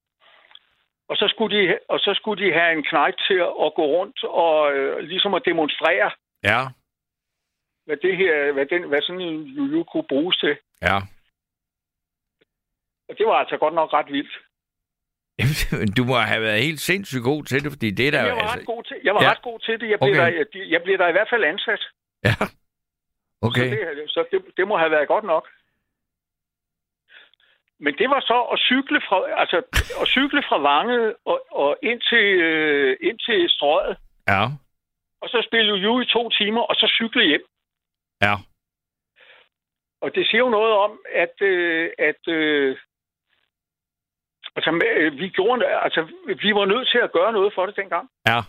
Og 1.10 1.16
så 1.18 1.28
skulle 1.28 1.58
de, 1.58 1.80
og 1.90 2.00
så 2.00 2.14
skulle 2.14 2.46
de 2.46 2.54
have 2.54 2.72
en 2.78 2.84
knægt 2.84 3.20
til 3.28 3.40
at 3.66 3.72
gå 3.80 3.86
rundt 3.96 4.24
og 4.24 4.74
øh, 4.76 4.98
ligesom 5.00 5.34
at 5.34 5.46
demonstrere, 5.46 6.12
Ja. 6.44 6.62
hvad, 7.86 7.98
det 7.98 8.18
her, 8.18 8.52
hvad, 8.52 8.66
den, 8.66 8.84
hvad 8.84 9.02
sådan 9.02 9.22
en 9.22 9.42
juju 9.44 9.84
kunne 9.84 10.08
bruges 10.10 10.38
til. 10.38 10.58
Ja. 10.82 10.98
Og 13.10 13.18
det 13.18 13.26
var 13.28 13.34
altså 13.34 13.58
godt 13.58 13.74
nok 13.74 13.94
ret 13.94 14.12
vildt. 14.12 14.40
Du 15.98 16.04
må 16.04 16.16
have 16.16 16.42
været 16.42 16.62
helt 16.62 16.80
sindssygt 16.80 17.24
god 17.24 17.44
til 17.44 17.64
det, 17.64 17.72
fordi 17.72 17.92
det 17.92 18.08
er 18.08 18.12
der... 18.12 18.26
Jeg 18.26 18.36
var, 18.36 18.42
altså, 18.42 18.58
ret 18.60 18.66
god 18.66 18.84
til, 18.84 18.98
jeg 19.04 19.16
var 19.16 19.24
Ja. 19.24 19.32
ret 19.32 19.42
god 19.42 19.60
til 19.60 19.80
det. 19.82 19.90
Jeg 19.90 20.00
blev, 20.00 20.12
Okay. 20.22 20.46
der, 20.54 20.66
jeg 20.74 20.82
blev 20.84 20.98
der 20.98 21.08
i 21.08 21.12
hvert 21.12 21.30
fald 21.30 21.44
ansat. 21.44 21.82
Ja. 22.24 22.36
Okay. 23.42 23.70
Så, 23.70 23.76
det, 23.76 24.12
så 24.16 24.26
det, 24.32 24.40
det 24.58 24.68
må 24.68 24.78
have 24.78 24.92
været 24.92 25.08
godt 25.08 25.24
nok. 25.34 25.46
Men 27.80 27.94
det 27.98 28.10
var 28.10 28.20
så 28.20 28.38
at 28.54 28.60
cykle 28.60 29.02
fra, 29.08 29.18
altså, 29.42 29.58
at 30.02 30.08
cykle 30.08 30.44
fra 30.50 30.58
Vange 30.58 31.14
og, 31.26 31.46
og 31.52 31.78
ind, 31.84 32.02
til, 32.10 32.26
øh, 32.50 32.98
ind 33.02 33.20
til 33.20 33.50
strøget, 33.50 33.98
Ja. 34.28 34.44
og 35.22 35.30
så 35.30 35.44
spille 35.48 35.70
juju 35.76 36.02
i 36.02 36.06
to 36.06 36.30
timer, 36.30 36.62
og 36.62 36.76
så 36.76 36.88
cykle 36.98 37.26
hjem. 37.28 37.46
Ja. 38.22 38.36
Og 40.02 40.16
det 40.16 40.28
siger 40.28 40.40
jo 40.46 40.50
noget 40.50 40.74
om, 40.74 41.00
at, 41.24 41.42
øh, 41.42 41.90
at 42.00 42.28
øh, 42.28 42.78
altså, 44.56 44.70
øh, 44.98 45.18
vi, 45.18 45.28
gjorde, 45.30 45.66
altså, 45.66 46.02
vi 46.44 46.50
var 46.60 46.66
nødt 46.66 46.88
til 46.92 46.98
at 47.04 47.12
gøre 47.12 47.32
noget 47.34 47.52
for 47.56 47.66
det 47.66 47.76
dengang. 47.76 48.10
Ja. 48.28 48.40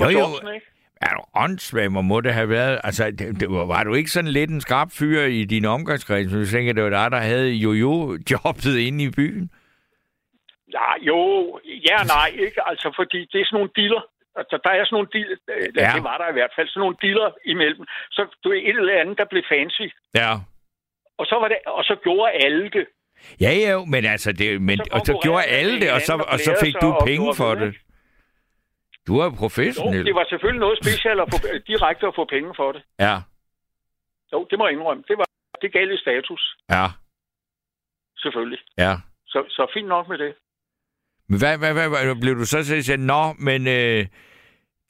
Jo, 0.00 0.06
jo. 0.10 0.50
ikke? 0.54 0.66
Er 1.02 1.10
du 1.14 1.22
åndssvag, 1.34 1.88
hvor 1.92 2.00
må 2.00 2.20
det 2.20 2.34
have 2.34 2.48
været? 2.48 2.80
Altså, 2.84 3.04
det, 3.10 3.40
det, 3.40 3.50
var, 3.50 3.64
var 3.66 3.84
du 3.84 3.94
ikke 3.94 4.10
sådan 4.10 4.30
lidt 4.30 4.50
en 4.50 4.60
skarp 4.60 4.88
fyr 4.92 5.20
i 5.20 5.44
din 5.44 5.64
omgangskreds? 5.64 6.32
Du 6.32 6.46
tænker, 6.46 6.72
det 6.72 6.82
var 6.84 6.90
dig, 6.90 7.10
der 7.10 7.18
havde 7.18 7.50
jojo-jobbet 7.50 8.76
inde 8.86 9.04
i 9.04 9.10
byen? 9.10 9.50
Ja, 10.72 10.88
jo, 11.02 11.18
ja 11.90 11.98
nej, 12.16 12.28
ikke? 12.46 12.68
Altså, 12.68 12.92
fordi 12.96 13.18
det 13.32 13.40
er 13.40 13.44
sådan 13.44 13.56
nogle 13.58 13.70
dealer. 13.76 14.02
Altså, 14.36 14.58
der 14.64 14.70
er 14.70 14.84
sådan 14.84 14.94
nogle 14.96 15.08
dealer, 15.12 15.36
Ja. 15.76 15.82
ja. 15.86 15.92
det 15.96 16.04
var 16.04 16.18
der 16.18 16.28
i 16.28 16.32
hvert 16.38 16.52
fald, 16.56 16.68
sådan 16.68 16.80
nogle 16.80 16.96
dealer 17.02 17.30
imellem. 17.44 17.84
Så 18.10 18.20
du 18.44 18.48
er 18.50 18.54
et 18.54 18.68
eller 18.78 19.00
andet, 19.00 19.18
der 19.18 19.24
blev 19.24 19.42
fancy. 19.48 19.86
Ja. 20.14 20.30
Og 21.18 21.26
så, 21.26 21.34
var 21.40 21.48
det, 21.48 21.58
og 21.66 21.84
så 21.84 21.94
gjorde 22.04 22.30
alle 22.32 22.70
det. 22.70 22.86
Ja, 23.40 23.70
jo, 23.72 23.84
men 23.84 24.04
altså, 24.04 24.32
det, 24.32 24.62
men, 24.62 24.78
Så 24.78 24.84
og 24.92 25.00
så 25.06 25.20
gjorde 25.22 25.44
alle 25.44 25.80
det, 25.80 25.92
og 25.92 26.00
så, 26.00 26.12
og 26.28 26.38
så 26.38 26.56
fik 26.62 26.74
du 26.80 26.96
penge 27.06 27.34
for 27.34 27.54
det. 27.54 27.74
Du 29.06 29.18
er 29.18 29.24
Jo, 29.24 29.30
professionel. 29.30 30.04
det 30.06 30.14
var 30.14 30.26
selvfølgelig 30.30 30.60
noget 30.60 30.78
specielt 30.82 31.20
at 31.20 31.28
få, 31.32 31.38
direkte 31.72 32.06
at 32.06 32.14
få 32.14 32.24
penge 32.24 32.50
for 32.56 32.72
det. 32.72 32.82
Ja, 33.00 33.16
Jo, 34.32 34.46
det 34.50 34.58
må 34.58 34.66
jeg 34.66 34.72
indrømme. 34.72 35.02
Det 35.08 35.18
var 35.18 35.24
det 35.62 35.72
gav 35.72 35.86
lidt 35.86 36.00
status, 36.00 36.56
ja, 36.70 36.86
selvfølgelig. 38.18 38.58
ja. 38.78 38.94
Så, 39.26 39.44
så 39.48 39.70
fint 39.74 39.88
nok 39.88 40.08
med 40.08 40.18
det. 40.18 40.34
Men 41.28 41.38
hvad, 41.38 41.58
hvad, 41.58 41.72
hvad, 41.72 41.88
hvad 42.04 42.20
blev 42.20 42.34
du 42.38 42.44
så 42.44 42.64
til 42.64 42.92
at 42.92 43.00
nå, 43.00 43.32
men 43.38 43.66
øh, 43.68 44.06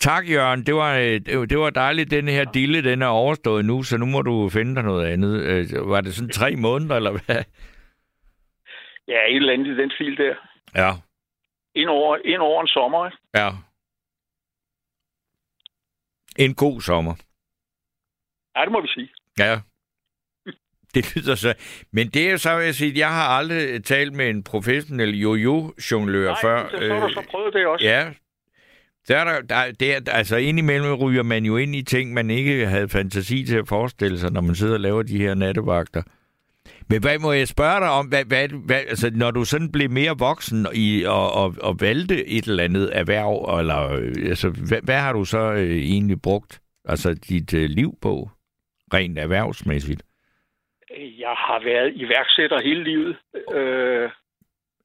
tak 0.01 0.31
Jørgen, 0.31 0.67
det 0.67 0.75
var, 0.75 0.97
øh, 0.99 1.05
det 1.05 1.39
var- 1.39 1.45
det 1.47 1.59
var 1.59 1.71
dejligt, 1.71 2.11
den 2.11 2.29
her 2.29 2.45
dille, 2.45 2.83
den 2.85 3.03
er 3.03 3.07
overstået 3.07 3.65
nu, 3.65 3.83
så 3.83 3.97
nu 3.97 4.07
må 4.07 4.23
du 4.23 4.49
finde 4.49 4.75
dig 4.75 4.83
noget 4.83 5.07
andet. 5.07 5.43
Øh, 5.43 5.89
var 5.91 6.01
det 6.01 6.15
sådan 6.15 6.29
tre 6.31 6.57
måneder, 6.57 6.97
eller 6.97 7.11
hvad? 7.27 7.45
Ja, 9.09 9.21
et 9.29 9.37
eller 9.37 9.53
andet 9.53 9.67
i 9.67 9.77
den 9.83 9.91
stil 9.91 10.17
der. 10.17 10.35
Ja, 10.75 10.93
Ind 11.75 11.89
over, 11.89 12.17
ind 12.25 12.41
over 12.41 12.63
en 12.63 12.69
sommer, 12.69 13.07
ikke? 13.07 13.19
ja. 13.35 13.51
En 16.39 16.55
god 16.55 16.81
sommer. 16.81 17.15
Ja, 18.57 18.65
det 18.65 18.73
må 18.73 18.81
vi 18.81 18.89
sige. 18.89 19.09
Ja. 19.39 19.61
Det 20.95 21.17
lyder 21.17 21.35
så. 21.35 21.55
Men 21.93 22.09
det 22.09 22.31
er 22.31 22.37
så, 22.37 22.57
vil 22.57 22.65
jeg 22.65 22.75
sige, 22.75 22.99
jeg 22.99 23.09
har 23.15 23.29
aldrig 23.29 23.85
talt 23.85 24.13
med 24.15 24.31
en 24.31 24.45
professionel 24.45 25.15
jojo-jonglør 25.21 26.29
Nej, 26.31 26.41
før. 26.43 26.69
så, 26.69 26.77
så 26.79 26.95
har 26.95 27.07
du 27.09 27.13
så 27.15 27.25
prøvet 27.31 27.55
det 27.55 27.67
også. 27.67 27.85
Ja. 27.87 28.13
Der 29.09 29.17
er 29.19 29.25
der, 29.25 29.41
der, 29.41 29.73
det 29.73 29.95
er, 29.95 30.01
altså 30.13 30.37
indimellem 30.37 30.95
ryger 30.95 31.23
man 31.23 31.45
jo 31.45 31.57
ind 31.57 31.77
i 31.77 31.83
ting, 31.83 32.13
man 32.13 32.31
ikke 32.31 32.67
havde 32.67 32.89
fantasi 32.89 33.45
til 33.45 33.57
at 33.59 33.69
forestille 33.69 34.19
sig, 34.19 34.33
når 34.33 34.41
man 34.41 34.55
sidder 34.55 34.75
og 34.75 34.81
laver 34.81 35.03
de 35.03 35.19
her 35.19 35.35
nattevagter. 35.35 36.03
Men 36.91 37.01
hvad 37.05 37.19
må 37.19 37.33
jeg 37.33 37.49
spørge 37.49 37.81
dig 37.81 37.91
om, 37.91 38.07
hvad, 38.07 38.25
hvad, 38.25 38.49
hvad, 38.67 38.77
altså, 38.77 39.11
når 39.15 39.31
du 39.31 39.45
sådan 39.45 39.73
blev 39.73 39.91
mere 39.91 40.15
voksen 40.19 40.67
i, 40.75 41.05
og, 41.07 41.33
og, 41.33 41.55
og 41.63 41.75
valgte 41.81 42.27
et 42.27 42.45
eller 42.45 42.65
andet 42.65 42.97
erhverv, 43.01 43.59
eller, 43.59 43.93
øh, 43.93 44.31
altså, 44.33 44.49
hvad, 44.69 44.81
hvad 44.83 44.99
har 44.99 45.13
du 45.13 45.25
så 45.25 45.53
øh, 45.53 45.77
egentlig 45.95 46.23
brugt 46.23 46.61
altså, 46.85 47.15
dit 47.15 47.55
øh, 47.55 47.71
liv 47.71 47.91
på, 48.03 48.29
rent 48.95 49.19
erhvervsmæssigt? 49.19 50.03
Jeg 51.19 51.35
har 51.47 51.65
været 51.65 51.93
iværksætter 51.95 52.63
hele 52.63 52.85
livet. 52.85 53.17
Øh, 53.55 54.11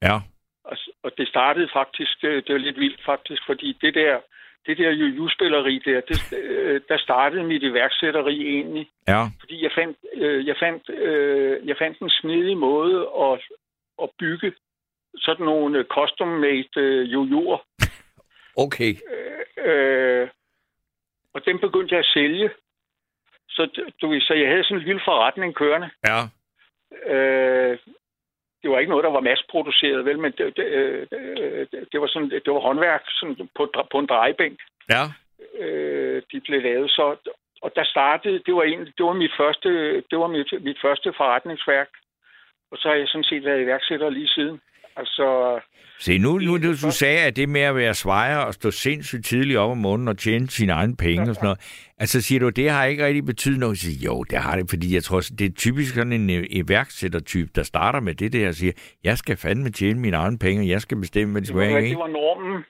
Ja. 0.02 0.16
Og, 0.64 0.76
og 1.02 1.10
det 1.18 1.28
startede 1.28 1.68
faktisk, 1.72 2.22
det, 2.22 2.46
det 2.46 2.52
var 2.52 2.58
lidt 2.58 2.80
vildt 2.80 3.04
faktisk, 3.04 3.42
fordi 3.46 3.78
det 3.80 3.94
der, 3.94 4.18
det 4.66 4.78
der 4.78 4.90
juju-spilleri 4.90 5.82
der, 5.84 6.00
det, 6.00 6.32
øh, 6.38 6.80
der 6.88 6.98
startede 6.98 7.44
mit 7.44 7.62
iværksætteri 7.62 8.36
egentlig. 8.56 8.88
Ja. 9.08 9.22
Fordi 9.40 9.62
jeg 9.62 9.70
fandt, 9.74 9.96
øh, 10.14 10.46
jeg 10.46 10.56
fandt, 10.62 10.90
øh, 10.90 11.68
jeg 11.68 11.76
fandt 11.78 11.98
en 11.98 12.10
smidig 12.10 12.56
måde 12.56 13.08
at, 13.20 13.40
at 14.02 14.08
bygge 14.18 14.52
sådan 15.16 15.44
nogle 15.44 15.78
øh, 15.78 15.84
custom-made 15.84 16.80
øh, 16.80 17.12
jujuer. 17.12 17.58
Okay. 18.56 18.94
Øh, 19.58 20.28
og 21.34 21.44
den 21.44 21.58
begyndte 21.60 21.94
jeg 21.94 21.98
at 21.98 22.12
sælge. 22.14 22.50
Så, 23.48 23.62
du, 24.02 24.20
så 24.20 24.34
jeg 24.34 24.48
havde 24.48 24.64
sådan 24.64 24.76
en 24.76 24.84
lille 24.84 25.00
forretning 25.04 25.54
kørende. 25.54 25.90
Ja. 26.04 26.20
Øh, 27.14 27.78
det 28.62 28.70
var 28.70 28.78
ikke 28.78 28.90
noget, 28.90 29.04
der 29.04 29.10
var 29.10 29.20
masseproduceret, 29.20 30.04
vel, 30.04 30.18
men 30.18 30.32
det, 30.38 30.56
det, 30.56 30.64
øh, 30.64 31.06
det, 31.72 31.88
det 31.92 32.00
var 32.00 32.06
sådan, 32.06 32.30
det 32.30 32.52
var 32.54 32.60
håndværk 32.60 33.02
sådan 33.06 33.48
på, 33.56 33.72
på 33.92 33.98
en 33.98 34.06
drejebænk. 34.06 34.58
Ja. 34.90 35.02
Øh, 35.64 36.22
de 36.32 36.40
blev 36.40 36.62
lavet 36.62 36.90
så, 36.90 37.16
og 37.62 37.72
der 37.76 37.84
startede, 37.84 38.42
det 38.46 38.54
var 38.54 38.62
en, 38.62 38.80
det 38.98 39.04
var 39.08 39.12
mit 39.12 39.32
første, 39.36 39.70
det 40.10 40.18
var 40.18 40.26
mit, 40.26 40.64
mit 40.64 40.78
første 40.82 41.12
forretningsværk. 41.16 41.88
Og 42.70 42.78
så 42.78 42.88
har 42.88 42.94
jeg 42.94 43.08
sådan 43.08 43.24
set 43.24 43.44
været 43.44 43.62
iværksætter 43.62 44.10
lige 44.10 44.28
siden. 44.28 44.60
Altså, 44.96 45.60
Se, 46.00 46.18
nu, 46.18 46.38
nu 46.38 46.58
du, 46.58 46.72
du 46.82 46.90
sagde, 46.90 47.18
at 47.18 47.36
det 47.36 47.48
med 47.48 47.60
at 47.60 47.76
være 47.76 47.94
svejer 47.94 48.36
og 48.36 48.54
stå 48.54 48.70
sindssygt 48.70 49.24
tidligt 49.24 49.58
op 49.58 49.70
om 49.70 49.78
morgenen 49.78 50.08
og 50.08 50.18
tjene 50.18 50.50
sine 50.50 50.72
egne 50.72 50.96
penge 50.96 51.30
og 51.30 51.34
sådan 51.34 51.46
noget. 51.46 51.58
Altså 51.98 52.20
siger 52.20 52.40
du, 52.40 52.48
det 52.48 52.70
har 52.70 52.84
ikke 52.84 53.06
rigtig 53.06 53.24
betydet 53.24 53.58
noget? 53.58 53.78
Så 53.78 53.84
siger, 53.84 54.04
jo, 54.04 54.22
det 54.22 54.38
har 54.38 54.56
det, 54.56 54.70
fordi 54.70 54.94
jeg 54.94 55.04
tror, 55.04 55.20
det 55.20 55.40
er 55.40 55.50
typisk 55.56 55.94
sådan 55.94 56.12
en 56.12 56.30
øh, 56.30 56.46
iværksættertype, 56.50 57.50
der 57.54 57.62
starter 57.62 58.00
med 58.00 58.14
det 58.14 58.32
der 58.32 58.48
og 58.48 58.54
siger, 58.54 58.72
jeg 59.04 59.18
skal 59.18 59.36
fandme 59.36 59.70
tjene 59.70 60.00
mine 60.00 60.16
egne 60.16 60.38
penge, 60.38 60.62
og 60.62 60.68
jeg 60.68 60.80
skal 60.80 60.96
bestemme, 60.96 61.32
hvad 61.32 61.40
de 61.42 61.46
det 61.46 61.48
skal 61.48 61.58
være, 61.58 61.82
det 61.82 61.96
var 61.96 62.08
normen. 62.08 62.64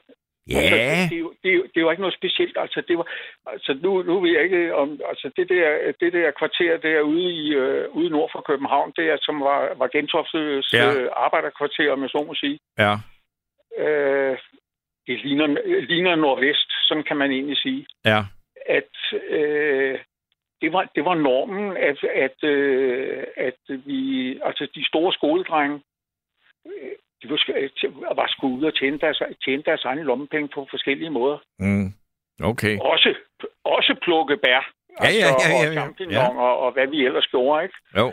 Ja, 0.51 0.57
Altså, 0.61 0.77
det, 0.77 1.11
det, 1.11 1.19
jo- 1.21 1.35
det, 1.45 1.71
det 1.75 1.85
var 1.85 1.91
ikke 1.91 2.01
noget 2.07 2.15
specielt. 2.21 2.57
Altså, 2.65 2.83
det 2.89 2.99
var, 2.99 3.07
altså 3.47 3.79
nu, 3.83 4.03
nu 4.03 4.21
ved 4.21 4.31
jeg 4.33 4.43
ikke 4.45 4.75
om... 4.75 5.01
Altså, 5.09 5.31
det 5.37 5.49
der, 5.49 5.93
det 6.01 6.13
der 6.13 6.31
kvarter 6.41 6.77
derude 6.77 7.33
i, 7.33 7.55
øh, 7.55 7.89
ude 7.91 8.11
nord 8.11 8.29
for 8.33 8.41
København, 8.41 8.93
det 8.97 9.05
er, 9.13 9.17
som 9.21 9.41
var, 9.41 9.75
var 9.75 9.89
Gentoftes 9.89 10.73
Ja. 10.73 10.93
øh, 10.95 11.09
arbejderkvarter, 11.17 11.93
om 11.93 12.03
jeg 12.03 12.11
så 12.11 12.25
må 12.27 12.35
sige. 12.35 12.59
ja, 12.79 12.95
Øh, 13.79 14.39
det 15.07 15.25
ligner, 15.25 15.47
ligner 15.81 16.15
nordvest, 16.17 16.71
sådan 16.89 17.03
kan 17.05 17.17
man 17.17 17.31
egentlig 17.31 17.57
sige. 17.57 17.87
ja, 18.05 18.21
At 18.67 18.95
øh, 19.31 19.99
det, 20.61 20.73
var, 20.73 20.91
det 20.95 21.05
var 21.05 21.15
normen, 21.15 21.77
at, 21.77 22.05
at, 22.05 22.45
øh, 22.49 23.25
at 23.37 23.59
vi... 23.69 24.01
Altså, 24.45 24.69
de 24.75 24.87
store 24.87 25.13
skoledrenge, 25.13 25.81
de 27.23 27.31
var, 27.31 28.15
var 28.15 28.27
skulle 28.29 28.57
ud 28.57 28.65
og 28.65 28.75
tjene 28.75 28.99
deres, 28.99 29.23
tjene 29.45 29.63
deres 29.63 29.85
egne 29.85 30.03
lommepenge 30.03 30.49
på 30.49 30.67
forskellige 30.71 31.11
måder. 31.11 31.39
mm. 31.59 31.93
okay. 32.43 32.79
Også, 32.81 33.15
også 33.65 33.97
plukke 34.03 34.37
bær. 34.37 34.73
Ja, 35.03 35.09
ja, 35.09 35.29
ja, 35.43 35.73
ja, 35.73 35.89
Og 35.89 36.13
ja. 36.13 36.29
og, 36.29 36.59
og 36.59 36.73
hvad 36.73 36.87
vi 36.87 37.05
ellers 37.07 37.27
gjorde, 37.27 37.63
ikke? 37.63 37.75
Jo, 37.97 38.13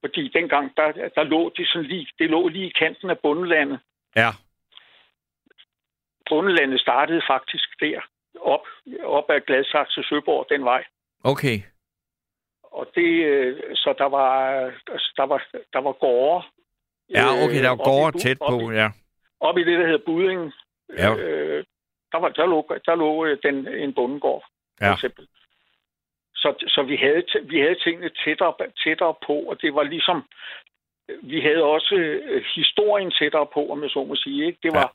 Fordi 0.00 0.28
dengang, 0.28 0.76
der, 0.76 1.08
der 1.14 1.22
lå 1.22 1.52
de 1.56 1.66
sådan 1.66 1.88
lige, 1.88 2.06
det 2.18 2.30
lå 2.30 2.48
lige 2.48 2.66
i 2.66 2.72
kanten 2.78 3.10
af 3.10 3.18
bundelandet. 3.18 3.80
ja, 4.16 4.30
Bundelandet 6.28 6.80
startede 6.80 7.22
faktisk 7.26 7.80
der, 7.80 8.00
op, 8.40 8.66
op 9.04 9.30
ad 9.30 9.40
Gladsaxe 9.46 10.02
Søborg, 10.02 10.46
den 10.50 10.64
vej. 10.64 10.84
okay. 11.24 11.58
Og 12.62 12.90
det, 12.94 13.10
øh, 13.24 13.62
så 13.74 13.94
der 13.98 14.04
var, 14.04 14.50
der 15.16 15.22
var, 15.26 15.46
der 15.72 15.78
var 15.78 15.92
gårde. 15.92 16.44
Ja, 17.10 17.24
okay, 17.44 17.62
der 17.62 17.72
øh, 17.72 17.78
var 17.78 17.84
oppe 17.84 17.84
i 17.84 17.90
gårde 17.90 18.18
tæt 18.18 18.38
på, 18.38 18.44
oppe 18.44 18.74
i- 18.74 18.76
ja. 18.76 18.88
Op 19.40 19.58
i 19.58 19.64
det, 19.64 19.78
der 19.78 19.86
hedder 19.86 20.04
Budingen. 20.06 20.52
Ja. 20.98 21.14
Øh, 21.16 21.64
der, 22.12 22.18
var, 22.18 22.28
der 22.28 22.46
lå, 22.46 22.66
der 22.86 22.94
lå 22.94 23.24
øh, 23.26 23.38
den, 23.42 23.68
en 23.68 23.94
bondegård, 23.94 24.44
for 24.78 24.84
Ja. 24.86 24.92
eksempel. 24.92 25.26
Så, 26.34 26.54
så 26.68 26.82
vi, 26.82 26.96
havde, 26.96 27.22
vi 27.44 27.60
havde 27.60 27.74
tingene 27.84 28.10
tættere, 28.24 28.54
tættere 28.84 29.14
på, 29.26 29.32
og 29.32 29.62
det 29.62 29.74
var 29.74 29.82
ligesom... 29.82 30.24
Vi 31.22 31.40
havde 31.40 31.62
også 31.64 31.94
øh, 31.94 32.44
historien 32.54 33.10
tættere 33.10 33.46
på, 33.54 33.70
om 33.72 33.82
jeg 33.82 33.90
så 33.90 34.04
må 34.04 34.14
sige. 34.16 34.46
Ikke? 34.46 34.58
Det 34.62 34.72
var, 34.74 34.92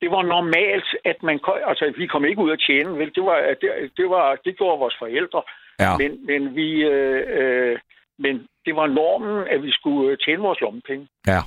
det 0.00 0.10
var 0.10 0.22
normalt, 0.22 0.88
at 1.04 1.22
man... 1.22 1.40
Altså, 1.66 1.92
vi 1.96 2.06
kom 2.06 2.24
ikke 2.24 2.42
ud 2.42 2.50
at 2.52 2.60
tjene, 2.66 2.98
vel? 2.98 3.14
Det, 3.14 3.22
var, 3.22 3.54
det, 3.60 3.90
det, 3.96 4.10
var, 4.10 4.36
det 4.44 4.56
gjorde 4.58 4.78
vores 4.78 4.96
forældre. 4.98 5.42
Ja, 5.80 5.96
Men, 5.98 6.26
men, 6.26 6.54
vi, 6.56 6.68
øh, 6.84 7.22
øh, 7.40 7.78
men 8.24 8.34
det 8.66 8.76
var 8.76 8.86
normen, 8.86 9.48
at 9.54 9.62
vi 9.62 9.72
skulle 9.72 10.10
øh, 10.12 10.18
tjene 10.18 10.42
vores 10.42 10.60
lommepenge. 10.60 11.08
ja, 11.26 11.40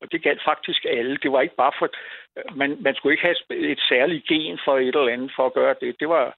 Og 0.00 0.12
det 0.12 0.22
galt 0.22 0.42
faktisk 0.44 0.84
alle. 0.88 1.16
Det 1.22 1.32
var 1.32 1.40
ikke 1.40 1.56
bare 1.56 1.72
for... 1.78 1.86
Man, 2.60 2.70
man 2.82 2.94
skulle 2.94 3.12
ikke 3.14 3.26
have 3.28 3.70
et 3.72 3.80
særligt 3.88 4.26
gen 4.26 4.58
for 4.64 4.78
et 4.78 4.88
eller 4.88 5.12
andet 5.16 5.32
for 5.36 5.46
at 5.46 5.54
gøre 5.54 5.74
det. 5.80 5.96
Det 6.00 6.08
var... 6.08 6.36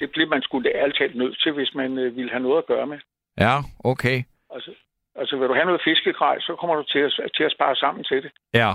Det 0.00 0.10
blev 0.12 0.28
man 0.28 0.42
skulle 0.42 0.76
ærligt 0.76 0.98
talt 0.98 1.16
nødt 1.16 1.40
til, 1.42 1.52
hvis 1.52 1.74
man 1.74 1.98
øh, 1.98 2.16
ville 2.16 2.30
have 2.30 2.42
noget 2.42 2.58
at 2.58 2.66
gøre 2.66 2.86
med. 2.86 2.98
ja, 3.38 3.56
okay. 3.84 4.18
Altså, 4.54 4.74
altså 5.14 5.36
vil 5.36 5.48
du 5.48 5.54
have 5.54 5.66
noget 5.66 5.82
fiskegrej, 5.84 6.40
så 6.40 6.56
kommer 6.60 6.76
du 6.76 6.82
til 6.82 6.98
at, 6.98 7.30
til 7.36 7.44
at 7.44 7.52
spare 7.52 7.76
sammen 7.76 8.04
til 8.04 8.22
det. 8.22 8.32
Ja, 8.54 8.70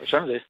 Og 0.00 0.06
sådan 0.06 0.28
er 0.28 0.32
det. 0.32 0.42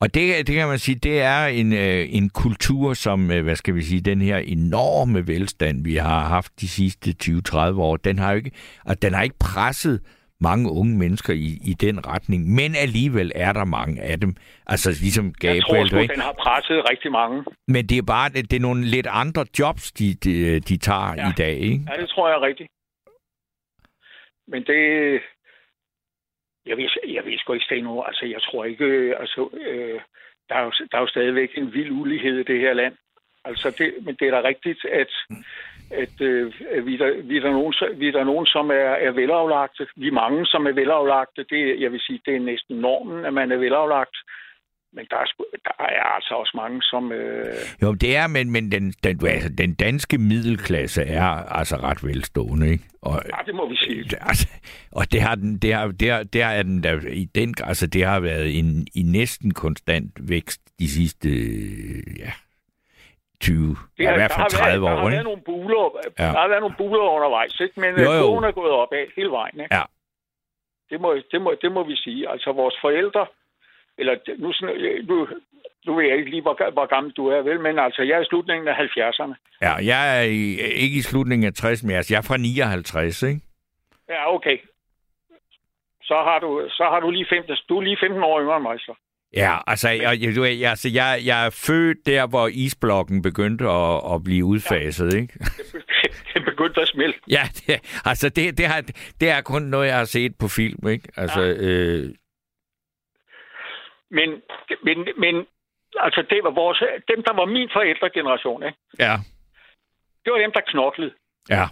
Og 0.00 0.14
det, 0.14 0.46
det 0.46 0.54
kan 0.54 0.68
man 0.68 0.78
sige, 0.78 0.98
det 0.98 1.20
er 1.20 1.46
en, 1.46 1.72
øh, 1.72 2.06
en 2.10 2.30
kultur, 2.30 2.94
som, 2.94 3.30
øh, 3.30 3.44
hvad 3.44 3.56
skal 3.56 3.74
vi 3.74 3.82
sige, 3.82 4.00
den 4.00 4.20
her 4.20 4.36
enorme 4.36 5.26
velstand, 5.26 5.84
vi 5.84 5.94
har 5.96 6.20
haft 6.24 6.60
de 6.60 6.68
sidste 6.68 7.14
20-30 7.22 7.80
år, 7.80 7.96
den 7.96 8.18
har 8.18 8.30
jo 8.30 8.36
ikke, 8.36 8.50
og 8.84 9.02
den 9.02 9.14
har 9.14 9.22
ikke 9.22 9.38
presset 9.40 10.00
mange 10.40 10.70
unge 10.70 10.98
mennesker 10.98 11.32
i, 11.32 11.58
i 11.70 11.72
den 11.80 12.06
retning, 12.06 12.54
men 12.54 12.74
alligevel 12.76 13.32
er 13.34 13.52
der 13.52 13.64
mange 13.64 14.02
af 14.02 14.20
dem. 14.20 14.34
Altså 14.66 14.88
ligesom 14.90 15.26
Jeg 15.26 15.34
Gabriel, 15.34 15.62
tror 15.62 15.82
du 15.82 15.88
sgu, 15.88 15.98
ikke? 15.98 16.14
den 16.14 16.22
har 16.22 16.32
presset 16.32 16.90
rigtig 16.90 17.12
mange. 17.12 17.44
men 17.68 17.86
det 17.86 17.98
er 17.98 18.02
bare 18.02 18.28
det, 18.28 18.50
det 18.50 18.56
er 18.56 18.60
nogle 18.60 18.84
lidt 18.84 19.06
andre 19.10 19.46
jobs, 19.58 19.92
de, 19.92 20.14
de, 20.14 20.60
de 20.60 20.76
tager. 20.76 21.14
Ja. 21.16 21.28
i 21.28 21.32
dag, 21.38 21.54
ikke? 21.68 21.84
Ja, 21.90 22.00
det 22.02 22.08
tror 22.08 22.28
jeg 22.28 22.36
er 22.36 22.42
rigtigt. 22.42 22.68
Men 24.52 24.60
det... 24.70 24.80
Jeg 26.68 26.76
ved, 26.76 26.88
jeg 27.08 27.24
ved 27.24 27.38
sgu 27.38 27.52
ikke, 27.52 27.64
Steno. 27.64 28.02
Altså, 28.02 28.26
jeg 28.26 28.42
tror 28.42 28.64
ikke... 28.64 28.84
Øh, 28.84 29.14
altså, 29.20 29.48
øh, 29.66 30.00
der, 30.48 30.54
er 30.54 30.64
jo, 30.64 30.72
der 30.90 30.96
er 30.96 31.00
jo 31.00 31.06
stadigvæk 31.06 31.50
en 31.58 31.72
vild 31.72 31.90
ulighed 31.90 32.38
i 32.38 32.42
det 32.52 32.60
her 32.60 32.72
land. 32.72 32.94
Altså, 33.44 33.70
det, 33.78 33.94
men 34.04 34.14
det 34.14 34.28
er 34.28 34.30
da 34.30 34.48
rigtigt, 34.48 34.84
at, 34.84 35.12
at, 35.90 36.20
øh, 36.20 36.52
at 36.70 36.86
vi, 36.86 36.96
der, 36.96 37.22
vi, 37.22 37.36
er 37.36 37.40
der 37.40 37.50
nogen, 37.50 37.74
vi 38.00 38.08
er 38.08 38.12
der 38.12 38.24
nogen, 38.24 38.46
som 38.46 38.70
er, 38.70 38.92
er 39.06 39.10
velaflagte. 39.10 39.86
Vi 39.96 40.06
er 40.08 40.20
mange, 40.24 40.46
som 40.46 40.66
er 40.66 40.72
velaflagte. 40.72 41.44
Det, 41.50 41.80
jeg 41.80 41.92
vil 41.92 42.00
sige, 42.00 42.20
det 42.26 42.36
er 42.36 42.40
næsten 42.40 42.76
normen, 42.76 43.24
at 43.24 43.34
man 43.34 43.52
er 43.52 43.56
velaflagt. 43.56 44.16
Men 44.98 45.06
der 45.10 45.16
er, 45.16 45.24
sgu- 45.32 45.52
der 45.64 45.76
er 45.84 46.02
altså 46.16 46.34
også 46.34 46.52
mange, 46.62 46.82
som... 46.82 47.12
Øh, 47.12 47.54
Jo, 47.82 47.94
det 47.94 48.16
er, 48.16 48.26
men, 48.26 48.50
men 48.50 48.72
den, 48.72 48.84
den, 49.04 49.26
altså, 49.26 49.48
den 49.58 49.74
danske 49.74 50.18
middelklasse 50.18 51.02
er 51.02 51.24
altså 51.58 51.76
ret 51.76 52.04
velstående, 52.04 52.70
ikke? 52.70 52.84
Og, 53.02 53.22
ja, 53.32 53.38
det 53.46 53.54
må 53.54 53.68
vi 53.68 53.76
sige. 53.76 54.04
Altså, 54.20 54.48
og 54.92 55.12
det 55.12 55.20
har 55.20 55.34
den, 55.34 55.58
det 55.58 55.74
har, 55.74 55.86
det 56.00 56.10
har, 56.10 56.22
det 56.22 56.42
er 56.42 56.62
den 56.62 56.82
der 56.82 57.00
i 57.08 57.24
den, 57.24 57.54
altså 57.64 57.86
det 57.86 58.04
har 58.04 58.20
været 58.20 58.58
en 58.58 58.86
i 58.94 59.02
næsten 59.02 59.54
konstant 59.54 60.12
vækst 60.28 60.60
de 60.78 60.88
sidste 60.88 61.28
ja, 62.18 62.32
20, 63.40 63.76
Det 63.98 64.06
har, 64.06 64.14
i 64.14 64.18
hvert 64.18 64.30
der 64.30 64.36
fald 64.36 64.42
har 64.42 64.48
30 64.48 64.82
været, 64.82 64.82
Der 64.82 64.96
år, 64.96 65.02
har 65.02 65.10
været 65.10 65.24
nogle 65.24 65.42
buler, 65.44 65.84
Ja. 66.18 66.24
der 66.34 66.38
har 66.42 66.48
været 66.48 66.60
nogle 66.60 66.76
buler 66.78 67.02
undervejs, 67.16 67.60
ikke? 67.60 67.80
men 67.80 67.90
Jo, 67.98 68.12
jo, 68.12 68.18
jo. 68.18 68.34
er 68.34 68.50
gået 68.60 68.72
opad 68.72 69.06
hele 69.16 69.30
vejen. 69.30 69.60
Ikke? 69.60 69.74
Ja. 69.76 69.82
Det, 70.90 71.00
må, 71.00 71.08
det, 71.32 71.40
må, 71.42 71.54
det 71.62 71.72
må 71.72 71.82
vi 71.84 71.96
sige. 71.96 72.30
Altså 72.32 72.52
vores 72.52 72.76
forældre, 72.80 73.26
eller 73.98 74.14
nu, 74.38 74.52
sådan- 74.52 75.04
nu, 75.08 75.28
nu 75.86 75.94
ved 75.96 76.04
jeg 76.08 76.16
ikke 76.18 76.30
lige, 76.30 76.42
hvor, 76.42 76.72
hvor 76.72 76.86
gammel 76.86 77.12
du 77.12 77.26
er, 77.26 77.42
vel, 77.42 77.60
men 77.60 77.78
altså 77.78 78.02
jeg 78.02 78.16
er 78.16 78.20
i 78.22 78.24
slutningen 78.30 78.68
af 78.68 78.74
70'erne. 78.74 79.34
Ja, 79.62 79.72
jeg 79.74 80.18
er 80.18 80.22
i, 80.22 80.42
ikke 80.84 80.96
i 80.98 81.02
slutningen 81.02 81.46
af 81.46 81.54
60, 81.54 81.82
men 81.82 81.90
jeg 81.90 82.18
er 82.18 82.22
fra 82.28 82.36
59, 82.36 83.22
ikke? 83.22 83.40
Ja, 84.08 84.34
okay. 84.34 84.56
Så 86.02 86.14
har 86.14 86.38
du, 86.38 86.68
så 86.70 86.84
har 86.92 87.00
du 87.00 87.10
lige 87.10 87.26
15, 87.28 87.56
du 87.68 87.76
er 87.78 87.82
lige 87.82 87.96
15 88.00 88.22
år 88.22 88.40
yngre 88.42 88.56
end 88.56 88.62
mig, 88.62 88.80
så. 88.80 88.94
Ja, 89.36 89.58
altså, 89.66 89.88
jeg, 89.88 90.36
du 90.36 90.44
jeg, 90.44 90.70
altså 90.70 90.88
jeg, 90.94 91.20
jeg 91.24 91.46
er 91.46 91.50
født 91.50 91.98
der, 92.06 92.26
hvor 92.26 92.48
isblokken 92.48 93.22
begyndte 93.22 93.64
at, 93.68 94.14
at 94.14 94.24
blive 94.24 94.44
udfaset, 94.44 95.14
ikke? 95.14 95.32
Det 96.34 96.44
begyndte 96.44 96.80
at 96.80 96.88
smelte. 96.88 97.18
Ja, 97.30 97.42
det, 97.66 98.00
altså 98.04 98.28
det, 98.28 98.58
det, 98.58 98.66
har, 98.66 98.80
det 99.20 99.30
er 99.30 99.40
kun 99.40 99.62
noget, 99.62 99.88
jeg 99.88 99.96
har 99.98 100.04
set 100.04 100.32
på 100.40 100.48
film, 100.48 100.88
ikke? 100.88 101.08
Altså, 101.16 101.40
ja. 101.40 101.54
øh, 101.60 102.14
Men, 104.10 104.42
men, 104.84 105.08
men 105.16 105.46
altså 105.98 106.22
det 106.30 106.40
var 106.44 106.50
vores, 106.50 106.78
dem, 107.08 107.22
der 107.22 107.32
var 107.34 107.44
min 107.44 107.68
forældregeneration, 107.72 108.62
ikke? 108.62 108.78
ja, 108.98 109.14
det 110.24 110.32
var 110.32 110.38
dem, 110.38 110.52
der 110.52 110.60
knoklede. 110.66 111.14
ja. 111.50 111.64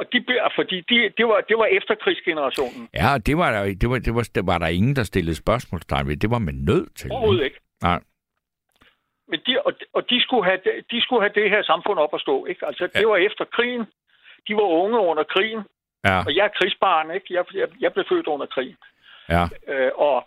Og 0.00 0.12
de, 0.12 0.20
blev- 0.20 0.50
fordi 0.54 0.80
de, 0.80 1.12
det, 1.18 1.26
var, 1.28 1.40
det 1.48 1.58
var 1.58 1.64
efterkrigsgenerationen. 1.64 2.88
Ja, 2.94 3.18
det 3.26 3.36
var 3.36 3.50
der, 3.52 3.74
det 3.80 3.90
var, 3.90 3.98
det 3.98 4.14
var, 4.14 4.28
det 4.34 4.46
var 4.46 4.58
der 4.58 4.66
ingen, 4.66 4.96
der 4.96 5.02
stillede 5.02 5.36
spørgsmålstegn 5.36 6.08
ved. 6.08 6.16
Det 6.16 6.30
var 6.30 6.38
man 6.38 6.54
nødt 6.54 6.96
til. 6.96 7.10
Overhovedet 7.12 7.44
ikke. 7.44 7.60
Nej. 7.82 8.00
Men 9.28 9.40
de, 9.46 9.60
og, 9.66 9.72
og 9.92 10.10
de, 10.10 10.20
skulle 10.22 10.44
have, 10.44 10.58
de 10.90 11.00
skulle 11.02 11.22
have 11.22 11.32
det 11.34 11.50
her 11.50 11.62
samfund 11.62 11.98
op 11.98 12.14
at 12.14 12.20
stå. 12.20 12.46
Ikke? 12.46 12.66
Altså, 12.66 12.84
det 12.86 13.00
Ja. 13.00 13.06
var 13.06 13.16
efter 13.16 13.44
krigen. 13.44 13.84
De 14.48 14.54
var 14.54 14.62
unge 14.84 14.98
under 14.98 15.22
krigen. 15.24 15.62
Ja, 16.04 16.18
Og 16.26 16.36
jeg 16.36 16.44
er 16.44 16.54
krigsbarn, 16.58 17.10
ikke? 17.10 17.26
Jeg, 17.34 17.44
jeg, 17.54 17.68
jeg 17.80 17.92
blev 17.92 18.04
født 18.08 18.26
under 18.26 18.46
krigen. 18.46 18.76
Ja, 19.28 19.44
øh, 19.68 19.90
og 19.94 20.26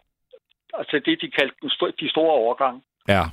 altså 0.78 1.02
det, 1.06 1.22
de 1.22 1.32
kaldte 1.32 1.56
den 1.62 1.70
de 2.00 2.10
store 2.10 2.32
overgange. 2.32 2.82
ja. 3.08 3.24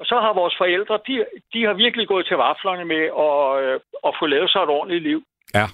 Og 0.00 0.06
så 0.06 0.20
har 0.20 0.32
vores 0.32 0.54
forældre, 0.58 1.00
de, 1.06 1.26
de 1.52 1.64
har 1.64 1.72
virkelig 1.72 2.08
gået 2.08 2.26
til 2.26 2.36
vaflerne 2.36 2.84
med 2.84 3.04
at, 3.26 3.40
øh, 3.62 3.80
at 4.06 4.12
få 4.20 4.26
lavet 4.26 4.50
sig 4.50 4.60
et 4.62 4.68
ordentligt 4.68 5.02
liv. 5.02 5.22
Ja. 5.54 5.66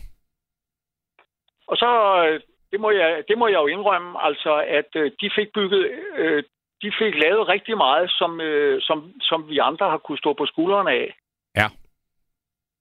Og 1.66 1.76
så, 1.76 1.90
øh, 2.26 2.40
det 2.72 2.80
må 2.80 2.90
jeg, 2.90 3.24
det 3.28 3.38
må 3.38 3.46
jeg 3.46 3.60
jo 3.62 3.66
indrømme, 3.66 4.24
altså, 4.26 4.52
at 4.78 4.90
øh, 4.96 5.10
de 5.20 5.30
fik 5.36 5.48
bygget, 5.54 5.90
øh, 6.16 6.42
de 6.82 6.92
fik 7.00 7.14
lavet 7.24 7.48
rigtig 7.48 7.76
meget, 7.76 8.10
som, 8.10 8.40
øh, 8.40 8.82
som, 8.82 9.12
som 9.20 9.48
vi 9.48 9.58
andre 9.58 9.90
har 9.90 9.98
kunne 9.98 10.18
stå 10.18 10.32
på 10.32 10.46
skuldrene 10.46 10.90
af. 10.90 11.16
Ja. 11.56 11.68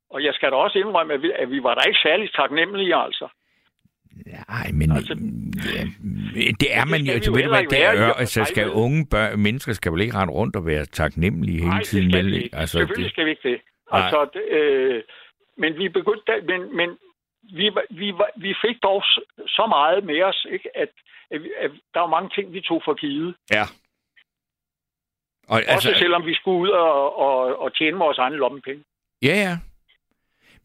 Og 0.10 0.24
jeg 0.24 0.34
skal 0.34 0.52
da 0.52 0.56
også 0.56 0.78
indrømme, 0.80 1.14
at 1.14 1.22
vi, 1.22 1.32
at 1.36 1.50
vi 1.52 1.64
var 1.64 1.76
da 1.76 1.82
ikke 1.88 2.00
særlig 2.04 2.34
taknemmelige, 2.34 2.96
altså. 2.96 3.28
Nej, 4.26 4.68
men 4.74 4.92
Altså, 4.92 5.14
ja, 5.76 5.84
det 6.62 6.70
er 6.80 6.86
man 6.86 7.00
det 7.00 7.08
jo. 7.08 7.14
Altså, 7.14 7.32
jo 7.32 7.38
ikke 7.38 7.70
det 7.70 7.84
er, 7.86 8.08
jo. 8.08 8.14
altså, 8.14 8.46
skal 8.46 8.66
Nej, 8.68 8.76
unge 8.76 9.08
børn, 9.12 9.40
mennesker 9.40 9.74
skal 9.74 9.92
vel 9.92 10.02
ikke 10.02 10.16
rende 10.18 10.34
rundt 10.34 10.56
og 10.56 10.66
være 10.66 10.86
taknemmelige 10.86 11.58
hele 11.58 11.70
Nej, 11.70 11.84
tiden? 11.84 12.34
ikke. 12.34 12.50
Altså, 12.56 12.78
Selvfølgelig 12.78 13.04
det, 13.06 13.12
skal 13.12 13.26
vi 13.26 13.30
ikke 13.30 13.50
det. 13.50 13.62
Nej. 13.92 14.02
Altså, 14.02 14.30
det, 14.34 14.44
øh, 14.60 15.04
men 15.58 15.78
vi 15.78 15.90
begyndte, 15.90 16.32
men, 16.52 16.78
men 16.78 16.90
vi, 17.60 17.72
vi, 17.90 18.14
vi 18.38 18.56
fik 18.66 18.78
dog 18.84 19.04
så 19.48 19.66
meget 19.70 20.04
med 20.04 20.22
os, 20.24 20.46
ikke, 20.52 20.78
at, 20.78 20.90
at, 21.32 21.42
at 21.60 21.72
der 21.94 22.00
var 22.00 22.08
mange 22.08 22.30
ting, 22.36 22.54
vi 22.54 22.62
tog 22.62 22.82
for 22.86 22.94
givet. 22.94 23.36
ja. 23.54 23.64
Og, 25.48 25.58
Altså, 25.58 25.90
også 25.90 26.00
selvom 26.00 26.26
vi 26.26 26.34
skulle 26.34 26.58
ud 26.60 26.70
og, 26.70 27.18
og, 27.18 27.60
og 27.62 27.76
tjene 27.76 27.98
vores 27.98 28.18
egen 28.18 28.34
lommepenge. 28.34 28.84
Ja, 29.22 29.36
ja. 29.46 29.58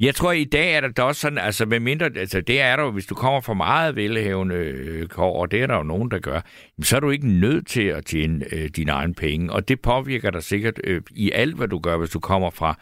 Jeg 0.01 0.15
tror, 0.15 0.33
i 0.33 0.45
dag 0.45 0.75
er 0.75 0.81
der 0.81 0.89
da 0.89 1.03
også 1.03 1.21
sådan, 1.21 1.39
altså 1.39 1.67
med 1.67 1.81
mindre, 1.81 2.11
altså 2.17 2.41
det 2.41 2.61
er 2.61 2.77
der 2.77 2.83
jo, 2.83 2.91
hvis 2.91 3.07
du 3.07 3.15
kommer 3.15 3.41
fra 3.41 3.55
meget 3.55 3.97
velhævende 3.97 4.55
øh, 4.55 5.09
kår, 5.09 5.41
og 5.41 5.51
det 5.51 5.63
er 5.63 5.67
der 5.67 5.77
jo 5.77 5.83
nogen, 5.83 6.11
der 6.11 6.19
gør, 6.19 6.41
så 6.83 6.97
er 6.97 7.01
du 7.01 7.11
ikke 7.11 7.29
nødt 7.29 7.67
til 7.67 7.83
at 7.83 8.05
tjene 8.05 8.45
øh, 8.53 8.69
dine 8.77 8.93
egne 8.93 9.15
penge, 9.15 9.53
og 9.53 9.69
det 9.69 9.81
påvirker 9.81 10.31
dig 10.31 10.43
sikkert 10.43 10.81
øh, 10.85 11.03
i 11.11 11.31
alt, 11.31 11.57
hvad 11.57 11.69
du 11.69 11.79
gør, 11.79 11.97
hvis 11.97 12.11
du 12.11 12.21
kommer 12.21 12.51
fra 12.51 12.79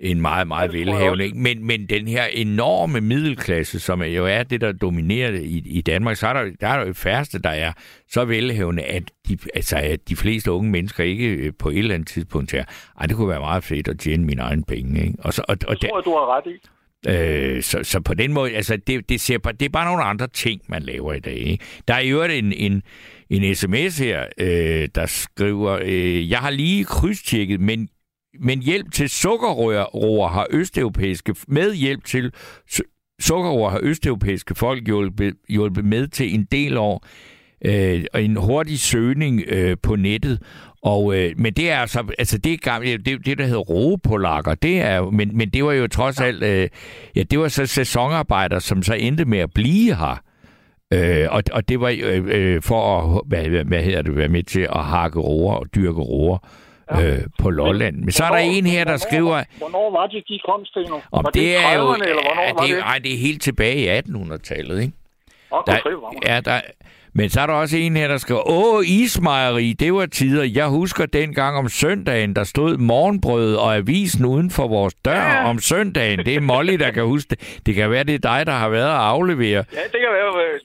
en 0.00 0.20
meget, 0.20 0.48
meget 0.48 0.72
velhavende. 0.72 1.32
Men, 1.34 1.66
men 1.66 1.86
den 1.86 2.08
her 2.08 2.24
enorme 2.24 3.00
middelklasse, 3.00 3.80
som 3.80 4.02
jo 4.02 4.26
er 4.26 4.42
det, 4.42 4.60
der 4.60 4.72
dominerer 4.72 5.32
i, 5.32 5.62
i 5.66 5.80
Danmark, 5.80 6.16
så 6.16 6.26
er 6.26 6.32
der, 6.32 6.50
der 6.60 6.68
er 6.68 6.78
der 6.78 6.86
jo 6.86 6.92
færreste, 6.92 7.38
der 7.38 7.50
er 7.50 7.72
så 8.08 8.24
velhavende, 8.24 8.82
at 8.82 9.02
de, 9.28 9.38
altså, 9.54 9.76
at 9.76 10.08
de 10.08 10.16
fleste 10.16 10.52
unge 10.52 10.70
mennesker 10.70 11.04
ikke 11.04 11.28
øh, 11.28 11.52
på 11.58 11.68
et 11.68 11.78
eller 11.78 11.94
andet 11.94 12.08
tidspunkt 12.08 12.52
her, 12.52 12.64
ej, 13.00 13.06
det 13.06 13.16
kunne 13.16 13.28
være 13.28 13.40
meget 13.40 13.64
fedt 13.64 13.88
at 13.88 13.98
tjene 13.98 14.24
mine 14.24 14.42
egne 14.42 14.62
penge. 14.64 15.00
Ikke? 15.00 15.14
Og, 15.18 15.34
så, 15.34 15.44
og, 15.48 15.56
og 15.68 15.80
Det 15.80 15.88
tror 15.88 15.98
jeg, 15.98 16.04
du 16.04 16.10
har 16.10 16.36
ret 16.36 16.46
i. 16.46 16.68
Øh, 17.08 17.62
så, 17.62 17.78
så 17.82 18.00
på 18.00 18.14
den 18.14 18.32
måde, 18.32 18.52
altså 18.52 18.76
det, 18.76 19.08
det, 19.08 19.20
ser 19.20 19.38
det 19.38 19.62
er 19.62 19.68
bare 19.68 19.84
nogle 19.84 20.04
andre 20.04 20.26
ting, 20.26 20.60
man 20.68 20.82
laver 20.82 21.12
i 21.12 21.20
dag. 21.20 21.36
Ikke? 21.36 21.64
Der 21.88 21.94
er 21.94 22.00
i 22.00 22.08
øvrigt 22.08 22.32
en, 22.32 22.52
en, 22.52 22.82
en 23.30 23.54
sms 23.54 23.98
her, 23.98 24.26
øh, 24.38 24.88
der 24.94 25.06
skriver, 25.06 25.78
øh, 25.82 26.30
jeg 26.30 26.38
har 26.38 26.50
lige 26.50 26.84
krydstjekket, 26.84 27.60
men, 27.60 27.88
men 28.40 28.62
hjælp 28.62 28.92
til 28.92 29.08
sukkerroer 29.08 30.28
har 30.28 30.46
østeuropæiske, 30.50 31.34
med 31.48 31.74
hjælp 31.74 32.04
til 32.04 32.32
sukkerroer 33.20 33.70
har 33.70 33.80
østeuropæiske 33.82 34.54
folk 34.54 34.86
hjulpet, 34.86 35.34
hjulpet 35.48 35.84
med 35.84 36.08
til 36.08 36.34
en 36.34 36.44
del 36.44 36.76
år, 36.76 37.06
øh, 37.64 38.04
og 38.12 38.22
en 38.22 38.36
hurtig 38.36 38.78
søgning 38.78 39.42
øh, 39.46 39.76
på 39.82 39.96
nettet. 39.96 40.42
Og, 40.82 41.16
øh, 41.18 41.34
men 41.36 41.52
det 41.52 41.70
er 41.70 41.78
altså, 41.78 42.04
altså 42.18 42.38
det, 42.38 42.52
er 42.52 42.56
gamle, 42.56 42.96
det, 42.96 43.26
det 43.26 43.38
der 43.38 43.44
hedder 43.44 43.60
roepolakker, 43.60 44.54
det 44.54 44.80
er 44.80 45.10
men, 45.10 45.36
men 45.36 45.50
det 45.50 45.64
var 45.64 45.72
jo 45.72 45.86
trods 45.86 46.20
alt, 46.20 46.42
øh, 46.42 46.68
ja, 47.16 47.22
det 47.22 47.38
var 47.38 47.48
så 47.48 47.66
sæsonarbejdere, 47.66 48.60
som 48.60 48.82
så 48.82 48.94
endte 48.94 49.24
med 49.24 49.38
at 49.38 49.52
blive 49.54 49.94
her. 49.94 50.22
Øh, 50.92 51.26
og, 51.30 51.42
og 51.52 51.68
det 51.68 51.80
var 51.80 51.94
øh, 52.02 52.24
øh, 52.26 52.62
for 52.62 52.98
at, 52.98 53.22
hvad, 53.26 53.48
hvad, 53.48 53.64
hvad 53.64 53.82
hedder 53.82 54.02
det, 54.02 54.16
være 54.16 54.28
med 54.28 54.42
til 54.42 54.60
at 54.60 54.84
hakke 54.84 55.18
roer 55.20 55.54
og 55.54 55.66
dyrke 55.74 56.00
roer 56.00 56.38
øh, 56.92 57.18
på 57.38 57.50
Lolland. 57.50 57.96
Men 57.96 58.12
så 58.12 58.24
er 58.24 58.28
der 58.28 58.36
en 58.38 58.66
her, 58.66 58.84
der 58.84 58.96
skriver, 58.96 59.42
Hvornår 59.58 59.90
var 59.90 60.06
det, 60.06 60.24
de 60.28 60.38
kom, 60.46 60.64
Steno? 60.64 61.00
om 61.12 61.24
var 61.24 61.30
det, 61.30 61.40
i 61.40 61.46
er 61.54 61.74
jo, 61.74 61.92
30'erne, 61.92 62.08
eller 62.08 62.22
hvornår 62.26 62.42
ja, 62.42 62.52
var 62.52 62.66
det, 62.66 62.76
det? 62.76 62.82
ej, 62.82 62.98
det 62.98 63.14
er 63.14 63.18
helt 63.18 63.42
tilbage 63.42 63.76
i 63.76 63.88
1800-tallet, 63.98 64.80
ikke? 64.80 64.92
Åh, 65.52 65.62
Der, 65.66 65.72
var 65.84 66.14
ja, 66.26 66.40
der, 66.40 66.60
men 67.12 67.30
så 67.30 67.40
er 67.40 67.46
der 67.46 67.54
også 67.54 67.76
en 67.76 67.96
her, 67.96 68.08
der 68.08 68.16
skriver, 68.16 68.50
Åh, 68.50 68.84
ismejeri, 68.86 69.72
det 69.72 69.94
var 69.94 70.06
tider. 70.06 70.44
Jeg 70.44 70.66
husker 70.68 71.06
dengang 71.06 71.56
om 71.56 71.68
søndagen, 71.68 72.36
der 72.36 72.44
stod 72.44 72.76
morgenbrød 72.76 73.54
og 73.54 73.76
avisen 73.76 74.24
uden 74.24 74.50
for 74.50 74.68
vores 74.68 74.94
dør 74.94 75.12
Ja. 75.14 75.48
om 75.48 75.58
søndagen. 75.58 76.18
Det 76.18 76.34
er 76.36 76.40
Molly, 76.40 76.72
der 76.74 76.90
kan 76.90 77.04
huske 77.04 77.28
det. 77.30 77.60
Det 77.66 77.74
kan 77.74 77.90
være, 77.90 78.04
det 78.04 78.14
er 78.14 78.18
dig, 78.36 78.46
der 78.46 78.52
har 78.52 78.68
været 78.68 78.88
og 78.90 79.08
aflevere. 79.08 79.64
Ja, 79.72 79.78
det 79.92 79.92
kan 79.92 80.08
være, 80.12 80.58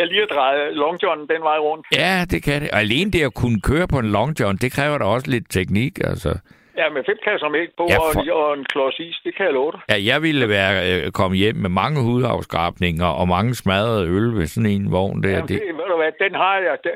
jeg, 0.00 0.06
lige 0.12 0.20
har 0.20 0.30
drejet 0.36 0.76
Long 0.82 0.96
John 1.02 1.20
den 1.32 1.42
vej 1.50 1.58
rundt. 1.68 1.86
Ja, 2.02 2.24
det 2.32 2.42
kan 2.42 2.62
det. 2.62 2.70
Og 2.70 2.78
alene 2.78 3.10
det 3.10 3.22
at 3.24 3.34
kunne 3.34 3.60
køre 3.60 3.86
på 3.88 3.98
en 3.98 4.10
long 4.16 4.40
john, 4.40 4.56
det 4.56 4.72
kræver 4.72 4.98
da 4.98 5.04
også 5.04 5.30
lidt 5.30 5.50
teknik, 5.50 5.92
altså. 6.04 6.38
Ja, 6.80 6.88
med 6.90 7.02
fem 7.08 7.18
kasser 7.28 7.48
mælk 7.48 7.70
på 7.76 7.86
Ja, 7.90 7.96
for- 7.96 8.32
og, 8.32 8.46
og 8.48 8.58
en 8.58 8.64
klods 8.64 8.98
is, 8.98 9.16
det 9.24 9.36
kan 9.36 9.44
jeg 9.46 9.52
love 9.54 9.72
dig. 9.72 9.80
Ja, 9.90 9.96
jeg 10.12 10.22
ville 10.22 10.48
være 10.48 10.72
øh, 11.06 11.10
kommet 11.12 11.38
hjem 11.38 11.56
med 11.56 11.70
mange 11.70 12.02
hudafskrabninger 12.02 13.06
og 13.06 13.28
mange 13.28 13.54
smadrede 13.54 14.08
øl 14.08 14.34
ved 14.38 14.46
sådan 14.46 14.70
en 14.70 14.92
vogn 14.92 15.22
der. 15.22 15.28
Jamen, 15.30 15.48
det, 15.48 15.60
Det, 15.60 15.74
ved 15.78 15.84
du 15.92 15.96
hvad, 15.96 16.12
den 16.28 16.34
har 16.34 16.56
jeg. 16.58 16.76
Det, 16.84 16.92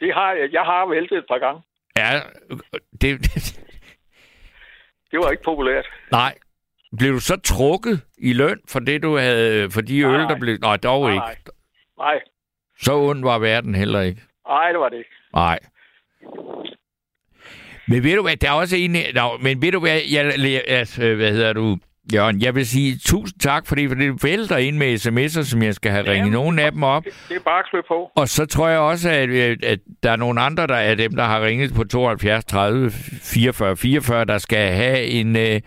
det 0.00 0.14
har 0.14 0.32
jeg. 0.32 0.48
Jeg 0.52 0.62
har 0.62 0.86
væltet 0.94 1.18
et 1.18 1.24
par 1.30 1.38
gange. 1.38 1.60
ja, 1.96 2.10
det, 3.00 3.10
Det 5.10 5.18
var 5.18 5.30
ikke 5.30 5.42
populært. 5.42 5.86
Nej. 6.12 6.34
Blev 6.98 7.12
du 7.12 7.20
så 7.20 7.36
trukket 7.40 8.00
i 8.18 8.32
løn 8.32 8.58
for 8.68 8.78
det, 8.80 9.02
du 9.02 9.16
havde, 9.16 9.70
for 9.70 9.80
de 9.80 10.02
Nej, 10.02 10.12
øl, 10.14 10.20
der 10.20 10.38
blev... 10.40 10.58
Nej, 10.60 10.76
dog 10.76 11.00
Nej, 11.02 11.10
ikke. 11.12 11.20
nej. 11.26 11.34
Nej, 12.00 12.18
Så 12.82 12.96
ond 12.98 13.22
var 13.22 13.38
verden 13.38 13.74
heller 13.74 14.00
ikke. 14.00 14.20
nej, 14.48 14.68
det 14.72 14.80
var 14.80 14.88
det 14.88 14.96
ikke. 14.98 15.10
Nej. 15.34 15.58
Men 17.88 18.04
ved 18.04 18.16
du 18.16 18.22
hvad, 18.22 18.36
der 18.36 18.48
er 18.48 18.52
også 18.52 18.76
en... 18.76 18.96
Nå, 19.14 19.38
men 19.42 19.62
ved 19.62 19.72
du 19.72 19.80
hvad, 19.80 20.00
jeg, 20.10 20.34
jeg, 20.38 20.62
altså, 20.66 21.14
hvad 21.14 21.32
hedder 21.32 21.52
du, 21.52 21.78
Jørgen? 22.14 22.40
Jeg 22.42 22.54
vil 22.54 22.66
sige 22.66 22.98
tusind 23.06 23.40
tak, 23.40 23.66
fordi 23.66 23.88
for 23.88 23.94
det 23.94 24.24
vælter 24.24 24.56
ind 24.56 24.76
med 24.76 24.94
sms'er, 24.94 25.42
som 25.44 25.62
jeg 25.62 25.74
skal 25.74 25.90
have 25.92 26.04
Ja. 26.06 26.12
ringet 26.12 26.32
nogle 26.32 26.62
af 26.62 26.72
dem 26.72 26.82
op. 26.82 27.04
Det, 27.04 27.12
det 27.28 27.36
er 27.36 27.40
bare 27.40 27.64
at 27.78 27.84
på. 27.88 28.10
Og 28.16 28.28
så 28.28 28.46
tror 28.46 28.68
jeg 28.68 28.78
også, 28.78 29.10
at, 29.10 29.30
at, 29.30 29.64
at 29.64 29.78
der 30.02 30.10
er 30.12 30.16
nogle 30.16 30.40
andre 30.40 30.66
der 30.66 30.74
er 30.76 30.94
dem, 30.94 31.16
der 31.16 31.24
har 31.24 31.44
ringet 31.44 31.74
på 31.74 31.84
72 31.84 32.44
30 32.44 32.90
44 32.90 33.76
44, 33.76 34.24
der 34.24 34.38
skal 34.38 34.72
have 34.72 35.04
en, 35.04 35.36
øh, 35.36 35.60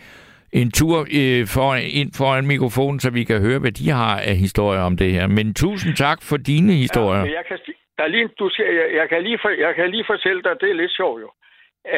en 0.62 0.72
tur 0.72 0.98
øh, 1.20 1.42
for, 1.56 1.76
ind 2.00 2.12
foran 2.20 2.48
mikrofonen, 2.48 3.00
så 3.00 3.10
vi 3.10 3.24
kan 3.24 3.40
høre, 3.42 3.60
hvad 3.60 3.72
de 3.72 3.90
har 3.90 4.16
af 4.20 4.36
historier 4.36 4.82
om 4.82 4.98
det 4.98 5.12
her. 5.12 5.28
Men 5.28 5.54
tusind 5.54 5.96
tak 5.96 6.20
for 6.30 6.38
dine 6.38 6.74
historier. 6.74 7.24
Ja, 7.26 7.32
jeg 7.40 7.46
kan, 7.48 7.58
der 7.98 8.04
er 8.04 8.08
lige, 8.08 8.28
du 8.40 8.50
siger, 8.56 8.70
jeg, 8.80 8.88
jeg, 9.00 9.10
kan 9.10 9.24
lige 9.24 9.40
for, 9.42 9.50
jeg 9.66 9.76
kan 9.76 9.90
lige 9.92 10.06
fortælle 10.14 10.42
dig, 10.44 10.52
det 10.62 10.70
er 10.70 10.74
lidt 10.82 10.96
sjovt 11.00 11.22
jo, 11.22 11.30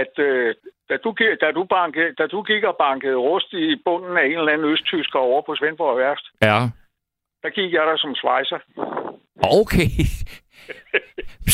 at 0.02 0.14
øh, 0.28 0.56
da, 0.90 0.96
du, 1.04 1.10
da, 1.42 1.52
du 1.52 1.64
banke, 1.64 2.04
da 2.20 2.24
du 2.28 2.42
gik 2.42 2.64
og 2.64 2.76
bankede 2.80 3.16
rust 3.16 3.54
i 3.54 3.76
bunden 3.86 4.18
af 4.18 4.26
en 4.26 4.38
eller 4.40 4.54
anden 4.54 4.72
østtysker 4.74 5.20
over 5.20 5.42
på 5.46 5.56
Svendborg 5.56 5.98
Værft, 5.98 6.26
Ja. 6.42 6.60
der 7.44 7.50
gik 7.50 7.74
jeg 7.74 7.84
der 7.90 7.98
som 7.98 8.16
svejser. 8.16 8.60
Okay. 9.62 9.90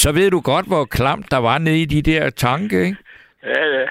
så 0.04 0.12
ved 0.12 0.32
du 0.32 0.40
godt, 0.42 0.68
hvor 0.68 0.86
klamt 0.86 1.32
der 1.32 1.38
var 1.38 1.58
nede 1.58 1.82
i 1.82 1.86
de 1.86 2.02
der 2.02 2.30
tanke, 2.30 2.78
ikke? 2.86 2.98
Ja, 3.44 3.64
ja. 3.78 3.86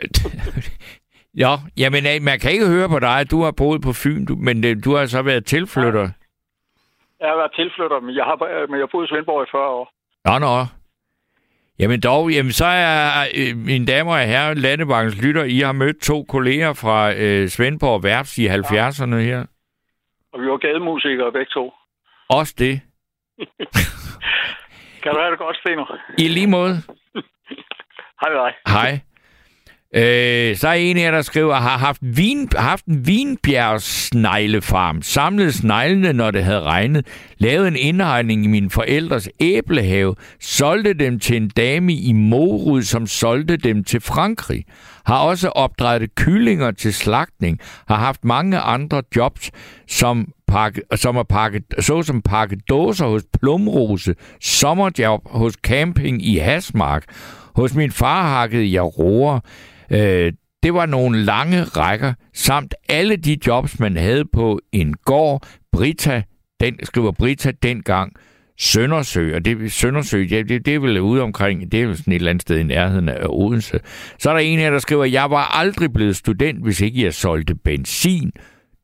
Ja, 1.36 1.52
jamen 1.76 2.06
øh, 2.06 2.22
man 2.22 2.38
kan 2.40 2.52
ikke 2.52 2.66
høre 2.66 2.88
på 2.88 2.98
dig, 2.98 3.20
at 3.20 3.30
du 3.30 3.42
har 3.42 3.50
boet 3.50 3.82
på 3.82 3.92
Fyn, 3.92 4.24
du, 4.24 4.34
men 4.36 4.64
øh, 4.64 4.76
du 4.84 4.94
har 4.96 5.06
så 5.06 5.22
været 5.22 5.44
tilflytter. 5.46 6.08
Jeg 7.20 7.28
har 7.28 7.36
været 7.36 7.52
tilflytter, 7.54 8.00
men 8.00 8.14
jeg 8.16 8.24
har, 8.24 8.66
men 8.66 8.76
jeg 8.78 8.82
har 8.82 8.92
boet 8.92 9.06
i 9.06 9.08
Svendborg 9.08 9.42
i 9.42 9.50
40 9.50 9.68
år. 9.68 9.92
Nå, 10.24 10.38
nå. 10.38 10.66
Jamen 11.78 12.00
dog, 12.00 12.30
jamen 12.30 12.52
så 12.52 12.64
er 12.64 13.24
øh, 13.38 13.56
mine 13.56 13.86
damer 13.86 14.12
og 14.12 14.26
herrer, 14.26 14.54
Landebankens 14.54 15.22
lytter, 15.22 15.44
I 15.44 15.58
har 15.58 15.72
mødt 15.72 16.00
to 16.02 16.24
kolleger 16.28 16.72
fra 16.72 17.14
øh, 17.14 17.48
Svendborg 17.48 18.04
Værfts 18.04 18.38
i 18.38 18.46
70'erne 18.46 19.14
her. 19.14 19.46
Og 20.32 20.40
vi 20.40 20.46
var 20.46 20.56
gademusikere 20.56 21.32
begge 21.32 21.50
to. 21.54 21.72
Også 22.28 22.54
det. 22.58 22.80
Kan 25.02 25.12
du 25.14 25.18
have 25.20 25.30
det 25.30 25.38
godt, 25.38 25.56
Steno? 25.56 25.84
I 26.18 26.28
lige 26.28 26.46
måde. 26.46 26.74
Hej, 28.22 28.32
hej. 28.32 28.54
Hej. 28.66 29.00
Øh, 29.94 30.56
så 30.56 30.68
er 30.68 30.72
en 30.72 30.96
her, 30.96 31.10
der 31.10 31.22
skriver, 31.22 31.54
har 31.54 31.78
haft, 31.78 31.98
vin, 32.02 32.48
haft 32.56 32.84
en 32.84 33.06
vinbjergsneglefarm, 33.06 35.02
samlet 35.02 35.54
sneglene, 35.54 36.12
når 36.12 36.30
det 36.30 36.44
havde 36.44 36.60
regnet, 36.60 37.06
lavet 37.38 37.68
en 37.68 37.76
indhegning 37.76 38.44
i 38.44 38.48
min 38.48 38.70
forældres 38.70 39.28
æblehave, 39.40 40.14
solgte 40.40 40.94
dem 40.94 41.18
til 41.18 41.36
en 41.36 41.48
dame 41.48 41.92
i 41.94 42.12
Morud, 42.12 42.82
som 42.82 43.06
solgte 43.06 43.56
dem 43.56 43.84
til 43.84 44.00
Frankrig. 44.00 44.64
Har 45.06 45.18
også 45.18 45.48
opdrettet 45.48 46.14
kyllinger 46.14 46.70
til 46.70 46.94
slagtning, 46.94 47.58
har 47.88 47.96
haft 47.96 48.24
mange 48.24 48.58
andre 48.58 49.02
jobs, 49.16 49.50
som 49.88 50.32
pakke, 50.46 50.82
som 50.94 51.16
at 51.16 51.28
pakke, 51.28 51.62
såsom 51.78 52.22
pakke 52.22 52.56
dåser 52.68 53.06
hos 53.06 53.22
Plumrose, 53.40 54.14
sommerjob 54.40 55.20
hos 55.24 55.54
camping 55.54 56.26
i 56.26 56.36
Hasmark, 56.38 57.04
hos 57.54 57.74
min 57.74 57.92
far 57.92 58.28
hakkede 58.28 58.72
jeg 58.72 58.98
roer. 58.98 59.40
Øh, 59.90 60.32
det 60.62 60.74
var 60.74 60.86
nogle 60.86 61.24
lange 61.24 61.62
rækker, 61.62 62.12
samt 62.34 62.74
alle 62.88 63.16
de 63.16 63.36
jobs, 63.46 63.78
man 63.78 63.96
havde 63.96 64.24
på 64.32 64.60
en 64.72 64.94
gård, 64.94 65.46
Brita, 65.72 66.22
den 66.60 66.76
skriver 66.82 67.12
Brita 67.12 67.52
dengang, 67.62 68.12
Søndersø, 68.58 69.34
og 69.34 69.44
det 69.44 69.72
Søndersø, 69.72 70.26
det, 70.30 70.48
det, 70.48 70.66
det 70.66 70.74
er 70.74 70.78
vel 70.78 71.00
ude 71.00 71.22
omkring, 71.22 71.72
det 71.72 71.82
er 71.82 71.86
vel 71.86 71.96
sådan 71.96 72.12
et 72.12 72.16
eller 72.16 72.30
andet 72.30 72.42
sted 72.42 72.58
i 72.58 72.62
nærheden 72.62 73.08
af 73.08 73.26
Odense. 73.28 73.80
Så 74.18 74.30
er 74.30 74.34
der 74.34 74.40
en 74.40 74.58
her, 74.58 74.70
der 74.70 74.78
skriver, 74.78 75.04
jeg 75.04 75.30
var 75.30 75.58
aldrig 75.58 75.92
blevet 75.92 76.16
student, 76.16 76.62
hvis 76.62 76.80
ikke 76.80 77.04
jeg 77.04 77.14
solgte 77.14 77.54
benzin. 77.54 78.32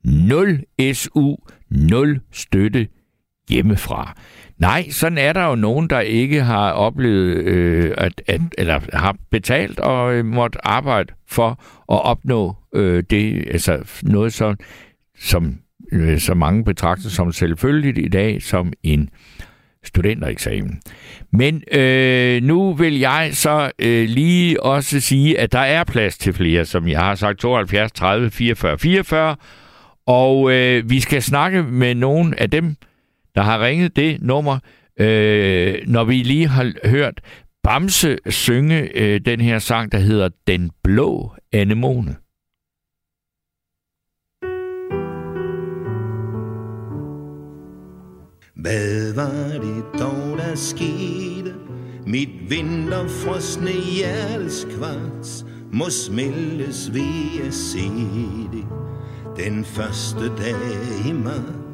0 0.05 0.63
SU, 0.93 1.37
0 1.71 2.21
støtte 2.33 2.89
hjemmefra. 3.49 4.17
Nej, 4.59 4.91
sådan 4.91 5.19
er 5.19 5.33
der 5.33 5.47
jo 5.49 5.55
nogen, 5.55 5.91
der 5.91 6.01
ikke 6.01 6.43
har 6.43 6.71
oplevet, 6.71 7.37
øh, 7.37 7.95
at, 7.99 8.23
at, 8.27 8.41
eller 8.59 8.81
har 8.93 9.17
betalt 9.31 9.81
og 9.81 10.15
øh, 10.15 10.25
måtte 10.25 10.67
arbejde 10.67 11.13
for 11.29 11.51
at 11.93 12.05
opnå 12.05 12.55
øh, 12.75 13.05
det, 13.11 13.45
altså 13.51 13.79
noget 14.03 14.33
så, 14.33 14.55
som 15.19 15.59
øh, 15.93 16.19
så 16.19 16.35
mange 16.35 16.65
betragter 16.65 17.09
som 17.09 17.33
selvfølgeligt 17.33 17.99
i 17.99 18.09
dag, 18.09 18.43
som 18.43 18.73
en 18.83 19.11
studentereksamen. 19.85 20.81
Men 21.33 21.63
øh, 21.73 22.43
nu 22.43 22.75
vil 22.75 22.99
jeg 22.99 23.31
så 23.33 23.71
øh, 23.79 24.09
lige 24.09 24.63
også 24.63 25.01
sige, 25.01 25.41
at 25.41 25.53
der 25.53 25.59
er 25.59 25.85
plads 25.85 26.19
til 26.19 26.33
flere, 26.33 26.65
som 26.65 26.89
jeg 26.89 27.01
har 27.01 27.15
sagt, 27.15 27.39
72, 27.39 27.93
30, 27.93 28.31
44, 28.31 28.79
44. 28.79 29.37
Og 30.07 30.53
øh, 30.53 30.91
vi 30.91 31.01
skal 31.01 31.23
snakke 31.23 31.63
med 31.63 31.95
nogen 31.95 32.35
af 32.35 32.51
dem, 32.51 32.77
der 33.37 33.43
har 33.43 33.65
ringet 33.65 33.97
det 33.97 34.23
nummer, 34.23 34.59
øh, 35.01 35.75
når 35.87 36.05
vi 36.05 36.15
lige 36.15 36.49
har 36.49 36.73
hørt 36.89 37.21
Bamse 37.63 38.19
synge 38.29 38.99
øh, 38.99 39.21
den 39.21 39.41
her 39.41 39.59
sang, 39.59 39.93
der 39.93 39.99
hedder 39.99 40.29
Den 40.47 40.71
Blå 40.85 41.33
Anemone. 41.53 42.17
Hvad 48.55 49.15
var 49.15 49.61
det 49.61 50.01
dog, 50.01 50.39
der 50.39 50.55
skete? 50.55 51.55
Mit 52.07 52.51
vinterfrosne 52.51 53.71
hjertes 53.71 54.67
kvarts 54.79 55.47
må 55.73 55.91
smeltes 55.91 56.95
ved 56.95 57.47
at 57.47 57.55
se 57.55 57.89
det 58.53 58.67
den 59.37 59.65
første 59.65 60.29
dag 60.29 61.09
i 61.09 61.13
marts. 61.13 61.66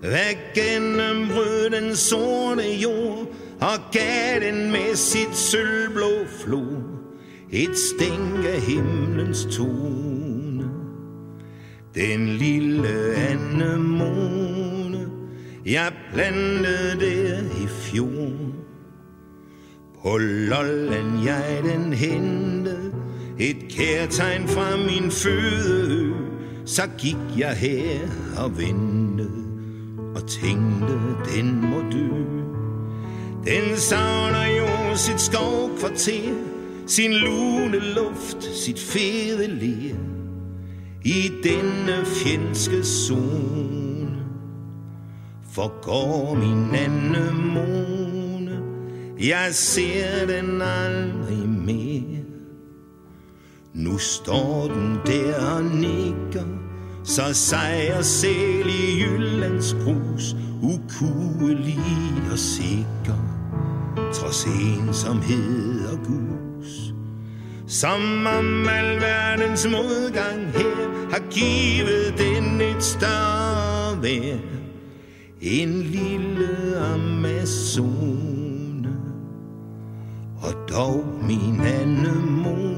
Hvad 0.00 0.34
gennembrød 0.54 1.70
den 1.70 1.96
sorte 1.96 2.62
jord 2.82 3.26
og 3.60 3.78
gav 3.92 4.40
den 4.40 4.70
med 4.70 4.94
sit 4.94 5.36
sølvblå 5.36 6.10
flod 6.44 7.00
et 7.50 7.76
stænk 7.78 8.44
af 8.54 8.60
himlens 8.60 9.44
tone. 9.56 10.70
Den 11.94 12.26
lille 12.26 13.14
anemone, 13.14 15.08
jeg 15.66 15.92
plantede 16.12 17.00
der 17.00 17.40
i 17.64 17.66
fjor. 17.66 18.30
På 20.02 20.18
Lolland 20.18 21.24
jeg 21.24 21.60
den 21.64 21.92
hentede 21.92 22.92
et 23.38 23.56
kærtegn 23.70 24.48
fra 24.48 24.76
min 24.76 25.10
fødeø. 25.10 26.12
Så 26.64 26.82
gik 26.98 27.38
jeg 27.38 27.56
her 27.56 27.98
og 28.36 28.58
ventede 28.58 29.09
og 30.22 30.28
tænkte, 30.28 30.98
den 31.34 31.70
må 31.70 31.82
dø. 31.92 32.08
Den 33.44 33.76
savner 33.76 34.46
jo 34.46 34.96
sit 34.96 35.20
skovkvarter, 35.20 36.34
sin 36.86 37.12
lune 37.12 37.78
luft, 37.94 38.44
sit 38.44 38.80
fede 38.80 39.46
ler 39.46 39.96
i 41.04 41.30
denne 41.42 42.04
fjendske 42.04 42.84
zone. 42.84 44.16
For 45.52 45.82
går 45.82 46.34
min 46.34 46.70
måne. 47.54 48.62
jeg 49.20 49.48
ser 49.54 50.26
den 50.26 50.62
aldrig 50.62 51.48
mere. 51.48 52.24
Nu 53.74 53.98
står 53.98 54.68
den 54.68 54.98
der 55.06 55.56
og 55.56 55.64
nikker, 55.64 56.59
så 57.04 57.22
sejr 57.32 58.02
selv 58.02 58.66
i 58.66 59.02
Jyllands 59.02 59.76
grus, 59.84 60.36
ukuelig 60.62 61.78
og 62.32 62.38
sikker, 62.38 63.18
trods 64.12 64.44
ensomhed 64.44 65.86
og 65.92 65.98
gus. 66.06 66.94
Som 67.66 68.26
om 68.38 68.68
alverdens 68.68 69.66
modgang 69.66 70.52
her 70.52 71.10
har 71.10 71.22
givet 71.30 72.14
den 72.18 72.60
et 72.60 72.84
større 72.84 74.02
vær. 74.02 74.36
En 75.40 75.82
lille 75.82 76.48
Amazone, 76.94 78.96
og 80.42 80.54
dog 80.68 81.04
min 81.22 81.60
anemone, 81.60 82.69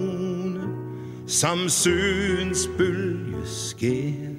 som 1.33 1.69
søens 1.69 2.71
bølge 2.79 3.41
skær. 3.45 4.33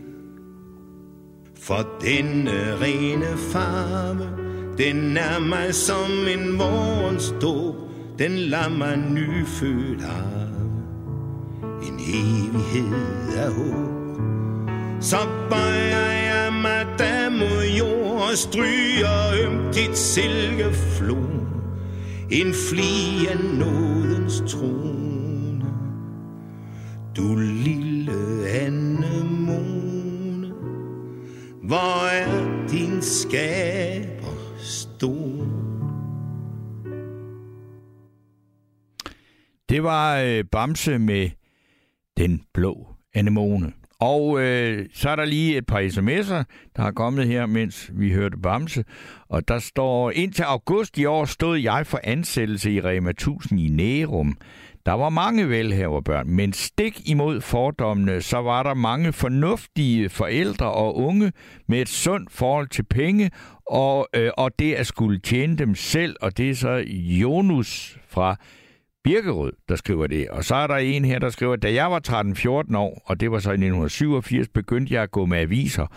For 1.60 1.90
denne 2.02 2.78
rene 2.82 3.38
farve, 3.52 4.30
den 4.78 5.18
er 5.18 5.40
mig 5.40 5.76
som 5.76 6.12
en 6.34 6.58
morgens 6.58 7.34
dåb, 7.42 7.76
den 8.20 8.32
lader 8.32 8.70
mig 8.70 8.98
nyfødt 8.98 10.04
arve. 10.04 10.72
En 11.88 12.00
evighed 12.00 13.38
af 13.38 13.52
håb. 13.52 14.20
Så 15.02 15.18
bøjer 15.50 16.12
jeg 16.12 16.54
mig 16.62 16.88
da 17.00 17.30
mod 17.30 17.64
jord 17.78 18.22
og 18.30 18.38
stryger 18.38 19.46
ømt 19.46 19.76
dit 19.76 19.98
silkeflor. 19.98 21.30
En 22.32 22.54
fli 22.70 23.28
af 23.28 23.38
nådens 23.60 24.44
tron 24.48 25.03
du 27.18 27.36
lille 27.36 28.50
anemone, 28.50 30.48
hvor 31.64 32.08
er 32.08 32.68
din 32.68 33.02
skaber 33.02 34.58
stor? 34.58 35.48
Det 39.70 39.84
var 39.84 40.18
øh, 40.18 40.44
Bamse 40.52 41.00
med 41.00 41.30
den 42.18 42.42
blå 42.54 42.88
anemone. 43.14 43.74
Og 44.00 44.42
øh, 44.42 44.86
så 44.94 45.10
er 45.10 45.16
der 45.16 45.26
lige 45.26 45.58
et 45.58 45.66
par 45.66 45.82
sms'er, 45.82 46.44
der 46.76 46.84
er 46.84 46.92
kommet 46.92 47.28
her, 47.28 47.46
mens 47.46 47.92
vi 47.94 48.12
hørte 48.12 48.38
Bamse. 48.38 48.84
Og 49.30 49.48
der 49.48 49.60
står, 49.60 50.12
indtil 50.12 50.44
august 50.44 50.98
i 50.98 51.06
år 51.06 51.26
stod 51.26 51.58
jeg 51.58 51.88
for 51.88 52.00
ansættelse 52.04 52.72
i 52.72 52.82
Rema 52.82 53.10
1000 53.10 53.60
i 53.60 53.70
Nærum. 53.70 54.38
Der 54.86 54.94
var 54.94 55.10
mange 55.10 55.50
velhaverbørn, 55.50 56.30
men 56.30 56.54
stik 56.54 57.10
imod 57.10 57.42
fordommene, 57.42 58.22
så 58.22 58.38
var 58.38 58.64
der 58.64 58.74
mange 58.74 59.14
fornuftige 59.14 60.10
forældre 60.10 60.72
og 60.72 60.98
unge 60.98 61.32
med 61.68 61.82
et 61.82 61.90
sundt 61.90 62.32
forhold 62.32 62.68
til 62.68 62.84
penge, 62.84 63.32
og, 63.68 64.08
øh, 64.16 64.32
og 64.38 64.60
det 64.60 64.74
at 64.74 64.88
skulle 64.88 65.20
tjene 65.20 65.56
dem 65.56 65.76
selv, 65.76 66.16
og 66.22 66.38
det 66.38 66.50
er 66.50 66.56
så 66.56 66.84
Jonus 66.88 67.98
fra 68.08 68.36
Birkerød, 69.04 69.54
der 69.70 69.76
skriver 69.76 70.08
det. 70.08 70.30
Og 70.30 70.44
så 70.44 70.56
er 70.56 70.68
der 70.68 70.76
en 70.76 71.06
her, 71.06 71.20
der 71.20 71.30
skriver, 71.30 71.56
da 71.56 71.74
jeg 71.74 71.92
var 71.92 72.02
13-14 72.70 72.78
år, 72.78 73.02
og 73.06 73.20
det 73.20 73.32
var 73.32 73.40
så 73.40 73.50
i 73.50 73.54
1987, 73.54 74.48
begyndte 74.48 74.94
jeg 74.94 75.04
at 75.04 75.12
gå 75.12 75.26
med 75.26 75.38
aviser. 75.38 75.88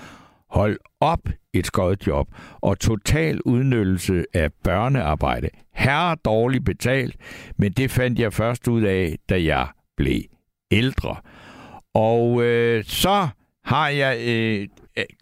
Hold 0.61 0.77
op 1.01 1.25
et 1.55 1.67
skodjob 1.67 2.27
og 2.63 2.81
total 2.81 3.41
udnyttelse 3.45 4.25
af 4.35 4.49
børnearbejde. 4.65 5.49
Herre 5.75 6.17
dårligt 6.25 6.65
betalt, 6.65 7.15
men 7.59 7.73
det 7.73 7.91
fandt 7.91 8.19
jeg 8.19 8.33
først 8.33 8.69
ud 8.69 8.83
af, 8.83 9.17
da 9.31 9.35
jeg 9.35 9.67
blev 9.97 10.21
ældre. 10.73 11.17
Og 11.95 12.43
øh, 12.45 12.85
så 12.85 13.17
har 13.65 13.89
jeg 13.89 14.15
øh, 14.33 14.69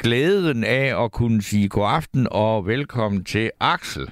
glæden 0.02 0.64
af 0.64 1.04
at 1.04 1.12
kunne 1.12 1.42
sige 1.42 1.68
god 1.68 1.88
aften 1.98 2.26
og 2.30 2.66
velkommen 2.66 3.24
til 3.24 3.50
Axel. 3.60 4.06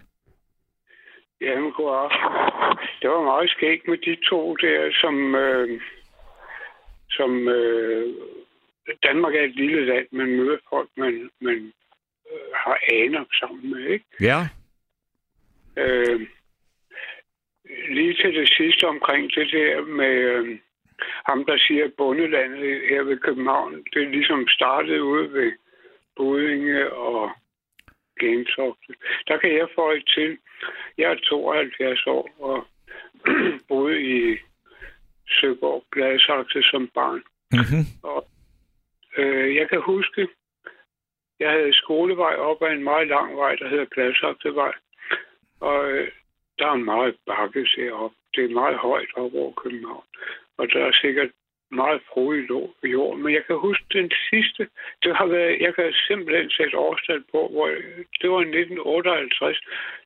Jamen, 1.41 1.73
god 1.73 1.91
aften. 2.05 2.31
Det 3.03 3.11
var 3.11 3.23
meget 3.23 3.51
skægt 3.51 3.89
med 3.89 3.99
de 3.99 4.17
to 4.31 4.57
der, 4.57 4.91
som, 5.01 5.35
øh, 5.35 5.81
som 7.11 7.49
øh, 7.49 8.15
Danmark 9.03 9.35
er 9.35 9.45
et 9.45 9.55
lille 9.55 9.85
land, 9.87 10.07
man 10.13 10.37
møder 10.37 10.59
folk, 10.71 10.91
man, 10.97 11.31
man 11.41 11.73
øh, 12.33 12.53
har 12.55 12.79
aner 12.93 13.25
sammen 13.41 13.71
med, 13.71 13.87
ikke? 13.87 14.05
Ja. 14.21 14.49
Øh, 15.77 16.21
lige 17.91 18.15
til 18.15 18.35
det 18.35 18.49
sidste 18.57 18.85
omkring 18.85 19.35
det 19.35 19.53
der 19.53 19.83
med 19.83 20.15
øh, 20.15 20.59
ham, 21.29 21.45
der 21.45 21.59
siger, 21.59 21.85
at 21.85 21.93
bundelandet 21.97 22.89
her 22.91 23.03
ved 23.03 23.19
København, 23.19 23.85
det 23.93 24.03
er 24.03 24.09
ligesom 24.09 24.49
startet 24.49 24.99
ude 24.99 25.33
ved 25.33 25.53
Budinge 26.17 26.93
og 26.93 27.31
Gentofte. 28.21 28.93
Der 29.29 29.37
kan 29.39 29.53
jeg 29.59 29.69
få 29.75 29.91
et 29.91 30.05
til. 30.17 30.39
Jeg 30.99 31.11
er 31.11 31.15
72 31.15 32.07
år 32.07 32.29
og 32.39 32.67
boede 33.69 34.03
i 34.03 34.37
Søborg 35.29 35.85
Gladsaxe 35.93 36.63
som 36.71 36.89
barn. 36.95 37.23
Mm-hmm. 37.53 37.85
Og 38.03 38.29
øh, 39.17 39.57
jeg 39.57 39.69
kan 39.69 39.81
huske, 39.81 40.29
Jeg 41.41 41.51
havde 41.51 41.75
skolevej 41.75 42.35
op 42.35 42.63
ad 42.63 42.73
en 42.73 42.85
meget 42.85 43.09
lang 43.09 43.37
vej, 43.37 43.55
der 43.55 43.69
hedder 43.69 43.85
Gladsaxevej. 43.85 44.73
Og 45.61 45.91
øh, 45.91 46.11
der 46.59 46.67
er 46.67 46.73
en 46.73 46.85
meget 46.85 47.17
bakke 47.27 47.93
op. 47.93 48.13
Det 48.35 48.45
er 48.45 48.49
meget 48.49 48.77
højt 48.77 49.09
op 49.17 49.35
over 49.35 49.53
København. 49.53 50.05
Og 50.57 50.73
der 50.73 50.85
er 50.85 50.93
sikkert 50.93 51.31
meget 51.71 52.03
frodig 52.09 52.51
jord. 52.85 53.17
Men 53.19 53.35
jeg 53.35 53.45
kan 53.45 53.57
huske 53.57 53.85
den 53.93 54.11
sidste. 54.31 54.69
Det 55.03 55.17
har 55.17 55.27
været, 55.27 55.61
jeg 55.61 55.75
kan 55.75 55.93
simpelthen 55.93 56.51
sætte 56.51 56.79
årstal 56.79 57.25
på, 57.33 57.49
hvor 57.49 57.67
det 58.21 58.31
var 58.31 58.41
1958, 58.41 59.61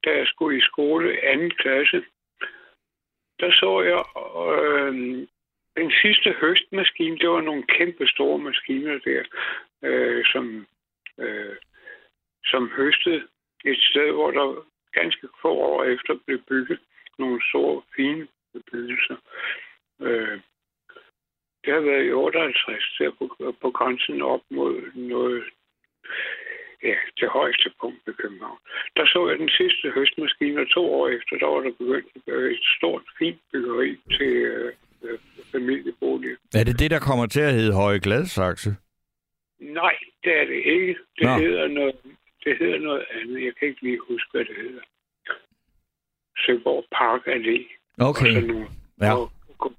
da 0.04 0.10
jeg 0.10 0.26
skulle 0.26 0.58
i 0.58 0.68
skole 0.70 1.24
anden 1.24 1.50
klasse. 1.50 2.04
Der 3.40 3.50
så 3.52 3.80
jeg 3.80 4.02
øh, 4.54 5.26
den 5.76 5.92
sidste 6.02 6.32
høstmaskine. 6.32 7.18
Det 7.18 7.28
var 7.28 7.40
nogle 7.40 7.62
kæmpe 7.62 8.06
store 8.06 8.38
maskiner 8.38 8.98
der, 8.98 9.22
øh, 9.82 10.24
som, 10.32 10.66
øh, 11.18 11.56
som 12.44 12.70
høstede 12.76 13.22
et 13.64 13.80
sted, 13.90 14.12
hvor 14.12 14.30
der 14.30 14.66
ganske 14.92 15.28
få 15.42 15.52
år 15.54 15.84
efter 15.84 16.18
blev 16.26 16.38
bygget 16.48 16.80
nogle 17.18 17.40
store, 17.48 17.82
fine 17.96 18.28
bebyggelser. 18.52 19.16
Øh, 20.00 20.40
det 21.64 21.74
har 21.74 21.80
været 21.80 22.06
i 22.06 22.12
58, 22.12 22.96
der 22.98 23.10
på, 23.10 23.54
på 23.62 23.70
grænsen 23.70 24.22
op 24.22 24.40
mod 24.50 24.74
noget, 24.94 25.44
ja, 26.82 26.96
det 27.20 27.28
højeste 27.28 27.70
punkt 27.80 28.00
ved 28.06 28.14
København. 28.14 28.58
Der 28.96 29.06
så 29.06 29.28
jeg 29.28 29.38
den 29.38 29.48
sidste 29.48 29.90
høstmaskine, 29.90 30.60
og 30.60 30.70
to 30.70 30.94
år 30.94 31.08
efter, 31.08 31.36
der 31.36 31.46
var 31.46 31.60
der 31.60 31.72
begyndt 31.78 32.16
et 32.26 32.66
stort, 32.76 33.02
fint 33.18 33.40
byggeri 33.52 33.98
til 34.16 34.32
øh, 34.52 34.72
øh, 35.02 35.18
familieboliger. 35.52 36.36
Er 36.54 36.64
det 36.64 36.78
det, 36.78 36.90
der 36.90 36.98
kommer 36.98 37.26
til 37.26 37.40
at 37.40 37.52
hedde 37.52 37.74
Høje 37.74 37.98
Gladsaxe? 37.98 38.76
Nej, 39.60 39.96
det 40.24 40.40
er 40.40 40.44
det 40.44 40.62
ikke. 40.64 40.96
Det 41.18 41.26
Nå. 41.26 41.36
hedder 41.38 41.68
noget, 41.68 41.96
det 42.44 42.58
hedder 42.58 42.78
noget 42.78 43.04
andet. 43.14 43.44
Jeg 43.44 43.52
kan 43.58 43.68
ikke 43.68 43.82
lige 43.82 43.98
huske, 44.08 44.28
hvad 44.32 44.44
det 44.44 44.56
hedder. 44.56 44.82
Søborg 46.38 46.84
Park 46.92 47.20
Allé. 47.26 47.58
Okay. 47.98 48.26
Og 48.26 48.32
sådan 48.32 48.44
nogle, 48.44 48.66
ja. 49.00 49.14
Og, 49.16 49.32
og 49.58 49.72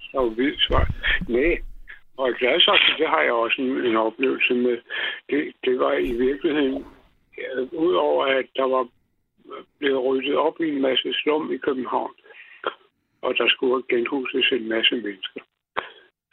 svar. 0.67 0.85
Nej, 1.29 1.61
og 2.17 2.33
Gladsaxe, 2.39 2.91
det 2.97 3.07
har 3.09 3.21
jeg 3.21 3.31
også 3.31 3.61
en, 3.61 3.85
en 3.85 3.95
oplevelse 3.95 4.53
med. 4.53 4.77
Det, 5.29 5.53
det 5.65 5.79
var 5.79 5.93
i 5.93 6.11
virkeligheden, 6.11 6.85
ja, 7.37 7.49
udover 7.71 8.25
at 8.25 8.45
der 8.55 8.67
var 8.67 8.87
blevet 9.79 10.03
ryddet 10.05 10.35
op 10.35 10.61
i 10.61 10.69
en 10.69 10.81
masse 10.81 11.13
slum 11.13 11.53
i 11.53 11.57
København, 11.57 12.13
og 13.21 13.37
der 13.37 13.47
skulle 13.49 13.83
genhuses 13.89 14.51
en 14.51 14.67
masse 14.69 14.95
mennesker, 14.95 15.41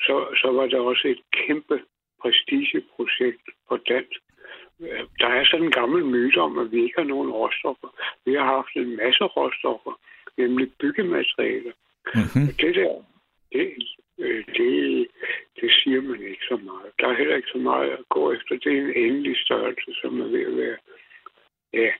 så, 0.01 0.15
så 0.43 0.48
var 0.52 0.66
der 0.66 0.81
også 0.81 1.09
et 1.09 1.23
kæmpe 1.32 1.82
prestigeprojekt 2.20 3.44
på 3.69 3.77
dansk. 3.77 4.20
Der 5.20 5.28
er 5.39 5.44
sådan 5.44 5.66
en 5.66 5.78
gammel 5.81 6.05
myte 6.05 6.39
om, 6.39 6.59
at 6.59 6.73
vi 6.73 6.82
ikke 6.82 6.98
har 6.98 7.09
nogen 7.15 7.31
råstoffer. 7.31 7.89
Vi 8.24 8.35
har 8.35 8.44
haft 8.44 8.74
en 8.77 8.97
masse 8.97 9.24
råstoffer, 9.24 10.01
nemlig 10.36 10.73
byggematerialer. 10.81 11.73
Mm-hmm. 12.15 12.47
Det 12.61 12.74
der, 12.74 13.05
det, 13.52 13.66
øh, 14.19 14.44
det, 14.56 15.06
det 15.61 15.70
siger 15.78 16.01
man 16.02 16.20
ikke 16.23 16.44
så 16.48 16.56
meget. 16.56 16.90
Der 16.98 17.06
er 17.09 17.16
heller 17.16 17.36
ikke 17.36 17.55
så 17.56 17.59
meget 17.59 17.90
at 17.90 18.09
gå 18.09 18.32
efter. 18.32 18.56
Det 18.56 18.73
er 18.73 18.81
en 18.81 18.97
endelig 19.05 19.36
størrelse, 19.44 19.90
som 20.01 20.20
er 20.20 20.27
ved 20.27 20.47
at 20.47 20.56
være. 20.56 20.78
Ja. 21.73 21.93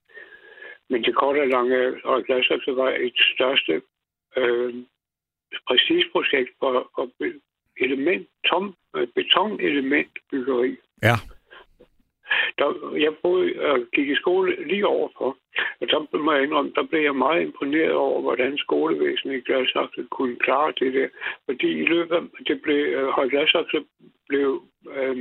Men 0.91 1.05
det 1.05 1.15
korte 1.15 1.41
og 1.41 1.49
lange, 1.49 2.05
og 2.05 2.25
Gladsaxe 2.25 2.77
var 2.77 2.91
et 2.91 3.19
største 3.35 3.83
øh, 4.37 4.75
prestigeprojekt 5.67 6.51
for, 6.59 6.91
for 6.95 7.09
element, 7.77 8.29
tom, 8.49 8.75
øh, 8.97 9.09
betonelementbyggeri. 9.15 10.77
Ja 11.03 11.17
der, 12.59 12.97
jeg 12.97 13.13
boede 13.23 13.61
og 13.61 13.79
gik 13.93 14.09
i 14.09 14.15
skole 14.15 14.67
lige 14.67 14.87
overfor, 14.87 15.37
og 15.81 15.89
der 15.91 16.19
må 16.19 16.33
jeg 16.33 16.43
indrømme, 16.43 16.73
der 16.75 16.83
blev 16.83 17.01
jeg 17.01 17.17
meget 17.17 17.43
imponeret 17.43 17.93
over, 17.93 18.21
hvordan 18.21 18.59
skolevæsenet 18.59 19.35
i 19.37 19.41
Gladsaxe 19.41 20.07
kunne 20.11 20.37
klare 20.37 20.73
det 20.81 20.95
der. 20.95 21.09
Fordi 21.45 21.69
i 21.69 21.87
løbet 21.87 22.15
af, 22.15 22.23
det 22.47 22.63
blev, 22.63 22.81
øh, 22.99 23.31
Gladsaxe 23.31 23.85
blev, 24.29 24.63
øh, 24.97 25.17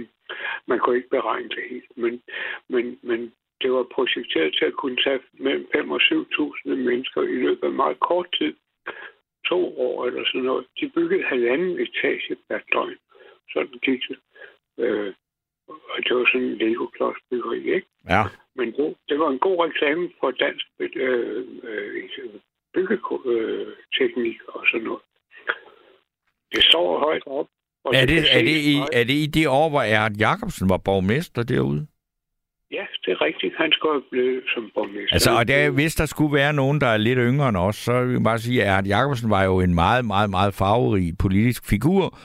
man 0.68 0.80
kunne 0.80 0.96
ikke 0.96 1.10
beregne 1.10 1.50
det 1.50 1.64
helt, 1.70 1.98
men, 1.98 2.22
men, 2.70 3.00
men 3.02 3.34
det 3.62 3.72
var 3.72 3.86
projekteret 3.96 4.56
til 4.58 4.66
at 4.66 4.74
kunne 4.74 4.98
tage 5.04 5.20
mellem 5.34 5.68
5 5.76 5.92
og 5.92 6.02
7.000 6.02 6.76
mennesker 6.76 7.22
i 7.22 7.36
løbet 7.46 7.64
af 7.64 7.72
meget 7.72 8.00
kort 8.00 8.28
tid. 8.38 8.54
To 9.46 9.80
år 9.80 10.06
eller 10.06 10.24
sådan 10.26 10.42
noget. 10.42 10.66
De 10.80 10.92
byggede 10.96 11.24
halvanden 11.24 11.80
etage 11.80 12.36
per 12.48 12.60
døgn. 12.74 12.98
Sådan 13.54 13.80
gik 13.86 14.02
det. 14.10 14.18
Øh, 14.78 15.14
og 15.68 15.98
det 16.06 16.16
var 16.18 16.26
sådan 16.32 16.48
en 16.48 16.58
lego 16.58 16.86
byggeri 17.30 17.60
ikke? 17.76 17.88
Ja. 18.10 18.24
Men 18.56 18.68
det, 18.72 18.96
det 19.10 19.20
var 19.20 19.30
en 19.30 19.40
god 19.40 19.66
reklame 19.66 20.10
for 20.20 20.32
dansk 20.32 20.66
øh, 20.80 21.46
øh, 21.64 22.10
byggeteknik 22.74 24.38
og 24.48 24.64
sådan 24.72 24.86
noget. 24.88 25.02
Det 26.52 26.64
står 26.64 27.00
højt 27.00 27.24
op. 27.26 27.48
Er, 27.86 27.92
det, 27.92 28.10
det 28.10 28.36
er, 28.36 28.40
det 28.40 28.58
i, 28.74 28.76
er 28.94 29.04
det 29.04 29.14
i 29.14 29.26
det 29.26 29.48
år, 29.48 29.70
hvor 29.70 29.82
Erhard 29.82 30.18
Jacobsen 30.20 30.70
var 30.70 30.78
borgmester 30.78 31.44
derude? 31.44 31.88
Det 33.06 33.12
er 33.12 33.22
rigtigt. 33.22 33.54
Han 33.58 33.72
skulle 33.72 33.94
have 33.94 34.04
blevet 34.12 34.44
som 34.54 34.72
borgmester. 34.74 35.14
Altså, 35.14 35.32
og 35.32 35.48
der, 35.48 35.70
hvis 35.70 35.96
der 35.96 36.06
skulle 36.06 36.34
være 36.34 36.54
nogen, 36.54 36.82
der 36.82 36.88
er 36.88 36.98
lidt 36.98 37.20
yngre 37.22 37.50
end 37.50 37.58
os, 37.58 37.76
så 37.76 38.04
vil 38.04 38.14
jeg 38.14 38.24
bare 38.24 38.40
sige, 38.40 38.62
at 38.62 38.68
Erhard 38.68 38.86
Jacobsen 38.86 39.30
var 39.30 39.44
jo 39.44 39.60
en 39.60 39.76
meget, 39.76 40.06
meget, 40.06 40.30
meget 40.30 40.54
farverig 40.54 41.18
politisk 41.18 41.70
figur, 41.70 42.18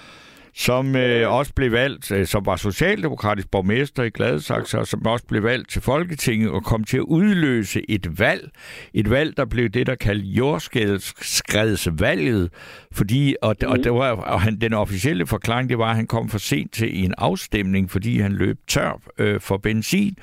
som 0.55 0.97
øh, 0.97 1.33
også 1.33 1.55
blev 1.55 1.73
valgt, 1.73 2.13
øh, 2.13 2.27
som 2.27 2.47
var 2.47 2.57
socialdemokratisk 2.57 3.51
borgmester 3.51 4.03
i 4.03 4.09
Gladsaxe, 4.09 4.79
og 4.79 4.87
som 4.87 5.07
også 5.07 5.27
blev 5.27 5.43
valgt 5.43 5.71
til 5.71 5.83
Folketinget 5.83 6.51
og 6.51 6.65
kom 6.65 6.85
til 6.85 6.97
at 6.97 7.03
udløse 7.03 7.91
et 7.91 8.19
valg. 8.19 8.51
Et 8.95 9.11
valg, 9.11 9.37
der 9.37 9.45
blev 9.45 9.69
det, 9.69 9.87
der 9.87 9.95
kaldte 9.95 10.27
jordskredsvalget, 10.27 12.53
fordi, 12.93 13.37
og, 13.43 13.57
mm. 13.63 13.69
og, 13.69 13.85
det 13.85 13.93
var, 13.93 14.11
og 14.11 14.41
han, 14.41 14.61
den 14.61 14.73
officielle 14.73 15.27
forklaring, 15.27 15.69
det 15.69 15.79
var, 15.79 15.91
at 15.91 15.97
han 15.97 16.07
kom 16.07 16.29
for 16.29 16.39
sent 16.39 16.73
til 16.73 17.05
en 17.05 17.15
afstemning, 17.19 17.91
fordi 17.91 18.19
han 18.19 18.33
løb 18.33 18.57
tør 18.69 19.01
øh, 19.19 19.41
for 19.41 19.57
benzin, 19.57 20.17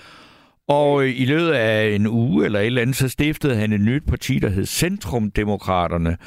og 0.68 1.04
øh, 1.04 1.20
i 1.20 1.26
løbet 1.26 1.52
af 1.52 1.96
en 1.96 2.08
uge 2.08 2.46
eller 2.46 2.60
et 2.60 2.66
eller 2.66 2.82
andet, 2.82 2.96
så 2.96 3.10
stiftede 3.10 3.56
han 3.56 3.74
et 3.74 3.82
nyt 3.82 4.04
parti, 4.08 4.40
der 4.40 4.50
hed 4.50 4.66
Centrumdemokraterne, 4.66 6.18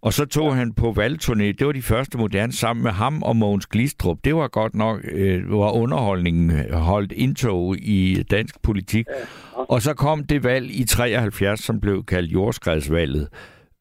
og 0.00 0.12
så 0.12 0.24
tog 0.24 0.56
han 0.56 0.72
på 0.72 0.94
valgturné. 0.98 1.44
Det 1.44 1.66
var 1.66 1.72
de 1.72 1.82
første 1.82 2.18
moderne 2.18 2.52
sammen 2.52 2.82
med 2.82 2.90
ham 2.90 3.22
og 3.22 3.36
Mogens 3.36 3.66
Glistrup. 3.66 4.18
Det 4.24 4.34
var 4.34 4.48
godt 4.48 4.74
nok, 4.74 5.00
øh, 5.12 5.50
var 5.50 5.70
underholdningen 5.70 6.72
holdt 6.72 7.12
indtog 7.12 7.76
i 7.78 8.22
dansk 8.30 8.62
politik. 8.62 9.06
Og 9.54 9.82
så 9.82 9.94
kom 9.94 10.24
det 10.24 10.44
valg 10.44 10.70
i 10.80 10.84
73, 10.84 11.60
som 11.60 11.80
blev 11.80 12.04
kaldt 12.04 12.32
jordskredsvalget. 12.32 13.28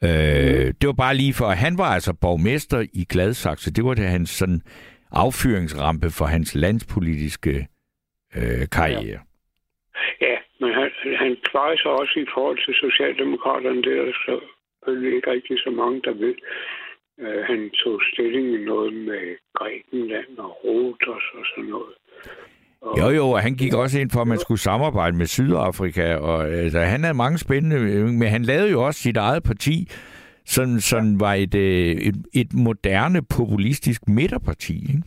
Øh, 0.04 0.74
det 0.82 0.88
var 0.88 0.94
bare 0.94 1.16
lige 1.16 1.34
for, 1.34 1.46
at 1.46 1.58
han 1.58 1.78
var 1.78 1.86
altså 1.86 2.14
borgmester 2.14 2.86
i 2.94 3.06
Gladsaxe. 3.10 3.72
Det 3.72 3.86
var 3.86 3.94
det 3.94 4.10
hans 4.10 4.30
sådan 4.30 4.62
affyringsrampe 5.12 6.12
for 6.12 6.26
hans 6.26 6.56
landspolitiske 6.56 7.68
øh, 8.36 8.68
karriere. 8.72 9.04
Ja, 9.04 9.18
men 10.60 10.72
han, 10.80 10.90
han 11.24 11.38
klarede 11.50 11.82
sig 11.82 11.92
også 11.92 12.16
i 12.20 12.28
forhold 12.34 12.60
til 12.66 12.74
Socialdemokraterne 12.86 13.82
der, 13.84 14.12
så 14.26 14.34
selvfølgelig 14.86 15.16
ikke 15.16 15.32
rigtig 15.32 15.58
så 15.60 15.72
mange, 15.82 16.02
der 16.02 16.14
ved. 16.14 16.36
Uh, 17.24 17.42
han 17.50 17.70
tog 17.84 18.02
stilling 18.14 18.48
i 18.56 18.66
noget 18.66 18.94
med 18.94 19.24
Grækenland 19.58 20.38
og 20.38 20.52
Rodos 20.64 21.26
og 21.38 21.46
sådan 21.46 21.70
noget. 21.70 21.94
Og... 22.82 22.98
Jo, 23.00 23.10
jo, 23.10 23.26
og 23.30 23.42
han 23.42 23.56
gik 23.56 23.74
også 23.74 24.00
ind 24.00 24.10
for, 24.14 24.22
at 24.22 24.28
man 24.28 24.40
skulle 24.40 24.60
samarbejde 24.60 25.18
med 25.18 25.26
Sydafrika, 25.26 26.16
og 26.16 26.50
altså, 26.50 26.80
han 26.80 27.04
havde 27.04 27.18
mange 27.18 27.38
spændende, 27.38 27.78
men 28.20 28.28
han 28.28 28.44
lavede 28.44 28.72
jo 28.72 28.86
også 28.86 29.00
sit 29.00 29.18
eget 29.18 29.44
parti, 29.44 29.88
som, 30.46 30.80
som 30.80 31.20
var 31.20 31.34
et, 31.34 31.56
øh, 31.56 31.92
et, 32.10 32.16
et 32.34 32.54
moderne 32.54 33.22
populistisk 33.38 34.02
midterparti, 34.08 34.74
ikke? 34.74 35.04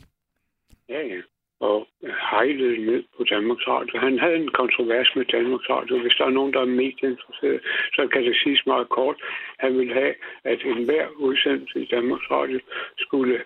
Ja, 0.89 1.01
ja 1.07 1.21
og 1.61 1.89
hejlede 2.31 2.87
ned 2.91 3.03
på 3.17 3.25
Danmarks 3.25 3.67
Radio. 3.69 3.95
Han 4.07 4.19
havde 4.19 4.37
en 4.37 4.51
kontrovers 4.61 5.11
med 5.17 5.25
Danmarks 5.25 5.69
Radio. 5.71 6.03
Hvis 6.03 6.17
der 6.19 6.25
er 6.27 6.37
nogen, 6.39 6.53
der 6.53 6.61
er 6.61 6.77
medieinteresseret, 6.83 7.61
så 7.97 8.09
kan 8.13 8.23
det 8.25 8.37
siges 8.43 8.63
meget 8.67 8.89
kort. 8.89 9.17
Han 9.59 9.79
ville 9.79 9.95
have, 9.95 10.15
at 10.45 10.61
enhver 10.65 11.07
udsendelse 11.27 11.77
i 11.85 11.89
Danmarks 11.95 12.31
Radio 12.31 12.59
skulle 12.99 13.39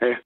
have 0.00 0.16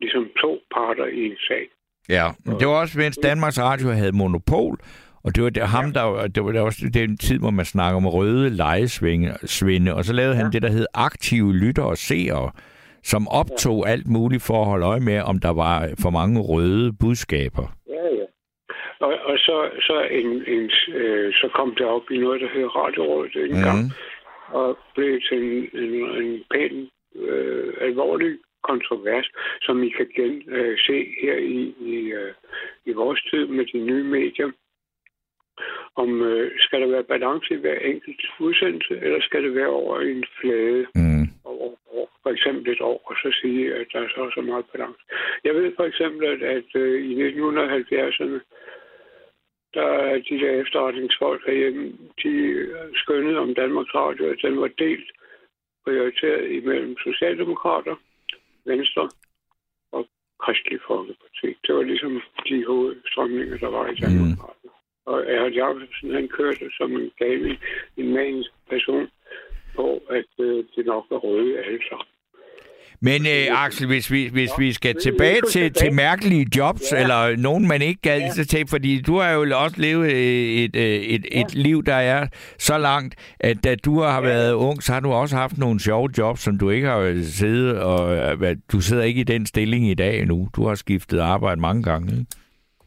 ligesom 0.00 0.24
to 0.42 0.52
parter 0.74 1.06
i 1.06 1.22
en 1.30 1.36
sag. 1.48 1.64
Ja, 2.08 2.26
men 2.44 2.54
det 2.60 2.68
var 2.68 2.80
også, 2.80 2.98
mens 2.98 3.16
Danmarks 3.16 3.60
Radio 3.60 3.88
havde 3.88 4.16
monopol, 4.16 4.78
og 5.24 5.34
det 5.34 5.44
var 5.44 5.50
der, 5.50 5.64
ham, 5.64 5.92
der, 5.92 6.26
det 6.34 6.44
var 6.44 6.52
der 6.52 6.60
også 6.60 6.90
den 6.94 7.16
tid, 7.16 7.38
hvor 7.38 7.50
man 7.50 7.64
snakker 7.64 7.96
om 7.96 8.06
røde 8.06 8.50
lejesvinde, 8.50 9.94
og 9.94 10.04
så 10.04 10.12
lavede 10.12 10.36
ja. 10.36 10.42
han 10.42 10.52
det, 10.52 10.62
der 10.62 10.68
hed 10.68 10.86
aktive 10.94 11.52
lytter 11.54 11.82
og 11.82 11.98
seere, 11.98 12.50
som 13.12 13.22
optog 13.40 13.78
ja. 13.84 13.90
alt 13.92 14.08
muligt 14.16 14.42
for 14.48 14.56
at 14.60 14.66
holde 14.72 14.86
øje 14.86 15.04
med, 15.10 15.18
om 15.30 15.36
der 15.46 15.54
var 15.64 15.76
for 16.02 16.10
mange 16.10 16.40
røde 16.50 16.92
budskaber. 17.02 17.66
Ja, 17.94 18.04
ja. 18.20 18.26
Og, 19.06 19.12
og 19.30 19.36
så, 19.46 19.56
så, 19.88 19.96
en, 20.20 20.30
en, 20.54 20.70
øh, 21.00 21.32
så 21.40 21.46
kom 21.54 21.74
det 21.78 21.86
op 21.86 22.10
i 22.10 22.18
noget, 22.18 22.40
der 22.40 22.48
hedder 22.54 22.68
Radiorådet 22.68 23.36
en 23.36 23.56
mm. 23.56 23.64
gang, 23.68 23.80
og 24.48 24.78
blev 24.94 25.20
til 25.28 25.38
en, 25.42 25.68
en, 25.82 25.94
en 26.22 26.44
pæn, 26.50 26.88
øh, 27.14 27.74
alvorlig 27.80 28.38
kontrovers, 28.70 29.28
som 29.62 29.82
I 29.82 29.88
kan 29.88 30.08
gen, 30.16 30.42
øh, 30.48 30.78
se 30.78 30.96
her 31.22 31.36
i, 31.36 31.74
i, 31.94 31.96
øh, 32.20 32.32
i 32.86 32.92
vores 32.92 33.20
tid 33.30 33.46
med 33.46 33.64
de 33.72 33.78
nye 33.78 34.04
medier, 34.04 34.50
om 35.96 36.22
øh, 36.22 36.50
skal 36.58 36.80
der 36.80 36.86
være 36.86 37.10
balance 37.14 37.54
i 37.54 37.56
hver 37.56 37.78
enkelt 37.78 38.22
udsendelse, 38.40 38.94
eller 39.04 39.20
skal 39.20 39.42
det 39.42 39.54
være 39.54 39.72
over 39.80 40.00
en 40.00 40.24
flade 40.40 40.86
Mm. 40.94 41.25
Over, 41.46 41.74
over 41.92 42.06
for 42.22 42.30
eksempel 42.30 42.72
et 42.72 42.80
år, 42.80 42.98
og 43.10 43.14
så 43.22 43.38
sige, 43.40 43.74
at 43.74 43.86
der 43.92 44.00
er 44.00 44.08
så 44.08 44.30
så 44.34 44.40
meget 44.40 44.64
balance. 44.72 45.02
Jeg 45.44 45.54
ved 45.54 45.72
for 45.76 45.84
eksempel, 45.84 46.22
at, 46.34 46.42
at 46.42 46.70
øh, 46.74 46.96
i 47.10 47.12
1970'erne, 47.28 48.38
der 49.74 49.88
er 50.08 50.18
de 50.28 50.40
der 50.42 50.52
efterretningsfolk 50.62 51.46
herhjemme, 51.46 51.92
de 52.22 52.34
skønnede 52.94 53.38
om 53.38 53.54
Danmarks 53.54 53.94
Radio, 53.94 54.24
at 54.32 54.38
den 54.42 54.60
var 54.60 54.70
delt 54.78 55.10
prioriteret 55.84 56.50
imellem 56.50 56.96
Socialdemokrater, 57.04 57.96
Venstre 58.64 59.10
og 59.92 60.08
Kristelig 60.44 60.80
Folkeparti. 60.86 61.48
Det 61.66 61.74
var 61.74 61.82
ligesom 61.82 62.22
de 62.48 62.66
hovedstrømninger, 62.66 63.58
der 63.58 63.68
var 63.68 63.86
i 63.86 63.94
Danmark. 63.94 64.38
Mm. 64.64 64.70
Og 65.06 65.18
Erhard 65.32 65.52
Jacobsen, 65.52 66.14
han 66.14 66.28
kørte 66.28 66.70
som 66.78 66.92
en 66.92 67.10
gale, 67.18 67.58
en 67.96 68.12
manisk 68.14 68.50
person 68.70 69.08
på, 69.76 70.02
at 70.10 70.24
øh, 70.76 70.84
det 70.84 70.86
nok 70.86 71.04
var 71.10 71.18
røde 71.18 71.58
alle 71.58 71.80
sammen. 71.88 72.06
Men 73.00 73.20
øh, 73.26 73.64
Axel, 73.64 73.86
hvis 73.86 74.12
vi, 74.12 74.28
hvis 74.32 74.50
vi 74.58 74.72
skal 74.72 74.94
tilbage 74.94 75.40
til, 75.40 75.72
til 75.72 75.92
mærkelige 75.92 76.46
jobs, 76.56 76.92
ja. 76.92 77.00
eller 77.02 77.36
nogen, 77.42 77.68
man 77.68 77.82
ikke 77.82 78.00
gad 78.00 78.20
ja. 78.20 78.42
til, 78.42 78.66
fordi 78.70 79.02
du 79.02 79.18
har 79.18 79.32
jo 79.32 79.40
også 79.40 79.76
levet 79.78 80.08
et, 80.10 80.76
et, 80.76 81.14
et, 81.14 81.24
et 81.32 81.54
liv, 81.54 81.84
der 81.84 81.94
er 81.94 82.26
så 82.58 82.78
langt, 82.78 83.36
at 83.40 83.56
da 83.64 83.74
du 83.74 84.00
har 84.00 84.20
været 84.20 84.54
ung, 84.54 84.82
så 84.82 84.92
har 84.92 85.00
du 85.00 85.12
også 85.12 85.36
haft 85.36 85.58
nogle 85.58 85.80
sjove 85.80 86.10
jobs, 86.18 86.40
som 86.40 86.58
du 86.58 86.70
ikke 86.70 86.86
har 86.88 87.22
siddet, 87.22 87.82
og 87.82 88.16
øh, 88.16 88.56
du 88.72 88.80
sidder 88.80 89.04
ikke 89.04 89.20
i 89.20 89.24
den 89.24 89.46
stilling 89.46 89.90
i 89.90 89.94
dag 89.94 90.20
endnu. 90.20 90.48
Du 90.56 90.66
har 90.66 90.74
skiftet 90.74 91.20
arbejde 91.20 91.60
mange 91.60 91.82
gange. 91.82 92.12
Ikke? 92.12 92.26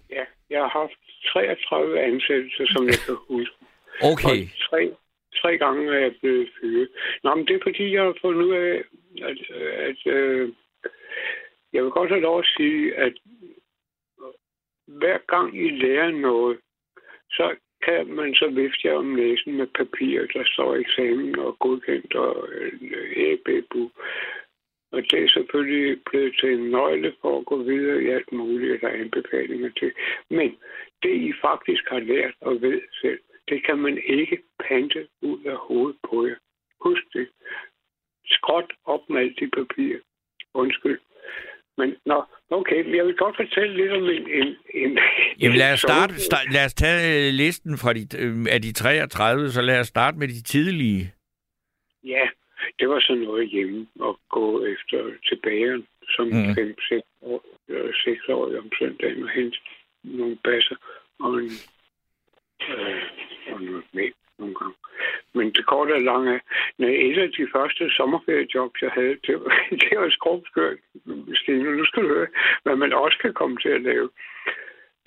Ja, 0.10 0.24
jeg 0.50 0.60
har 0.60 0.80
haft 0.80 1.00
33 1.34 2.00
ansættelser, 2.00 2.66
som 2.68 2.86
jeg 2.86 3.00
kan 3.06 3.16
huske. 3.28 3.56
Okay. 4.02 4.42
Og 4.44 4.50
tre, 4.70 4.92
tre 5.36 5.58
gange 5.58 5.96
er 5.96 6.00
jeg 6.00 6.16
blevet 6.22 6.50
fyret. 6.62 6.90
Nå, 7.24 7.36
men 7.36 7.48
det 7.48 7.56
er 7.56 7.64
fordi, 7.64 7.94
jeg 7.94 8.04
har 8.04 8.18
fundet 8.22 8.44
ud 8.44 8.54
af, 8.54 8.84
at, 9.22 9.40
at 9.90 10.14
øh, 10.14 10.50
jeg 11.74 11.84
vil 11.84 11.92
godt 11.92 12.10
have 12.10 12.22
lov 12.22 12.40
at 12.40 12.50
sige, 12.58 12.96
at 12.96 13.14
hver 14.88 15.18
gang 15.28 15.58
I 15.58 15.70
lærer 15.70 16.12
noget, 16.12 16.58
så 17.32 17.56
kan 17.86 18.08
man 18.08 18.36
så 18.36 18.48
vifte 18.48 18.88
jer 18.88 18.94
om 18.94 19.06
næsen 19.06 19.54
med 19.58 19.68
papir, 19.68 20.26
der 20.34 20.44
står 20.46 20.76
eksamen 20.76 21.40
og 21.40 21.60
godkendt 21.60 22.16
og 22.16 22.50
øh, 22.52 22.72
æbebu. 23.16 23.92
Og 24.92 25.02
det 25.12 25.24
er 25.24 25.30
selvfølgelig 25.30 26.02
blevet 26.04 26.36
til 26.40 26.54
en 26.54 26.70
nøgle 26.72 27.14
for 27.22 27.40
at 27.40 27.46
gå 27.46 27.58
videre 27.64 28.04
i 28.04 28.10
alt 28.10 28.32
muligt, 28.32 28.82
der 28.82 28.88
er 28.88 29.02
anbefalinger 29.02 29.70
til. 29.80 29.92
Men 30.30 30.58
det, 31.04 31.16
I 31.16 31.34
faktisk 31.42 31.84
har 31.90 32.00
lært 32.00 32.34
og 32.42 32.62
ved 32.62 32.82
selv, 33.02 33.20
det 33.50 33.66
kan 33.66 33.78
man 33.78 33.98
ikke 34.08 34.38
pante 34.68 35.08
ud 35.22 35.44
af 35.44 35.58
hovedet 35.58 35.98
på 36.10 36.28
jer. 36.28 36.36
Husk 36.82 37.04
det. 37.14 37.28
Skråt 38.26 38.74
op 38.86 39.10
med 39.10 39.22
alt 39.22 39.40
de 39.40 39.48
papirer. 39.48 40.00
Undskyld. 40.54 41.00
Men 41.78 41.96
nå, 42.06 42.24
okay, 42.50 42.96
jeg 42.96 43.06
vil 43.06 43.16
godt 43.16 43.36
fortælle 43.36 43.76
lidt 43.78 43.92
om 43.92 44.04
en... 44.04 44.28
en, 44.42 44.58
en 44.74 45.00
Jamen 45.42 45.58
lad 45.58 45.74
os, 45.74 45.80
starte, 45.80 46.20
start, 46.20 46.54
lad 46.54 46.66
os 46.66 46.74
tage 46.74 47.28
øh, 47.28 47.34
listen 47.34 47.78
fra 47.78 47.94
de, 47.94 48.04
øh, 48.24 48.46
af 48.50 48.62
de 48.62 48.74
33, 48.74 49.50
så 49.50 49.62
lad 49.62 49.80
os 49.80 49.88
starte 49.88 50.18
med 50.18 50.28
de 50.28 50.42
tidlige. 50.44 51.14
Ja, 52.04 52.26
det 52.80 52.90
var 52.90 53.00
sådan 53.00 53.24
noget 53.24 53.50
hjemme 53.50 53.88
at 54.04 54.16
gå 54.30 54.66
efter 54.66 55.12
tilbage 55.30 55.84
som 56.16 56.28
Mm. 56.28 56.52
5-6 56.52 57.02
år, 57.22 57.44
øh, 57.70 57.94
6 57.94 58.30
år 58.30 58.58
om 58.58 58.70
søndagen 58.80 59.24
og 59.24 59.30
hente 59.30 59.58
nogle 60.04 60.38
basser 60.44 60.76
og 61.20 61.34
en 61.44 61.52
øh, 62.70 63.84
med 63.94 64.12
nogle 64.40 64.56
gange. 64.56 64.76
Men 65.34 65.52
det 65.52 65.66
korte 65.66 65.94
og 65.94 66.02
lange 66.02 66.42
når 66.78 66.88
et 66.88 67.18
af 67.18 67.32
de 67.32 67.48
første 67.56 67.90
sommerferiejobs, 67.90 68.82
jeg 68.82 68.92
havde, 68.92 69.18
det 69.28 69.36
var, 69.40 69.52
det 69.84 70.00
var 70.00 70.10
skrubskørt. 70.10 70.78
Stine, 71.42 71.78
nu 71.78 71.86
skal 71.86 72.04
du 72.04 72.08
høre, 72.08 72.28
hvad 72.64 72.76
man 72.76 72.94
også 72.94 73.18
kan 73.22 73.34
komme 73.34 73.58
til 73.58 73.70
at 73.70 73.82
lave. 73.82 74.10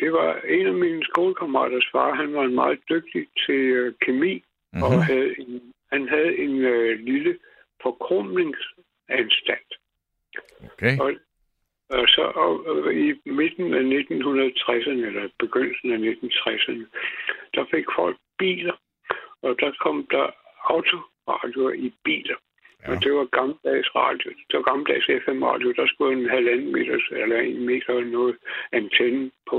Det 0.00 0.12
var 0.12 0.40
en 0.48 0.66
af 0.66 0.74
mine 0.74 1.04
skolekammeraters 1.04 1.88
far, 1.92 2.14
han 2.14 2.34
var 2.34 2.42
en 2.42 2.54
meget 2.54 2.78
dygtig 2.88 3.26
til 3.46 3.54
øh, 3.78 3.94
kemi, 4.00 4.34
mm-hmm. 4.34 4.82
og 4.82 5.04
havde 5.04 5.40
en, 5.40 5.72
han 5.92 6.08
havde 6.08 6.38
en 6.38 6.64
øh, 6.64 6.98
lille 7.00 7.38
forkrumningsanstalt. 7.82 9.72
Okay. 10.64 10.98
Og, 10.98 11.12
og 11.88 12.08
så 12.08 12.22
og, 12.22 12.66
og 12.66 12.94
i 12.94 13.20
midten 13.26 13.74
af 13.74 13.84
1960'erne, 14.00 15.06
eller 15.08 15.28
begyndelsen 15.38 15.92
af 15.92 15.98
1960'erne, 15.98 16.86
der 17.54 17.64
fik 17.74 17.86
folk 17.96 18.16
biler, 18.38 18.76
og 19.42 19.54
der 19.60 19.72
kom 19.84 20.06
der 20.10 20.26
autoradioer 20.74 21.72
i 21.72 21.92
biler. 22.04 22.36
Ja. 22.82 22.90
Og 22.90 23.02
det 23.02 23.12
var 23.14 23.24
gammeldags 23.38 23.90
radio. 23.94 24.30
Det 24.48 24.54
var 24.58 24.62
gammeldags 24.70 25.06
FM-radio. 25.24 25.72
Der 25.72 25.86
skulle 25.86 26.12
en 26.18 26.30
halvanden 26.30 26.72
meter 26.72 26.98
eller 27.10 27.40
en 27.40 27.66
meter 27.66 27.90
eller 27.96 28.10
noget 28.10 28.36
antenne 28.72 29.30
på. 29.50 29.58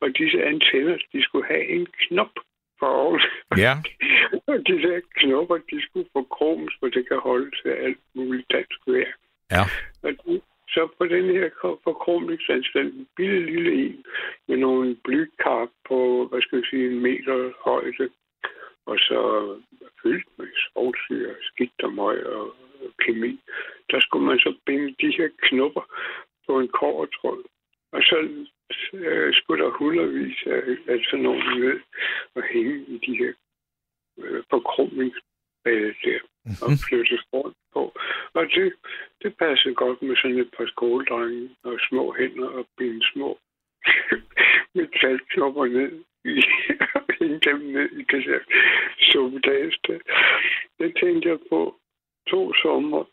Og 0.00 0.08
disse 0.18 0.44
antenner, 0.44 0.96
de 1.12 1.22
skulle 1.22 1.46
have 1.46 1.66
en 1.68 1.86
knop 1.86 2.34
for 2.78 2.86
oven. 2.86 3.20
Ja. 3.56 3.74
og 4.48 4.58
de 4.68 4.74
der 4.86 5.00
knopper, 5.20 5.58
de 5.70 5.82
skulle 5.86 6.08
få 6.12 6.22
kroms, 6.36 6.74
hvor 6.78 6.88
det 6.88 7.08
kan 7.08 7.18
holde 7.18 7.50
til 7.62 7.68
alt 7.68 7.98
muligt 8.14 8.46
dansk 8.52 8.80
vejr. 8.86 9.12
Ja. 9.50 9.64
Og 10.02 10.12
de, 10.12 10.40
så 10.74 10.88
på 10.98 11.04
den 11.06 11.24
her 11.36 11.50
forkrumningsanstalt, 11.84 12.94
en 12.94 13.08
lille, 13.18 13.46
lille 13.46 13.72
en, 13.84 14.04
med 14.48 14.56
nogle 14.56 14.96
blykar 15.04 15.68
på, 15.88 16.26
hvad 16.28 16.40
skal 16.42 16.58
jeg 16.58 16.66
sige, 16.70 16.86
en 16.90 17.00
meter 17.00 17.52
højde, 17.64 18.10
og 18.86 18.98
så 18.98 19.20
fyldt 20.02 20.28
med 20.38 20.48
svovlsyre, 20.62 21.34
skidt 21.40 21.82
og 21.82 21.92
møg 21.92 22.26
og 22.26 22.54
kemi. 22.98 23.40
Der 23.90 24.00
skulle 24.00 24.26
man 24.26 24.38
så 24.38 24.54
binde 24.66 24.94
de 25.00 25.16
her 25.18 25.28
knopper 25.42 25.84
på 26.46 26.60
en 26.60 26.68
kåretråd. 26.68 27.42
Og 27.92 28.02
så 28.02 28.16
øh, 28.92 29.34
skulle 29.34 29.64
der 29.64 29.70
hundredvis 29.70 30.38
af, 30.46 30.62
af 30.92 30.98
sådan 31.10 31.22
nogle 31.22 31.60
ned 31.60 31.80
og 32.34 32.42
hænge 32.52 32.84
i 32.94 32.98
de 33.06 33.18
her 33.18 33.32
øh, 34.18 34.42
forkrumningsbade 34.50 35.94
der 36.04 36.18
og 36.62 36.70
flyttes 36.88 37.22
rundt 37.32 37.56
på. 37.74 37.82
Og 38.34 38.44
det, 38.54 38.72
det 39.22 39.30
passede 39.42 39.74
godt 39.74 40.02
med 40.02 40.16
sådan 40.16 40.38
et 40.38 40.50
par 40.56 40.66
skoledrenge 40.66 41.50
og 41.64 41.76
små 41.88 42.14
hænder 42.18 42.48
og 42.58 42.66
binde 42.78 43.02
små 43.12 43.38
metalknopper 44.74 45.66
ned 45.66 45.92
i, 46.24 46.34
dem 47.46 47.58
ned 47.74 47.88
i 48.00 48.02
det 48.10 48.24
der 48.26 48.40
suppedags. 49.10 49.76
Det 50.78 50.90
tænkte 51.00 51.28
jeg 51.28 51.38
på 51.50 51.74
to 52.30 52.54
sommer 52.54 53.04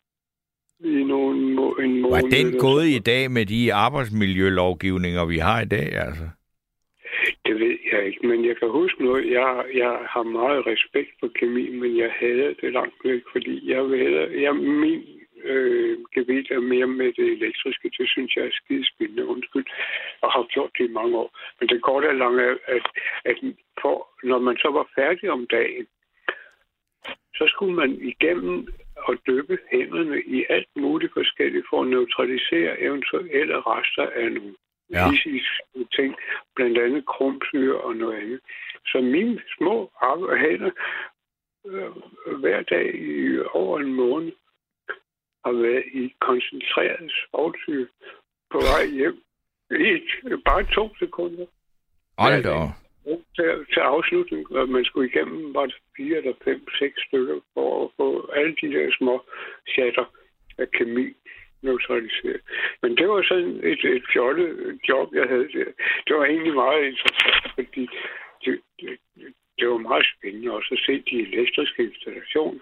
i 0.84 1.04
nogle, 1.04 1.54
må- 1.54 1.74
en 1.74 2.00
måned. 2.00 2.22
Var 2.22 2.28
den 2.38 2.58
gået 2.58 2.86
i 2.86 2.98
dag 2.98 3.30
med 3.30 3.46
de 3.46 3.74
arbejdsmiljølovgivninger, 3.74 5.24
vi 5.24 5.38
har 5.38 5.60
i 5.60 5.68
dag, 5.76 5.92
altså? 6.06 6.28
Det 7.46 7.54
ved 7.60 7.76
jeg 7.92 8.06
ikke, 8.06 8.26
men 8.26 8.44
jeg 8.44 8.56
kan 8.56 8.70
huske 8.70 9.04
noget. 9.04 9.30
Jeg, 9.30 9.64
jeg 9.74 9.92
har 10.14 10.22
meget 10.22 10.66
respekt 10.66 11.10
for 11.20 11.28
kemi, 11.38 11.70
men 11.70 11.98
jeg 11.98 12.12
havde 12.20 12.54
det 12.60 12.72
langt 12.72 12.94
væk, 13.04 13.22
fordi 13.32 13.70
jeg 13.72 13.84
vil 13.84 13.98
hellere, 13.98 14.40
jeg, 14.42 14.54
min 14.56 15.02
øh, 15.44 15.98
gebet 16.14 16.50
er 16.50 16.60
mere 16.60 16.86
med 16.86 17.12
det 17.12 17.26
elektriske. 17.32 17.90
Det 17.98 18.08
synes 18.08 18.36
jeg 18.36 18.44
er 18.44 18.58
skidespændende, 18.60 19.26
undskyld, 19.26 19.66
og 20.22 20.32
har 20.32 20.46
gjort 20.54 20.70
det 20.78 20.84
i 20.90 20.92
mange 20.92 21.16
år. 21.18 21.30
Men 21.60 21.68
det 21.68 21.82
korte 21.82 22.06
er 22.08 22.12
lange 22.12 22.42
at, 22.42 22.86
at 23.24 23.36
for, 23.82 24.08
når 24.22 24.38
man 24.38 24.56
så 24.56 24.68
var 24.70 24.86
færdig 24.94 25.30
om 25.30 25.46
dagen, 25.46 25.86
så 27.34 27.44
skulle 27.48 27.74
man 27.74 27.90
igennem 28.12 28.68
og 28.96 29.16
dyppe 29.26 29.58
hænderne 29.72 30.22
i 30.22 30.44
alt 30.48 30.72
muligt 30.76 31.12
forskelligt 31.12 31.66
for 31.70 31.82
at 31.82 31.88
neutralisere 31.88 32.80
eventuelle 32.80 33.56
rester 33.60 34.06
af 34.20 34.32
nogle 34.32 34.54
Ja. 34.92 35.10
fysiske 35.10 35.78
ting, 35.96 36.14
blandt 36.54 36.78
andet 36.78 37.06
krumsyre 37.06 37.80
og 37.80 37.96
noget 37.96 38.16
andet. 38.22 38.40
Så 38.86 39.00
mine 39.00 39.40
små 39.56 39.90
hænder 40.38 40.70
øh, 41.66 41.90
hver 42.40 42.62
dag 42.62 42.94
i 42.94 43.38
over 43.54 43.78
en 43.78 43.94
måned 43.94 44.32
har 45.44 45.52
været 45.52 45.84
i 45.92 46.14
koncentreret 46.20 47.12
svovlsyre 47.12 47.86
på 48.50 48.58
vej 48.58 48.86
hjem. 48.86 49.22
I 49.70 50.36
bare 50.44 50.64
to 50.74 50.96
sekunder 50.98 51.46
Hold 52.18 52.42
da. 52.42 52.58
til, 53.36 53.66
til 53.72 53.80
afslutning, 53.80 54.56
og 54.56 54.68
man 54.68 54.84
skulle 54.84 55.10
igennem, 55.10 55.54
var 55.54 55.66
det 55.66 55.76
fire 55.96 56.16
eller 56.16 56.32
fem, 56.44 56.66
seks 56.78 57.02
stykker, 57.08 57.40
for 57.54 57.84
at 57.84 57.90
få 57.96 58.30
alle 58.36 58.56
de 58.60 58.72
der 58.72 58.92
små 58.98 59.24
chatter 59.74 60.04
af 60.58 60.70
kemi 60.70 61.14
neutraliseret. 61.62 62.40
Men 62.82 62.96
det 62.96 63.08
var 63.08 63.22
sådan 63.22 63.60
et, 63.72 63.84
et 63.84 64.04
fjollet 64.12 64.80
job, 64.88 65.14
jeg 65.14 65.26
havde 65.28 65.48
der. 65.52 65.70
Det 66.06 66.16
var 66.16 66.24
egentlig 66.24 66.54
meget 66.54 66.84
interessant, 66.84 67.54
fordi 67.54 67.88
det, 68.44 68.60
det, 68.80 68.98
det 69.58 69.68
var 69.68 69.78
meget 69.78 70.06
spændende 70.14 70.52
også 70.52 70.70
at 70.72 70.84
se 70.86 70.92
de 71.10 71.22
elektriske 71.28 71.82
installationer. 71.82 72.60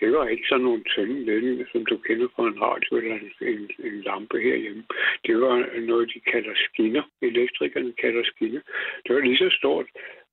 Det 0.00 0.12
var 0.12 0.28
ikke 0.28 0.48
sådan 0.48 0.64
nogle 0.64 0.84
tynde 0.84 1.24
ledninger, 1.24 1.66
som 1.72 1.86
du 1.86 1.96
kender 1.96 2.28
fra 2.36 2.46
en 2.46 2.62
radio 2.62 2.96
eller 2.96 3.14
en, 3.14 3.30
en, 3.40 3.70
en 3.86 4.00
lampe 4.00 4.40
herhjemme. 4.40 4.84
Det 5.26 5.40
var 5.40 5.80
noget, 5.80 6.10
de 6.14 6.20
kalder 6.20 6.54
skinner. 6.54 7.02
Elektrikerne 7.22 7.92
kalder 7.92 8.24
skinner. 8.24 8.60
Det 9.04 9.14
var 9.14 9.20
lige 9.20 9.36
så 9.36 9.50
stort, 9.58 9.86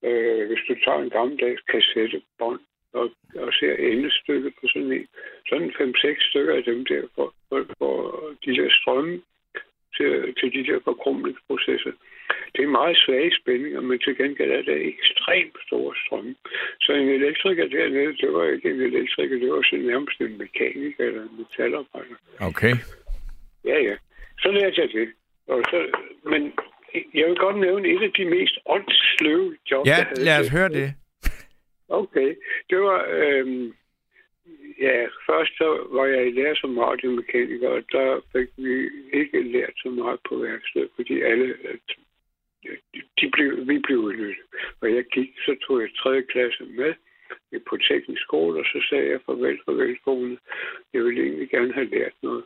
øh, 0.03 0.47
hvis 0.47 0.63
du 0.67 0.75
tager 0.85 1.01
en 1.01 1.09
gammeldags 1.09 1.61
kassettebånd 1.61 2.59
og, 2.93 3.05
og 3.35 3.53
ser 3.59 3.75
endestykket 3.75 4.53
på 4.61 4.67
sådan 4.67 4.91
en. 4.91 5.07
Sådan 5.49 5.69
5-6 5.69 6.29
stykker 6.29 6.55
af 6.55 6.63
dem 6.63 6.85
der, 6.85 7.01
for, 7.15 7.33
for, 7.49 7.65
for 7.77 7.93
de 8.45 8.51
der 8.55 8.69
strømme 8.81 9.21
til, 9.97 10.33
til 10.39 10.47
de 10.55 10.71
der 10.71 10.79
forkrumlingsprocesser. 10.83 11.91
Det 12.55 12.61
er 12.63 12.77
meget 12.79 12.97
svage 12.97 13.31
spændinger, 13.41 13.81
men 13.81 13.99
til 13.99 14.17
gengæld 14.17 14.51
er 14.51 14.61
det 14.61 14.87
ekstremt 14.93 15.57
store 15.67 15.95
strømme. 16.05 16.35
Så 16.81 16.91
en 16.93 17.09
elektriker 17.09 17.67
dernede, 17.67 18.17
det 18.21 18.33
var 18.33 18.43
ikke 18.53 18.69
en 18.69 18.81
elektriker, 18.81 19.39
det 19.39 19.51
var 19.51 19.61
sådan 19.69 19.85
nærmest 19.85 20.21
en 20.21 20.37
mekaniker 20.37 21.03
eller 21.03 21.21
en 21.21 21.35
metalarbejder. 21.39 22.17
Okay. 22.39 22.73
Ja, 23.65 23.77
ja. 23.87 23.95
Så 24.41 24.51
lærte 24.51 24.81
jeg 24.81 24.89
det. 24.93 25.09
Og 25.47 25.63
så, 25.71 25.77
men 26.23 26.41
jeg 27.13 27.25
vil 27.27 27.35
godt 27.35 27.57
nævne 27.59 27.87
et 27.93 28.03
af 28.03 28.11
de 28.17 28.25
mest 28.25 28.55
åndsløve 28.65 29.57
jobs, 29.71 29.89
Ja, 29.89 29.97
lad 30.15 30.39
os 30.39 30.49
høre 30.49 30.69
det. 30.69 30.93
Okay. 31.89 32.35
Det 32.69 32.79
var... 32.79 33.05
Øhm, 33.09 33.73
ja, 34.79 35.07
først 35.27 35.57
så 35.57 35.87
var 35.91 36.05
jeg 36.05 36.27
i 36.27 36.31
lære 36.31 36.55
som 36.55 36.77
radiomekaniker, 36.77 37.69
og 37.69 37.83
der 37.91 38.21
fik 38.31 38.49
vi 38.57 38.89
ikke 39.13 39.41
lært 39.41 39.73
så 39.77 39.89
meget 39.89 40.19
på 40.29 40.35
værkstedet, 40.35 40.89
fordi 40.95 41.21
alle... 41.21 41.55
Øh, 41.63 41.77
de 43.21 43.29
blev, 43.31 43.67
vi 43.67 43.79
blev 43.79 43.97
udnyttet. 43.97 44.45
Og 44.81 44.95
jeg 44.95 45.03
gik, 45.05 45.29
så 45.45 45.55
tog 45.61 45.81
jeg 45.81 45.89
3. 45.97 46.21
klasse 46.21 46.63
med 46.63 46.93
på 47.69 47.77
teknisk 47.77 48.21
skole, 48.21 48.59
og 48.59 48.65
så 48.65 48.85
sagde 48.89 49.09
jeg 49.09 49.21
farvel, 49.25 49.59
farvel, 49.65 49.97
skole. 50.01 50.37
Jeg 50.93 51.03
ville 51.03 51.21
egentlig 51.23 51.49
gerne 51.49 51.73
have 51.73 51.89
lært 51.89 52.13
noget, 52.23 52.45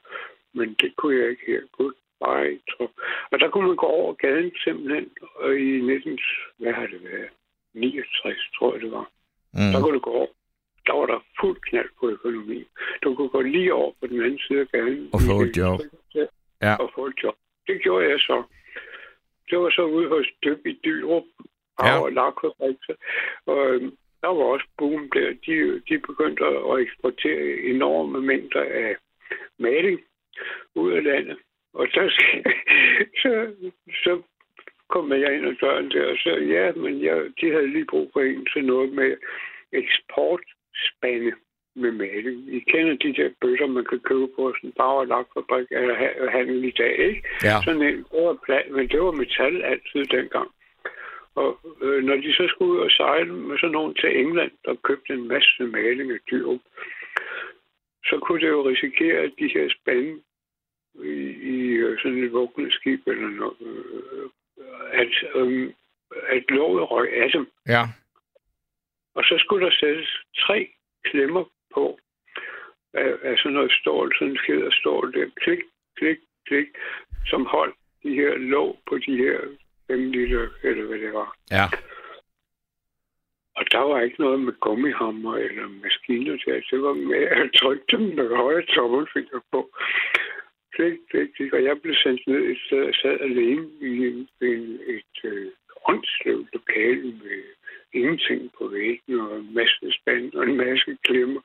men 0.53 0.73
det 0.73 0.95
kunne 0.95 1.19
jeg 1.19 1.29
ikke 1.29 1.43
her. 1.47 1.61
Goodbye, 1.71 2.59
tror 2.71 2.91
Og 3.31 3.39
der 3.39 3.49
kunne 3.49 3.67
man 3.67 3.75
gå 3.75 3.85
over 3.85 4.13
gaden 4.13 4.51
simpelthen, 4.63 5.11
og 5.35 5.59
i 5.59 5.81
19... 5.81 6.19
Hvad 6.57 6.73
har 6.73 6.87
det 6.87 7.03
været? 7.03 7.29
69, 7.73 8.49
tror 8.55 8.73
jeg 8.73 8.81
det 8.81 8.91
var. 8.91 9.09
Mm. 9.53 9.71
Der 9.71 9.81
kunne 9.81 9.93
du 9.93 9.99
gå 9.99 10.11
over. 10.11 10.27
Der 10.85 10.93
var 10.93 11.05
der 11.05 11.19
fuld 11.39 11.57
knald 11.69 11.89
på 11.99 12.09
økonomi. 12.09 12.67
Du 13.03 13.15
kunne 13.15 13.30
gå 13.30 13.41
lige 13.41 13.73
over 13.73 13.91
på 13.99 14.07
den 14.07 14.21
anden 14.23 14.39
side 14.39 14.59
af 14.59 14.67
gaden. 14.67 15.09
Og 15.13 15.19
få 15.21 15.41
et 15.41 15.57
job. 15.57 15.80
Ja. 16.61 16.75
Og 16.75 16.91
få 16.95 17.05
et 17.05 17.17
job. 17.23 17.35
Det 17.67 17.81
gjorde 17.84 18.09
jeg 18.09 18.19
så. 18.19 18.43
Det 19.49 19.59
var 19.59 19.69
så 19.69 19.81
ude 19.81 20.09
hos 20.09 20.27
Døb 20.43 20.65
i 20.65 20.80
Dyrup. 20.85 21.23
Ja. 21.80 21.99
Og 21.99 22.11
lakfabrik. 22.11 22.77
Og 23.45 23.73
øhm, 23.73 23.97
der 24.21 24.27
var 24.27 24.43
også 24.43 24.67
boom 24.77 25.09
der. 25.13 25.30
De, 25.45 25.81
de 25.89 25.99
begyndte 25.99 26.45
at 26.45 26.80
eksportere 26.80 27.57
enorme 27.73 28.21
mængder 28.21 28.61
af 28.61 28.95
maling 29.59 29.99
ud 30.75 30.91
af 30.91 31.03
landet. 31.03 31.38
Og 31.73 31.88
så, 31.93 32.03
så, 33.21 33.53
så 34.03 34.21
kom 34.89 35.11
jeg 35.11 35.35
ind 35.35 35.45
ad 35.47 35.55
døren 35.61 35.91
der, 35.91 36.05
og 36.11 36.18
så, 36.18 36.30
ja, 36.30 36.72
men 36.72 37.03
jeg, 37.03 37.18
de 37.41 37.51
havde 37.51 37.68
lige 37.68 37.85
brug 37.85 38.10
for 38.14 38.22
en 38.22 38.45
til 38.53 38.65
noget 38.65 38.93
med 38.93 39.18
eksportspande 39.72 41.31
med 41.76 41.91
maling. 41.91 42.55
I 42.55 42.60
kender 42.60 42.95
de 42.95 43.14
der 43.14 43.30
bøtter, 43.41 43.68
man 43.68 43.85
kan 43.85 43.99
købe 43.99 44.27
på 44.35 44.53
sådan 44.57 44.69
en 44.69 44.73
bare 44.77 45.07
lakfabrik 45.07 45.68
eller 45.72 45.95
ha- 45.95 46.30
handel 46.30 46.64
i 46.64 46.72
dag, 46.72 46.99
ikke? 46.99 47.22
Ja. 47.43 47.55
Sådan 47.65 47.81
en, 47.81 47.97
det 47.97 48.23
var 48.27 48.38
pla- 48.45 48.72
men 48.72 48.88
det 48.89 48.99
var 49.01 49.11
metal 49.11 49.64
altid 49.64 50.05
dengang. 50.05 50.49
Og 51.35 51.60
øh, 51.81 52.03
når 52.03 52.15
de 52.15 52.34
så 52.34 52.45
skulle 52.47 52.72
ud 52.72 52.80
og 52.80 52.91
sejle 52.91 53.34
med 53.34 53.57
sådan 53.57 53.72
nogen 53.72 53.95
til 53.95 54.19
England, 54.19 54.51
der 54.65 54.76
købte 54.84 55.14
en 55.14 55.27
masse 55.27 55.64
maling 55.64 56.11
af 56.11 56.19
dyr, 56.31 56.47
så 58.05 58.19
kunne 58.19 58.41
det 58.41 58.49
jo 58.49 58.69
risikere, 58.69 59.18
at 59.18 59.31
de 59.39 59.47
her 59.53 59.69
spande 59.80 60.19
i, 61.03 61.15
i 61.55 61.57
øh, 61.85 61.97
sådan 61.99 62.23
et 62.23 62.34
vågnet 62.34 62.73
skib 62.73 63.07
eller 63.07 63.30
noget, 63.30 63.57
øh, 63.61 64.30
at, 64.91 65.13
øh, 65.35 65.73
at 66.29 66.43
låget 66.49 66.91
røg 66.91 67.23
af 67.23 67.29
dem. 67.31 67.47
Ja. 67.67 67.83
Og 69.15 69.23
så 69.23 69.35
skulle 69.39 69.65
der 69.65 69.73
sættes 69.79 70.09
tre 70.37 70.69
klemmer 71.05 71.45
på 71.73 71.99
af, 72.93 73.13
af 73.23 73.37
sådan 73.37 73.51
noget 73.51 73.71
stål, 73.71 74.13
sådan 74.15 74.31
en 74.31 74.39
fjeder 74.45 74.71
stål 74.71 75.13
der. 75.13 75.29
Klik, 75.41 75.59
klik, 75.97 76.17
klik, 76.47 76.67
som 77.25 77.45
holdt 77.45 77.75
de 78.03 78.13
her 78.13 78.37
låg 78.37 78.79
på 78.89 78.97
de 78.97 79.17
her 79.17 79.39
5 79.87 80.11
liter, 80.11 80.47
eller 80.63 80.85
hvad 80.85 80.99
det 80.99 81.13
var. 81.13 81.35
Ja. 81.51 81.65
Og 83.55 83.63
der 83.71 83.79
var 83.79 84.01
ikke 84.01 84.21
noget 84.21 84.39
med 84.39 84.53
gummihammer 84.59 85.35
eller 85.35 85.67
maskiner 85.67 86.37
der. 86.45 86.61
Det 86.71 86.81
var 86.81 86.93
med 86.93 87.23
at 87.41 87.51
trykke 87.55 87.85
dem 87.91 88.01
med 88.01 88.35
højre 88.35 88.65
tommelfinger 88.75 89.39
på. 89.51 89.69
Klik, 90.75 90.99
klik, 91.09 91.29
klik. 91.35 91.53
Og 91.53 91.63
jeg 91.63 91.81
blev 91.81 91.95
sendt 91.95 92.27
ned 92.27 92.43
et 92.51 92.59
sted 92.65 92.83
og 92.83 92.95
sad 92.95 93.19
alene 93.19 93.67
i 93.81 93.91
en, 94.07 94.29
en, 94.41 94.79
et 94.95 95.15
øh, 95.23 95.51
åndsløvt 95.89 96.49
lokale 96.53 97.03
med 97.03 97.43
ingenting 97.93 98.51
på 98.57 98.67
væggen 98.67 99.19
og 99.19 99.37
en 99.37 99.53
masse 99.53 99.91
spand 99.99 100.33
og 100.33 100.43
en 100.43 100.57
masse 100.57 100.97
klemmer. 101.03 101.41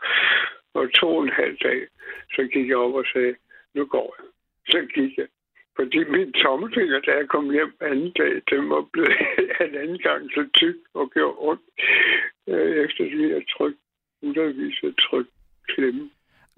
Og 0.75 0.93
to 0.93 1.09
og 1.17 1.23
en 1.23 1.39
halv 1.41 1.57
dag, 1.57 1.81
så 2.35 2.49
gik 2.53 2.69
jeg 2.69 2.77
op 2.77 2.95
og 2.95 3.07
sagde, 3.13 3.35
nu 3.75 3.87
går 3.87 4.17
jeg. 4.19 4.27
Så 4.67 4.87
gik 4.95 5.19
jeg. 5.19 5.29
Fordi 5.77 5.99
min 6.05 6.33
tommelfinger, 6.33 7.01
da 7.01 7.11
jeg 7.11 7.29
kom 7.29 7.51
hjem 7.51 7.75
anden 7.81 8.13
dag, 8.13 8.43
den 8.51 8.71
var 8.71 8.83
blevet 8.93 9.13
en 9.67 9.75
anden 9.83 9.99
gang 9.99 10.31
så 10.35 10.49
tyk 10.55 10.77
og 10.95 11.11
gjorde 11.11 11.37
ondt. 11.39 11.63
Øh, 12.49 12.85
efter 12.85 13.05
det 13.05 13.31
jeg 13.31 13.43
trykte 13.57 13.81
undervis 14.23 14.79
af 14.83 14.93
tryk, 15.01 15.27
klemme. 15.69 16.11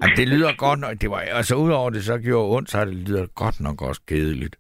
Jamen, 0.02 0.16
det 0.16 0.28
lyder 0.28 0.52
godt 0.64 0.81
nok. 0.81 0.94
Det 1.02 1.10
var, 1.10 1.20
altså, 1.40 1.55
udover 1.56 1.90
det 1.90 2.05
så 2.05 2.18
gjorde 2.18 2.56
ondt, 2.56 2.70
så 2.70 2.85
det 2.85 2.94
lyder 3.09 3.27
godt 3.43 3.60
nok 3.60 3.82
også 3.89 4.02
kedeligt. 4.06 4.56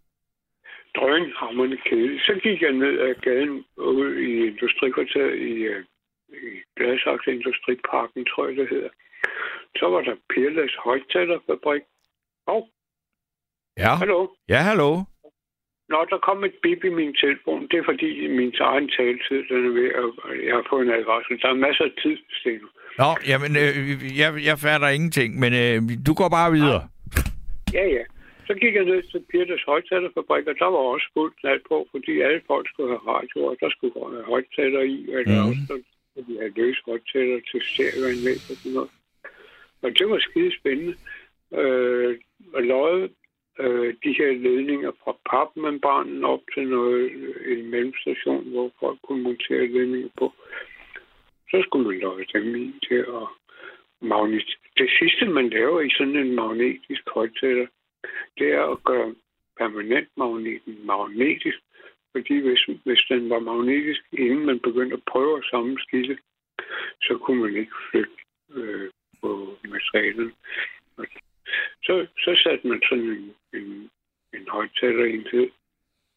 drønhammerne 0.96 1.76
kedeligt. 1.88 2.22
Så 2.28 2.32
gik 2.42 2.62
jeg 2.62 2.72
ned 2.72 2.94
ad 3.06 3.14
gaden 3.26 3.64
ud 3.76 4.08
i 4.16 4.30
industrikvarteret 4.50 5.34
i, 5.50 5.52
øh, 5.72 5.84
i 6.28 6.50
Gladsaxe 6.76 7.30
Industriparken, 7.36 8.24
tror 8.30 8.46
jeg 8.48 8.56
det 8.56 8.68
hedder. 8.74 8.88
Så 9.78 9.86
var 9.92 10.00
der 10.08 10.16
Pirlas 10.34 10.74
højtalerfabrik. 10.84 11.82
Hov, 12.48 12.68
Ja. 13.78 13.94
hallo? 14.02 14.28
Ja, 14.48 14.60
hallo. 14.70 14.90
Nå, 15.92 15.98
der 16.10 16.18
kom 16.28 16.38
et 16.48 16.54
bip 16.62 16.82
i 16.84 16.92
min 17.00 17.12
telefon. 17.22 17.60
Det 17.70 17.76
er 17.78 17.84
fordi 17.92 18.10
min 18.40 18.52
egen 18.60 18.88
taletid, 18.98 19.40
den 19.50 19.60
er 19.68 19.72
ved 19.80 19.88
at... 20.02 20.06
Jeg 20.48 20.54
har 20.58 20.66
fået 20.70 20.82
en 20.86 20.92
advarsel. 20.98 21.40
Der 21.42 21.48
er 21.48 21.54
masser 21.66 21.84
af 21.84 21.92
tid, 22.02 22.16
Sten. 22.40 22.60
Nå, 23.02 23.10
jamen, 23.30 23.52
øh, 23.62 23.74
jeg, 24.20 24.30
jeg 24.48 24.56
fatter 24.66 24.88
ingenting, 24.96 25.30
men 25.42 25.52
øh, 25.62 25.76
du 26.06 26.12
går 26.20 26.28
bare 26.38 26.50
videre. 26.58 26.82
Ja, 27.78 27.84
ja. 27.96 28.04
Så 28.46 28.52
gik 28.62 28.74
jeg 28.74 28.84
ned 28.84 29.02
til 29.10 29.20
Pirtes 29.30 29.62
højtalerfabrik, 29.72 30.44
og 30.52 30.54
der 30.62 30.68
var 30.74 30.82
også 30.94 31.06
fuldt 31.16 31.34
knald 31.40 31.62
på, 31.70 31.76
fordi 31.94 32.12
alle 32.26 32.40
folk 32.50 32.66
skulle 32.68 32.90
have 32.94 33.04
radio, 33.14 33.38
og 33.50 33.56
der 33.60 33.70
skulle 33.76 33.94
være 34.14 34.24
højtaler 34.34 34.82
i, 34.94 34.96
eller 35.16 35.26
Mhm. 35.34 35.42
mm. 35.44 35.48
også 35.50 35.62
så 35.70 35.76
skulle 36.10 36.26
vi 36.30 36.36
have 36.42 36.52
løs 36.60 36.78
højtaler 36.88 37.38
til 37.50 37.60
stereoanlæg 37.70 38.38
og 38.50 38.56
sådan 38.60 38.72
noget. 38.78 38.90
Og 39.84 39.88
det 39.98 40.06
var 40.10 40.18
skide 40.28 40.52
spændende. 40.60 40.94
Øh, 41.60 42.10
og 42.56 42.62
løjet 42.72 43.10
øh, 43.60 43.94
de 44.04 44.12
her 44.18 44.32
ledninger 44.32 44.92
fra 45.04 45.12
papmembranen 45.30 46.24
op 46.24 46.40
til 46.54 46.68
noget, 46.68 47.10
øh, 47.10 47.58
en 47.58 47.70
mellemstation, 47.70 48.50
hvor 48.50 48.70
folk 48.80 48.98
kunne 49.02 49.22
montere 49.22 49.66
ledninger 49.66 50.08
på. 50.18 50.32
Så 51.50 51.62
skulle 51.62 51.86
man 51.88 51.98
løje 51.98 52.26
dem 52.32 52.56
i 52.56 52.72
til 52.88 53.00
at 53.18 53.26
magnet. 54.00 54.56
Det 54.76 54.90
sidste, 54.98 55.24
man 55.26 55.48
laver 55.48 55.80
i 55.80 55.90
sådan 55.90 56.16
en 56.16 56.34
magnetisk 56.34 57.02
højtaler, 57.14 57.66
det 58.38 58.52
er 58.52 58.64
at 58.72 58.84
gøre 58.84 59.14
permanentmagneten 59.58 60.86
magnetisk. 60.86 61.58
Fordi 62.12 62.40
hvis, 62.40 62.62
hvis 62.84 63.02
den 63.08 63.30
var 63.30 63.38
magnetisk, 63.38 64.00
inden 64.12 64.46
man 64.46 64.60
begyndte 64.60 64.96
at 64.96 65.08
prøve 65.12 65.38
at 65.38 65.44
samle 65.50 65.78
skille, 65.82 66.18
så 67.02 67.18
kunne 67.22 67.40
man 67.40 67.56
ikke 67.56 67.76
flytte 67.90 68.16
øh, 68.54 68.90
på 69.20 69.56
materialet. 69.64 70.32
Og 70.96 71.06
så, 71.82 72.06
så 72.24 72.40
satte 72.42 72.66
man 72.68 72.80
sådan 72.88 73.04
en, 73.04 73.34
en, 73.54 73.90
en 74.34 74.48
højtalerenhed 74.48 75.50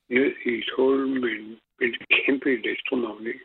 ned 0.10 0.32
i 0.46 0.50
et 0.50 0.70
hul 0.76 1.08
med 1.08 1.30
en, 1.30 1.60
en 1.82 1.96
kæmpe 2.12 2.50
elektromagnet. 2.54 3.42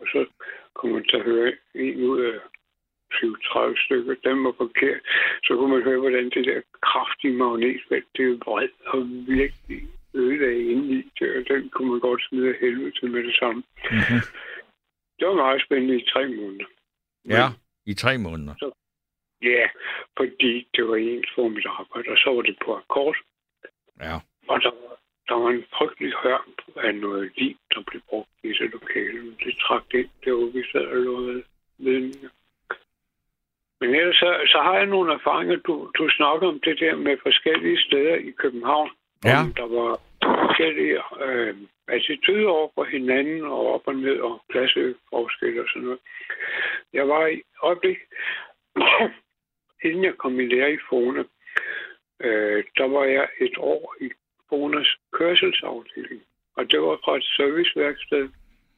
Og 0.00 0.06
så 0.12 0.26
kunne 0.74 0.92
man 0.92 1.04
så 1.04 1.22
høre 1.24 1.52
en 1.74 2.02
ud 2.10 2.20
af 2.20 2.38
20-30 3.12 3.84
stykker, 3.84 4.14
den 4.24 4.44
var 4.44 4.54
forkert. 4.56 5.00
Så 5.44 5.56
kunne 5.56 5.72
man 5.74 5.82
høre, 5.82 6.00
hvordan 6.00 6.30
det 6.30 6.44
der 6.44 6.60
kraftige 6.82 7.32
magnetfelt, 7.32 8.06
det 8.16 8.40
vred 8.46 8.68
og 8.86 9.00
virkelig 9.26 9.80
ødelagde 10.14 10.64
indeni. 10.72 11.10
Det, 11.18 11.48
den 11.48 11.68
kunne 11.68 11.90
man 11.90 12.00
godt 12.00 12.22
smide 12.28 12.48
af 12.48 12.54
helvede 12.60 12.90
til 12.90 13.10
med 13.10 13.22
det 13.22 13.36
samme. 13.40 13.62
Mm-hmm. 13.90 14.20
Det 15.18 15.26
var 15.28 15.34
meget 15.34 15.62
spændende 15.66 15.96
i 16.00 16.04
tre 16.12 16.28
måneder. 16.28 16.68
Ja, 17.28 17.46
i 17.86 17.94
tre 17.94 18.18
måneder. 18.18 18.54
Ja, 19.42 19.68
fordi 20.16 20.68
det 20.74 20.88
var 20.88 20.96
ens 20.96 21.28
for 21.34 21.48
mit 21.48 21.66
arbejde, 21.66 22.08
og 22.10 22.18
så 22.18 22.30
var 22.34 22.42
det 22.42 22.56
på 22.64 22.76
akkord. 22.76 23.16
Ja. 24.00 24.14
Og 24.48 24.62
der, 24.62 24.70
var- 24.70 24.98
der 25.28 25.34
var 25.34 25.50
en 25.50 25.64
frygtelig 25.76 26.12
hørm 26.22 26.54
af 26.76 26.94
noget 26.94 27.32
liv, 27.36 27.56
der 27.74 27.82
blev 27.86 28.02
brugt 28.08 28.30
i 28.42 28.48
det 28.48 28.70
lokale. 28.72 29.36
Det 29.44 29.56
trak 29.60 29.94
ind, 29.94 30.08
det 30.24 30.32
var 30.32 30.46
vi 30.52 30.64
sad 30.72 30.86
og 30.86 30.96
lavede 30.96 31.42
ledninger. 31.78 32.28
Men 33.80 33.94
ellers 33.94 34.16
så, 34.16 34.40
så 34.46 34.58
har 34.62 34.74
jeg 34.76 34.86
nogle 34.86 35.12
erfaringer. 35.12 35.56
Du, 35.56 35.90
du 35.98 36.08
snakker 36.10 36.48
om 36.48 36.60
det 36.60 36.80
der 36.80 36.96
med 36.96 37.16
forskellige 37.22 37.78
steder 37.82 38.14
i 38.14 38.30
København. 38.30 38.90
Ja. 39.24 39.40
Om 39.40 39.52
der 39.54 39.66
var 39.66 40.00
forskellige 40.46 40.98
øh, 41.24 41.56
attituder 41.88 42.48
over 42.48 42.68
for 42.74 42.84
hinanden 42.84 43.42
og 43.44 43.74
op 43.74 43.82
og 43.86 43.94
ned 43.94 44.18
og 44.20 44.42
klasseforskel 44.50 45.60
og 45.60 45.66
sådan 45.68 45.82
noget. 45.82 46.00
Jeg 46.92 47.08
var 47.08 47.26
i 47.26 47.42
øjeblik, 47.62 47.98
inden 49.84 50.04
jeg 50.04 50.16
kom 50.16 50.40
i 50.40 50.46
lære 50.46 50.72
i 50.72 50.78
Fone, 50.88 51.24
øh, 52.20 52.64
der 52.76 52.88
var 52.88 53.04
jeg 53.04 53.28
et 53.40 53.58
år 53.58 53.96
i 54.00 54.10
Fones 54.48 54.96
kørselsafdeling. 55.12 56.22
Og 56.56 56.70
det 56.70 56.80
var 56.80 56.98
fra 57.04 57.16
et 57.16 57.24
serviceværksted, 57.24 58.28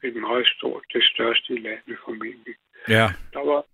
et 0.03 0.15
meget 0.15 0.47
stort, 0.47 0.83
det 0.93 1.03
største 1.03 1.53
i 1.53 1.57
landet 1.57 1.97
formentlig. 2.05 2.55
Ja. 2.87 3.07
Der 3.33 3.45
var 3.45 3.65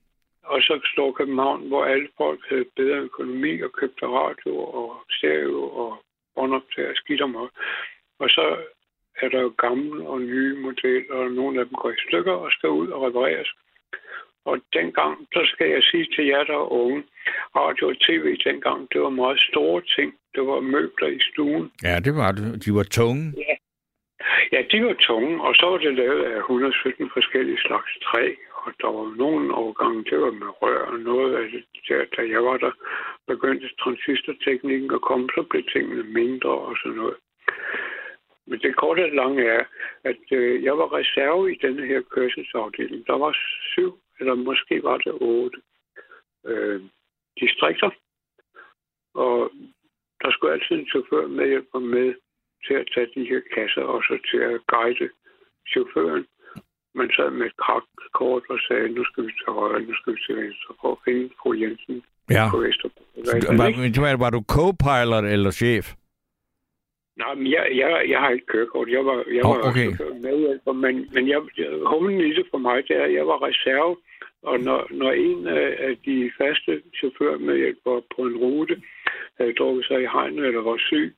også 0.43 0.79
Stor 0.93 1.11
København, 1.11 1.67
hvor 1.67 1.85
alle 1.85 2.09
folk 2.17 2.39
havde 2.49 2.65
bedre 2.75 2.97
økonomi 2.97 3.61
og 3.61 3.71
købte 3.71 4.05
radio 4.05 4.57
og 4.57 5.05
stereo 5.09 5.63
og 5.63 6.03
båndoptager 6.35 6.93
skidt 6.95 7.21
og 7.21 7.29
meget. 7.29 7.49
Og 8.19 8.29
så 8.29 8.57
er 9.21 9.29
der 9.29 9.41
jo 9.41 9.53
gamle 9.57 10.07
og 10.07 10.21
nye 10.21 10.55
modeller, 10.59 11.15
og 11.15 11.31
nogle 11.31 11.59
af 11.59 11.65
dem 11.65 11.75
går 11.75 11.91
i 11.91 12.03
stykker 12.07 12.33
og 12.33 12.51
skal 12.51 12.69
ud 12.69 12.87
og 12.87 13.01
repareres. 13.07 13.49
Og 14.49 14.57
dengang, 14.73 15.13
så 15.33 15.41
skal 15.51 15.67
jeg 15.69 15.83
sige 15.83 16.07
til 16.15 16.25
jer, 16.25 16.43
der 16.43 16.57
er 16.63 16.71
unge, 16.81 17.03
radio 17.55 17.87
og 17.91 17.97
tv 18.07 18.25
dengang, 18.47 18.79
det 18.91 19.01
var 19.01 19.09
meget 19.09 19.39
store 19.49 19.81
ting. 19.95 20.09
Det 20.35 20.43
var 20.47 20.59
møbler 20.59 21.07
i 21.07 21.19
stuen. 21.29 21.71
Ja, 21.83 21.95
det 22.05 22.13
var 22.15 22.31
det. 22.31 22.65
De 22.65 22.71
var 22.77 22.83
tunge. 22.83 23.33
Ja. 23.37 23.55
Ja, 24.53 24.61
de 24.71 24.85
var 24.85 24.95
tunge, 25.09 25.43
og 25.45 25.55
så 25.55 25.65
var 25.71 25.77
det 25.77 25.93
lavet 25.95 26.23
af 26.23 26.37
117 26.37 27.09
forskellige 27.13 27.61
slags 27.65 27.91
træ, 28.07 28.25
og 28.63 28.71
der 28.81 28.89
var 28.97 29.15
nogle 29.23 29.55
overgange, 29.55 30.03
det 30.09 30.17
var 30.19 30.31
med 30.31 30.51
rør, 30.61 30.81
og 30.91 30.99
noget 30.99 31.35
af 31.35 31.45
det, 31.51 31.63
der, 31.89 32.05
da 32.15 32.21
jeg 32.33 32.43
var 32.43 32.57
der, 32.57 32.71
begyndte 33.27 33.75
transistorteknikken 33.83 34.91
at 34.93 35.01
komme, 35.01 35.27
så 35.35 35.41
blev 35.49 35.63
tingene 35.73 36.03
mindre 36.03 36.49
og 36.49 36.75
sådan 36.81 36.97
noget. 36.97 37.17
Men 38.47 38.59
det 38.59 38.75
korte 38.75 39.03
og 39.09 39.15
lange 39.21 39.43
er, 39.57 39.63
at 40.03 40.23
øh, 40.31 40.63
jeg 40.63 40.77
var 40.77 40.93
reserve 40.99 41.53
i 41.53 41.57
denne 41.65 41.85
her 41.87 42.01
kørselsafdeling. 42.01 43.07
Der 43.07 43.17
var 43.17 43.31
syv, 43.73 43.91
eller 44.19 44.35
måske 44.35 44.83
var 44.83 44.97
det 44.97 45.13
otte 45.21 45.57
øh, 46.45 46.81
distrikter, 47.41 47.89
og 49.13 49.51
der 50.21 50.31
skulle 50.31 50.53
altid 50.53 50.75
en 50.75 50.87
chauffør 50.91 51.27
medhjælper 51.27 51.79
med 51.79 52.09
til 52.65 52.73
at 52.73 52.87
tage 52.93 53.09
de 53.15 53.23
her 53.29 53.41
kasser, 53.55 53.81
og 53.81 53.99
så 54.03 54.13
til 54.31 54.37
at 54.37 54.61
guide 54.73 55.09
chaufføren. 55.71 56.25
Man 56.99 57.09
sad 57.15 57.29
med 57.31 57.45
et 57.45 57.57
kort 58.13 58.43
og 58.49 58.59
sagde, 58.67 58.89
nu 58.89 59.03
skal 59.05 59.23
vi 59.27 59.31
til 59.31 59.53
højre, 59.59 59.81
nu 59.81 59.93
skal 59.99 60.13
vi 60.15 60.19
til 60.27 60.35
venstre, 60.43 60.73
for 60.81 60.91
at 60.91 60.97
finde 61.05 61.29
fru 61.41 61.53
Jensen 61.53 62.03
Ja. 62.29 62.45
på 62.51 62.57
Vesterbro. 62.57 63.03
Var, 63.15 64.01
var, 64.01 64.17
var 64.23 64.29
du 64.29 64.41
co-pilot 64.55 65.25
eller 65.33 65.51
chef? 65.51 65.85
Nej, 67.17 67.35
men 67.35 67.47
jeg, 67.51 67.63
jeg, 67.75 68.05
jeg 68.09 68.19
har 68.19 68.29
ikke 68.29 68.45
kørekort. 68.45 68.89
Jeg 68.89 69.05
var, 69.05 69.23
jeg 69.37 69.45
Åh, 69.45 69.49
var 69.49 69.69
okay. 69.69 69.85
chauffør 69.85 70.13
medhjælper, 70.13 70.73
men, 70.73 71.09
men 71.13 71.27
jeg, 71.27 71.39
humlen 71.85 72.21
i 72.31 72.33
det 72.33 72.45
for 72.51 72.57
mig, 72.57 72.87
det 72.87 72.95
er, 72.97 73.03
at 73.03 73.13
jeg 73.13 73.27
var 73.27 73.43
reserve, 73.47 73.97
og 74.43 74.59
når, 74.59 74.87
når 74.91 75.11
en 75.11 75.47
af, 75.47 75.75
af 75.79 75.97
de 76.05 76.31
faste 76.37 76.81
chaufførmedhjælpere 76.97 78.01
på 78.15 78.21
en 78.21 78.37
rute 78.37 78.81
havde 79.37 79.53
drukket 79.53 79.85
sig 79.85 80.01
i 80.01 80.11
hegnet 80.13 80.45
eller 80.45 80.61
var 80.61 80.77
syg 80.77 81.15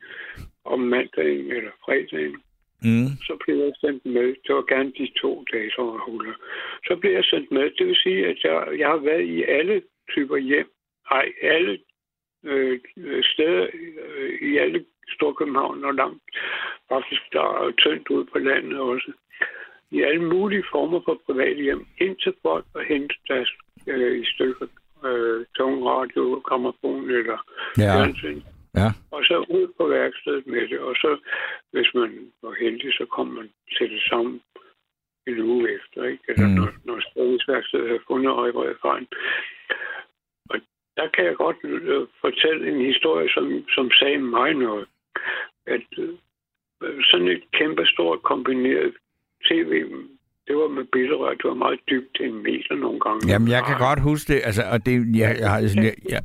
om 0.66 0.80
mandagen 0.80 1.52
eller 1.52 1.72
fredagen, 1.86 2.36
Mm. 2.84 3.10
så 3.28 3.38
blev 3.46 3.56
jeg 3.58 3.74
sendt 3.82 4.06
med. 4.06 4.28
Det 4.48 4.56
var 4.56 4.66
gerne 4.74 4.92
de 4.98 5.08
to 5.22 5.46
dage, 5.54 5.72
som 5.76 5.88
var 5.88 6.04
huller. 6.06 6.34
Så 6.88 6.96
blev 6.96 7.12
jeg 7.12 7.24
sendt 7.24 7.52
med. 7.52 7.72
Det 7.78 7.88
vil 7.88 7.96
sige, 7.96 8.28
at 8.28 8.38
jeg, 8.44 8.68
jeg 8.80 8.88
har 8.88 8.98
været 8.98 9.26
i 9.26 9.44
alle 9.44 9.82
typer 10.14 10.38
hjem. 10.38 10.70
Nej, 11.12 11.26
alle 11.42 11.80
øh, 12.46 12.80
steder 13.24 13.68
øh, 13.74 14.50
i 14.50 14.58
alle 14.58 14.86
Storkøbenhavn 15.15 15.84
og 15.84 15.94
langt. 15.94 16.23
Faktisk 16.90 17.22
der 17.34 17.41
er 17.41 17.72
tyndt 17.77 18.10
ud 18.10 18.23
på 18.26 18.38
landet 18.40 18.80
også. 18.80 19.11
I 19.91 20.02
alle 20.02 20.23
mulige 20.23 20.64
former 20.72 20.99
for 21.06 21.22
private 21.26 21.61
hjem. 21.61 21.86
Ind 21.98 22.15
til 22.18 22.34
folk 22.41 22.65
og 22.73 22.84
hente 22.84 23.15
deres 23.27 23.49
øh, 23.88 24.19
i 24.22 24.26
stykker 24.26 24.68
øh, 25.06 25.45
tung 25.57 25.86
radio, 25.86 26.41
gramofon 26.45 27.10
eller 27.10 27.38
Ja. 27.77 27.84
fjernsyn. 27.95 28.41
Ja. 28.76 28.90
Og 29.11 29.23
så 29.23 29.38
ud 29.49 29.68
på 29.77 29.88
værkstedet 29.88 30.48
med 30.48 30.68
det. 30.68 30.80
Og 30.80 30.95
så, 30.95 31.18
hvis 31.72 31.90
man 31.95 32.31
var 32.44 32.53
heldig, 32.60 32.94
så 32.94 33.06
kom 33.06 33.27
man 33.27 33.49
til 33.77 33.90
det 33.91 34.02
samme 34.10 34.40
en 35.27 35.40
uge 35.40 35.73
efter. 35.76 36.03
Ikke? 36.03 36.23
Eller 36.27 36.48
Mm. 36.48 36.53
når, 36.53 36.69
når 36.86 36.99
serviceværkstedet 37.14 37.88
havde 37.88 38.07
fundet 38.07 38.77
fejl. 38.81 39.07
Og 40.49 40.57
der 40.98 41.07
kan 41.07 41.26
jeg 41.26 41.36
godt 41.36 41.57
øh, 41.64 42.07
fortælle 42.22 42.72
en 42.72 42.86
historie, 42.86 43.30
som, 43.30 43.64
som 43.76 43.91
sagde 43.91 44.18
mig 44.18 44.53
noget. 44.53 44.88
At 45.68 45.88
øh, 45.98 46.10
sådan 47.11 47.27
et 47.27 47.44
kæmpe 47.60 47.86
stort 47.86 48.19
kombineret 48.23 48.94
tv, 49.49 49.72
det 50.48 50.57
var 50.57 50.68
med 50.68 50.86
billedrør, 50.94 51.30
det 51.30 51.45
var 51.52 51.60
meget 51.65 51.80
dybt, 51.90 52.15
en 52.19 52.44
meter 52.44 52.76
nogle 52.76 52.99
gange. 52.99 53.22
Jamen, 53.31 53.48
jeg 53.48 53.64
kan 53.68 53.77
godt 53.77 53.99
huske 53.99 54.34
det. 54.34 54.41
Altså, 54.44 54.64
og 54.73 54.86
det 54.86 54.94
jeg, 55.18 55.36
jeg, 55.40 55.49
har 55.49 55.60
jeg, 55.60 55.94
jeg, 56.10 56.22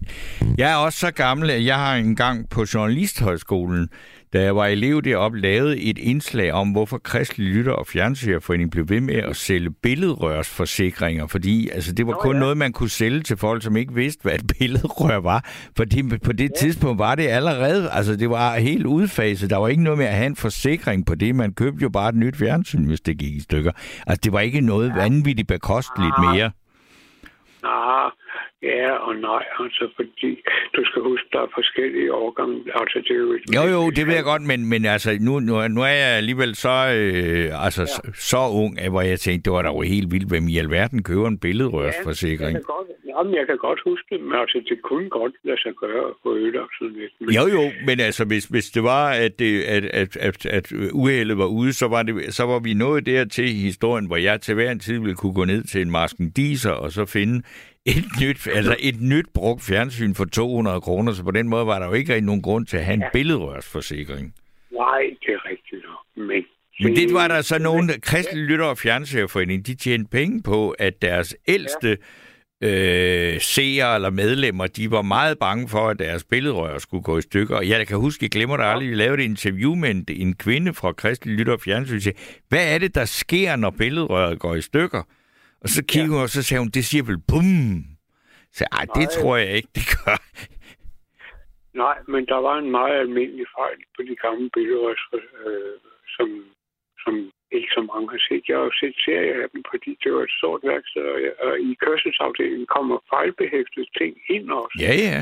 jeg 0.58 0.72
er 0.72 0.76
også 0.76 0.98
så 0.98 1.10
gammel, 1.14 1.50
at 1.50 1.64
jeg 1.64 1.78
har 1.84 1.94
engang 1.96 2.50
på 2.54 2.60
Journalisthøjskolen, 2.74 3.88
da 4.34 4.42
jeg 4.42 4.56
var 4.56 4.66
elev 4.66 5.02
deroppe, 5.02 5.38
lavet 5.38 5.90
et 5.90 5.98
indslag 5.98 6.52
om, 6.52 6.68
hvorfor 6.68 6.98
Kristelig 6.98 7.46
Lytter 7.52 7.72
og 7.72 7.86
Fjernsygerforening 7.86 8.70
blev 8.70 8.88
ved 8.88 9.00
med 9.00 9.14
at 9.14 9.36
sælge 9.36 9.70
billedrørsforsikringer, 9.70 11.26
fordi 11.26 11.68
altså, 11.68 11.92
det 11.92 12.06
var 12.06 12.12
Nå, 12.12 12.18
kun 12.18 12.34
ja. 12.34 12.40
noget, 12.40 12.56
man 12.56 12.72
kunne 12.72 12.90
sælge 12.90 13.20
til 13.22 13.36
folk, 13.36 13.62
som 13.62 13.76
ikke 13.76 13.94
vidste, 13.94 14.22
hvad 14.22 14.34
et 14.34 14.42
billedrør 14.58 15.16
var. 15.16 15.44
Fordi 15.76 16.02
på 16.24 16.32
det 16.32 16.50
tidspunkt 16.58 16.98
var 16.98 17.14
det 17.14 17.28
allerede, 17.28 17.90
altså 17.90 18.16
det 18.16 18.30
var 18.30 18.54
helt 18.56 18.86
udfaset. 18.86 19.50
Der 19.50 19.56
var 19.56 19.68
ikke 19.68 19.82
noget 19.82 19.98
med 19.98 20.06
at 20.06 20.14
have 20.14 20.26
en 20.26 20.36
forsikring 20.36 21.06
på 21.06 21.14
det. 21.14 21.34
Man 21.34 21.52
købte 21.52 21.82
jo 21.82 21.88
bare 21.88 22.08
et 22.08 22.14
nyt 22.14 22.36
fjernsyn, 22.36 22.84
hvis 22.84 23.00
det 23.00 23.18
gik 23.18 23.34
i 23.34 23.40
stykker. 23.40 23.72
Altså, 24.06 24.20
det 24.24 24.32
var 24.32 24.40
ikke 24.40 24.60
noget 24.60 24.94
vanvittigt 24.94 25.48
bekosteligt 25.48 26.14
mere. 26.18 26.50
Ah, 27.64 28.10
ja 28.62 28.90
og 28.90 29.16
nej, 29.16 29.44
altså 29.60 29.84
fordi 29.96 30.42
du 30.76 30.84
skal 30.84 31.02
huske, 31.02 31.26
der 31.32 31.40
er 31.40 31.50
forskellige 31.54 32.14
årgange. 32.14 32.56
Altså 32.80 32.98
det 33.06 33.10
er 33.10 33.20
jo 33.26 33.32
et 33.32 33.42
Jo, 33.56 33.62
jo, 33.76 33.90
det 33.90 34.06
ved 34.06 34.14
jeg 34.14 34.24
godt, 34.24 34.42
men, 34.42 34.68
men 34.68 34.84
altså, 34.84 35.10
nu, 35.20 35.40
nu, 35.40 35.68
nu 35.68 35.80
er 35.80 35.96
jeg 36.04 36.12
alligevel 36.22 36.54
så, 36.54 36.76
øh, 36.98 37.64
altså, 37.66 37.82
ja. 37.82 37.86
så, 37.86 38.00
så 38.30 38.40
ung, 38.62 38.80
at 38.80 38.90
hvor 38.90 39.00
jeg 39.00 39.20
tænkte, 39.20 39.44
det 39.44 39.52
var 39.56 39.62
da 39.62 39.68
jo 39.68 39.80
helt 39.80 40.12
vildt, 40.12 40.28
hvem 40.28 40.48
i 40.48 40.58
alverden 40.58 41.02
køber 41.02 41.28
en 41.28 41.38
billedrørsforsikring. 41.38 42.54
Jeg 42.54 42.64
kan 42.64 42.74
godt, 42.76 42.88
jamen, 43.08 43.34
jeg 43.34 43.46
kan 43.46 43.58
godt 43.58 43.80
huske 43.86 44.06
det, 44.10 44.20
men 44.24 44.34
altså, 44.42 44.58
det 44.68 44.82
kunne 44.82 45.08
godt 45.08 45.32
lade 45.44 45.60
sig 45.60 45.72
gøre 45.80 46.02
at 46.10 46.14
få 46.22 46.36
ødelagt 46.36 46.72
sådan 46.78 46.94
lidt. 47.00 47.12
Men, 47.20 47.34
Jo, 47.38 47.44
jo, 47.56 47.62
men 47.86 48.00
altså, 48.00 48.24
hvis, 48.24 48.44
hvis 48.44 48.66
det 48.70 48.82
var, 48.82 49.10
at, 49.10 49.38
det, 49.38 49.62
at, 49.62 49.84
at, 49.84 50.16
at, 50.16 50.46
at 50.46 50.72
uheldet 50.92 51.38
var 51.38 51.46
ude, 51.46 51.72
så 51.72 51.88
var, 51.88 52.02
det, 52.02 52.34
så 52.34 52.44
var 52.44 52.58
vi 52.58 52.74
nået 52.74 53.06
dertil 53.06 53.44
i 53.44 53.62
historien, 53.70 54.06
hvor 54.06 54.16
jeg 54.16 54.40
til 54.40 54.54
hver 54.54 54.70
en 54.70 54.78
tid 54.78 54.98
ville 54.98 55.16
kunne 55.16 55.34
gå 55.34 55.44
ned 55.44 55.62
til 55.64 55.82
en 55.82 55.90
maskendiser 55.90 56.70
og 56.70 56.90
så 56.90 57.06
finde 57.06 57.42
et 57.86 58.04
nyt, 58.20 58.46
altså 58.46 58.76
et 58.78 59.00
nyt 59.00 59.26
brugt 59.34 59.62
fjernsyn 59.62 60.14
for 60.14 60.24
200 60.24 60.80
kroner, 60.80 61.12
så 61.12 61.24
på 61.24 61.30
den 61.30 61.48
måde 61.48 61.66
var 61.66 61.78
der 61.78 61.86
jo 61.86 61.92
ikke 61.92 62.12
rigtig 62.14 62.26
nogen 62.26 62.42
grund 62.42 62.66
til 62.66 62.76
at 62.76 62.84
have 62.84 62.94
en 62.94 63.04
billedrørsforsikring. 63.12 64.34
Nej, 64.72 65.02
det 65.20 65.34
er 65.34 65.48
rigtigt 65.50 65.82
nok, 65.82 66.26
men... 66.28 66.44
Men 66.80 66.96
det 66.96 67.14
var 67.14 67.28
der 67.28 67.42
så 67.42 67.58
nogen, 67.58 67.90
kristne 68.02 68.40
lytter 68.40 68.64
og 68.64 68.78
fjernserforening, 68.78 69.66
de 69.66 69.74
tjente 69.74 70.10
penge 70.10 70.42
på, 70.42 70.70
at 70.70 71.02
deres 71.02 71.36
ældste 71.48 71.98
øh, 72.62 73.40
seere 73.40 73.94
eller 73.94 74.10
medlemmer, 74.10 74.66
de 74.66 74.90
var 74.90 75.02
meget 75.02 75.38
bange 75.38 75.68
for, 75.68 75.88
at 75.88 75.98
deres 75.98 76.24
billedrør 76.24 76.78
skulle 76.78 77.02
gå 77.02 77.18
i 77.18 77.22
stykker. 77.22 77.56
Og 77.56 77.68
jeg 77.68 77.86
kan 77.86 77.96
huske, 77.96 78.24
jeg 78.24 78.30
glemmer 78.30 78.56
det 78.56 78.64
aldrig, 78.64 78.90
vi 78.90 78.94
lavede 78.94 79.22
et 79.22 79.24
interview 79.24 79.74
med 79.74 79.90
en, 79.90 80.04
en 80.08 80.34
kvinde 80.34 80.74
fra 80.74 80.92
kristne 80.92 81.32
lytter 81.32 81.52
og 81.52 81.60
fjernsyn, 81.60 82.12
hvad 82.48 82.74
er 82.74 82.78
det, 82.78 82.94
der 82.94 83.04
sker, 83.04 83.56
når 83.56 83.70
billedrøret 83.70 84.38
går 84.38 84.54
i 84.54 84.60
stykker? 84.60 85.02
Og 85.64 85.68
så 85.76 85.80
kiggede 85.90 86.12
hun, 86.12 86.22
og 86.26 86.28
så 86.36 86.42
sagde 86.42 86.62
hun, 86.64 86.74
det 86.76 86.84
siger 86.84 87.04
vel 87.10 87.20
bum. 87.30 87.50
Så 88.56 88.64
ej, 88.78 88.84
det 88.98 89.08
Nej. 89.08 89.14
tror 89.16 89.36
jeg 89.36 89.50
ikke, 89.58 89.72
det 89.78 89.86
gør. 89.94 90.18
Nej, 91.84 91.98
men 92.12 92.22
der 92.32 92.40
var 92.48 92.56
en 92.58 92.70
meget 92.70 92.96
almindelig 93.04 93.46
fejl 93.58 93.78
på 93.96 94.00
de 94.08 94.16
gamle 94.24 94.50
billeder, 94.56 94.94
øh, 95.18 95.76
som, 96.16 96.28
som 97.02 97.14
ikke 97.56 97.70
så 97.76 97.82
mange 97.90 98.08
har 98.14 98.22
set. 98.28 98.44
Jeg 98.48 98.56
har 98.58 98.64
jo 98.70 98.74
set 98.82 98.96
serier 99.06 99.36
af 99.42 99.48
dem, 99.52 99.62
fordi 99.72 99.90
det 100.02 100.10
var 100.14 100.22
et 100.28 100.38
stort 100.40 100.62
værksted, 100.70 101.02
og, 101.14 101.18
og 101.46 101.52
i 101.68 101.70
kørselsafdelingen 101.84 102.66
kommer 102.76 102.96
fejlbehæftede 103.12 103.88
ting 103.98 104.12
ind 104.34 104.46
også. 104.60 104.76
Ja, 104.86 104.92
ja. 105.06 105.18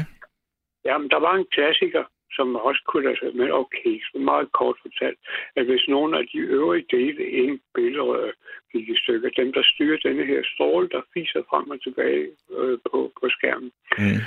Jamen, 0.87 1.09
der 1.15 1.21
var 1.27 1.35
en 1.37 1.49
klassiker, 1.57 2.05
som 2.37 2.57
også 2.57 2.83
kunne 2.87 3.05
lade 3.05 3.19
sig 3.19 3.37
med, 3.37 3.51
okay, 3.51 4.01
så 4.13 4.19
meget 4.19 4.53
kort 4.53 4.77
fortalt, 4.83 5.19
at 5.57 5.65
hvis 5.67 5.85
nogle 5.89 6.19
af 6.19 6.27
de 6.27 6.39
øvrige 6.39 6.87
dele 6.91 7.25
ind 7.31 7.61
billedrør 7.75 8.31
gik 8.73 8.89
i 8.89 8.97
stykker, 8.97 9.31
dem 9.31 9.53
der 9.53 9.63
styrer 9.63 9.99
denne 9.99 10.25
her 10.27 10.43
stråle, 10.55 10.89
der 10.89 11.03
fiser 11.15 11.43
frem 11.51 11.71
og 11.71 11.83
tilbage 11.83 12.27
øh, 12.59 12.79
på, 12.91 13.13
på 13.21 13.29
skærmen, 13.29 13.73
Mm. 13.99 14.21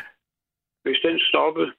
hvis 0.83 0.99
den 1.03 1.19
stoppede, 1.19 1.71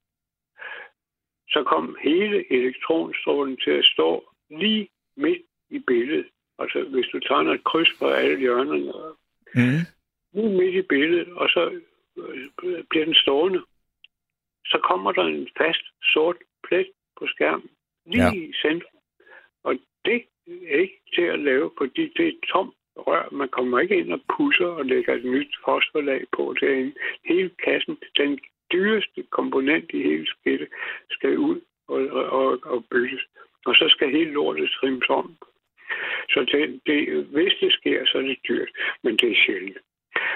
så 1.48 1.62
kom 1.66 1.96
hele 2.00 2.52
elektronstrålen 2.52 3.56
til 3.56 3.70
at 3.70 3.84
stå 3.84 4.28
lige 4.50 4.88
midt 5.16 5.42
i 5.70 5.78
billedet. 5.78 6.26
Altså, 6.58 6.82
hvis 6.82 7.06
du 7.12 7.18
tegner 7.20 7.52
et 7.52 7.64
kryds 7.64 7.88
på 7.98 8.06
alle 8.06 8.38
hjørnerne, 8.38 8.92
Mm. 9.54 9.82
lige 10.32 10.58
midt 10.58 10.74
i 10.74 10.82
billedet, 10.82 11.28
og 11.32 11.48
så 11.48 11.80
øh, 12.16 12.84
bliver 12.90 13.04
den 13.04 13.14
stående. 13.14 13.62
Så 14.70 14.78
kommer 14.88 15.12
der 15.12 15.22
en 15.24 15.48
fast 15.58 15.84
sort 16.02 16.36
plet 16.68 16.88
på 17.18 17.26
skærmen, 17.26 17.70
lige 18.06 18.24
Ja. 18.24 18.32
i 18.32 18.52
centrum. 18.62 19.00
Og 19.64 19.78
det 20.04 20.24
er 20.46 20.78
ikke 20.78 21.00
til 21.14 21.22
at 21.22 21.38
lave, 21.38 21.70
fordi 21.78 22.02
det 22.16 22.24
er 22.24 22.28
et 22.28 22.40
tomt 22.52 22.74
rør. 22.96 23.28
Man 23.32 23.48
kommer 23.48 23.78
ikke 23.80 23.96
ind 23.96 24.12
og 24.12 24.20
pusser 24.36 24.66
og 24.66 24.84
lægger 24.84 25.14
et 25.14 25.24
nyt 25.24 25.54
fosforlag 25.64 26.24
på 26.36 26.54
derinde. 26.60 26.94
Hele 27.24 27.50
kassen, 27.64 27.98
den 28.16 28.38
dyreste 28.72 29.22
komponent 29.30 29.90
i 29.92 30.02
hele 30.02 30.26
skidtet, 30.26 30.68
skal 31.10 31.38
ud 31.38 31.60
og, 31.88 32.00
og, 32.10 32.58
og 32.64 32.84
byttes. 32.90 33.22
Og 33.66 33.74
så 33.74 33.86
skal 33.88 34.10
hele 34.10 34.30
lortet 34.30 34.70
trimmes 34.70 35.08
om. 35.08 35.36
Så 36.28 36.40
det, 36.52 36.80
det, 36.86 37.24
hvis 37.24 37.54
det 37.60 37.72
sker, 37.72 38.06
så 38.06 38.18
er 38.18 38.22
det 38.22 38.38
dyrt, 38.48 38.68
men 39.02 39.16
det 39.16 39.30
er 39.30 39.42
sjældent. 39.46 39.78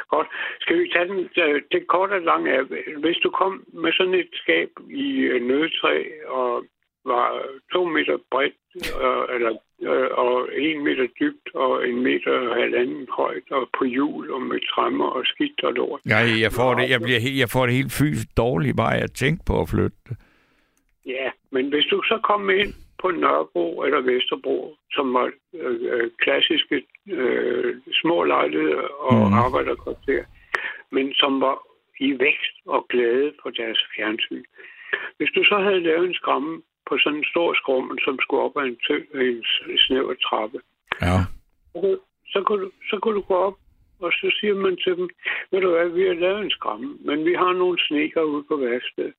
Godt. 0.08 0.28
Skal 0.60 0.78
vi 0.78 0.90
tage 0.94 1.08
den, 1.08 1.28
øh, 1.44 1.62
det 1.72 1.86
korte 1.86 2.12
og 2.12 2.20
lange 2.20 2.52
af, 2.52 2.62
hvis 3.04 3.16
du 3.24 3.30
kom 3.30 3.64
med 3.72 3.92
sådan 3.92 4.14
et 4.14 4.30
skab 4.32 4.70
i 4.90 5.06
øh, 5.20 5.42
nødtræ 5.42 6.04
og 6.26 6.64
var 7.04 7.42
to 7.72 7.84
meter 7.84 8.16
bredt 8.30 8.54
øh, 8.76 9.34
eller, 9.34 9.52
øh, 9.82 10.08
og 10.24 10.48
en 10.58 10.84
meter 10.84 11.06
dybt 11.20 11.54
og 11.54 11.88
en 11.88 12.02
meter 12.02 12.32
og 12.32 12.56
halvanden 12.56 13.06
højt 13.10 13.50
og 13.50 13.68
på 13.78 13.84
hjul 13.84 14.30
og 14.30 14.42
med 14.42 14.60
træmmer 14.74 15.06
og 15.06 15.22
skidt 15.26 15.64
og 15.64 15.72
lort. 15.72 16.00
Jeg, 16.06 16.22
jeg, 16.40 16.52
får 16.52 16.74
det, 16.74 16.90
jeg, 16.90 17.00
bliver, 17.00 17.20
helt- 17.20 17.38
jeg 17.38 17.48
får 17.48 17.66
det 17.66 17.74
helt 17.74 17.92
fysisk 17.92 18.28
dårligt 18.36 18.76
bare 18.76 18.96
at 18.96 19.12
tænke 19.12 19.42
på 19.46 19.60
at 19.60 19.68
flytte. 19.68 19.96
Ja, 21.06 21.30
men 21.50 21.68
hvis 21.68 21.84
du 21.84 22.02
så 22.02 22.18
kom 22.22 22.50
ind 22.50 22.74
på 23.02 23.10
Nørrebro 23.10 23.82
eller 23.82 24.00
Vesterbro, 24.00 24.76
som 24.92 25.14
var 25.14 25.30
øh, 25.54 25.76
øh, 25.92 26.10
klassiske 26.18 26.82
øh, 27.08 27.76
små 27.92 28.24
lejligheder 28.24 28.82
og 29.08 29.14
mm. 29.28 29.32
arbejderkvarter, 29.44 30.24
men 30.90 31.14
som 31.14 31.40
var 31.40 31.56
i 32.00 32.10
vækst 32.18 32.54
og 32.66 32.86
glæde 32.88 33.32
for 33.42 33.50
deres 33.50 33.80
fjernsyn. 33.96 34.44
Hvis 35.16 35.30
du 35.36 35.44
så 35.44 35.58
havde 35.58 35.80
lavet 35.80 36.06
en 36.08 36.14
skræmme 36.14 36.62
på 36.88 36.98
sådan 36.98 37.18
en 37.18 37.24
stor 37.24 37.54
skrummel, 37.54 37.98
som 38.04 38.18
skulle 38.22 38.42
op 38.42 38.56
ad 38.56 38.62
en, 38.62 38.76
tø, 38.86 38.96
en 39.14 39.44
snæver 39.78 40.14
trappe, 40.14 40.58
Ja. 41.02 41.16
så 41.72 41.80
kunne- 41.80 41.98
så 42.32 42.42
kunne, 42.42 42.62
du, 42.64 42.70
så 42.90 42.98
kunne 43.02 43.14
du 43.14 43.20
gå 43.20 43.34
op, 43.34 43.56
og 44.00 44.12
så 44.12 44.36
siger 44.40 44.54
man 44.54 44.76
til 44.76 44.96
dem, 44.96 45.08
ved 45.50 45.60
du 45.60 45.70
hvad, 45.70 45.88
vi 45.88 46.02
har 46.06 46.14
lavet 46.14 46.40
en 46.44 46.50
skræmme, 46.50 46.96
men 47.00 47.24
vi 47.24 47.34
har 47.34 47.52
nogle 47.52 47.78
sneker 47.88 48.22
ude 48.22 48.44
på 48.48 48.56
værkstedet. 48.56 49.14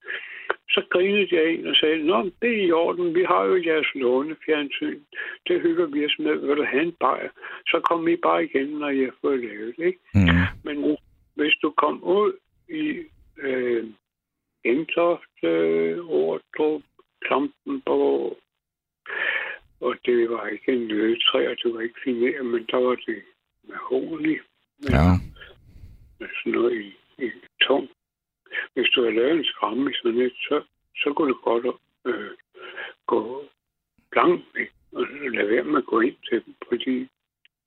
Så 0.74 0.82
grinede 0.90 1.28
jeg 1.36 1.54
en 1.54 1.68
og 1.68 1.76
sagde, 1.76 2.04
Nå, 2.04 2.24
det 2.42 2.52
er 2.60 2.64
i 2.68 2.72
orden, 2.72 3.16
vi 3.16 3.24
har 3.24 3.44
jo 3.44 3.56
jeres 3.66 3.88
lånefjernsyn. 3.96 5.00
Det 5.48 5.62
hygger 5.62 5.86
vi 5.86 6.06
os 6.06 6.16
med, 6.20 6.36
vil 6.36 6.58
du 6.58 6.64
have 6.64 6.84
en 6.84 6.96
bajer? 7.00 7.30
Så 7.68 7.80
kom 7.90 8.08
I 8.08 8.16
bare 8.16 8.44
igen, 8.46 8.68
når 8.68 8.90
jeg 8.90 9.06
har 9.06 9.16
fået 9.22 9.40
lavet 9.40 9.74
det, 9.78 9.86
ikke? 9.86 10.00
Mm. 10.14 10.22
Men 10.64 10.76
hvis- 10.84 11.04
hvis 11.36 11.54
du 11.62 11.70
kom 11.78 12.04
ud 12.04 12.34
i 12.70 13.00
øh, 13.38 13.86
Indtoft, 14.66 15.44
øh, 15.44 15.98
Ordrup, 16.10 16.82
Klampenborg, 17.22 18.38
og 19.82 19.96
det 20.06 20.30
var 20.30 20.48
ikke 20.48 20.72
en 20.72 20.88
nødtræ, 20.88 21.48
og 21.52 21.58
det 21.64 21.74
var 21.74 21.82
ikke 21.82 22.00
fineret, 22.04 22.46
men 22.46 22.66
der 22.72 22.78
var 22.78 22.96
det 22.96 23.22
mahogni, 23.70 24.38
Ja. 24.90 25.08
med 26.20 26.28
sådan 26.38 26.52
noget 26.52 26.82
i, 26.82 26.94
i 27.26 27.32
tung. 27.62 27.90
Hvis 28.74 28.90
du 28.90 29.02
havde 29.02 29.16
lavet 29.16 29.32
en 29.32 29.46
skræmme 29.46 29.92
i 29.92 29.94
sådan 29.94 30.22
et, 30.22 30.34
så, 30.34 30.62
så 30.96 31.14
kunne 31.14 31.34
du 31.34 31.40
godt 31.42 31.66
øh, 32.06 32.32
gå 33.08 33.46
langt 34.16 34.46
væk 34.56 34.72
og 34.92 35.08
lade 35.36 35.50
være 35.50 35.64
med 35.64 35.78
at 35.78 35.86
gå 35.86 36.00
ind 36.00 36.16
til 36.30 36.46
dem, 36.46 36.54
fordi 36.68 37.08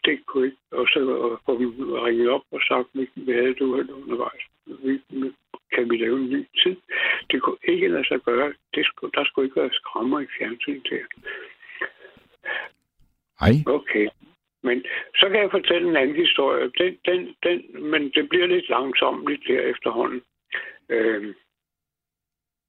det 0.05 0.27
kunne 0.27 0.47
ikke. 0.47 0.57
Og 0.71 0.87
så 0.89 1.01
få 1.47 1.59
dem 1.59 1.93
ringet 1.93 2.29
op 2.29 2.43
og 2.51 2.61
sagt, 2.69 2.89
hvad 3.15 3.35
havde 3.35 3.55
du 3.55 3.75
hørt 3.75 3.91
undervejs? 3.91 4.45
Kan 5.73 5.91
vi 5.91 5.97
lave 5.97 6.17
en 6.17 6.31
ny 6.31 6.47
tid? 6.63 6.77
Det 7.31 7.43
kunne 7.43 7.57
ikke 7.69 7.89
lade 7.89 8.07
sig 8.09 8.21
gøre. 8.21 8.55
Det 8.75 8.87
skulle, 8.87 9.13
der 9.15 9.25
skulle 9.25 9.47
ikke 9.47 9.61
være 9.61 9.71
skræmmer 9.73 10.21
i 10.21 10.27
fjernsyn 10.39 10.83
til. 10.83 11.01
Ej. 13.41 13.55
Okay. 13.67 14.09
Men 14.63 14.85
så 15.15 15.29
kan 15.29 15.41
jeg 15.41 15.51
fortælle 15.51 15.89
en 15.89 15.97
anden 15.97 16.17
historie. 16.17 16.71
Den, 16.79 16.99
den, 17.09 17.35
den, 17.43 17.83
men 17.91 18.11
det 18.11 18.29
bliver 18.29 18.47
lidt 18.47 18.69
langsomt 18.69 19.29
der 19.47 19.61
efterhånden. 19.61 20.23
Øhm, 20.89 21.35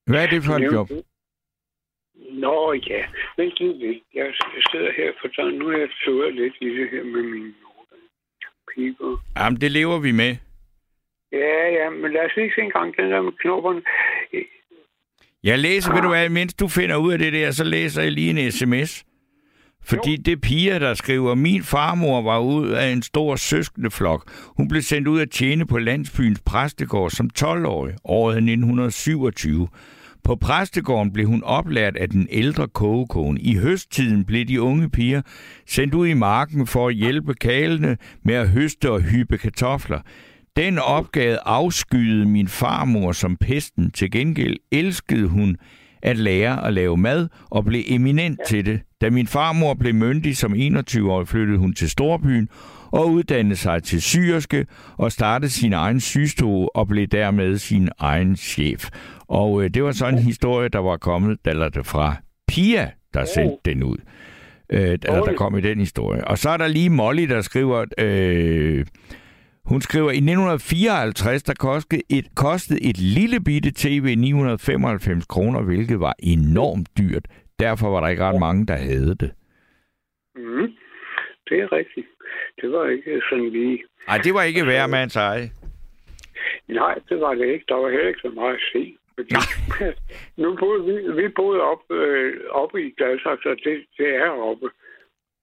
Hvad 0.05 0.23
er 0.23 0.29
det 0.29 0.43
for 0.43 0.53
et 0.53 0.71
job? 0.73 0.89
Nå 2.31 2.73
ja, 2.73 3.05
vent 3.37 3.59
lige 3.59 3.77
lidt. 3.79 4.03
Jeg 4.13 4.25
jeg 4.25 4.63
sidder 4.71 4.91
her, 4.97 5.11
for 5.21 5.27
der, 5.27 5.51
nu 5.51 5.67
er 5.69 5.77
jeg 5.77 5.89
slået 6.03 6.35
lidt 6.35 6.53
i 6.61 6.69
det 6.69 6.89
her 6.89 7.03
med 7.03 7.23
mine 7.23 7.53
noter. 7.61 7.97
Piber. 8.75 9.17
Jamen, 9.37 9.61
det 9.61 9.71
lever 9.71 9.99
vi 9.99 10.11
med. 10.11 10.35
Ja, 11.31 11.69
ja, 11.77 11.89
men 11.89 12.11
lad 12.11 12.25
os 12.25 12.35
lige 12.35 12.51
se 12.55 12.61
en 12.61 12.71
gang 12.71 12.97
den 12.97 13.11
der 13.11 13.21
med 13.21 13.31
knopperne. 13.31 13.81
Jeg 15.43 15.59
læser, 15.59 15.93
ved 15.93 16.01
du 16.01 16.07
hvad, 16.07 16.29
mens 16.29 16.53
du 16.53 16.67
finder 16.67 16.97
ud 16.97 17.13
af 17.13 17.19
det 17.19 17.33
der, 17.33 17.51
så 17.51 17.63
læser 17.63 18.01
jeg 18.03 18.11
lige 18.11 18.29
en 18.29 18.51
sms. 18.51 19.05
Fordi 19.87 20.15
det 20.15 20.31
er 20.31 20.37
piger, 20.41 20.79
der 20.79 20.93
skriver, 20.93 21.35
min 21.35 21.63
farmor 21.63 22.21
var 22.21 22.39
ud 22.39 22.69
af 22.69 22.91
en 22.91 23.01
stor 23.01 23.35
søskende 23.35 23.91
flok. 23.91 24.31
Hun 24.57 24.67
blev 24.67 24.81
sendt 24.81 25.07
ud 25.07 25.19
at 25.19 25.29
tjene 25.29 25.65
på 25.65 25.77
landsbyens 25.77 26.39
præstegård 26.45 27.11
som 27.11 27.29
12-årig, 27.39 27.95
året 28.03 28.35
1927. 28.35 29.67
På 30.23 30.35
præstegården 30.35 31.13
blev 31.13 31.27
hun 31.27 31.43
oplært 31.43 31.97
af 31.97 32.09
den 32.09 32.27
ældre 32.31 32.67
kogekone. 32.67 33.39
I 33.39 33.55
høsttiden 33.55 34.25
blev 34.25 34.45
de 34.45 34.61
unge 34.61 34.89
piger 34.89 35.21
sendt 35.67 35.93
ud 35.93 36.07
i 36.07 36.13
marken 36.13 36.67
for 36.67 36.87
at 36.87 36.95
hjælpe 36.95 37.33
kalene 37.33 37.97
med 38.23 38.35
at 38.35 38.49
høste 38.49 38.91
og 38.91 39.01
hyppe 39.01 39.37
kartofler. 39.37 39.99
Den 40.55 40.79
opgave 40.79 41.37
afskyede 41.45 42.25
min 42.25 42.47
farmor 42.47 43.11
som 43.11 43.37
pesten. 43.37 43.91
Til 43.91 44.11
gengæld 44.11 44.57
elskede 44.71 45.27
hun 45.27 45.57
at 46.05 46.17
lære 46.17 46.67
at 46.67 46.73
lave 46.73 46.97
mad 46.97 47.27
og 47.49 47.65
blev 47.65 47.83
eminent 47.87 48.39
til 48.47 48.65
det. 48.65 48.79
Da 49.01 49.09
min 49.09 49.27
farmor 49.27 49.73
blev 49.73 49.93
myndig 49.95 50.37
som 50.37 50.53
21-årig, 50.53 51.27
flyttede 51.27 51.57
hun 51.57 51.73
til 51.73 51.89
Storbyen 51.89 52.49
og 52.91 53.11
uddannede 53.11 53.55
sig 53.55 53.83
til 53.83 54.01
syerske 54.01 54.65
og 54.97 55.11
startede 55.11 55.51
sin 55.51 55.73
egen 55.73 55.99
sygestue 55.99 56.75
og 56.75 56.87
blev 56.87 57.07
dermed 57.07 57.57
sin 57.57 57.89
egen 57.99 58.35
chef. 58.35 58.89
Og 59.27 59.63
øh, 59.63 59.69
det 59.69 59.83
var 59.83 59.91
sådan 59.91 60.13
en 60.13 60.23
historie, 60.23 60.69
der 60.69 60.79
var 60.79 60.97
kommet, 60.97 61.39
eller 61.45 61.69
det 61.69 61.85
fra 61.85 62.15
Pia, 62.47 62.91
der 63.13 63.25
sendte 63.25 63.57
den 63.65 63.83
ud. 63.83 63.97
Øh, 64.69 64.81
eller 64.81 65.23
der 65.23 65.33
kom 65.33 65.57
i 65.57 65.61
den 65.61 65.79
historie. 65.79 66.27
Og 66.27 66.37
så 66.37 66.49
er 66.49 66.57
der 66.57 66.67
lige 66.67 66.89
Molly, 66.89 67.23
der 67.29 67.41
skriver... 67.41 67.85
Øh, 67.97 68.85
hun 69.71 69.81
skriver, 69.81 70.11
i 70.11 70.21
1954, 70.21 71.43
der 71.43 71.53
kostede 71.59 72.01
et, 72.09 72.25
kostede 72.35 72.79
et 72.89 72.97
lille 72.97 73.39
bitte 73.39 73.71
tv 73.75 74.15
995 74.17 75.25
kroner, 75.25 75.61
hvilket 75.61 75.99
var 75.99 76.15
enormt 76.19 76.87
dyrt. 76.97 77.25
Derfor 77.59 77.87
var 77.89 77.99
der 78.01 78.07
ikke 78.07 78.23
ret 78.23 78.39
mange, 78.39 78.65
der 78.65 78.77
havde 78.77 79.15
det. 79.15 79.31
Mm, 80.35 80.67
det 81.49 81.57
er 81.63 81.71
rigtigt. 81.71 82.07
Det 82.61 82.71
var 82.71 82.85
ikke 82.89 83.21
sådan 83.29 83.49
lige... 83.49 83.83
Nej, 84.07 84.17
det 84.23 84.33
var 84.33 84.43
ikke 84.43 84.63
hver 84.63 84.87
mands 84.87 85.15
eje. 85.15 85.49
Nej, 86.67 86.95
det 87.09 87.19
var 87.19 87.33
det 87.33 87.45
ikke. 87.53 87.65
Der 87.67 87.75
var 87.75 87.89
heller 87.89 88.07
ikke 88.07 88.19
så 88.21 88.29
meget 88.29 88.53
at 88.53 88.61
se. 88.73 88.97
Fordi, 89.15 89.35
nu 90.41 90.55
boede 90.59 90.85
vi, 90.85 91.21
vi 91.21 91.27
boede 91.35 91.61
op, 91.61 91.91
øh, 91.91 92.33
oppe 92.51 92.87
i 92.87 92.93
Gladsaxe, 92.97 93.49
og 93.49 93.57
det, 93.63 93.85
det 93.97 94.09
er 94.15 94.29
oppe. 94.29 94.69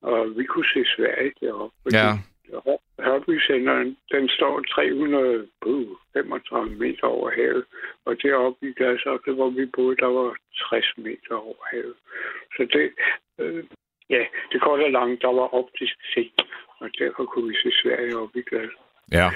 Og 0.02 0.26
vi 0.36 0.44
kunne 0.44 0.64
se 0.74 0.84
Sverige 0.96 1.32
deroppe. 1.40 1.76
fordi 1.82 1.96
Ja. 1.96 2.10
Hørby-senderen, 3.06 3.96
den 4.10 4.28
står 4.28 4.60
335 4.60 6.70
meter 6.84 7.06
over 7.06 7.30
havet. 7.30 7.64
Og 8.04 8.22
deroppe 8.22 8.68
i 8.68 8.72
Gladsaxe, 8.72 9.32
hvor 9.32 9.50
vi 9.50 9.66
boede, 9.66 9.96
der 9.96 10.06
var 10.06 10.36
60 10.70 10.92
meter 10.96 11.34
over 11.34 11.64
havet. 11.70 11.94
Så 12.56 12.68
det, 12.72 12.92
øh, 13.38 13.64
ja, 14.10 14.24
det 14.52 14.60
korte 14.60 14.82
og 14.82 14.90
lange, 14.90 15.16
der 15.16 15.32
var 15.40 15.54
optisk 15.60 15.96
set. 16.14 16.42
Og 16.80 16.90
derfor 16.98 17.24
kunne 17.24 17.48
vi 17.48 17.54
se 17.62 17.70
Sverige 17.82 18.18
oppe 18.18 18.38
i 18.38 18.42
Gladsaxe. 18.42 18.78
Ja. 19.12 19.30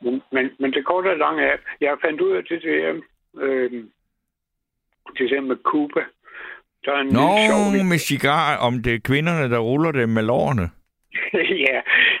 Men, 0.00 0.22
men, 0.32 0.50
men 0.58 0.72
det 0.72 0.84
korte 0.84 1.08
og 1.08 1.18
lange 1.18 1.42
er, 1.42 1.56
jeg 1.80 1.98
fandt 2.04 2.20
ud 2.20 2.32
af 2.32 2.44
det 2.44 2.62
der, 2.62 3.00
øh, 3.44 3.84
det 5.18 5.30
der 5.30 5.40
med 5.40 5.56
Cuba. 5.56 6.00
Der 6.84 6.92
er 6.92 7.00
en 7.00 7.06
Nå, 7.06 7.28
sjov 7.48 7.86
med 7.86 7.98
cigar, 7.98 8.56
om 8.56 8.82
det 8.82 8.94
er 8.94 9.00
kvinderne, 9.04 9.50
der 9.50 9.58
ruller 9.58 9.92
dem 9.92 10.08
med 10.08 10.22
lårene. 10.22 10.70
ja, 11.68 11.78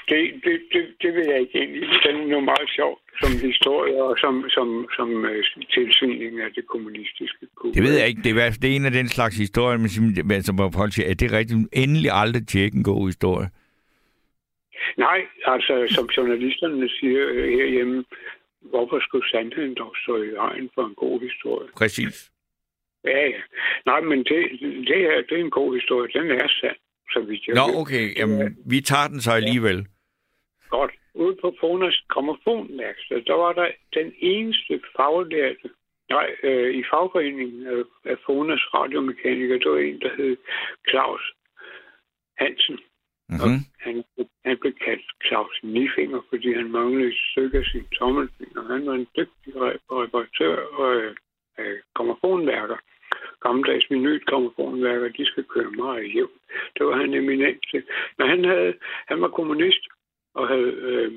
det, 0.08 0.18
det, 0.44 0.54
det, 0.72 0.82
det 1.02 1.10
vil 1.14 1.24
jeg 1.32 1.40
ikke 1.40 1.58
i. 1.64 1.80
Den 2.06 2.16
er 2.16 2.34
jo 2.38 2.40
meget 2.40 2.68
sjov 2.76 3.00
som 3.22 3.30
historie 3.48 4.02
og 4.02 4.16
som, 4.18 4.44
som, 4.48 4.68
som 4.96 5.08
uh, 5.24 5.64
tilsyning 5.76 6.40
af 6.40 6.50
det 6.56 6.66
kommunistiske 6.66 7.46
Cuba. 7.56 7.72
Det 7.74 7.82
ved 7.82 7.98
jeg 7.98 8.08
ikke. 8.08 8.22
Det 8.22 8.30
er, 8.30 8.50
det 8.62 8.70
er 8.70 8.76
en 8.76 8.84
af 8.84 8.92
den 8.92 9.08
slags 9.08 9.36
historier, 9.36 9.78
men 9.78 9.88
simpelthen- 9.88 10.30
altså, 10.32 10.70
folk 10.74 10.92
siger, 10.92 11.10
at 11.10 11.20
det 11.20 11.32
er 11.32 11.38
rigtigt. 11.38 11.58
Endelig 11.72 12.10
aldrig 12.12 12.46
tjekke 12.46 12.76
en 12.76 12.84
god 12.84 13.08
historie. 13.08 13.48
Nej, 14.96 15.20
altså 15.44 15.74
som 15.96 16.06
journalisterne 16.16 16.88
siger 16.88 17.22
øh, 17.28 17.48
herhjemme, 17.58 18.04
hvorfor 18.62 18.98
skulle 19.00 19.28
sandheden 19.30 19.74
dog 19.74 19.94
stå 20.02 20.22
i 20.22 20.30
vejen 20.42 20.70
for 20.74 20.82
en 20.86 20.94
god 20.94 21.20
historie? 21.20 21.68
Præcis. 21.76 22.30
Ja, 23.04 23.20
ja. 23.34 23.40
Nej, 23.86 24.00
men 24.00 24.18
det, 24.18 24.40
det 24.88 24.98
her, 25.04 25.16
det 25.28 25.34
er 25.38 25.44
en 25.44 25.50
god 25.60 25.74
historie. 25.78 26.08
Den 26.12 26.30
er 26.30 26.48
sand, 26.60 26.76
så 27.12 27.20
vidt 27.20 27.46
jeg 27.46 27.54
Nå, 27.54 27.66
ved. 27.66 27.80
okay. 27.80 28.04
Jamen, 28.18 28.56
vi 28.66 28.80
tager 28.80 29.08
den 29.08 29.20
så 29.20 29.32
alligevel. 29.32 29.86
Godt. 30.70 30.92
ude 31.14 31.36
på 31.42 31.54
Fonas 31.60 32.04
gramofonværksted, 32.08 33.22
der 33.22 33.34
var 33.34 33.52
der 33.52 33.68
den 33.94 34.12
eneste 34.18 34.80
faglærte, 34.96 35.68
nej, 36.10 36.28
øh, 36.42 36.74
i 36.80 36.82
fagforeningen 36.90 37.66
af, 37.66 37.82
af 38.10 38.16
Fonas 38.26 38.64
radiomekaniker, 38.74 39.58
der 39.58 39.70
var 39.70 39.78
en, 39.78 40.00
der 40.00 40.16
hed 40.16 40.36
Claus 40.90 41.22
Hansen. 42.38 42.78
Mm-hmm. 43.28 43.58
Han, 43.86 44.04
han 44.44 44.56
blev 44.60 44.72
kaldt 44.86 45.08
Claus 45.26 45.56
Nifinger, 45.62 46.20
fordi 46.30 46.54
han 46.54 46.70
manglede 46.70 47.08
et 47.08 47.18
stykke 47.30 47.58
af 47.58 47.64
sin 47.72 47.86
tommelfinger. 47.98 48.62
Han 48.72 48.86
var 48.86 48.94
en 48.94 49.06
dygtig 49.16 49.52
re- 49.62 49.80
reparatør 50.02 50.56
og 50.80 50.96
øh, 50.96 51.14
øh, 51.58 51.78
gramofonværker. 51.94 52.76
Gammeldags 53.40 53.90
minut 53.90 54.22
de 55.16 55.26
skal 55.26 55.44
køre 55.44 55.70
meget 55.70 56.12
hjem. 56.12 56.32
Det 56.78 56.86
var 56.86 56.96
han 56.96 57.14
eminent 57.14 57.64
til. 57.70 57.82
Men 58.18 58.28
han, 58.28 58.44
havde, 58.44 58.74
han 59.08 59.20
var 59.20 59.28
kommunist 59.28 59.88
og 60.34 60.48
havde, 60.48 60.72
øh, 60.90 61.12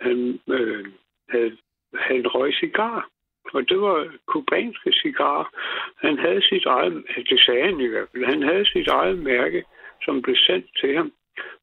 han, 0.00 0.40
øh, 0.48 0.86
havde, 1.28 1.56
havde 1.94 2.18
en 2.18 2.26
røg 2.26 2.54
cigar. 2.54 3.08
Og 3.54 3.68
det 3.68 3.80
var 3.80 4.12
kubanske 4.26 4.92
cigarer. 4.92 5.48
Han 5.96 6.18
havde 6.18 6.42
sit 6.42 6.66
eget, 6.66 7.04
det 7.30 7.40
sagde 7.40 7.64
han 7.64 7.80
i 7.80 7.86
hvert 7.86 8.08
fald, 8.12 8.24
han 8.24 8.42
havde 8.42 8.66
sit 8.66 8.88
eget 8.88 9.18
mærke, 9.18 9.64
som 10.04 10.22
blev 10.22 10.36
sendt 10.36 10.66
til 10.80 10.96
ham 10.96 11.12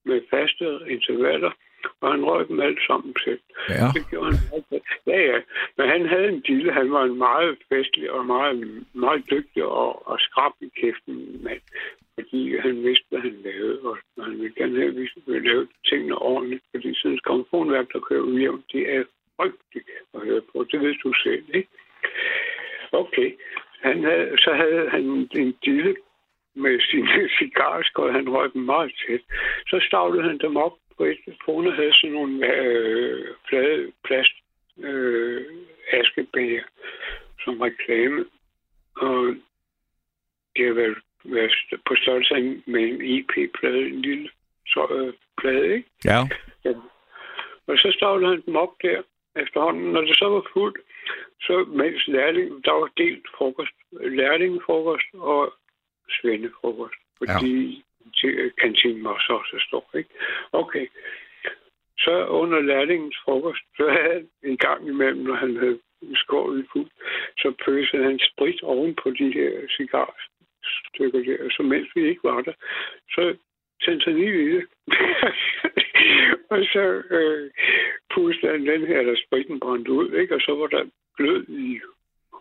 med 0.06 0.22
faste 0.30 0.80
intervaller, 0.88 1.52
og 2.02 2.12
han 2.12 2.26
røg 2.26 2.48
dem 2.48 2.60
alle 2.60 2.82
sammen 2.88 3.16
selv. 3.24 3.40
Ja. 3.70 3.88
Det 3.96 4.04
gjorde 4.10 4.32
han 4.32 4.40
meget. 4.50 4.84
Ja, 5.08 5.20
ja. 5.32 5.38
Men 5.78 5.90
han 5.90 6.06
havde 6.06 6.28
en 6.28 6.42
dille. 6.42 6.74
Han 6.74 6.92
var 6.92 7.04
en 7.04 7.18
meget 7.18 7.58
festlig 7.70 8.12
og 8.12 8.26
meget, 8.26 8.86
meget 8.94 9.24
dygtig 9.32 9.64
og, 9.64 10.08
og 10.10 10.20
skrab 10.20 10.52
i 10.62 10.70
kæften 10.82 11.44
mand. 11.44 11.62
Fordi 12.16 12.58
han 12.58 12.84
vidste, 12.84 13.06
hvad 13.10 13.20
han 13.20 13.38
lavede, 13.44 13.80
og 13.82 13.98
han 14.24 14.32
ville 14.40 14.56
gerne 14.58 14.76
have, 14.76 14.90
at 14.90 14.96
vi 14.96 15.10
ville 15.26 15.48
lave 15.50 15.68
tingene 15.90 16.18
ordentligt. 16.18 16.64
Fordi 16.72 16.94
sådan 16.96 17.16
et 17.16 17.24
grammofonværk, 17.24 17.88
der 17.94 18.00
kører 18.00 18.22
ujævnt, 18.22 18.66
det 18.72 18.96
er 18.96 19.04
frygteligt 19.36 19.90
at 20.14 20.22
høre 20.22 20.42
på. 20.52 20.66
Det 20.72 20.80
ved 20.82 20.96
du 21.04 21.14
selv, 21.14 21.46
ikke? 21.54 21.70
Okay. 22.92 23.36
Han 23.82 24.04
havde, 24.04 24.38
så 24.38 24.54
havde 24.54 24.90
han 24.90 25.04
en 25.36 25.56
dille 25.66 25.96
med 26.56 26.80
sine 26.90 27.30
cigarskål. 27.38 28.12
Han 28.12 28.30
røg 28.30 28.54
dem 28.54 28.62
meget 28.62 28.92
tæt. 29.08 29.22
Så 29.68 29.86
stavlede 29.88 30.24
han 30.24 30.38
dem 30.38 30.58
op 30.58 30.74
et 31.04 31.40
kone 31.46 31.76
havde 31.76 31.94
sådan 31.94 32.14
nogle 32.14 32.56
øh, 32.56 33.28
flade 33.50 33.92
plast 34.04 34.34
øh, 34.78 35.46
askebæger 35.92 36.64
som 37.44 37.62
reklame. 37.62 38.26
Og 38.96 39.36
det 40.56 40.66
har 40.66 40.74
været, 40.74 40.98
været 41.24 41.52
på 41.88 41.96
størrelse 41.96 42.62
med 42.66 42.82
en 42.82 43.02
IP-plade, 43.02 43.88
en 43.88 44.02
lille 44.02 44.30
så, 44.68 44.88
øh, 44.92 45.14
plade, 45.38 45.74
ikke? 45.76 45.90
Ja. 46.06 46.20
Ja. 46.66 46.74
Og 47.68 47.78
så 47.78 47.94
stavlede 47.98 48.30
han 48.30 48.42
dem 48.46 48.56
op 48.56 48.74
der 48.82 49.02
efterhånden. 49.36 49.92
Når 49.92 50.02
det 50.02 50.18
så 50.18 50.30
var 50.30 50.46
fuldt, 50.54 50.78
så 51.42 51.66
mens 51.68 52.08
lærling, 52.08 52.66
der 52.66 52.72
var 52.72 52.90
delt 52.98 53.28
frokost, 53.38 53.76
lærlingefrokost 53.92 55.10
og 55.14 55.54
svendefrokost. 56.10 57.00
Fordi. 57.18 57.84
Øh, 58.24 58.52
kantinen 58.58 59.04
var 59.04 59.18
så 59.28 59.38
så 59.52 59.66
stor, 59.68 59.86
ikke? 59.98 60.10
Okay. 60.52 60.88
Så 61.98 62.26
under 62.26 62.60
lærlingens 62.62 63.18
frokost, 63.24 63.64
så 63.78 63.90
havde 63.90 64.14
han 64.14 64.28
en 64.44 64.58
gang 64.58 64.88
imellem, 64.88 65.24
når 65.24 65.36
han 65.36 65.56
havde 65.56 65.80
skåret 66.14 66.68
fuld, 66.74 66.90
så 67.38 67.54
pøsede 67.66 68.04
han 68.04 68.20
sprit 68.20 68.62
oven 68.62 68.96
på 69.04 69.10
de 69.10 69.32
her 69.34 69.52
cigarstykker 69.78 71.22
der. 71.24 71.50
Så 71.50 71.64
mens 71.64 71.88
vi 71.96 72.08
ikke 72.10 72.24
var 72.24 72.42
der, 72.42 72.54
så 73.10 73.36
tændte 73.84 74.06
han 74.06 74.20
lige 74.20 74.44
i 74.44 74.50
det. 74.56 74.66
og 76.54 76.60
så 76.74 77.04
øh, 77.10 77.52
pustede 78.14 78.52
han 78.52 78.68
den 78.68 78.88
her, 78.88 79.02
der 79.04 79.16
spritten 79.26 79.60
brændte 79.60 79.92
ud, 79.92 80.12
ikke? 80.12 80.36
Og 80.36 80.42
så 80.42 80.56
var 80.56 80.68
der 80.68 80.84
glød 81.18 81.46
i 81.50 81.80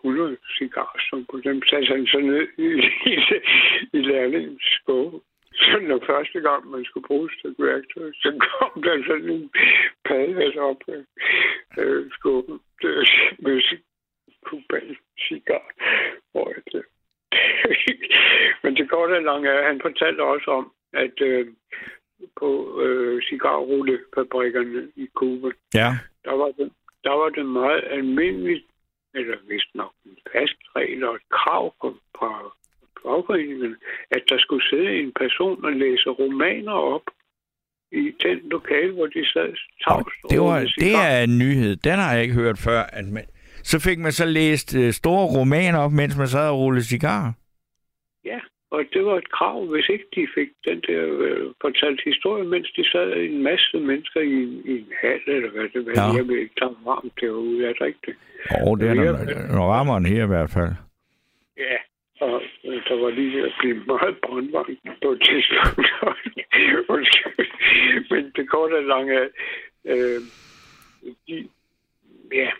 100 0.05 0.37
cigarer, 0.57 0.99
som 1.09 1.25
på 1.31 1.37
dem 1.43 1.61
satte 1.69 1.87
han 1.87 2.05
så 2.07 2.19
ned 2.19 2.47
i, 2.57 2.69
i, 3.11 3.13
i 3.97 4.01
lærlingens 4.01 4.63
skål. 4.63 5.21
Så 5.55 5.79
når 5.81 5.99
første 6.07 6.39
gang, 6.41 6.67
man 6.71 6.85
skulle 6.85 7.07
bruge 7.07 7.25
et 7.25 7.31
stykke 7.39 7.63
værktøj, 7.63 8.11
så 8.13 8.29
kom 8.59 8.83
der 8.83 9.03
sådan 9.07 9.29
en 9.29 9.49
padehæs 10.05 10.55
op 10.55 10.81
af 10.87 11.01
øh, 11.77 12.11
skåben 12.11 12.59
med 13.39 13.61
kubansk 14.45 15.01
cigar. 15.27 15.65
Hvor 16.31 16.53
det. 16.71 16.83
Men 18.63 18.75
det 18.77 18.89
går 18.89 19.07
da 19.07 19.19
langt 19.19 19.47
af. 19.47 19.65
Han 19.67 19.81
fortalte 19.81 20.21
også 20.21 20.51
om, 20.51 20.71
at 20.93 21.21
øh, 21.21 21.47
på 22.39 22.81
øh, 22.81 23.23
cigarrullefabrikkerne 23.23 24.91
i 24.95 25.07
Cuba, 25.15 25.49
Ja. 25.73 25.89
der 26.25 26.31
var 26.33 26.51
det, 26.57 26.71
der 27.03 27.11
var 27.11 27.29
det 27.29 27.45
meget 27.45 27.83
almindeligt, 27.89 28.65
eller 29.13 29.37
vist 29.47 29.75
nok 29.75 29.93
en 30.05 30.17
fast 30.31 30.59
regel 30.75 31.03
og 31.03 31.15
et 31.15 31.29
krav 31.31 31.73
på, 31.81 31.95
på 32.95 33.01
fagforeningerne, 33.09 33.75
at 34.11 34.23
der 34.29 34.37
skulle 34.39 34.65
sidde 34.69 34.91
en 35.01 35.11
person 35.21 35.65
og 35.65 35.71
læse 35.71 36.09
romaner 36.09 36.71
op 36.71 37.07
i 37.91 38.11
den 38.23 38.39
lokale, 38.55 38.91
hvor 38.93 39.07
de 39.07 39.25
sad 39.33 39.51
tavst. 39.83 40.15
Det, 40.29 40.39
var, 40.39 40.59
det 40.83 40.93
er 41.09 41.23
en 41.23 41.37
nyhed. 41.37 41.75
Den 41.75 41.97
har 42.01 42.13
jeg 42.13 42.21
ikke 42.23 42.35
hørt 42.43 42.57
før. 42.67 42.81
At 42.99 43.05
man, 43.05 43.23
så 43.63 43.79
fik 43.87 43.99
man 43.99 44.11
så 44.11 44.25
læst 44.25 44.77
øh, 44.77 44.91
store 44.91 45.25
romaner 45.37 45.79
op, 45.79 45.91
mens 45.91 46.17
man 46.17 46.27
sad 46.27 46.49
og 46.49 46.59
rullede 46.59 46.85
cigar. 46.85 47.33
Ja, 48.25 48.39
og 48.71 48.83
det 48.93 49.05
var 49.05 49.17
et 49.17 49.31
krav, 49.31 49.65
hvis 49.65 49.89
ikke 49.89 50.07
de 50.15 50.27
fik 50.35 50.49
den 50.67 50.79
der 50.87 51.01
øh, 51.25 51.53
fortalt 51.61 52.01
historie, 52.05 52.43
mens 52.43 52.67
de 52.77 52.83
sad 52.91 53.13
en 53.13 53.43
masse 53.43 53.77
mennesker 53.89 54.21
i, 54.21 54.39
i 54.71 54.73
en 54.79 54.91
hal, 55.01 55.21
eller 55.27 55.51
hvad 55.51 55.69
det 55.73 55.85
var. 55.85 55.93
Ja. 55.95 56.17
Jeg 56.17 56.27
ved 56.27 56.37
ikke, 56.37 56.55
der 56.59 56.65
er 56.65 56.75
varmt 56.83 57.13
derude, 57.21 57.65
er 57.67 57.73
det? 57.73 58.15
Åh, 58.67 58.79
det 58.79 58.89
er 58.89 58.93
der, 58.93 59.25
der 59.25 59.61
rammer 59.73 60.07
her 60.07 60.23
i 60.23 60.27
hvert 60.27 60.49
fald. 60.49 60.73
Ja, 61.57 61.77
og 62.19 62.43
øh, 62.63 62.81
der 62.87 62.95
var 62.95 63.09
lige 63.09 63.37
ved 63.37 63.43
at 63.43 63.53
blive 63.59 63.83
meget 63.87 64.17
brandvarmt 64.21 64.79
på 65.03 65.11
et 65.11 65.21
tidspunkt. 65.29 65.91
Men 68.11 68.31
det 68.35 68.49
går 68.49 68.67
da 68.67 68.79
langt 68.79 69.11
af. 69.11 69.27
Øh, 69.85 70.21
de, 71.27 71.49
ja, 72.33 72.51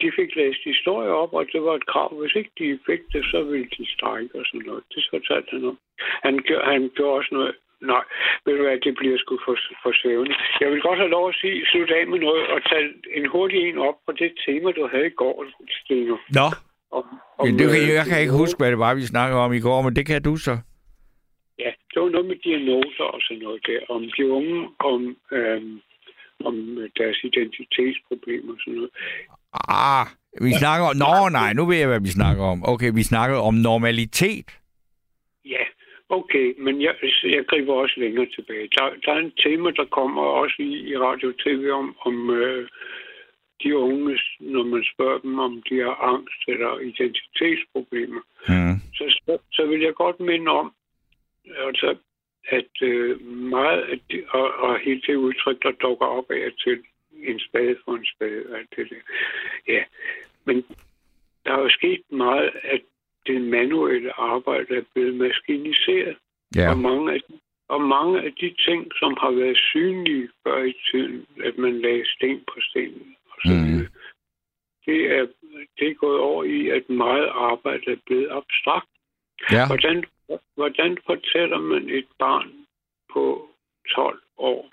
de 0.00 0.12
fik 0.16 0.36
læst 0.36 0.64
historier 0.64 1.10
op, 1.10 1.32
og 1.32 1.46
det 1.52 1.62
var 1.62 1.74
et 1.74 1.86
krav. 1.86 2.20
Hvis 2.20 2.34
ikke 2.34 2.50
de 2.58 2.78
fik 2.86 3.00
det, 3.12 3.24
så 3.24 3.42
ville 3.42 3.68
de 3.78 3.92
strække 3.94 4.38
og 4.38 4.46
sådan 4.46 4.66
noget. 4.66 4.84
Det 4.94 5.06
fortalte 5.10 5.50
han 5.50 5.64
om. 5.64 5.78
Han, 6.22 6.38
gør, 6.48 6.64
han 6.64 6.90
gjorde 6.94 7.16
også 7.18 7.28
noget. 7.32 7.54
Nej, 7.80 8.04
ved 8.44 8.56
du 8.56 8.62
hvad, 8.62 8.78
det 8.78 8.94
bliver 8.96 9.18
sgu 9.18 9.38
for, 9.44 9.56
for 9.82 9.92
svævende. 10.02 10.34
Jeg 10.60 10.70
vil 10.70 10.80
godt 10.80 10.98
have 10.98 11.10
lov 11.10 11.28
at 11.28 11.34
sige, 11.40 11.66
slutte 11.66 11.96
af 11.96 12.06
med 12.06 12.18
noget 12.18 12.46
og 12.46 12.60
tage 12.70 12.88
en 13.14 13.26
hurtig 13.26 13.68
en 13.68 13.78
op 13.78 13.98
på 14.06 14.12
det 14.12 14.32
tema, 14.46 14.70
du 14.72 14.88
havde 14.92 15.06
i 15.06 15.18
går, 15.22 15.46
Stine. 15.80 16.18
Nå, 16.38 16.46
om, 17.38 17.46
ja, 17.46 17.50
det, 17.58 17.66
kan, 17.72 17.82
øh, 17.82 17.94
jeg 18.00 18.06
kan 18.10 18.20
ikke 18.20 18.38
huske, 18.42 18.58
hvad 18.58 18.70
det 18.70 18.78
var, 18.78 18.94
vi 18.94 19.02
snakkede 19.14 19.40
om 19.40 19.52
i 19.52 19.60
går, 19.60 19.82
men 19.82 19.96
det 19.96 20.06
kan 20.06 20.22
du 20.22 20.36
så. 20.36 20.54
Ja, 21.58 21.70
det 21.90 22.02
var 22.02 22.08
noget 22.08 22.26
med 22.26 22.36
diagnoser 22.36 23.04
og 23.14 23.20
sådan 23.22 23.42
noget 23.42 23.60
der. 23.66 23.80
Om 23.88 24.02
de 24.16 24.30
unge, 24.38 24.68
om, 24.78 25.16
øhm, 25.32 25.80
om 26.44 26.54
deres 26.98 27.18
identitetsproblemer 27.24 28.52
og 28.52 28.58
sådan 28.60 28.74
noget. 28.74 28.90
Ah, 29.68 30.06
vi 30.46 30.50
snakker 30.62 30.84
om... 30.90 30.96
Nå, 30.96 31.28
nej, 31.40 31.52
nu 31.52 31.64
ved 31.66 31.76
jeg, 31.76 31.88
hvad 31.88 32.00
vi 32.00 32.12
snakker 32.18 32.44
om. 32.44 32.58
Okay, 32.72 32.90
vi 32.94 33.02
snakkede 33.02 33.40
om 33.40 33.54
normalitet. 33.54 34.48
Ja, 35.44 35.64
okay, 36.08 36.46
men 36.64 36.82
jeg, 36.82 36.94
jeg 37.36 37.44
griber 37.50 37.74
også 37.74 37.94
længere 37.96 38.26
tilbage. 38.36 38.68
Der, 38.76 38.84
der 39.04 39.12
er 39.12 39.18
en 39.18 39.36
tema, 39.44 39.70
der 39.70 39.84
kommer 39.84 40.22
også 40.22 40.56
i, 40.58 40.72
i 40.90 40.96
radio 40.96 41.28
og 41.28 41.38
tv 41.44 41.62
om, 41.80 41.96
om 42.06 42.30
øh, 42.30 42.68
de 43.62 43.76
unge, 43.76 44.18
når 44.40 44.64
man 44.64 44.84
spørger 44.94 45.18
dem, 45.18 45.38
om 45.38 45.62
de 45.68 45.78
har 45.78 45.96
angst 46.12 46.42
eller 46.48 46.78
identitetsproblemer. 46.78 48.20
Hmm. 48.48 48.76
så, 48.94 49.04
så, 49.24 49.38
så 49.52 49.66
vil 49.66 49.80
jeg 49.80 49.94
godt 49.94 50.20
minde 50.20 50.50
om, 50.50 50.72
altså, 51.66 51.96
at 52.48 52.82
øh, 52.82 53.20
meget 53.26 53.82
af 53.82 54.00
det, 54.10 54.24
og, 54.28 54.54
og 54.54 54.78
hele 54.78 55.00
det 55.06 55.14
udtryk, 55.16 55.62
der 55.62 55.70
dukker 55.70 56.06
op 56.06 56.30
af 56.30 56.52
til 56.64 56.82
en 57.12 57.40
spade 57.40 57.76
for 57.84 57.92
en 57.92 58.06
spade, 58.14 58.44
og 58.50 58.58
alt 58.58 58.70
det 58.76 58.90
der. 58.90 59.02
Ja, 59.72 59.82
men 60.44 60.64
der 61.44 61.52
er 61.52 61.60
jo 61.60 61.68
sket 61.68 62.02
meget, 62.10 62.50
at 62.62 62.80
det 63.26 63.40
manuelle 63.40 64.20
arbejde 64.20 64.76
er 64.76 64.82
blevet 64.94 65.14
maskiniseret. 65.14 66.16
Ja. 66.56 66.70
Og 66.70 66.78
mange 66.78 67.12
af 67.12 67.20
og 67.68 67.80
mange 67.80 68.22
af 68.22 68.32
de 68.32 68.54
ting, 68.66 68.92
som 68.98 69.16
har 69.20 69.30
været 69.30 69.56
synlige 69.56 70.28
før 70.42 70.64
i 70.64 70.74
tiden, 70.90 71.26
at 71.44 71.58
man 71.58 71.80
lagde 71.80 72.06
sten 72.06 72.40
på 72.40 72.60
sten, 72.60 73.15
så 73.44 73.54
videre, 73.64 73.88
det, 74.86 75.16
er, 75.16 75.26
det 75.78 75.88
er 75.88 75.94
gået 75.94 76.20
over 76.20 76.44
i, 76.44 76.68
at 76.68 76.90
meget 76.90 77.28
arbejde 77.28 77.92
er 77.92 77.96
blevet 78.06 78.28
abstrakt. 78.30 78.88
Ja. 79.52 79.66
Hvordan, 79.66 80.04
hvordan 80.54 80.98
fortæller 81.06 81.58
man 81.58 81.88
et 81.88 82.08
barn 82.18 82.52
på 83.12 83.50
12 83.94 84.22
år, 84.36 84.70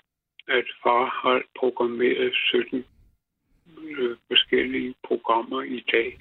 at 0.48 0.64
far 0.82 1.04
har 1.22 1.42
programmeret 1.58 2.34
17 2.34 2.84
øh, 3.78 4.16
forskellige 4.28 4.94
programmer 5.04 5.62
i 5.62 5.84
dag, 5.92 6.18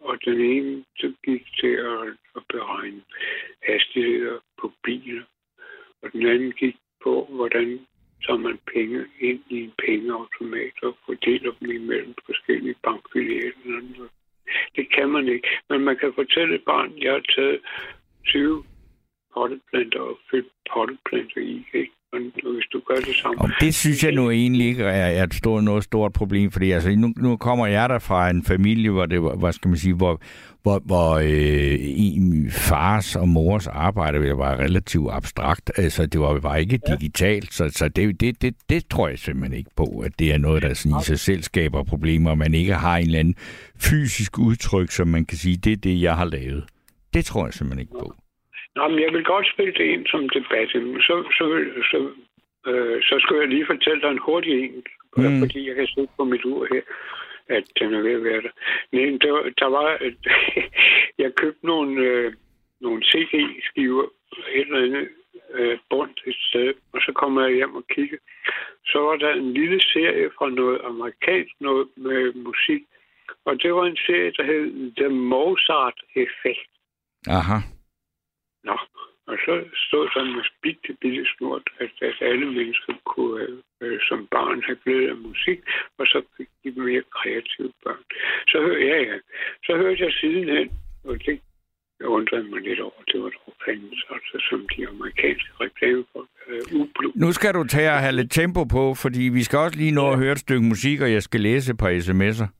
og 0.00 0.24
den 0.24 0.40
ene 0.40 0.84
så 0.96 1.12
gik 1.24 1.46
til 1.60 1.74
at, 1.92 2.08
at 2.36 2.42
beregne 2.48 3.02
hastigheder 3.62 4.38
på 4.60 4.72
biler, 4.84 5.24
og 6.02 6.12
den 6.12 6.26
anden 6.26 6.52
gik 6.52 6.76
på, 7.02 7.26
hvordan 7.30 7.86
tager 8.24 8.38
man 8.38 8.58
penge 8.72 9.06
ind 9.20 9.40
i 9.48 9.60
en 9.64 9.72
pengeautomat 9.78 10.76
og 10.82 10.96
fordeler 11.06 11.52
dem 11.60 11.70
imellem 11.70 12.14
forskellige 12.26 12.74
bankfilialer. 12.82 14.08
Det 14.76 14.92
kan 14.94 15.08
man 15.08 15.28
ikke. 15.28 15.48
Men 15.68 15.80
man 15.80 15.96
kan 15.96 16.12
fortælle 16.14 16.54
et 16.54 16.64
barn, 16.64 16.98
jeg 17.02 17.12
har 17.12 17.24
taget 17.34 17.60
20 18.26 18.64
potteplanter 19.34 20.00
og 20.00 20.18
fyldt 20.30 20.52
potteplanter 20.72 21.40
i. 21.40 21.66
Ikke? 21.74 21.92
Hvis 22.12 22.66
du 22.72 22.80
gør 22.88 22.94
det 22.94 23.16
samme... 23.16 23.40
Og 23.40 23.50
det 23.60 23.74
synes 23.74 24.04
jeg 24.04 24.12
nu 24.12 24.30
egentlig 24.30 24.66
ikke 24.66 24.84
er, 24.84 25.24
et 25.24 25.34
stort, 25.34 25.64
noget 25.64 25.84
stort 25.84 26.12
problem, 26.12 26.50
fordi 26.50 26.70
altså, 26.70 26.90
nu, 26.96 27.12
nu 27.16 27.36
kommer 27.36 27.66
jeg 27.66 27.88
der 27.88 27.98
fra 27.98 28.30
en 28.30 28.44
familie, 28.44 28.90
hvor 28.90 29.06
det 29.06 29.38
hvad 29.38 29.52
skal 29.52 29.68
man 29.68 29.78
sige, 29.78 29.94
hvor, 29.94 30.20
hvor, 30.62 30.82
hvor 30.84 31.14
øh, 31.14 31.76
en 31.80 32.50
fars 32.50 33.16
og 33.16 33.28
mors 33.28 33.66
arbejde 33.66 34.38
var 34.38 34.58
relativt 34.58 35.10
abstrakt. 35.12 35.70
Altså, 35.76 36.06
det 36.06 36.20
var 36.20 36.40
bare 36.40 36.60
ikke 36.60 36.80
ja. 36.88 36.94
digitalt, 36.94 37.54
så, 37.54 37.68
så 37.68 37.88
det, 37.88 38.20
det, 38.20 38.42
det, 38.42 38.54
det 38.70 38.86
tror 38.90 39.08
jeg 39.08 39.18
simpelthen 39.18 39.58
ikke 39.58 39.70
på, 39.76 40.02
at 40.04 40.18
det 40.18 40.32
er 40.32 40.38
noget, 40.38 40.62
der 40.62 40.74
sådan 40.74 40.98
i 41.00 41.04
sig 41.04 41.18
selv 41.18 41.42
skaber 41.42 41.84
problemer, 41.84 42.34
man 42.34 42.54
ikke 42.54 42.74
har 42.74 42.96
en 42.96 43.06
eller 43.06 43.18
anden 43.18 43.34
fysisk 43.78 44.38
udtryk, 44.38 44.90
som 44.90 45.08
man 45.08 45.24
kan 45.24 45.38
sige, 45.38 45.56
det 45.56 45.72
er 45.72 45.76
det, 45.76 46.02
jeg 46.02 46.16
har 46.16 46.24
lavet. 46.24 46.64
Det 47.14 47.24
tror 47.24 47.46
jeg 47.46 47.54
simpelthen 47.54 47.80
ikke 47.80 47.98
på. 48.00 48.14
Nå, 48.76 48.88
men 48.88 49.00
jeg 49.04 49.12
vil 49.12 49.24
godt 49.24 49.46
spille 49.52 49.74
det 49.78 49.86
ind 49.94 50.06
som 50.06 50.28
debat. 50.28 50.68
Så, 51.06 51.14
så, 51.38 51.44
så, 51.90 51.98
øh, 52.70 53.02
så 53.02 53.14
skal 53.22 53.36
jeg 53.36 53.48
lige 53.48 53.66
fortælle 53.66 54.00
dig 54.02 54.10
en 54.10 54.26
hurtig 54.26 54.52
en, 54.64 54.82
mm. 55.16 55.40
fordi 55.40 55.68
jeg 55.68 55.74
kan 55.76 55.86
se 55.86 56.08
på 56.16 56.24
mit 56.24 56.44
ur 56.44 56.66
her, 56.72 56.82
at 57.48 57.64
den 57.78 57.94
er 57.94 58.00
ved 58.00 58.12
at 58.12 58.24
være 58.24 58.42
der. 58.42 58.52
Nej, 58.92 59.18
der, 59.24 59.32
der 59.60 59.68
var... 59.76 59.88
jeg 61.22 61.34
købte 61.34 61.66
nogle, 61.66 62.00
øh, 62.00 62.32
nogle 62.80 63.02
CD-skiver, 63.02 64.06
et 64.54 64.66
eller 64.66 64.82
andet 64.82 65.08
øh, 65.54 65.78
bund 65.90 66.14
et 66.26 66.36
sted, 66.48 66.74
og 66.92 67.00
så 67.00 67.12
kommer 67.12 67.42
jeg 67.42 67.54
hjem 67.54 67.74
og 67.74 67.84
kigger. 67.94 68.18
Så 68.86 68.98
var 68.98 69.16
der 69.16 69.32
en 69.32 69.52
lille 69.52 69.80
serie 69.82 70.30
fra 70.38 70.48
noget 70.50 70.80
amerikansk 70.84 71.54
noget 71.60 71.88
med 71.96 72.32
musik, 72.34 72.82
og 73.44 73.62
det 73.62 73.74
var 73.74 73.84
en 73.84 73.98
serie, 74.06 74.32
der 74.36 74.44
hed 74.44 74.92
The 74.96 75.08
Mozart 75.08 75.98
Effect. 76.14 76.70
Aha. 77.26 77.58
Nå, 78.64 78.76
og 79.30 79.36
så 79.44 79.54
stod 79.86 80.04
der 80.14 80.24
med 80.36 80.44
bitte, 80.62 80.90
bitte 81.00 81.24
snort, 81.32 81.66
at, 81.80 81.92
at 82.08 82.16
alle 82.30 82.46
mennesker 82.58 82.92
kunne 83.04 83.62
øh, 83.80 83.98
som 84.08 84.28
barn 84.34 84.62
have 84.66 84.78
glæde 84.84 85.10
af 85.10 85.16
musik, 85.16 85.58
og 85.98 86.06
så 86.06 86.18
fik 86.36 86.48
de 86.64 86.70
mere 86.80 87.02
kreative 87.16 87.72
børn. 87.84 88.02
Så, 88.50 88.56
hør, 88.64 88.76
ja, 88.90 88.98
ja. 89.10 89.16
så 89.66 89.72
hørte 89.76 90.04
jeg 90.04 90.12
sidenhen, 90.12 90.68
og 91.04 91.14
det 91.26 91.40
jeg 92.00 92.08
undrede 92.08 92.42
mig 92.42 92.60
lidt 92.60 92.80
over, 92.80 93.00
det 93.12 93.22
var 93.22 93.30
dog 93.38 93.54
fandens, 93.64 94.04
altså 94.14 94.46
som 94.48 94.60
de 94.76 94.88
amerikanske 94.88 95.50
reklamefolk, 95.60 96.28
øh, 96.48 96.80
ublu. 96.80 97.12
Nu 97.14 97.32
skal 97.32 97.54
du 97.54 97.64
tage 97.64 97.90
og 97.90 98.00
have 98.04 98.16
lidt 98.16 98.30
tempo 98.30 98.64
på, 98.64 98.94
fordi 98.94 99.22
vi 99.22 99.42
skal 99.42 99.58
også 99.58 99.78
lige 99.78 99.92
nå 99.92 100.12
at 100.12 100.18
høre 100.18 100.32
et 100.32 100.38
stykke 100.38 100.66
musik, 100.72 101.00
og 101.00 101.12
jeg 101.12 101.22
skal 101.22 101.40
læse 101.40 101.76
på 101.76 101.86
sms'er. 101.86 102.59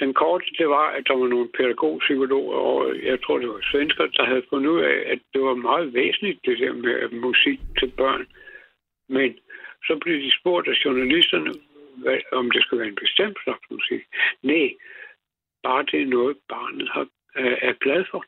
Den 0.00 0.14
korte, 0.14 0.44
det 0.58 0.68
var, 0.68 0.86
at 0.96 1.02
der 1.08 1.14
var 1.14 1.28
nogle 1.28 1.48
pædagogpsykologer, 1.56 2.56
og 2.56 3.02
jeg 3.02 3.22
tror, 3.22 3.38
det 3.38 3.48
var 3.48 3.60
svensker, 3.72 4.06
der 4.06 4.24
havde 4.26 4.48
fundet 4.50 4.70
ud 4.70 4.80
af, 4.80 4.98
at 5.12 5.18
det 5.32 5.42
var 5.42 5.54
meget 5.54 5.94
væsentligt, 5.94 6.44
det 6.44 6.58
der 6.58 6.72
med 6.72 7.20
musik 7.20 7.60
til 7.78 7.90
børn. 8.00 8.26
Men 9.08 9.38
så 9.86 9.98
blev 10.00 10.16
de 10.22 10.32
spurgt 10.40 10.68
af 10.68 10.84
journalisterne, 10.84 11.52
hvad, 11.96 12.18
om 12.32 12.50
det 12.50 12.62
skal 12.62 12.78
være 12.78 12.88
en 12.88 13.02
bestemt 13.04 13.38
slags 13.44 13.64
musik. 13.70 14.02
Nej, 14.42 14.68
bare 15.62 15.82
det 15.90 16.02
er 16.02 16.06
noget, 16.06 16.36
barnet 16.48 16.88
har, 16.94 17.06
er, 17.34 17.56
er 17.68 17.72
glad 17.72 18.04
for. 18.10 18.24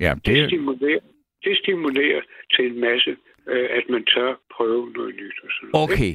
Ja, 0.00 0.14
det... 0.14 0.26
Det, 0.26 0.46
stimulerer, 0.46 1.00
det 1.44 1.58
stimulerer 1.58 2.22
til 2.54 2.66
en 2.66 2.80
masse, 2.80 3.16
øh, 3.46 3.68
at 3.78 3.84
man 3.88 4.04
tør 4.04 4.34
prøve 4.56 4.92
noget 4.92 5.14
nyt. 5.14 5.36
Og 5.44 5.50
sådan 5.50 5.70
okay. 5.72 6.12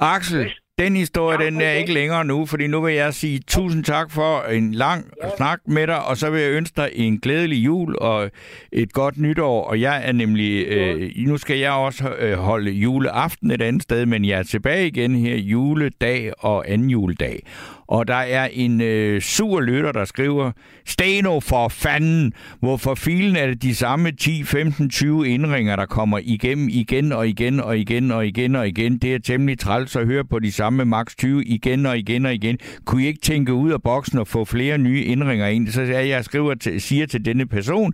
Axel, 0.00 0.54
den 0.78 0.96
historie, 0.96 1.38
den 1.38 1.60
er 1.60 1.70
ikke 1.70 1.92
længere 1.92 2.24
nu, 2.24 2.46
fordi 2.46 2.66
nu 2.66 2.80
vil 2.80 2.94
jeg 2.94 3.14
sige 3.14 3.40
tusind 3.46 3.84
tak 3.84 4.10
for 4.10 4.42
en 4.42 4.74
lang 4.74 5.04
snak 5.36 5.60
med 5.66 5.86
dig, 5.86 6.04
og 6.04 6.16
så 6.16 6.30
vil 6.30 6.40
jeg 6.40 6.50
ønske 6.50 6.76
dig 6.76 6.90
en 6.92 7.18
glædelig 7.18 7.56
jul 7.64 7.96
og 7.96 8.30
et 8.72 8.92
godt 8.92 9.18
nytår. 9.18 9.64
Og 9.64 9.80
jeg 9.80 10.08
er 10.08 10.12
nemlig, 10.12 10.66
øh, 10.66 11.10
nu 11.16 11.36
skal 11.36 11.58
jeg 11.58 11.72
også 11.72 12.14
øh, 12.18 12.38
holde 12.38 12.70
juleaften 12.70 13.50
et 13.50 13.62
andet 13.62 13.82
sted, 13.82 14.06
men 14.06 14.24
jeg 14.24 14.38
er 14.38 14.42
tilbage 14.42 14.86
igen 14.86 15.14
her 15.14 15.36
juledag 15.36 16.32
og 16.38 16.70
anden 16.70 16.90
juledag. 16.90 17.42
Og 17.88 18.08
der 18.08 18.14
er 18.14 18.48
en 18.52 18.80
øh, 18.80 19.20
sur 19.20 19.60
lytter, 19.60 19.92
der 19.92 20.04
skriver, 20.04 20.52
Steno 20.86 21.40
for 21.40 21.68
fanden, 21.68 22.32
hvorfor 22.60 22.94
filen 22.94 23.36
er 23.36 23.46
det 23.46 23.62
de 23.62 23.74
samme 23.74 24.12
10, 24.12 24.44
15, 24.44 24.90
20 24.90 25.28
indringer, 25.28 25.76
der 25.76 25.86
kommer 25.86 26.18
igennem 26.22 26.68
igen 26.70 27.12
og 27.12 27.28
igen 27.28 27.60
og 27.60 27.78
igen 27.78 28.10
og 28.10 28.26
igen 28.26 28.56
og 28.56 28.68
igen. 28.68 28.98
Det 28.98 29.14
er 29.14 29.18
temmelig 29.18 29.58
træls 29.58 29.96
at 29.96 30.06
høre 30.06 30.24
på 30.24 30.38
de 30.38 30.52
samme 30.52 30.84
max 30.84 31.14
20 31.16 31.44
igen 31.44 31.86
og 31.86 31.98
igen 31.98 32.26
og 32.26 32.34
igen. 32.34 32.58
Kunne 32.84 33.02
I 33.02 33.06
ikke 33.06 33.20
tænke 33.20 33.52
ud 33.52 33.70
af 33.72 33.82
boksen 33.82 34.18
og 34.18 34.28
få 34.28 34.44
flere 34.44 34.78
nye 34.78 35.02
indringer 35.04 35.46
ind? 35.46 35.68
Så 35.68 35.82
jeg 35.82 36.24
skriver 36.24 36.54
til, 36.54 36.80
siger 36.80 37.06
til 37.06 37.24
denne 37.24 37.46
person, 37.46 37.92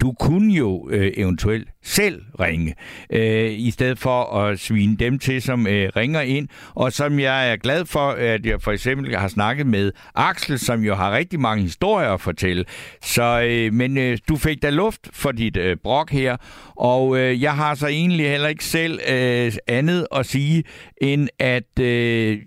du 0.00 0.12
kunne 0.12 0.54
jo 0.54 0.88
øh, 0.90 1.12
eventuelt 1.16 1.68
selv 1.84 2.22
ringe, 2.40 2.74
øh, 3.10 3.50
i 3.50 3.70
stedet 3.70 3.98
for 3.98 4.36
at 4.36 4.58
svine 4.58 4.96
dem 4.96 5.18
til, 5.18 5.42
som 5.42 5.66
øh, 5.66 5.90
ringer 5.96 6.20
ind. 6.20 6.48
Og 6.74 6.92
som 6.92 7.18
jeg 7.18 7.52
er 7.52 7.56
glad 7.56 7.84
for, 7.84 8.10
at 8.10 8.46
jeg 8.46 8.62
for 8.62 8.72
eksempel 8.72 9.16
har 9.16 9.28
snakket 9.28 9.66
med 9.66 9.92
Axel, 10.14 10.58
som 10.58 10.80
jo 10.80 10.94
har 10.94 11.12
rigtig 11.12 11.40
mange 11.40 11.62
historier 11.62 12.10
at 12.10 12.20
fortælle. 12.20 12.64
Så, 13.02 13.42
øh, 13.42 13.72
men 13.72 13.98
øh, 13.98 14.18
du 14.28 14.36
fik 14.36 14.62
da 14.62 14.70
luft 14.70 15.08
for 15.12 15.32
dit 15.32 15.56
øh, 15.56 15.76
brok 15.76 16.10
her, 16.10 16.36
og 16.76 17.18
øh, 17.18 17.42
jeg 17.42 17.54
har 17.54 17.74
så 17.74 17.86
egentlig 17.86 18.30
heller 18.30 18.48
ikke 18.48 18.64
selv 18.64 19.00
øh, 19.08 19.52
andet 19.66 20.06
at 20.12 20.26
sige, 20.26 20.64
end 21.00 21.28
at 21.38 21.78
øh, 21.80 22.38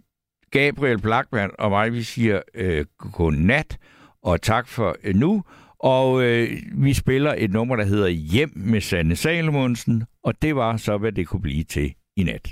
Gabriel 0.52 1.02
Blackman 1.02 1.50
og 1.60 1.70
mig, 1.70 1.94
vi 1.94 2.04
siger 2.04 2.42
øh, 2.56 2.86
godnat, 3.14 3.78
og 4.24 4.42
tak 4.42 4.68
for 4.68 4.96
øh, 5.04 5.16
nu. 5.16 5.44
Og 5.80 6.24
øh, 6.24 6.50
vi 6.74 6.94
spiller 6.94 7.36
et 7.38 7.52
nummer, 7.52 7.76
der 7.76 7.84
hedder 7.84 8.08
Hjem 8.08 8.52
med 8.56 8.82
Sanne 8.82 9.16
Salomonsen, 9.16 10.04
og 10.24 10.42
det 10.42 10.56
var 10.56 10.78
så, 10.78 10.98
hvad 10.98 11.12
det 11.12 11.28
kunne 11.28 11.42
blive 11.42 11.64
til 11.64 11.94
i 12.16 12.24
nat. 12.24 12.50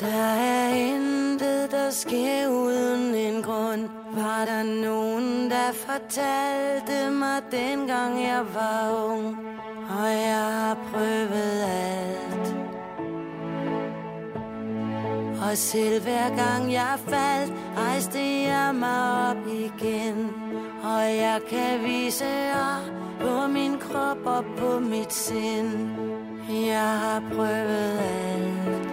Der 0.00 0.06
er 0.06 0.74
intet, 0.74 1.70
der 1.70 1.90
sker 1.90 2.48
uden 2.48 3.14
en 3.14 3.42
grund 3.42 3.88
Var 4.14 4.44
der 4.44 4.62
nogen, 4.82 5.50
der 5.50 5.72
fortalte 5.72 7.10
mig 7.10 7.42
dengang 7.52 8.22
jeg 8.22 8.44
var 8.54 9.06
ung 9.06 9.48
og 9.88 10.10
jeg 10.10 10.44
har 10.60 10.76
prøvet 10.92 11.62
alt. 11.62 12.54
Og 15.50 15.56
selv 15.56 16.02
hver 16.02 16.36
gang 16.36 16.72
jeg 16.72 16.98
faldt 17.08 17.52
Rejste 17.76 18.18
jeg 18.42 18.74
mig 18.74 19.30
op 19.30 19.46
igen. 19.46 20.30
Og 20.82 21.02
jeg 21.02 21.40
kan 21.50 21.84
vise 21.84 22.24
jer 22.24 22.80
På 23.20 23.46
min 23.46 23.78
krop 23.78 24.26
og 24.26 24.44
på 24.56 24.78
mit 24.78 25.12
sind. 25.12 25.90
Jeg 26.50 26.98
har 27.00 27.22
prøvet 27.34 27.98
alt. 27.98 28.88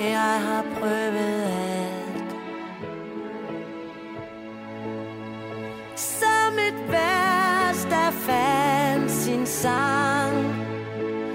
Jeg 0.00 0.40
har 0.46 0.64
prøvet 0.80 1.42
alt. 1.42 2.36
Som 5.96 6.58
et 6.58 6.92
værd 6.92 7.37
der 7.90 8.10
fandt 8.10 9.10
sin 9.10 9.46
sang. 9.46 10.34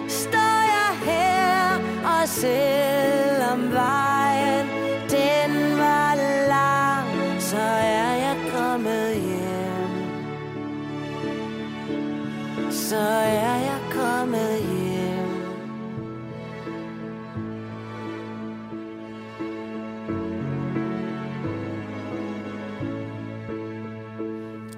Står 0.08 0.60
jeg 0.76 0.92
her 1.06 1.80
og 2.06 2.28
selvom 2.28 3.72
vejen 3.72 4.68
den 5.10 5.78
var 5.78 6.16
lang 6.50 7.42
Så 7.42 7.58
er 7.58 8.14
jeg 8.26 8.38
kommet 8.56 9.16
hjem. 9.16 9.94
Så 12.72 12.98
er 12.98 13.58
jeg 13.70 13.80
kommet 13.92 14.58
hjem. 14.60 14.84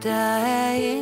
Der 0.03 0.11
er 0.11 0.73
der 0.73 0.94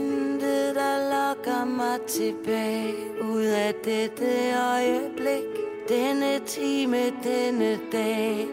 jeg 1.63 1.71
mig 1.71 1.99
tilbage 2.07 2.93
ud 3.23 3.43
af 3.43 3.73
dette 3.85 4.25
øjeblik. 4.73 5.43
Denne 5.89 6.39
time, 6.45 6.97
denne 7.23 7.79
dag, 7.91 8.47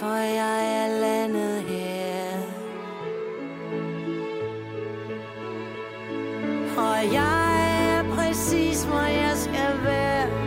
for 0.00 0.16
jeg 0.16 0.84
er 0.84 1.00
landet 1.00 1.62
her. 1.62 2.40
Og 6.76 7.12
jeg 7.12 7.98
er 7.98 8.14
præcis, 8.14 8.84
hvor 8.84 9.06
jeg 9.06 9.32
skal 9.36 9.84
være. 9.84 10.43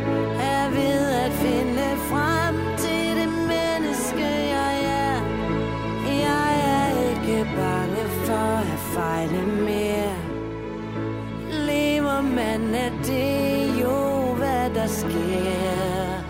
men 12.37 12.75
at 12.75 12.93
det 13.05 13.81
jo, 13.81 14.33
hvad 14.35 14.69
der 14.69 14.87
sker. 14.87 16.23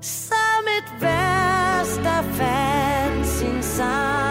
Som 0.00 0.62
et 0.78 1.02
vers, 1.02 1.96
der 1.96 2.22
fandt 2.22 3.26
sin 3.26 3.62
sang. 3.62 4.29